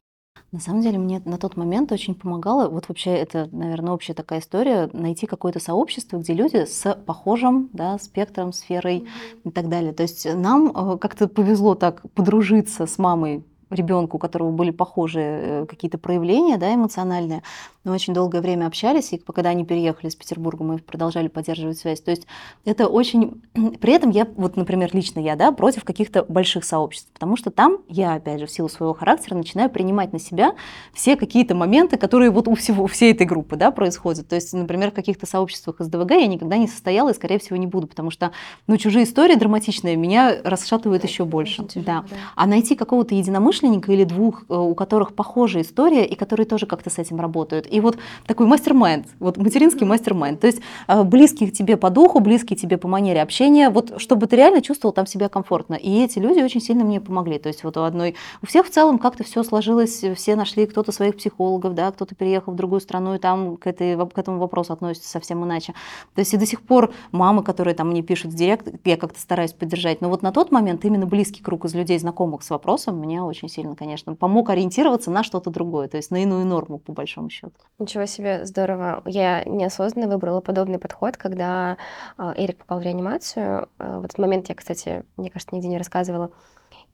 На 0.56 0.62
самом 0.62 0.80
деле 0.80 0.97
мне 0.97 1.22
на 1.26 1.38
тот 1.38 1.58
момент 1.58 1.91
очень 1.91 2.16
помогало, 2.16 2.70
вот 2.70 2.88
вообще 2.88 3.10
это, 3.10 3.49
наверное, 3.51 3.91
общая 3.91 4.14
такая 4.14 4.39
история, 4.39 4.89
найти 4.93 5.26
какое-то 5.26 5.60
сообщество, 5.60 6.16
где 6.18 6.34
люди 6.34 6.64
с 6.64 6.93
похожим 7.06 7.70
да, 7.74 7.99
спектром, 7.99 8.53
сферой 8.53 8.99
mm-hmm. 8.99 9.49
и 9.49 9.51
так 9.51 9.68
далее. 9.68 9.91
То 9.91 10.03
есть 10.03 10.26
нам 10.34 10.97
как-то 10.97 11.28
повезло 11.28 11.76
так 11.76 12.03
подружиться 12.14 12.86
с 12.86 12.97
мамой 12.97 13.43
ребенка, 13.70 14.16
у 14.16 14.20
которого 14.20 14.51
были 14.51 14.72
похожие 14.72 15.66
какие-то 15.66 15.97
проявления 15.97 16.56
да, 16.56 16.74
эмоциональные. 16.74 17.43
Мы 17.86 17.94
очень 17.94 18.14
долгое 18.14 18.42
время 18.42 18.66
общались, 18.66 19.14
и 19.14 19.18
когда 19.18 19.50
они 19.50 19.64
переехали 19.64 20.08
из 20.08 20.16
Петербурга, 20.16 20.64
мы 20.64 20.80
продолжали 20.80 21.28
поддерживать 21.28 21.78
связь. 21.78 22.02
То 22.02 22.10
есть 22.12 22.26
это 22.66 22.88
очень... 22.88 23.44
При 23.80 23.94
этом 23.94 24.10
я, 24.10 24.28
вот, 24.36 24.58
например, 24.58 24.90
лично 24.94 25.20
я, 25.20 25.36
да, 25.36 25.52
против 25.52 25.84
каких-то 25.84 26.26
больших 26.28 26.66
сообществ, 26.66 27.10
потому 27.14 27.38
что 27.38 27.52
там 27.52 27.78
я, 27.88 28.16
опять 28.16 28.40
же, 28.40 28.48
в 28.48 28.52
силу 28.52 28.70
своего 28.70 28.96
характера 28.96 29.36
начинаю 29.36 29.70
принимать 29.70 30.14
на 30.14 30.20
себя 30.20 30.56
все 30.94 31.16
какие-то 31.16 31.54
моменты, 31.54 31.98
которые 31.98 32.32
вот 32.32 32.48
у 32.48 32.56
всего, 32.56 32.84
у 32.84 32.88
всей 32.88 33.14
этой 33.14 33.28
группы, 33.28 33.56
да, 33.56 33.70
происходят. 33.70 34.28
То 34.28 34.36
есть, 34.36 34.52
например, 34.54 34.90
в 34.90 34.96
каких-то 34.96 35.28
сообществах 35.28 35.80
из 35.80 35.88
ДВГ 35.88 36.12
я 36.12 36.28
никогда 36.28 36.58
не 36.58 36.68
состояла 36.68 37.10
и, 37.10 37.14
скорее 37.14 37.38
всего, 37.38 37.56
не 37.56 37.68
буду, 37.68 37.86
потому 37.86 38.10
что, 38.10 38.32
ну, 38.66 38.78
чужие 38.78 39.06
истории 39.06 39.36
драматичные 39.36 39.96
меня 39.96 40.38
расшатывают 40.44 41.04
еще 41.04 41.24
больше. 41.24 41.66
Тяжело, 41.66 41.86
да. 41.86 42.06
да. 42.10 42.16
А 42.36 42.48
найти 42.48 42.76
какого-то 42.76 43.14
единомышленника 43.14 43.92
или 43.92 44.06
двух, 44.06 44.44
э, 44.50 44.56
у 44.56 44.74
которых 44.74 45.14
похожая 45.14 45.62
история, 45.62 46.06
и 46.06 46.16
которые 46.16 46.48
тоже 46.48 46.66
как-то 46.66 46.90
с 46.90 46.98
этим 46.98 47.20
работают. 47.20 47.68
И 47.76 47.80
вот 47.82 47.97
такой 48.26 48.47
мастер-майнд, 48.47 49.07
вот 49.19 49.36
материнский 49.38 49.86
мастер-майнд. 49.86 50.39
То 50.39 50.47
есть 50.47 50.61
э, 50.88 51.03
близких 51.03 51.51
тебе 51.51 51.76
по 51.76 51.89
духу, 51.89 52.21
близкие 52.21 52.55
тебе 52.57 52.78
по 52.78 52.88
манере 52.88 53.21
общения, 53.21 53.69
вот 53.69 53.99
чтобы 54.01 54.28
ты 54.28 54.38
реально 54.38 54.61
чувствовал 54.61 54.93
там 54.93 55.05
себя 55.05 55.28
комфортно. 55.28 55.76
И 55.76 56.01
эти 56.01 56.19
люди 56.19 56.39
очень 56.39 56.61
сильно 56.61 56.86
мне 56.86 57.01
помогли. 57.01 57.38
То 57.38 57.49
есть 57.49 57.65
вот 57.65 57.76
у 57.76 57.82
одной, 57.82 58.15
у 58.41 58.45
всех 58.45 58.67
в 58.67 58.69
целом 58.69 58.97
как-то 58.97 59.26
все 59.26 59.43
сложилось, 59.43 60.03
все 60.15 60.36
нашли 60.38 60.65
кто-то 60.65 60.93
своих 60.93 61.17
психологов, 61.17 61.76
да, 61.76 61.91
кто-то 61.91 62.15
переехал 62.15 62.53
в 62.53 62.55
другую 62.55 62.80
страну 62.80 63.15
и 63.15 63.17
там 63.17 63.57
к, 63.57 63.67
этой, 63.67 63.97
к 63.97 64.17
этому 64.17 64.39
вопросу 64.39 64.71
относится 64.71 65.09
совсем 65.09 65.43
иначе. 65.43 65.73
То 66.13 66.19
есть 66.19 66.34
и 66.34 66.38
до 66.38 66.45
сих 66.45 66.61
пор 66.61 66.93
мамы, 67.11 67.43
которые 67.43 67.76
там 67.76 67.89
мне 67.89 68.03
пишут 68.03 68.32
в 68.32 68.36
директ, 68.36 68.69
я 68.86 68.95
как-то 68.95 69.19
стараюсь 69.19 69.51
поддержать. 69.51 69.99
Но 69.99 70.09
вот 70.09 70.21
на 70.21 70.32
тот 70.32 70.51
момент 70.51 70.86
именно 70.86 71.05
близкий 71.05 71.43
круг 71.43 71.65
из 71.65 71.76
людей, 71.76 71.99
знакомых 71.99 72.41
с 72.43 72.49
вопросом, 72.49 72.99
мне 72.99 73.21
очень 73.21 73.49
сильно, 73.49 73.76
конечно, 73.76 74.15
помог 74.15 74.49
ориентироваться 74.49 75.11
на 75.11 75.23
что-то 75.23 75.49
другое, 75.49 75.89
то 75.89 75.97
есть 75.97 76.11
на 76.11 76.23
иную 76.23 76.45
норму, 76.45 76.80
по 76.80 76.93
большому 76.93 77.30
счету. 77.30 77.64
Ничего 77.78 78.05
себе, 78.05 78.45
здорово. 78.45 79.01
Я 79.05 79.43
неосознанно 79.43 80.07
выбрала 80.07 80.39
подобный 80.39 80.80
подход, 80.80 81.18
когда 81.18 81.78
э, 82.18 82.34
Эрик 82.38 82.59
попал 82.59 82.80
в 82.80 82.84
реанимацию. 82.84 83.68
Э, 83.80 83.99
в 83.99 84.05
этот 84.05 84.18
момент 84.18 84.47
я, 84.47 84.55
кстати, 84.55 85.03
мне 85.18 85.30
кажется, 85.30 85.53
нигде 85.53 85.68
не 85.68 85.78
рассказывала. 85.78 86.32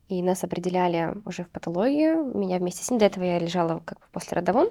И 0.08 0.20
нас 0.22 0.42
определяли 0.42 1.14
уже 1.24 1.44
в 1.44 1.50
патологию. 1.50 2.36
Меня 2.36 2.58
вместе 2.58 2.84
с 2.84 2.90
ним. 2.90 2.98
До 2.98 3.06
этого 3.06 3.22
я 3.22 3.38
лежала 3.38 3.80
как 3.84 4.00
бы 4.00 4.06
после 4.10 4.36
родовом. 4.36 4.70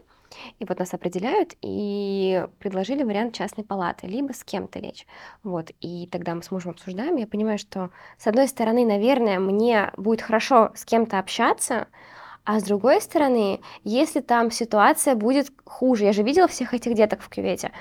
И 0.59 0.65
вот 0.65 0.79
нас 0.79 0.93
определяют 0.93 1.55
и 1.61 2.45
предложили 2.59 3.03
вариант 3.03 3.35
частной 3.35 3.63
палаты, 3.63 4.07
либо 4.07 4.33
с 4.33 4.43
кем-то 4.43 4.79
лечь. 4.79 5.05
Вот, 5.43 5.71
и 5.81 6.07
тогда 6.07 6.35
мы 6.35 6.43
с 6.43 6.51
мужем 6.51 6.71
обсуждаем, 6.71 7.15
я 7.17 7.27
понимаю, 7.27 7.57
что, 7.57 7.89
с 8.17 8.27
одной 8.27 8.47
стороны, 8.47 8.85
наверное, 8.85 9.39
мне 9.39 9.91
будет 9.97 10.21
хорошо 10.21 10.71
с 10.75 10.85
кем-то 10.85 11.19
общаться, 11.19 11.87
а 12.43 12.59
с 12.59 12.63
другой 12.63 13.01
стороны, 13.01 13.61
если 13.83 14.19
там 14.19 14.51
ситуация 14.51 15.15
будет 15.15 15.51
хуже, 15.63 16.05
я 16.05 16.13
же 16.13 16.23
видела 16.23 16.47
всех 16.47 16.73
этих 16.73 16.95
деток 16.95 17.21
в 17.21 17.29
кювете, 17.29 17.71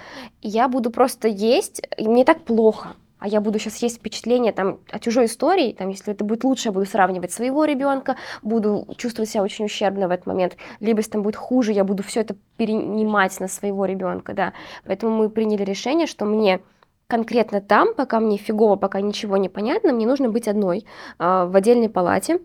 я 0.42 0.68
буду 0.68 0.90
просто 0.90 1.28
есть, 1.28 1.82
и 1.96 2.06
мне 2.06 2.24
так 2.24 2.44
плохо, 2.44 2.94
а 3.18 3.28
я 3.28 3.40
буду 3.40 3.58
сейчас 3.58 3.76
есть 3.78 3.98
впечатление 3.98 4.52
там 4.52 4.80
о 4.90 4.98
чужой 4.98 5.26
истории, 5.26 5.72
там, 5.72 5.88
если 5.88 6.12
это 6.12 6.24
будет 6.24 6.44
лучше, 6.44 6.68
я 6.68 6.72
буду 6.72 6.86
сравнивать 6.86 7.32
своего 7.32 7.64
ребенка, 7.64 8.16
буду 8.42 8.86
чувствовать 8.96 9.30
себя 9.30 9.42
очень 9.42 9.66
ущербно 9.66 10.08
в 10.08 10.11
этот 10.11 10.26
момент, 10.26 10.56
либо 10.80 10.98
если 10.98 11.12
там 11.12 11.22
будет 11.22 11.36
хуже, 11.36 11.72
я 11.72 11.84
буду 11.84 12.02
все 12.02 12.20
это 12.20 12.34
перенимать 12.56 13.38
на 13.40 13.48
своего 13.48 13.84
ребенка, 13.84 14.32
да. 14.34 14.52
Поэтому 14.84 15.16
мы 15.16 15.30
приняли 15.30 15.64
решение, 15.64 16.06
что 16.06 16.24
мне 16.24 16.61
конкретно 17.06 17.61
там, 17.61 17.94
пока 17.94 18.20
мне 18.20 18.36
фигово, 18.36 18.76
пока 18.76 19.00
ничего 19.00 19.36
не 19.36 19.48
понятно, 19.48 19.92
мне 19.92 20.06
нужно 20.06 20.30
быть 20.30 20.48
одной 20.48 20.86
э, 21.18 21.44
в 21.44 21.54
отдельной 21.54 21.88
палате, 21.88 22.40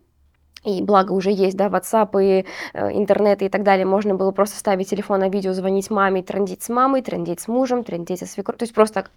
и 0.65 0.81
благо 0.81 1.11
уже 1.13 1.31
есть, 1.31 1.55
да, 1.55 1.67
WhatsApp 1.67 2.09
и 2.21 2.45
э, 2.73 2.91
интернет 2.91 3.41
и 3.41 3.49
так 3.49 3.63
далее, 3.63 3.85
можно 3.85 4.15
было 4.15 4.31
просто 4.31 4.57
ставить 4.57 4.89
телефон 4.89 5.19
на 5.19 5.29
видео, 5.29 5.53
звонить 5.53 5.89
маме, 5.89 6.23
трендить 6.23 6.63
с 6.63 6.69
мамой, 6.69 7.01
трендить 7.01 7.39
с 7.39 7.47
мужем, 7.47 7.83
трендить 7.83 8.19
со 8.19 8.25
свекровью, 8.25 8.59
то 8.59 8.63
есть 8.63 8.73
просто, 8.73 9.07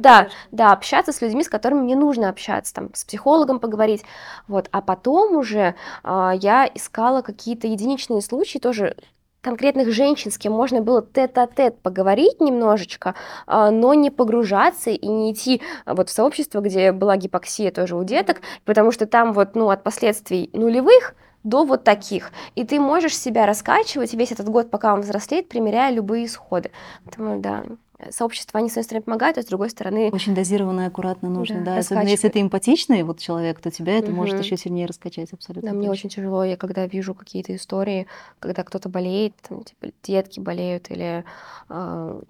да, 0.00 0.28
да, 0.50 0.72
общаться 0.72 1.12
с 1.12 1.20
людьми, 1.22 1.42
с 1.42 1.48
которыми 1.48 1.80
мне 1.80 1.96
нужно 1.96 2.28
общаться, 2.28 2.74
там, 2.74 2.90
с 2.94 3.04
психологом 3.04 3.58
поговорить, 3.58 4.02
вот, 4.48 4.68
а 4.70 4.80
потом 4.82 5.36
уже 5.36 5.74
э, 6.04 6.32
я 6.40 6.70
искала 6.72 7.22
какие-то 7.22 7.66
единичные 7.66 8.20
случаи, 8.20 8.58
тоже 8.58 8.96
конкретных 9.40 9.92
женщин, 9.92 10.30
с 10.30 10.38
кем 10.38 10.52
можно 10.52 10.80
было 10.80 11.02
тет-а-тет 11.02 11.78
поговорить 11.80 12.40
немножечко, 12.40 13.14
а, 13.46 13.70
но 13.70 13.94
не 13.94 14.10
погружаться 14.10 14.90
и 14.90 15.06
не 15.06 15.32
идти 15.32 15.62
а, 15.84 15.94
вот 15.94 16.08
в 16.08 16.12
сообщество, 16.12 16.60
где 16.60 16.92
была 16.92 17.16
гипоксия 17.16 17.70
тоже 17.70 17.96
у 17.96 18.04
деток, 18.04 18.40
потому 18.64 18.92
что 18.92 19.06
там 19.06 19.32
вот, 19.32 19.54
ну, 19.54 19.70
от 19.70 19.82
последствий 19.82 20.50
нулевых 20.52 21.14
до 21.42 21.64
вот 21.64 21.84
таких. 21.84 22.32
И 22.54 22.64
ты 22.64 22.78
можешь 22.78 23.16
себя 23.16 23.46
раскачивать 23.46 24.12
весь 24.12 24.32
этот 24.32 24.48
год, 24.48 24.70
пока 24.70 24.92
он 24.92 25.00
взрослеет, 25.00 25.48
примеряя 25.48 25.92
любые 25.92 26.26
исходы. 26.26 26.70
Поэтому, 27.04 27.40
да, 27.40 27.64
сообщество, 28.10 28.58
они 28.58 28.68
с 28.68 28.72
одной 28.72 28.84
стороны 28.84 29.04
помогают, 29.04 29.38
а 29.38 29.42
с 29.42 29.46
другой 29.46 29.70
стороны... 29.70 30.10
Очень 30.10 30.34
дозированно 30.34 30.82
и 30.82 30.86
аккуратно 30.86 31.28
нужно, 31.28 31.58
да. 31.60 31.74
да. 31.74 31.78
Особенно 31.78 32.08
если 32.08 32.28
ты 32.28 32.40
эмпатичный 32.40 33.02
вот 33.02 33.18
человек, 33.18 33.60
то 33.60 33.70
тебя 33.70 33.98
это 33.98 34.08
угу. 34.08 34.16
может 34.16 34.38
еще 34.38 34.56
сильнее 34.56 34.86
раскачать 34.86 35.32
абсолютно. 35.32 35.70
Да, 35.70 35.76
мне 35.76 35.90
очень 35.90 36.08
тяжело, 36.08 36.44
я 36.44 36.56
когда 36.56 36.86
вижу 36.86 37.14
какие-то 37.14 37.54
истории, 37.54 38.06
когда 38.38 38.64
кто-то 38.64 38.88
болеет, 38.88 39.34
там, 39.48 39.64
типа, 39.64 39.92
детки 40.02 40.40
болеют 40.40 40.90
или 40.90 41.24
э, 41.68 42.20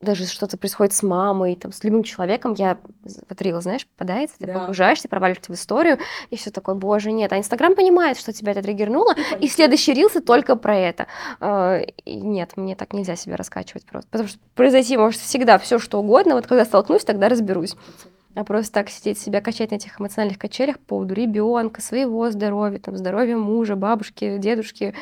даже 0.00 0.26
что-то 0.26 0.56
происходит 0.56 0.94
с 0.94 1.02
мамой, 1.02 1.56
там, 1.56 1.72
с 1.72 1.84
любым 1.84 2.02
человеком, 2.02 2.54
я 2.54 2.78
смотрела, 3.06 3.60
знаешь, 3.60 3.86
попадается, 3.86 4.38
ты 4.38 4.46
да. 4.46 4.54
погружаешься, 4.54 5.08
проваливаешься 5.08 5.52
в 5.52 5.54
историю, 5.54 5.98
и 6.30 6.36
все 6.36 6.50
такое, 6.50 6.74
боже, 6.74 7.12
нет. 7.12 7.32
А 7.32 7.38
Инстаграм 7.38 7.74
понимает, 7.74 8.18
что 8.18 8.32
тебя 8.32 8.52
это 8.52 8.62
триггернуло, 8.62 9.14
и, 9.40 9.44
и 9.44 9.48
следующий 9.48 9.92
рилсы 9.92 10.20
только 10.20 10.56
про 10.56 10.76
это. 10.76 11.06
А, 11.38 11.80
и 12.04 12.16
нет, 12.16 12.56
мне 12.56 12.74
так 12.76 12.94
нельзя 12.94 13.16
себя 13.16 13.36
раскачивать 13.36 13.84
просто, 13.84 14.08
потому 14.10 14.28
что 14.28 14.38
произойти 14.54 14.96
может 14.96 15.20
всегда 15.20 15.58
все 15.58 15.78
что 15.78 16.00
угодно, 16.00 16.34
вот 16.34 16.46
когда 16.46 16.64
столкнусь, 16.64 17.04
тогда 17.04 17.28
разберусь. 17.28 17.76
А 18.34 18.44
просто 18.44 18.72
так 18.72 18.90
сидеть 18.90 19.18
себя 19.18 19.40
качать 19.40 19.72
на 19.72 19.74
этих 19.74 20.00
эмоциональных 20.00 20.38
качелях 20.38 20.78
по 20.78 20.86
поводу 20.86 21.14
ребенка, 21.14 21.82
своего 21.82 22.30
здоровья, 22.30 22.78
там, 22.78 22.96
здоровья 22.96 23.36
мужа, 23.36 23.74
бабушки, 23.74 24.38
дедушки, 24.38 24.94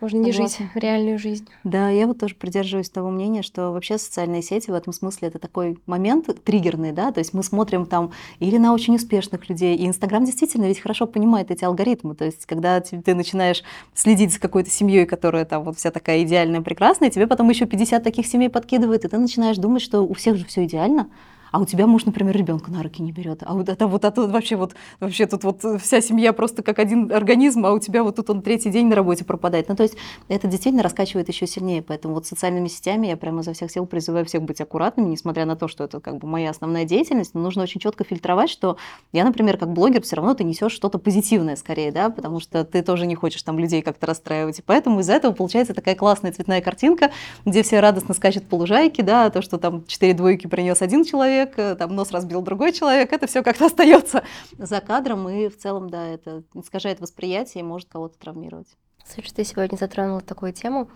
можно 0.00 0.18
не 0.18 0.32
вот. 0.32 0.34
жить 0.34 0.58
реальную 0.74 1.18
жизнь. 1.18 1.48
Да, 1.64 1.88
я 1.90 2.06
вот 2.06 2.18
тоже 2.18 2.34
придерживаюсь 2.34 2.90
того 2.90 3.10
мнения, 3.10 3.42
что 3.42 3.72
вообще 3.72 3.98
социальные 3.98 4.42
сети 4.42 4.70
в 4.70 4.74
этом 4.74 4.92
смысле 4.92 5.28
это 5.28 5.38
такой 5.38 5.78
момент 5.86 6.28
триггерный, 6.44 6.92
да, 6.92 7.12
то 7.12 7.20
есть 7.20 7.32
мы 7.32 7.42
смотрим 7.42 7.86
там 7.86 8.12
или 8.38 8.58
на 8.58 8.74
очень 8.74 8.96
успешных 8.96 9.48
людей, 9.48 9.76
и 9.76 9.86
Инстаграм 9.86 10.24
действительно 10.24 10.66
ведь 10.66 10.80
хорошо 10.80 11.06
понимает 11.06 11.50
эти 11.50 11.64
алгоритмы, 11.64 12.14
то 12.14 12.24
есть 12.24 12.46
когда 12.46 12.80
ты 12.80 13.14
начинаешь 13.14 13.62
следить 13.94 14.32
за 14.32 14.40
какой-то 14.40 14.70
семьей, 14.70 15.06
которая 15.06 15.44
там 15.44 15.64
вот 15.64 15.78
вся 15.78 15.90
такая 15.90 16.22
идеальная, 16.22 16.60
прекрасная, 16.60 17.10
тебе 17.10 17.26
потом 17.26 17.48
еще 17.48 17.66
50 17.66 18.02
таких 18.02 18.26
семей 18.26 18.50
подкидывает, 18.50 19.04
и 19.04 19.08
ты 19.08 19.18
начинаешь 19.18 19.56
думать, 19.56 19.82
что 19.82 20.02
у 20.02 20.14
всех 20.14 20.36
же 20.36 20.44
все 20.44 20.64
идеально, 20.64 21.08
а 21.56 21.58
у 21.58 21.64
тебя 21.64 21.86
муж, 21.86 22.04
например, 22.04 22.36
ребенка 22.36 22.70
на 22.70 22.82
руки 22.82 23.02
не 23.02 23.12
берет, 23.12 23.42
а 23.42 23.54
вот 23.54 23.70
это 23.70 23.86
вот 23.86 24.04
это 24.04 24.28
вообще 24.28 24.56
вот 24.56 24.74
вообще 25.00 25.24
тут 25.24 25.42
вот 25.42 25.64
вся 25.80 26.02
семья 26.02 26.34
просто 26.34 26.62
как 26.62 26.78
один 26.78 27.10
организм, 27.10 27.64
а 27.64 27.72
у 27.72 27.78
тебя 27.78 28.04
вот 28.04 28.16
тут 28.16 28.28
он 28.28 28.42
третий 28.42 28.68
день 28.68 28.88
на 28.88 28.94
работе 28.94 29.24
пропадает. 29.24 29.70
Ну 29.70 29.74
то 29.74 29.82
есть 29.82 29.96
это 30.28 30.48
действительно 30.48 30.82
раскачивает 30.82 31.30
еще 31.30 31.46
сильнее, 31.46 31.80
поэтому 31.80 32.12
вот 32.12 32.26
социальными 32.26 32.68
сетями 32.68 33.06
я 33.06 33.16
прямо 33.16 33.42
за 33.42 33.54
всех 33.54 33.70
сил 33.70 33.86
призываю 33.86 34.26
всех 34.26 34.42
быть 34.42 34.60
аккуратными, 34.60 35.08
несмотря 35.08 35.46
на 35.46 35.56
то, 35.56 35.66
что 35.66 35.84
это 35.84 35.98
как 35.98 36.18
бы 36.18 36.28
моя 36.28 36.50
основная 36.50 36.84
деятельность, 36.84 37.32
но 37.32 37.40
нужно 37.40 37.62
очень 37.62 37.80
четко 37.80 38.04
фильтровать, 38.04 38.50
что 38.50 38.76
я, 39.12 39.24
например, 39.24 39.56
как 39.56 39.72
блогер, 39.72 40.02
все 40.02 40.16
равно 40.16 40.34
ты 40.34 40.44
несешь 40.44 40.72
что-то 40.72 40.98
позитивное 40.98 41.56
скорее, 41.56 41.90
да, 41.90 42.10
потому 42.10 42.38
что 42.38 42.66
ты 42.66 42.82
тоже 42.82 43.06
не 43.06 43.14
хочешь 43.14 43.42
там 43.42 43.58
людей 43.58 43.80
как-то 43.80 44.04
расстраивать, 44.04 44.58
и 44.58 44.62
поэтому 44.62 45.00
из-за 45.00 45.14
этого 45.14 45.32
получается 45.32 45.72
такая 45.72 45.94
классная 45.94 46.32
цветная 46.32 46.60
картинка, 46.60 47.12
где 47.46 47.62
все 47.62 47.80
радостно 47.80 48.12
скачут 48.12 48.46
по 48.46 48.56
лужайке, 48.56 49.02
да, 49.02 49.30
то, 49.30 49.40
что 49.40 49.56
там 49.56 49.86
четыре 49.86 50.12
двойки 50.12 50.46
принес 50.48 50.82
один 50.82 51.02
человек, 51.02 51.45
человек, 51.46 51.58
э, 51.58 51.74
там 51.76 51.94
нос 51.94 52.10
разбил 52.10 52.42
другой 52.42 52.72
человек, 52.72 53.12
это 53.12 53.26
все 53.26 53.42
как-то 53.42 53.66
остается 53.66 54.24
за 54.58 54.80
кадром, 54.80 55.28
и 55.28 55.48
в 55.48 55.56
целом, 55.56 55.90
да, 55.90 56.06
это 56.06 56.42
искажает 56.54 57.00
восприятие 57.00 57.62
и 57.62 57.66
может 57.66 57.88
кого-то 57.88 58.18
травмировать. 58.18 58.68
Слушай, 59.04 59.32
ты 59.34 59.44
сегодня 59.44 59.76
затронула 59.76 60.20
такую 60.20 60.52
тему, 60.52 60.90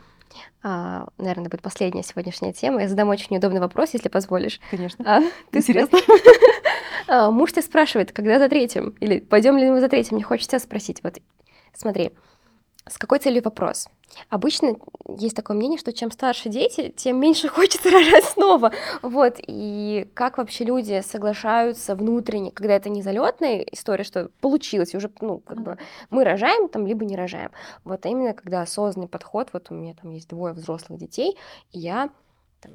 а, 0.62 1.09
наверное, 1.18 1.48
будет 1.48 1.62
последняя 1.62 2.03
сегодняшняя 2.03 2.53
тема. 2.53 2.82
Я 2.82 2.88
задам 2.88 3.09
очень 3.09 3.28
неудобный 3.30 3.61
вопрос, 3.61 3.90
если 3.94 4.09
позволишь. 4.09 4.61
Конечно. 4.70 5.05
А, 5.05 5.20
ты 5.51 5.59
Интересно. 5.59 5.98
а, 7.09 7.30
муж 7.32 7.51
тебя 7.51 7.62
спрашивает, 7.62 8.12
когда 8.12 8.38
за 8.38 8.48
третьим? 8.48 8.90
Или 9.01 9.18
пойдем 9.18 9.57
ли 9.59 9.68
мы 9.68 9.80
за 9.80 9.88
третьим? 9.88 10.14
Мне 10.14 10.24
хочется 10.24 10.61
спросить. 10.61 11.03
Вот 11.03 11.18
смотри, 11.74 12.12
с 12.89 12.99
какой 12.99 13.18
целью 13.18 13.43
вопрос? 13.43 13.89
Обычно 14.28 14.76
есть 15.18 15.37
такое 15.37 15.57
мнение, 15.57 15.78
что 15.78 15.93
чем 15.93 16.11
старше 16.11 16.49
дети, 16.49 16.93
тем 16.97 17.20
меньше 17.20 17.49
хочется 17.51 17.91
рожать 17.91 18.24
снова. 18.24 18.72
Вот. 19.03 19.37
И 19.47 20.09
как 20.14 20.39
вообще 20.39 20.64
люди 20.64 21.03
соглашаются 21.03 21.95
внутренне, 21.95 22.51
когда 22.51 22.74
это 22.74 22.89
не 22.89 23.03
залетная 23.03 23.61
история, 23.72 24.05
что 24.05 24.31
получилось, 24.41 24.95
уже, 24.95 25.11
ну, 25.20 25.39
как 25.39 25.61
бы 25.61 25.78
мы 26.11 26.24
рожаем 26.24 26.68
там, 26.68 26.87
либо 26.87 27.05
не 27.05 27.16
рожаем. 27.16 27.51
Вот 27.85 28.05
а 28.07 28.09
именно 28.09 28.35
когда 28.35 28.62
осознанный 28.62 29.09
подход, 29.09 29.51
вот 29.53 29.66
у 29.70 29.74
меня 29.74 29.95
там 29.95 30.11
есть 30.11 30.28
двое 30.28 30.55
взрослых 30.55 30.99
детей, 30.99 31.37
и 31.72 31.78
я 31.78 32.11
там, 32.61 32.72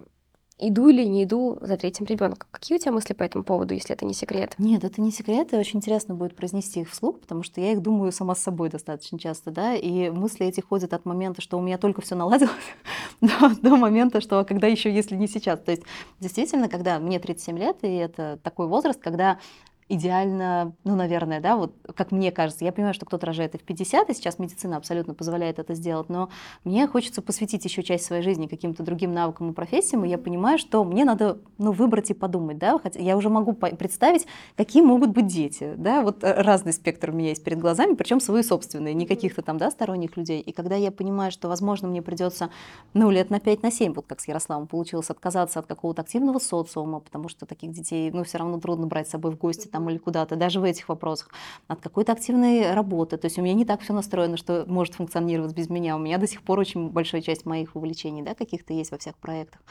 иду 0.58 0.88
или 0.88 1.03
не 1.03 1.24
иду 1.24 1.58
за 1.62 1.78
третьим 1.78 2.06
ребенком. 2.06 2.47
Какие 2.51 2.78
у 2.78 2.80
тебя 2.80 2.91
мысли 2.93 3.14
по 3.14 3.24
этому 3.24 3.43
поводу, 3.43 3.74
если 3.74 3.93
это 3.93 4.06
не 4.06 4.14
секрет? 4.14 4.56
Нет, 4.58 4.84
это 4.84 5.01
не 5.01 5.12
секрет, 5.12 5.53
и 5.53 5.58
очень 5.58 5.80
интересно 5.80 6.16
будет 6.16 6.36
произнести 6.36 6.82
их 6.82 6.89
вслух, 6.89 7.20
потому 7.20 7.43
что 7.43 7.60
я 7.60 7.74
их 7.74 7.82
думаю 7.82 8.12
сама 8.12 8.36
с 8.36 8.43
собой 8.43 8.70
достаточно 8.70 9.20
часто, 9.20 9.51
да, 9.51 9.76
и 9.76 10.10
мысли 10.10 10.45
эти 10.45 10.62
ходят 10.62 10.93
от 10.93 11.06
момента, 11.06 11.41
что 11.41 11.58
у 11.58 11.62
меня 11.62 11.78
только 11.78 12.01
все 12.01 12.16
наладилось, 12.16 12.53
до, 13.22 13.49
до 13.62 13.76
момента, 13.76 14.22
что 14.22 14.43
когда 14.45 14.68
еще, 14.68 14.93
если 14.93 15.16
не 15.16 15.28
сейчас. 15.28 15.60
То 15.60 15.72
есть 15.72 15.84
действительно, 16.20 16.70
когда 16.70 16.99
мне 16.99 17.20
37 17.20 17.58
лет, 17.58 17.78
и 17.82 17.93
это 17.93 18.39
такой 18.41 18.68
возраст, 18.68 18.99
когда 19.01 19.39
идеально, 19.88 20.73
ну, 20.83 20.95
наверное, 20.95 21.39
да, 21.39 21.55
вот 21.55 21.75
как 21.95 22.11
мне 22.11 22.31
кажется, 22.31 22.65
я 22.65 22.71
понимаю, 22.71 22.95
что 22.95 23.05
кто-то 23.05 23.27
рожает 23.27 23.53
и 23.53 23.59
в 23.59 23.61
50, 23.61 24.09
и 24.09 24.13
сейчас 24.15 24.39
медицина 24.39 24.77
абсолютно 24.77 25.13
позволяет 25.13 25.59
это 25.59 25.75
сделать, 25.75 26.09
но 26.09 26.29
мне 26.63 26.88
хочется 26.88 27.21
посвятить 27.21 27.63
еще 27.65 27.83
часть 27.83 28.05
своей 28.05 28.23
жизни 28.23 28.47
каким-то 28.47 28.81
другим 28.81 29.13
навыкам 29.13 29.51
и 29.51 29.53
профессиям, 29.53 30.03
и 30.03 30.09
я 30.09 30.17
понимаю, 30.17 30.57
что 30.57 30.83
мне 30.83 31.05
надо, 31.05 31.39
ну, 31.59 31.71
выбрать 31.71 32.09
и 32.09 32.15
подумать, 32.15 32.57
да, 32.57 32.79
хотя 32.79 32.99
я 32.99 33.15
уже 33.15 33.29
могу 33.29 33.53
представить, 33.53 34.25
какие 34.57 34.81
могут 34.81 35.11
быть 35.11 35.27
дети, 35.27 35.75
да, 35.77 36.01
вот 36.01 36.23
э, 36.23 36.41
разный 36.41 36.73
спектр 36.73 37.11
у 37.11 37.13
меня 37.13 37.29
есть 37.29 37.43
перед 37.43 37.59
глазами, 37.59 37.93
причем 37.93 38.19
свои 38.19 38.41
собственные, 38.41 38.95
не 38.95 39.05
каких-то 39.05 39.43
там, 39.43 39.59
да, 39.59 39.69
сторонних 39.69 40.17
людей, 40.17 40.41
и 40.41 40.51
когда 40.51 40.75
я 40.75 40.91
понимаю, 40.91 41.31
что, 41.31 41.47
возможно, 41.47 41.88
мне 41.88 42.01
придется, 42.01 42.49
ну, 42.95 43.11
лет 43.11 43.29
на 43.29 43.39
5, 43.39 43.61
на 43.61 43.71
7, 43.71 43.93
вот 43.93 44.07
как 44.07 44.19
с 44.19 44.27
Ярославом 44.27 44.65
получилось, 44.65 45.11
отказаться 45.11 45.59
от 45.59 45.67
какого-то 45.67 46.01
активного 46.01 46.39
социума, 46.39 47.01
потому 47.01 47.29
что 47.29 47.45
таких 47.45 47.71
детей, 47.71 48.09
ну, 48.09 48.23
все 48.23 48.39
равно 48.39 48.59
трудно 48.59 48.88
брать 48.88 49.07
с 49.07 49.11
собой 49.11 49.31
в 49.31 49.38
гости, 49.38 49.67
там 49.76 49.89
или 49.89 49.97
куда-то, 49.97 50.38
даже 50.38 50.61
в 50.61 50.63
этих 50.63 50.88
вопросах, 50.88 51.30
от 51.67 51.82
какой-то 51.82 52.13
активной 52.13 52.73
работы. 52.73 53.17
То 53.17 53.26
есть 53.26 53.38
у 53.38 53.41
меня 53.41 53.53
не 53.53 53.65
так 53.65 53.82
все 53.82 53.91
настроено, 53.91 54.38
что 54.38 54.63
может 54.67 54.95
функционировать 54.95 55.53
без 55.53 55.69
меня. 55.69 55.97
У 55.97 55.99
меня 55.99 56.17
до 56.17 56.28
сих 56.28 56.43
пор 56.43 56.59
очень 56.59 56.88
большая 56.89 57.21
часть 57.21 57.45
моих 57.45 57.76
увлечений, 57.76 58.21
да, 58.21 58.36
каких-то 58.36 58.73
есть 58.73 58.91
во 58.91 58.97
всех 58.97 59.15
проектах 59.17 59.61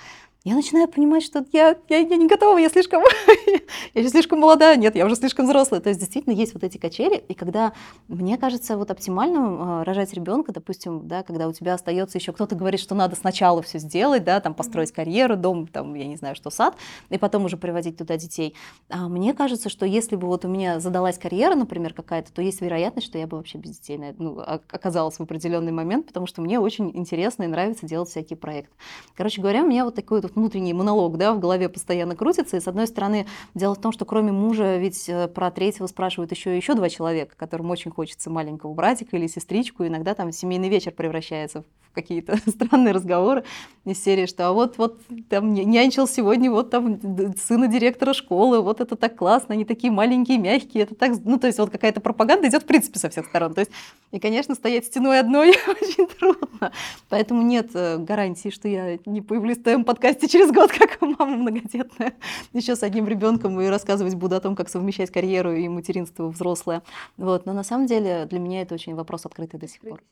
я 0.44 0.54
начинаю 0.54 0.88
понимать, 0.88 1.22
что 1.22 1.46
я, 1.52 1.74
я, 1.88 1.98
я 1.98 2.16
не 2.16 2.28
готова, 2.28 2.58
я 2.58 2.68
слишком, 2.68 3.02
я 3.94 4.00
еще 4.00 4.10
слишком 4.10 4.40
молодая, 4.40 4.76
нет, 4.76 4.94
я 4.94 5.06
уже 5.06 5.16
слишком 5.16 5.46
взрослая. 5.46 5.80
То 5.80 5.88
есть 5.88 5.98
действительно 5.98 6.34
есть 6.34 6.52
вот 6.52 6.62
эти 6.64 6.76
качели, 6.76 7.16
и 7.16 7.32
когда, 7.32 7.72
мне 8.08 8.36
кажется, 8.36 8.76
вот 8.76 8.90
оптимальным 8.90 9.80
э, 9.80 9.82
рожать 9.84 10.12
ребенка, 10.12 10.52
допустим, 10.52 11.08
да, 11.08 11.22
когда 11.22 11.48
у 11.48 11.52
тебя 11.54 11.72
остается 11.72 12.18
еще 12.18 12.32
кто-то 12.32 12.54
говорит, 12.56 12.78
что 12.78 12.94
надо 12.94 13.16
сначала 13.16 13.62
все 13.62 13.78
сделать, 13.78 14.22
да, 14.22 14.38
там 14.40 14.52
построить 14.52 14.92
карьеру, 14.92 15.36
дом, 15.36 15.66
там, 15.66 15.94
я 15.94 16.06
не 16.06 16.16
знаю, 16.16 16.36
что 16.36 16.50
сад, 16.50 16.76
и 17.08 17.16
потом 17.16 17.46
уже 17.46 17.56
приводить 17.56 17.96
туда 17.96 18.18
детей. 18.18 18.54
А 18.90 19.08
мне 19.08 19.32
кажется, 19.32 19.70
что 19.70 19.86
если 19.86 20.14
бы 20.14 20.26
вот 20.26 20.44
у 20.44 20.48
меня 20.48 20.78
задалась 20.78 21.16
карьера, 21.16 21.54
например, 21.54 21.94
какая-то, 21.94 22.30
то 22.30 22.42
есть 22.42 22.60
вероятность, 22.60 23.06
что 23.06 23.16
я 23.16 23.26
бы 23.26 23.38
вообще 23.38 23.56
без 23.56 23.78
детей 23.78 23.98
ну, 24.18 24.40
оказалась 24.40 25.16
в 25.16 25.22
определенный 25.22 25.72
момент, 25.72 26.06
потому 26.06 26.26
что 26.26 26.42
мне 26.42 26.60
очень 26.60 26.90
интересно 26.94 27.44
и 27.44 27.46
нравится 27.46 27.86
делать 27.86 28.10
всякие 28.10 28.36
проекты. 28.36 28.74
Короче 29.16 29.40
говоря, 29.40 29.62
у 29.62 29.66
меня 29.66 29.86
вот 29.86 29.94
такой 29.94 30.20
вот 30.20 30.33
внутренний 30.34 30.72
монолог 30.74 31.16
да, 31.16 31.32
в 31.34 31.40
голове 31.40 31.68
постоянно 31.68 32.16
крутится. 32.16 32.56
И 32.56 32.60
с 32.60 32.68
одной 32.68 32.86
стороны, 32.86 33.26
дело 33.54 33.74
в 33.74 33.80
том, 33.80 33.92
что 33.92 34.04
кроме 34.04 34.32
мужа 34.32 34.76
ведь 34.76 35.08
э, 35.08 35.28
про 35.28 35.50
третьего 35.50 35.86
спрашивают 35.86 36.30
еще 36.32 36.56
еще 36.56 36.74
два 36.74 36.88
человека, 36.88 37.34
которым 37.36 37.70
очень 37.70 37.90
хочется 37.90 38.30
маленького 38.30 38.74
братика 38.74 39.16
или 39.16 39.26
сестричку. 39.26 39.86
Иногда 39.86 40.14
там 40.14 40.32
семейный 40.32 40.68
вечер 40.68 40.92
превращается 40.92 41.62
в 41.62 41.94
какие-то 41.94 42.36
странные 42.48 42.92
разговоры 42.92 43.44
из 43.84 44.02
серии, 44.02 44.26
что 44.26 44.48
а 44.48 44.52
вот, 44.52 44.78
вот 44.78 44.98
там 45.28 45.54
нянчил 45.54 46.06
сегодня 46.06 46.50
вот 46.50 46.70
там 46.70 47.00
сына 47.36 47.68
директора 47.68 48.12
школы, 48.12 48.60
вот 48.60 48.80
это 48.80 48.96
так 48.96 49.16
классно, 49.16 49.54
они 49.54 49.64
такие 49.64 49.92
маленькие, 49.92 50.38
мягкие, 50.38 50.84
это 50.84 50.94
так, 50.94 51.12
ну 51.24 51.38
то 51.38 51.46
есть 51.46 51.58
вот 51.58 51.70
какая-то 51.70 52.00
пропаганда 52.00 52.48
идет 52.48 52.62
в 52.62 52.66
принципе 52.66 52.98
со 52.98 53.10
всех 53.10 53.26
сторон. 53.26 53.54
То 53.54 53.60
есть, 53.60 53.70
и, 54.10 54.18
конечно, 54.18 54.54
стоять 54.54 54.86
стеной 54.86 55.20
одной 55.20 55.50
очень 55.68 56.06
трудно. 56.06 56.72
Поэтому 57.08 57.42
нет 57.42 57.70
э, 57.74 57.98
гарантии, 57.98 58.50
что 58.50 58.68
я 58.68 58.98
не 59.06 59.20
появлюсь 59.20 59.58
в 59.58 59.62
твоем 59.62 59.84
подкасте 59.84 60.23
через 60.28 60.52
год, 60.52 60.70
как 60.78 61.00
мама 61.00 61.36
многодетная, 61.36 62.14
еще 62.52 62.76
с 62.76 62.82
одним 62.82 63.08
ребенком, 63.08 63.60
и 63.60 63.66
рассказывать 63.66 64.14
буду 64.14 64.36
о 64.36 64.40
том, 64.40 64.56
как 64.56 64.68
совмещать 64.68 65.10
карьеру 65.10 65.52
и 65.52 65.68
материнство 65.68 66.28
взрослое. 66.28 66.82
Вот. 67.16 67.46
Но 67.46 67.52
на 67.52 67.64
самом 67.64 67.86
деле 67.86 68.26
для 68.26 68.38
меня 68.38 68.62
это 68.62 68.74
очень 68.74 68.94
вопрос 68.94 69.26
открытый 69.26 69.60
до 69.60 69.68
сих 69.68 69.80
пор. 69.80 70.02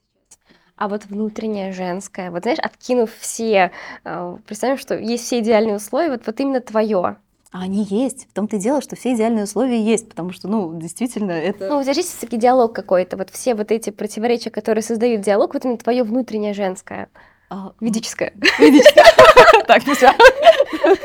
А 0.76 0.88
вот 0.88 1.04
внутреннее 1.04 1.72
женское, 1.72 2.30
вот 2.30 2.42
знаешь, 2.42 2.58
откинув 2.58 3.12
все, 3.18 3.70
э, 4.04 4.36
представим, 4.46 4.78
что 4.78 4.98
есть 4.98 5.24
все 5.24 5.40
идеальные 5.40 5.76
условия, 5.76 6.10
вот, 6.10 6.26
вот 6.26 6.40
именно 6.40 6.60
твое, 6.60 7.18
а 7.52 7.60
они 7.60 7.84
есть. 7.84 8.28
В 8.30 8.32
том-то 8.32 8.56
и 8.56 8.58
дело, 8.58 8.80
что 8.80 8.96
все 8.96 9.12
идеальные 9.12 9.44
условия 9.44 9.78
есть, 9.78 10.08
потому 10.08 10.32
что, 10.32 10.48
ну, 10.48 10.72
действительно, 10.80 11.32
это... 11.32 11.68
Ну, 11.68 11.82
здесь 11.82 12.06
все-таки 12.06 12.38
диалог 12.38 12.74
какой-то. 12.74 13.18
Вот 13.18 13.28
все 13.28 13.54
вот 13.54 13.70
эти 13.70 13.90
противоречия, 13.90 14.48
которые 14.50 14.82
создают 14.82 15.20
диалог, 15.20 15.52
вот 15.52 15.66
именно 15.66 15.76
твое 15.76 16.02
внутреннее 16.02 16.54
женское. 16.54 17.10
А, 17.50 17.74
ведическое. 17.80 18.32
Ведическое. 18.58 19.04
Так, 19.66 19.86
ну 19.86 19.94
все. 19.94 20.10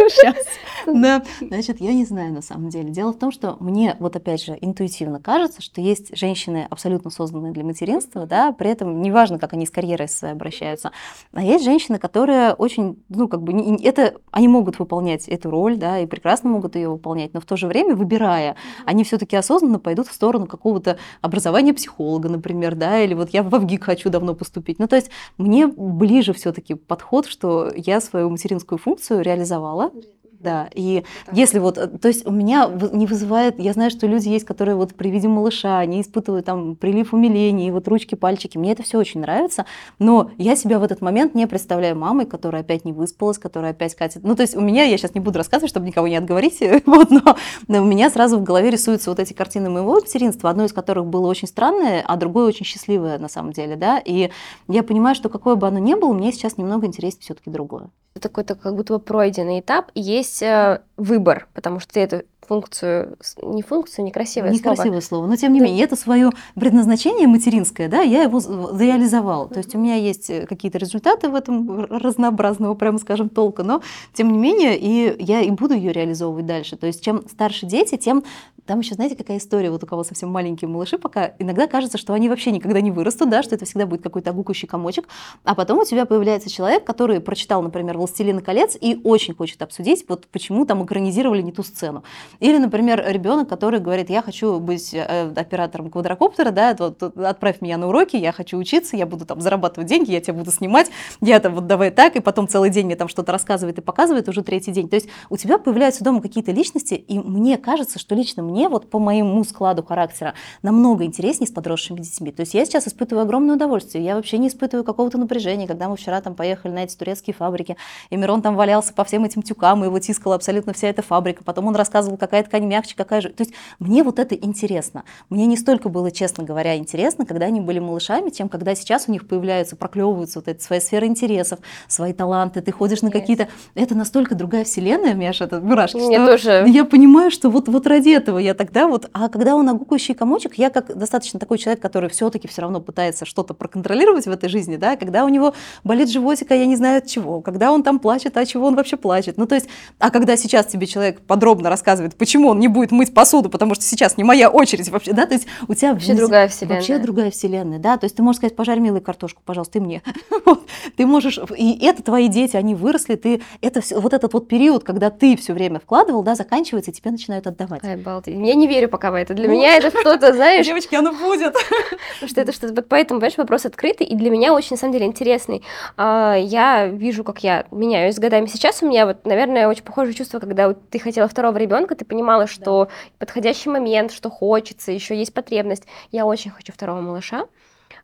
Сейчас. 0.10 0.45
Да, 0.88 1.22
значит, 1.41 1.82
я 1.82 1.93
не 1.93 2.05
знаю 2.05 2.34
на 2.34 2.41
самом 2.41 2.70
деле. 2.70 2.89
Дело 2.89 3.12
в 3.12 3.20
том, 3.20 3.32
что 3.32 3.58
мне, 3.60 3.95
вот 3.99 4.16
опять 4.16 4.43
же, 4.43 4.58
интуитивно 4.60 5.20
кажется, 5.20 5.62
что 5.62 5.82
есть 5.82 6.18
женщины, 6.18 6.66
абсолютно 6.70 7.10
созданные 7.10 7.51
для 7.51 7.64
материнства, 7.64 8.26
да, 8.26 8.53
при 8.53 8.70
этом 8.70 9.01
неважно, 9.01 9.38
как 9.38 9.53
они 9.53 9.66
с 9.66 9.70
карьерой 9.70 10.08
своей 10.08 10.34
обращаются, 10.34 10.91
а 11.34 11.43
есть 11.43 11.66
женщины, 11.66 11.99
которые 11.99 12.53
очень, 12.53 13.03
ну, 13.10 13.28
как 13.28 13.41
бы, 13.41 13.53
это, 13.84 14.16
они 14.32 14.47
могут 14.47 14.80
выполнять 14.80 15.28
эту 15.28 15.49
роль, 15.49 15.78
да, 15.78 15.99
и 15.99 16.05
прекрасно 16.05 16.49
могут 16.49 16.76
ее 16.76 16.89
выполнять, 16.89 17.34
но 17.34 17.41
в 17.41 17.45
то 17.45 17.58
же 17.58 17.68
время, 17.68 17.95
выбирая, 17.95 18.55
они 18.86 19.03
все-таки 19.03 19.36
осознанно 19.36 19.80
пойдут 19.80 20.08
в 20.08 20.14
сторону 20.14 20.47
какого-то 20.47 20.97
образования 21.22 21.74
психолога, 21.74 22.30
например, 22.30 22.76
да, 22.76 23.01
или 23.01 23.14
вот 23.14 23.32
я 23.32 23.43
в 23.43 23.49
ВГИК 23.49 23.84
хочу 23.84 24.10
давно 24.10 24.36
поступить. 24.36 24.80
Ну, 24.80 24.88
то 24.88 24.95
есть 24.95 25.10
мне 25.38 25.68
ближе 25.68 26.34
все-таки 26.34 26.76
подход, 26.76 27.26
что 27.26 27.72
я 27.76 27.99
свою 27.99 28.30
материнскую 28.30 28.57
функцию 28.60 29.22
реализовала, 29.22 29.91
да, 30.39 30.70
и 30.74 31.03
так. 31.26 31.36
если 31.36 31.60
вот, 31.60 31.78
э, 31.78 31.88
то 31.88 32.08
есть 32.08 32.26
у 32.28 32.32
меня 32.32 32.70
не 32.93 33.08
вызывает, 33.08 33.60
я 33.60 33.74
знаю, 33.74 33.89
что 33.89 34.05
люди 34.05 34.30
есть, 34.30 34.45
которые 34.45 34.76
вот 34.76 34.93
при 34.93 35.10
виде 35.10 35.28
малыша, 35.28 35.80
они 35.80 36.01
испытывают 36.01 36.45
там 36.45 36.76
прилив 36.76 37.14
умиления, 37.14 37.68
и 37.68 37.72
вот 37.72 37.88
ручки, 37.88 38.16
пальчики, 38.16 38.58
мне 38.58 38.74
это 38.74 38.84
все 38.84 38.99
очень 38.99 39.22
нравится, 39.22 39.66
но 39.99 40.32
я 40.38 40.55
себя 40.55 40.80
в 40.80 40.84
этот 40.84 41.01
момент 41.01 41.34
не 41.34 41.47
представляю 41.47 41.97
мамой, 41.97 42.26
которая 42.26 42.62
опять 42.62 42.86
не 42.86 42.93
выспалась, 42.93 43.39
которая 43.39 43.72
опять 43.72 43.95
катит, 43.95 44.24
ну 44.24 44.36
то 44.36 44.43
есть 44.43 44.55
у 44.55 44.62
меня, 44.62 44.84
я 44.84 44.97
сейчас 44.97 45.16
не 45.16 45.22
буду 45.22 45.38
рассказывать, 45.38 45.72
чтобы 45.72 45.88
никого 45.88 46.08
не 46.08 46.18
отговорить, 46.18 46.60
вот, 46.86 47.10
но, 47.10 47.36
но 47.68 47.82
у 47.82 47.86
меня 47.86 48.10
сразу 48.10 48.38
в 48.38 48.43
голове 48.43 48.70
рисуются 48.70 49.10
вот 49.10 49.20
эти 49.20 49.34
картины 49.34 49.70
моего 49.70 49.95
материнства, 49.95 50.49
одно 50.49 50.66
из 50.66 50.74
которых 50.74 51.08
было 51.08 51.28
очень 51.28 51.47
странное, 51.47 52.03
а 52.05 52.16
другое 52.16 52.45
очень 52.45 52.66
счастливое 52.66 53.18
на 53.18 53.28
самом 53.28 53.53
деле, 53.53 53.76
да, 53.76 53.97
и 53.97 54.30
я 54.68 54.84
понимаю, 54.84 55.16
что 55.16 55.30
какое 55.30 55.55
бы 55.55 55.68
оно 55.68 55.80
ни 55.80 55.95
было, 55.95 56.14
мне 56.14 56.32
сейчас 56.32 56.58
немного 56.58 56.86
интереснее 56.86 57.24
все-таки 57.24 57.49
другое 57.49 57.89
такой-то 58.20 58.55
как 58.55 58.76
будто 58.76 58.93
бы 58.93 58.99
пройденный 58.99 59.59
этап, 59.59 59.91
и 59.93 60.01
есть 60.01 60.41
э, 60.41 60.82
выбор, 60.97 61.47
потому 61.53 61.80
что 61.80 61.93
ты 61.93 62.01
эту 62.01 62.24
функцию, 62.47 63.17
не 63.41 63.61
функцию, 63.61 64.05
некрасивое, 64.05 64.51
некрасивое 64.51 65.01
слово. 65.01 65.21
слово, 65.21 65.27
но 65.27 65.35
тем 65.35 65.53
не 65.53 65.59
да. 65.59 65.65
менее, 65.65 65.83
это 65.83 65.95
свое 65.95 66.31
предназначение 66.55 67.27
материнское, 67.27 67.87
да, 67.89 68.01
я 68.01 68.23
его 68.23 68.39
реализовал. 68.77 69.49
То 69.49 69.57
есть 69.57 69.75
у 69.75 69.77
меня 69.77 69.95
есть 69.95 70.29
э, 70.29 70.45
какие-то 70.45 70.77
результаты 70.77 71.29
в 71.29 71.35
этом 71.35 71.85
разнообразного, 71.85 72.73
прямо 72.73 72.97
скажем, 72.99 73.29
толка, 73.29 73.63
но 73.63 73.81
тем 74.13 74.31
не 74.31 74.37
менее, 74.37 74.77
и 74.77 75.23
я 75.23 75.41
и 75.41 75.51
буду 75.51 75.73
ее 75.73 75.91
реализовывать 75.91 76.45
дальше. 76.45 76.77
То 76.77 76.87
есть 76.87 77.03
чем 77.03 77.27
старше 77.27 77.65
дети, 77.65 77.97
тем 77.97 78.23
там 78.67 78.79
еще, 78.79 78.95
знаете, 78.95 79.15
какая 79.15 79.37
история, 79.37 79.71
вот 79.71 79.83
у 79.83 79.87
кого 79.87 80.03
совсем 80.03 80.29
маленькие 80.29 80.67
малыши 80.67 80.97
пока, 80.97 81.31
иногда 81.39 81.67
кажется, 81.67 81.97
что 81.97 82.13
они 82.13 82.29
вообще 82.29 82.51
никогда 82.51 82.81
не 82.81 82.91
вырастут, 82.91 83.29
да, 83.29 83.41
что 83.41 83.55
это 83.55 83.65
всегда 83.65 83.85
будет 83.85 84.01
какой-то 84.01 84.29
огукающий 84.31 84.67
комочек, 84.67 85.07
а 85.45 85.55
потом 85.55 85.79
у 85.79 85.85
тебя 85.85 86.05
появляется 86.05 86.49
человек, 86.49 86.83
который 86.83 87.21
прочитал, 87.21 87.63
например, 87.63 87.97
«Властелина 87.97 88.41
колец» 88.41 88.77
и 88.79 88.99
очень 89.03 89.33
хочет 89.33 89.61
обсудить, 89.61 90.05
вот 90.09 90.27
почему 90.27 90.65
там 90.65 90.83
экранизировали 90.83 91.41
не 91.41 91.53
ту 91.53 91.63
сцену. 91.63 92.03
Или, 92.39 92.57
например, 92.57 93.03
ребенок, 93.07 93.49
который 93.49 93.79
говорит, 93.79 94.09
я 94.09 94.21
хочу 94.21 94.59
быть 94.59 94.93
э, 94.93 95.31
оператором 95.35 95.89
квадрокоптера, 95.89 96.51
да, 96.51 96.75
вот, 96.77 97.01
отправь 97.01 97.61
меня 97.61 97.77
на 97.77 97.88
уроки, 97.88 98.15
я 98.15 98.31
хочу 98.31 98.57
учиться, 98.57 98.95
я 98.95 99.05
буду 99.05 99.25
там 99.25 99.41
зарабатывать 99.41 99.88
деньги, 99.89 100.11
я 100.11 100.21
тебя 100.21 100.33
буду 100.33 100.51
снимать, 100.51 100.89
я 101.21 101.39
там 101.39 101.55
вот 101.55 101.67
давай 101.67 101.91
так, 101.91 102.15
и 102.15 102.19
потом 102.19 102.47
целый 102.47 102.69
день 102.69 102.85
мне 102.85 102.95
там 102.95 103.07
что-то 103.07 103.31
рассказывает 103.31 103.77
и 103.77 103.81
показывает 103.81 104.29
уже 104.29 104.43
третий 104.43 104.71
день. 104.71 104.89
То 104.89 104.95
есть 104.95 105.07
у 105.29 105.38
тебя 105.38 105.57
появляются 105.57 106.03
дома 106.03 106.21
какие-то 106.21 106.51
личности, 106.51 106.93
и 106.93 107.19
мне 107.19 107.57
кажется, 107.57 107.99
что 107.99 108.15
лично 108.15 108.43
мне 108.43 108.69
вот 108.69 108.89
по 108.89 108.99
моему 108.99 109.43
складу 109.43 109.83
характера 109.83 110.33
намного 110.61 111.05
интереснее 111.05 111.47
с 111.47 111.51
подросшими 111.51 111.99
детьми. 111.99 112.31
То 112.31 112.41
есть 112.41 112.53
я 112.53 112.65
сейчас 112.65 112.88
испытываю 112.88 113.23
огромное 113.23 113.55
удовольствие. 113.55 114.03
Я 114.03 114.15
вообще 114.15 114.38
не 114.38 114.47
испытываю 114.47 114.83
какого-то 114.83 115.17
напряжения, 115.17 115.67
когда 115.67 115.89
мы 115.89 115.97
вчера 115.97 116.21
там 116.21 116.35
поехали 116.35 116.71
на 116.71 116.83
эти 116.83 116.95
турецкие 116.95 117.33
фабрики, 117.33 117.77
и 118.09 118.17
Мирон 118.17 118.41
там 118.41 118.55
валялся 118.55 118.93
по 118.93 119.03
всем 119.03 119.25
этим 119.25 119.41
тюкам, 119.41 119.83
и 119.83 119.88
его 119.88 119.99
тискала 119.99 120.35
абсолютно 120.35 120.73
вся 120.73 120.88
эта 120.88 121.01
фабрика. 121.01 121.43
Потом 121.43 121.67
он 121.67 121.75
рассказывал, 121.75 122.17
какая 122.28 122.43
ткань 122.43 122.65
мягче, 122.65 122.93
какая 122.95 123.21
же. 123.21 123.30
То 123.30 123.43
есть 123.43 123.53
мне 123.80 124.03
вот 124.03 124.19
это 124.19 124.36
интересно. 124.36 125.03
Мне 125.30 125.45
не 125.45 125.57
столько 125.57 125.89
было, 125.89 126.11
честно 126.11 126.43
говоря, 126.43 126.75
интересно, 126.78 127.25
когда 127.25 127.45
они 127.45 127.61
были 127.61 127.80
малышами, 127.80 128.30
чем 128.30 128.49
когда 128.49 128.75
сейчас 128.75 129.05
у 129.07 129.11
них 129.11 129.28
появляются, 129.28 129.75
проклевываются 129.75 130.39
вот 130.39 130.47
эти 130.47 130.61
свои 130.61 130.80
сферы 130.80 131.07
интересов, 131.07 131.59
свои 131.88 132.13
таланты, 132.13 132.61
ты 132.61 132.71
ходишь 132.71 133.01
на 133.01 133.11
какие-то... 133.11 133.47
Это 133.75 133.95
настолько 133.95 134.36
другая 134.36 134.65
вселенная, 134.65 135.13
Миша, 135.13 135.45
это 135.45 135.61
мурашки, 135.61 135.97
Мне 135.97 136.17
тоже... 136.17 136.65
я 136.67 136.84
понимаю, 136.84 137.32
что 137.32 137.49
вот, 137.49 137.69
вот 137.69 137.88
ради 137.88 138.09
этого 138.09 138.39
я 138.39 138.53
тогда 138.53 138.88
вот, 138.88 139.09
а 139.13 139.30
когда 139.30 139.55
он 139.55 139.69
огукающий 139.69 140.13
комочек, 140.13 140.55
я 140.55 140.69
как 140.69 140.97
достаточно 140.97 141.39
такой 141.39 141.57
человек, 141.57 141.82
который 141.82 142.09
все-таки 142.09 142.47
все 142.47 142.61
равно 142.61 142.82
пытается 142.82 143.25
что-то 143.25 143.53
проконтролировать 143.53 144.25
в 144.25 144.32
этой 144.32 144.49
жизни, 144.49 144.75
да, 144.75 144.97
когда 144.97 145.23
у 145.23 145.30
него 145.30 145.53
болит 145.84 146.09
животик, 146.09 146.51
а 146.51 146.55
я 146.55 146.65
не 146.65 146.75
знаю 146.75 146.97
от 146.97 147.07
чего, 147.07 147.41
когда 147.41 147.71
он 147.71 147.84
там 147.84 147.99
плачет, 147.99 148.36
а 148.36 148.45
чего 148.45 148.67
он 148.67 148.75
вообще 148.75 148.97
плачет. 148.97 149.38
Ну, 149.38 149.47
то 149.47 149.55
есть, 149.55 149.67
а 149.99 150.11
когда 150.11 150.36
сейчас 150.36 150.65
тебе 150.65 150.88
человек 150.88 151.21
подробно 151.21 151.69
рассказывает, 151.69 152.15
почему 152.18 152.49
он 152.49 152.59
не 152.59 152.68
будет 152.68 152.91
мыть 152.91 153.13
посуду, 153.13 153.49
потому 153.49 153.76
что 153.76 153.84
сейчас 153.84 154.18
не 154.18 154.24
моя 154.24 154.49
очередь 154.49 154.89
вообще, 154.89 155.13
да, 155.13 155.26
то 155.26 155.34
есть 155.34 155.47
у 155.68 155.74
тебя 155.74 155.93
вообще 155.93 156.13
другая 156.13 156.47
вселенная. 156.47 156.78
Вообще 156.78 156.97
другая 156.99 157.32
вселенная, 157.32 157.80
да, 157.80 157.97
то 157.97 158.05
есть 158.05 158.15
ты 158.15 158.24
можешь 158.24 158.38
сказать, 158.38 158.55
пожарь 158.55 158.80
милый 158.80 159.01
картошку, 159.01 159.41
пожалуйста, 159.45 159.74
ты 159.74 159.82
мне. 159.82 160.01
ты 160.97 161.05
можешь, 161.05 161.39
и 161.57 161.86
это 161.86 162.03
твои 162.03 162.28
дети, 162.28 162.55
они 162.55 162.76
выросли, 162.76 163.15
ты, 163.15 163.41
это 163.61 163.82
все, 163.82 163.99
вот 163.99 164.13
этот 164.13 164.34
вот 164.34 164.47
период, 164.47 164.84
когда 164.84 165.09
ты 165.09 165.36
все 165.38 165.53
время 165.53 165.80
вкладывал, 165.80 166.24
да, 166.24 166.36
заканчивается, 166.36 166.91
и 166.91 166.93
тебе 166.93 167.11
начинают 167.11 167.47
отдавать. 167.47 167.84
Ай, 167.84 167.97
балдеть. 167.97 168.38
Я 168.38 168.53
не 168.55 168.68
верю 168.68 168.89
пока 168.89 169.11
в 169.11 169.15
это. 169.15 169.34
Для 169.34 169.47
меня 169.47 169.76
это 169.78 169.89
что-то, 169.99 170.34
знаешь... 170.34 170.65
Девочки, 170.65 170.95
оно 170.95 171.13
будет. 171.13 171.53
Потому 172.13 172.30
что 172.30 172.41
это 172.41 172.51
что-то... 172.51 172.82
Поэтому, 172.82 173.20
понимаешь, 173.20 173.38
вопрос 173.38 173.65
открытый, 173.65 174.07
и 174.07 174.15
для 174.15 174.30
меня 174.30 174.53
очень, 174.53 174.72
на 174.72 174.78
самом 174.78 174.93
деле, 174.93 175.05
интересный. 175.05 175.63
А, 175.95 176.36
я 176.36 176.88
вижу, 176.88 177.24
как 177.24 177.43
я 177.43 177.65
меняюсь 177.72 178.15
с 178.15 178.20
годами. 178.20 178.47
Сейчас 178.47 178.82
у 178.82 178.88
меня 178.88 179.05
вот, 179.05 179.26
наверное, 179.26 179.68
очень 179.68 179.84
похожее 179.84 180.13
чувство, 180.13 180.39
когда 180.39 180.74
ты 180.74 180.99
хотела 180.99 181.28
второго 181.28 181.57
ребенка, 181.57 181.95
ты 181.95 182.05
понимала, 182.08 182.47
что 182.47 182.89
подходящий 183.20 183.70
момент, 183.70 184.12
что 184.12 184.30
хочется, 184.30 184.91
еще 184.91 185.16
есть 185.18 185.34
потребность. 185.34 185.84
Я 186.12 186.26
очень 186.26 186.51
хочу 186.51 186.74
второго 186.74 187.01
малыша. 187.01 187.47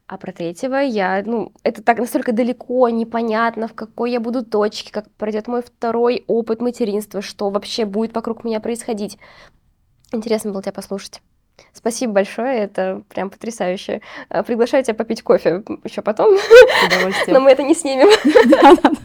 А 0.05 0.17
про 0.17 0.31
третьего 0.31 0.75
я, 0.75 1.23
ну, 1.25 1.53
это 1.63 1.81
так 1.81 1.97
настолько 1.97 2.33
далеко, 2.33 2.89
непонятно, 2.89 3.67
в 3.67 3.73
какой 3.73 4.11
я 4.11 4.19
буду 4.19 4.45
точке, 4.45 4.91
как 4.91 5.09
пройдет 5.11 5.47
мой 5.47 5.61
второй 5.61 6.25
опыт 6.27 6.61
материнства, 6.61 7.21
что 7.21 7.49
вообще 7.49 7.85
будет 7.85 8.13
вокруг 8.13 8.43
меня 8.43 8.59
происходить. 8.59 9.17
Интересно 10.11 10.51
было 10.51 10.61
тебя 10.61 10.73
послушать. 10.73 11.21
Спасибо 11.71 12.13
большое, 12.13 12.59
это 12.59 13.03
прям 13.09 13.29
потрясающе. 13.29 14.01
А, 14.29 14.43
приглашаю 14.43 14.83
тебя 14.83 14.95
попить 14.95 15.23
кофе 15.23 15.63
еще 15.83 16.01
потом, 16.01 16.35
но 17.27 17.39
мы 17.39 17.51
это 17.51 17.63
не 17.63 17.73
снимем. 17.73 18.09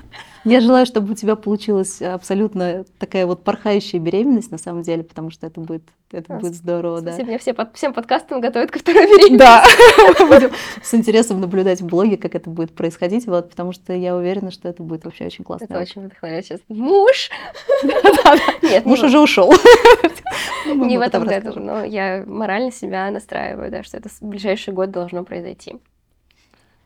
Я 0.44 0.60
желаю, 0.60 0.86
чтобы 0.86 1.12
у 1.12 1.14
тебя 1.14 1.36
получилась 1.36 2.00
абсолютно 2.00 2.84
такая 2.98 3.26
вот 3.26 3.42
порхающая 3.42 3.98
беременность, 3.98 4.50
на 4.50 4.58
самом 4.58 4.82
деле, 4.82 5.02
потому 5.02 5.30
что 5.30 5.46
это 5.46 5.60
будет, 5.60 5.82
это 6.12 6.34
будет 6.34 6.54
здорово, 6.54 7.00
да. 7.00 7.16
Меня 7.16 7.38
все 7.38 7.54
под, 7.54 7.74
всем 7.76 7.92
подкастам 7.92 8.40
готовят 8.40 8.70
ко 8.70 8.78
второй 8.78 9.06
беременности. 9.06 9.36
Да, 9.36 9.64
будем 10.26 10.50
с 10.82 10.94
интересом 10.94 11.40
наблюдать 11.40 11.80
в 11.80 11.86
блоге, 11.86 12.16
как 12.16 12.34
это 12.34 12.50
будет 12.50 12.74
происходить, 12.74 13.26
вот, 13.26 13.50
потому 13.50 13.72
что 13.72 13.92
я 13.92 14.16
уверена, 14.16 14.50
что 14.50 14.68
это 14.68 14.82
будет 14.82 15.04
вообще 15.04 15.26
очень 15.26 15.44
классно. 15.44 15.64
Это 15.64 15.80
очень 15.80 16.02
вдохновляет 16.06 16.46
сейчас. 16.46 16.60
Муж? 16.68 17.30
Нет, 18.62 18.84
муж 18.84 19.02
уже 19.02 19.18
ушел. 19.20 19.52
Не 20.66 20.98
в 20.98 21.00
этом 21.00 21.24
году, 21.24 21.58
но 21.58 21.84
я 21.84 22.24
морально 22.26 22.70
себя 22.70 23.10
настраиваю, 23.10 23.70
да, 23.70 23.82
что 23.82 23.96
это 23.96 24.08
в 24.08 24.22
ближайший 24.22 24.72
год 24.72 24.90
должно 24.90 25.24
произойти. 25.24 25.76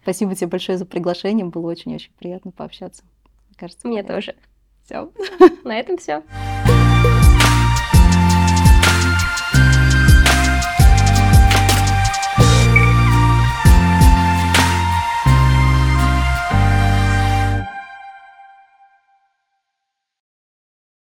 Спасибо 0.03 0.35
тебе 0.35 0.49
большое 0.49 0.79
за 0.79 0.85
приглашение, 0.85 1.47
было 1.47 1.71
очень-очень 1.71 2.11
приятно 2.19 2.51
пообщаться 2.51 3.05
кажется. 3.63 3.87
Мне 3.87 4.03
тоже. 4.03 4.35
Все. 4.85 5.13
На 5.65 5.79
этом 5.79 5.97
все. 5.97 6.23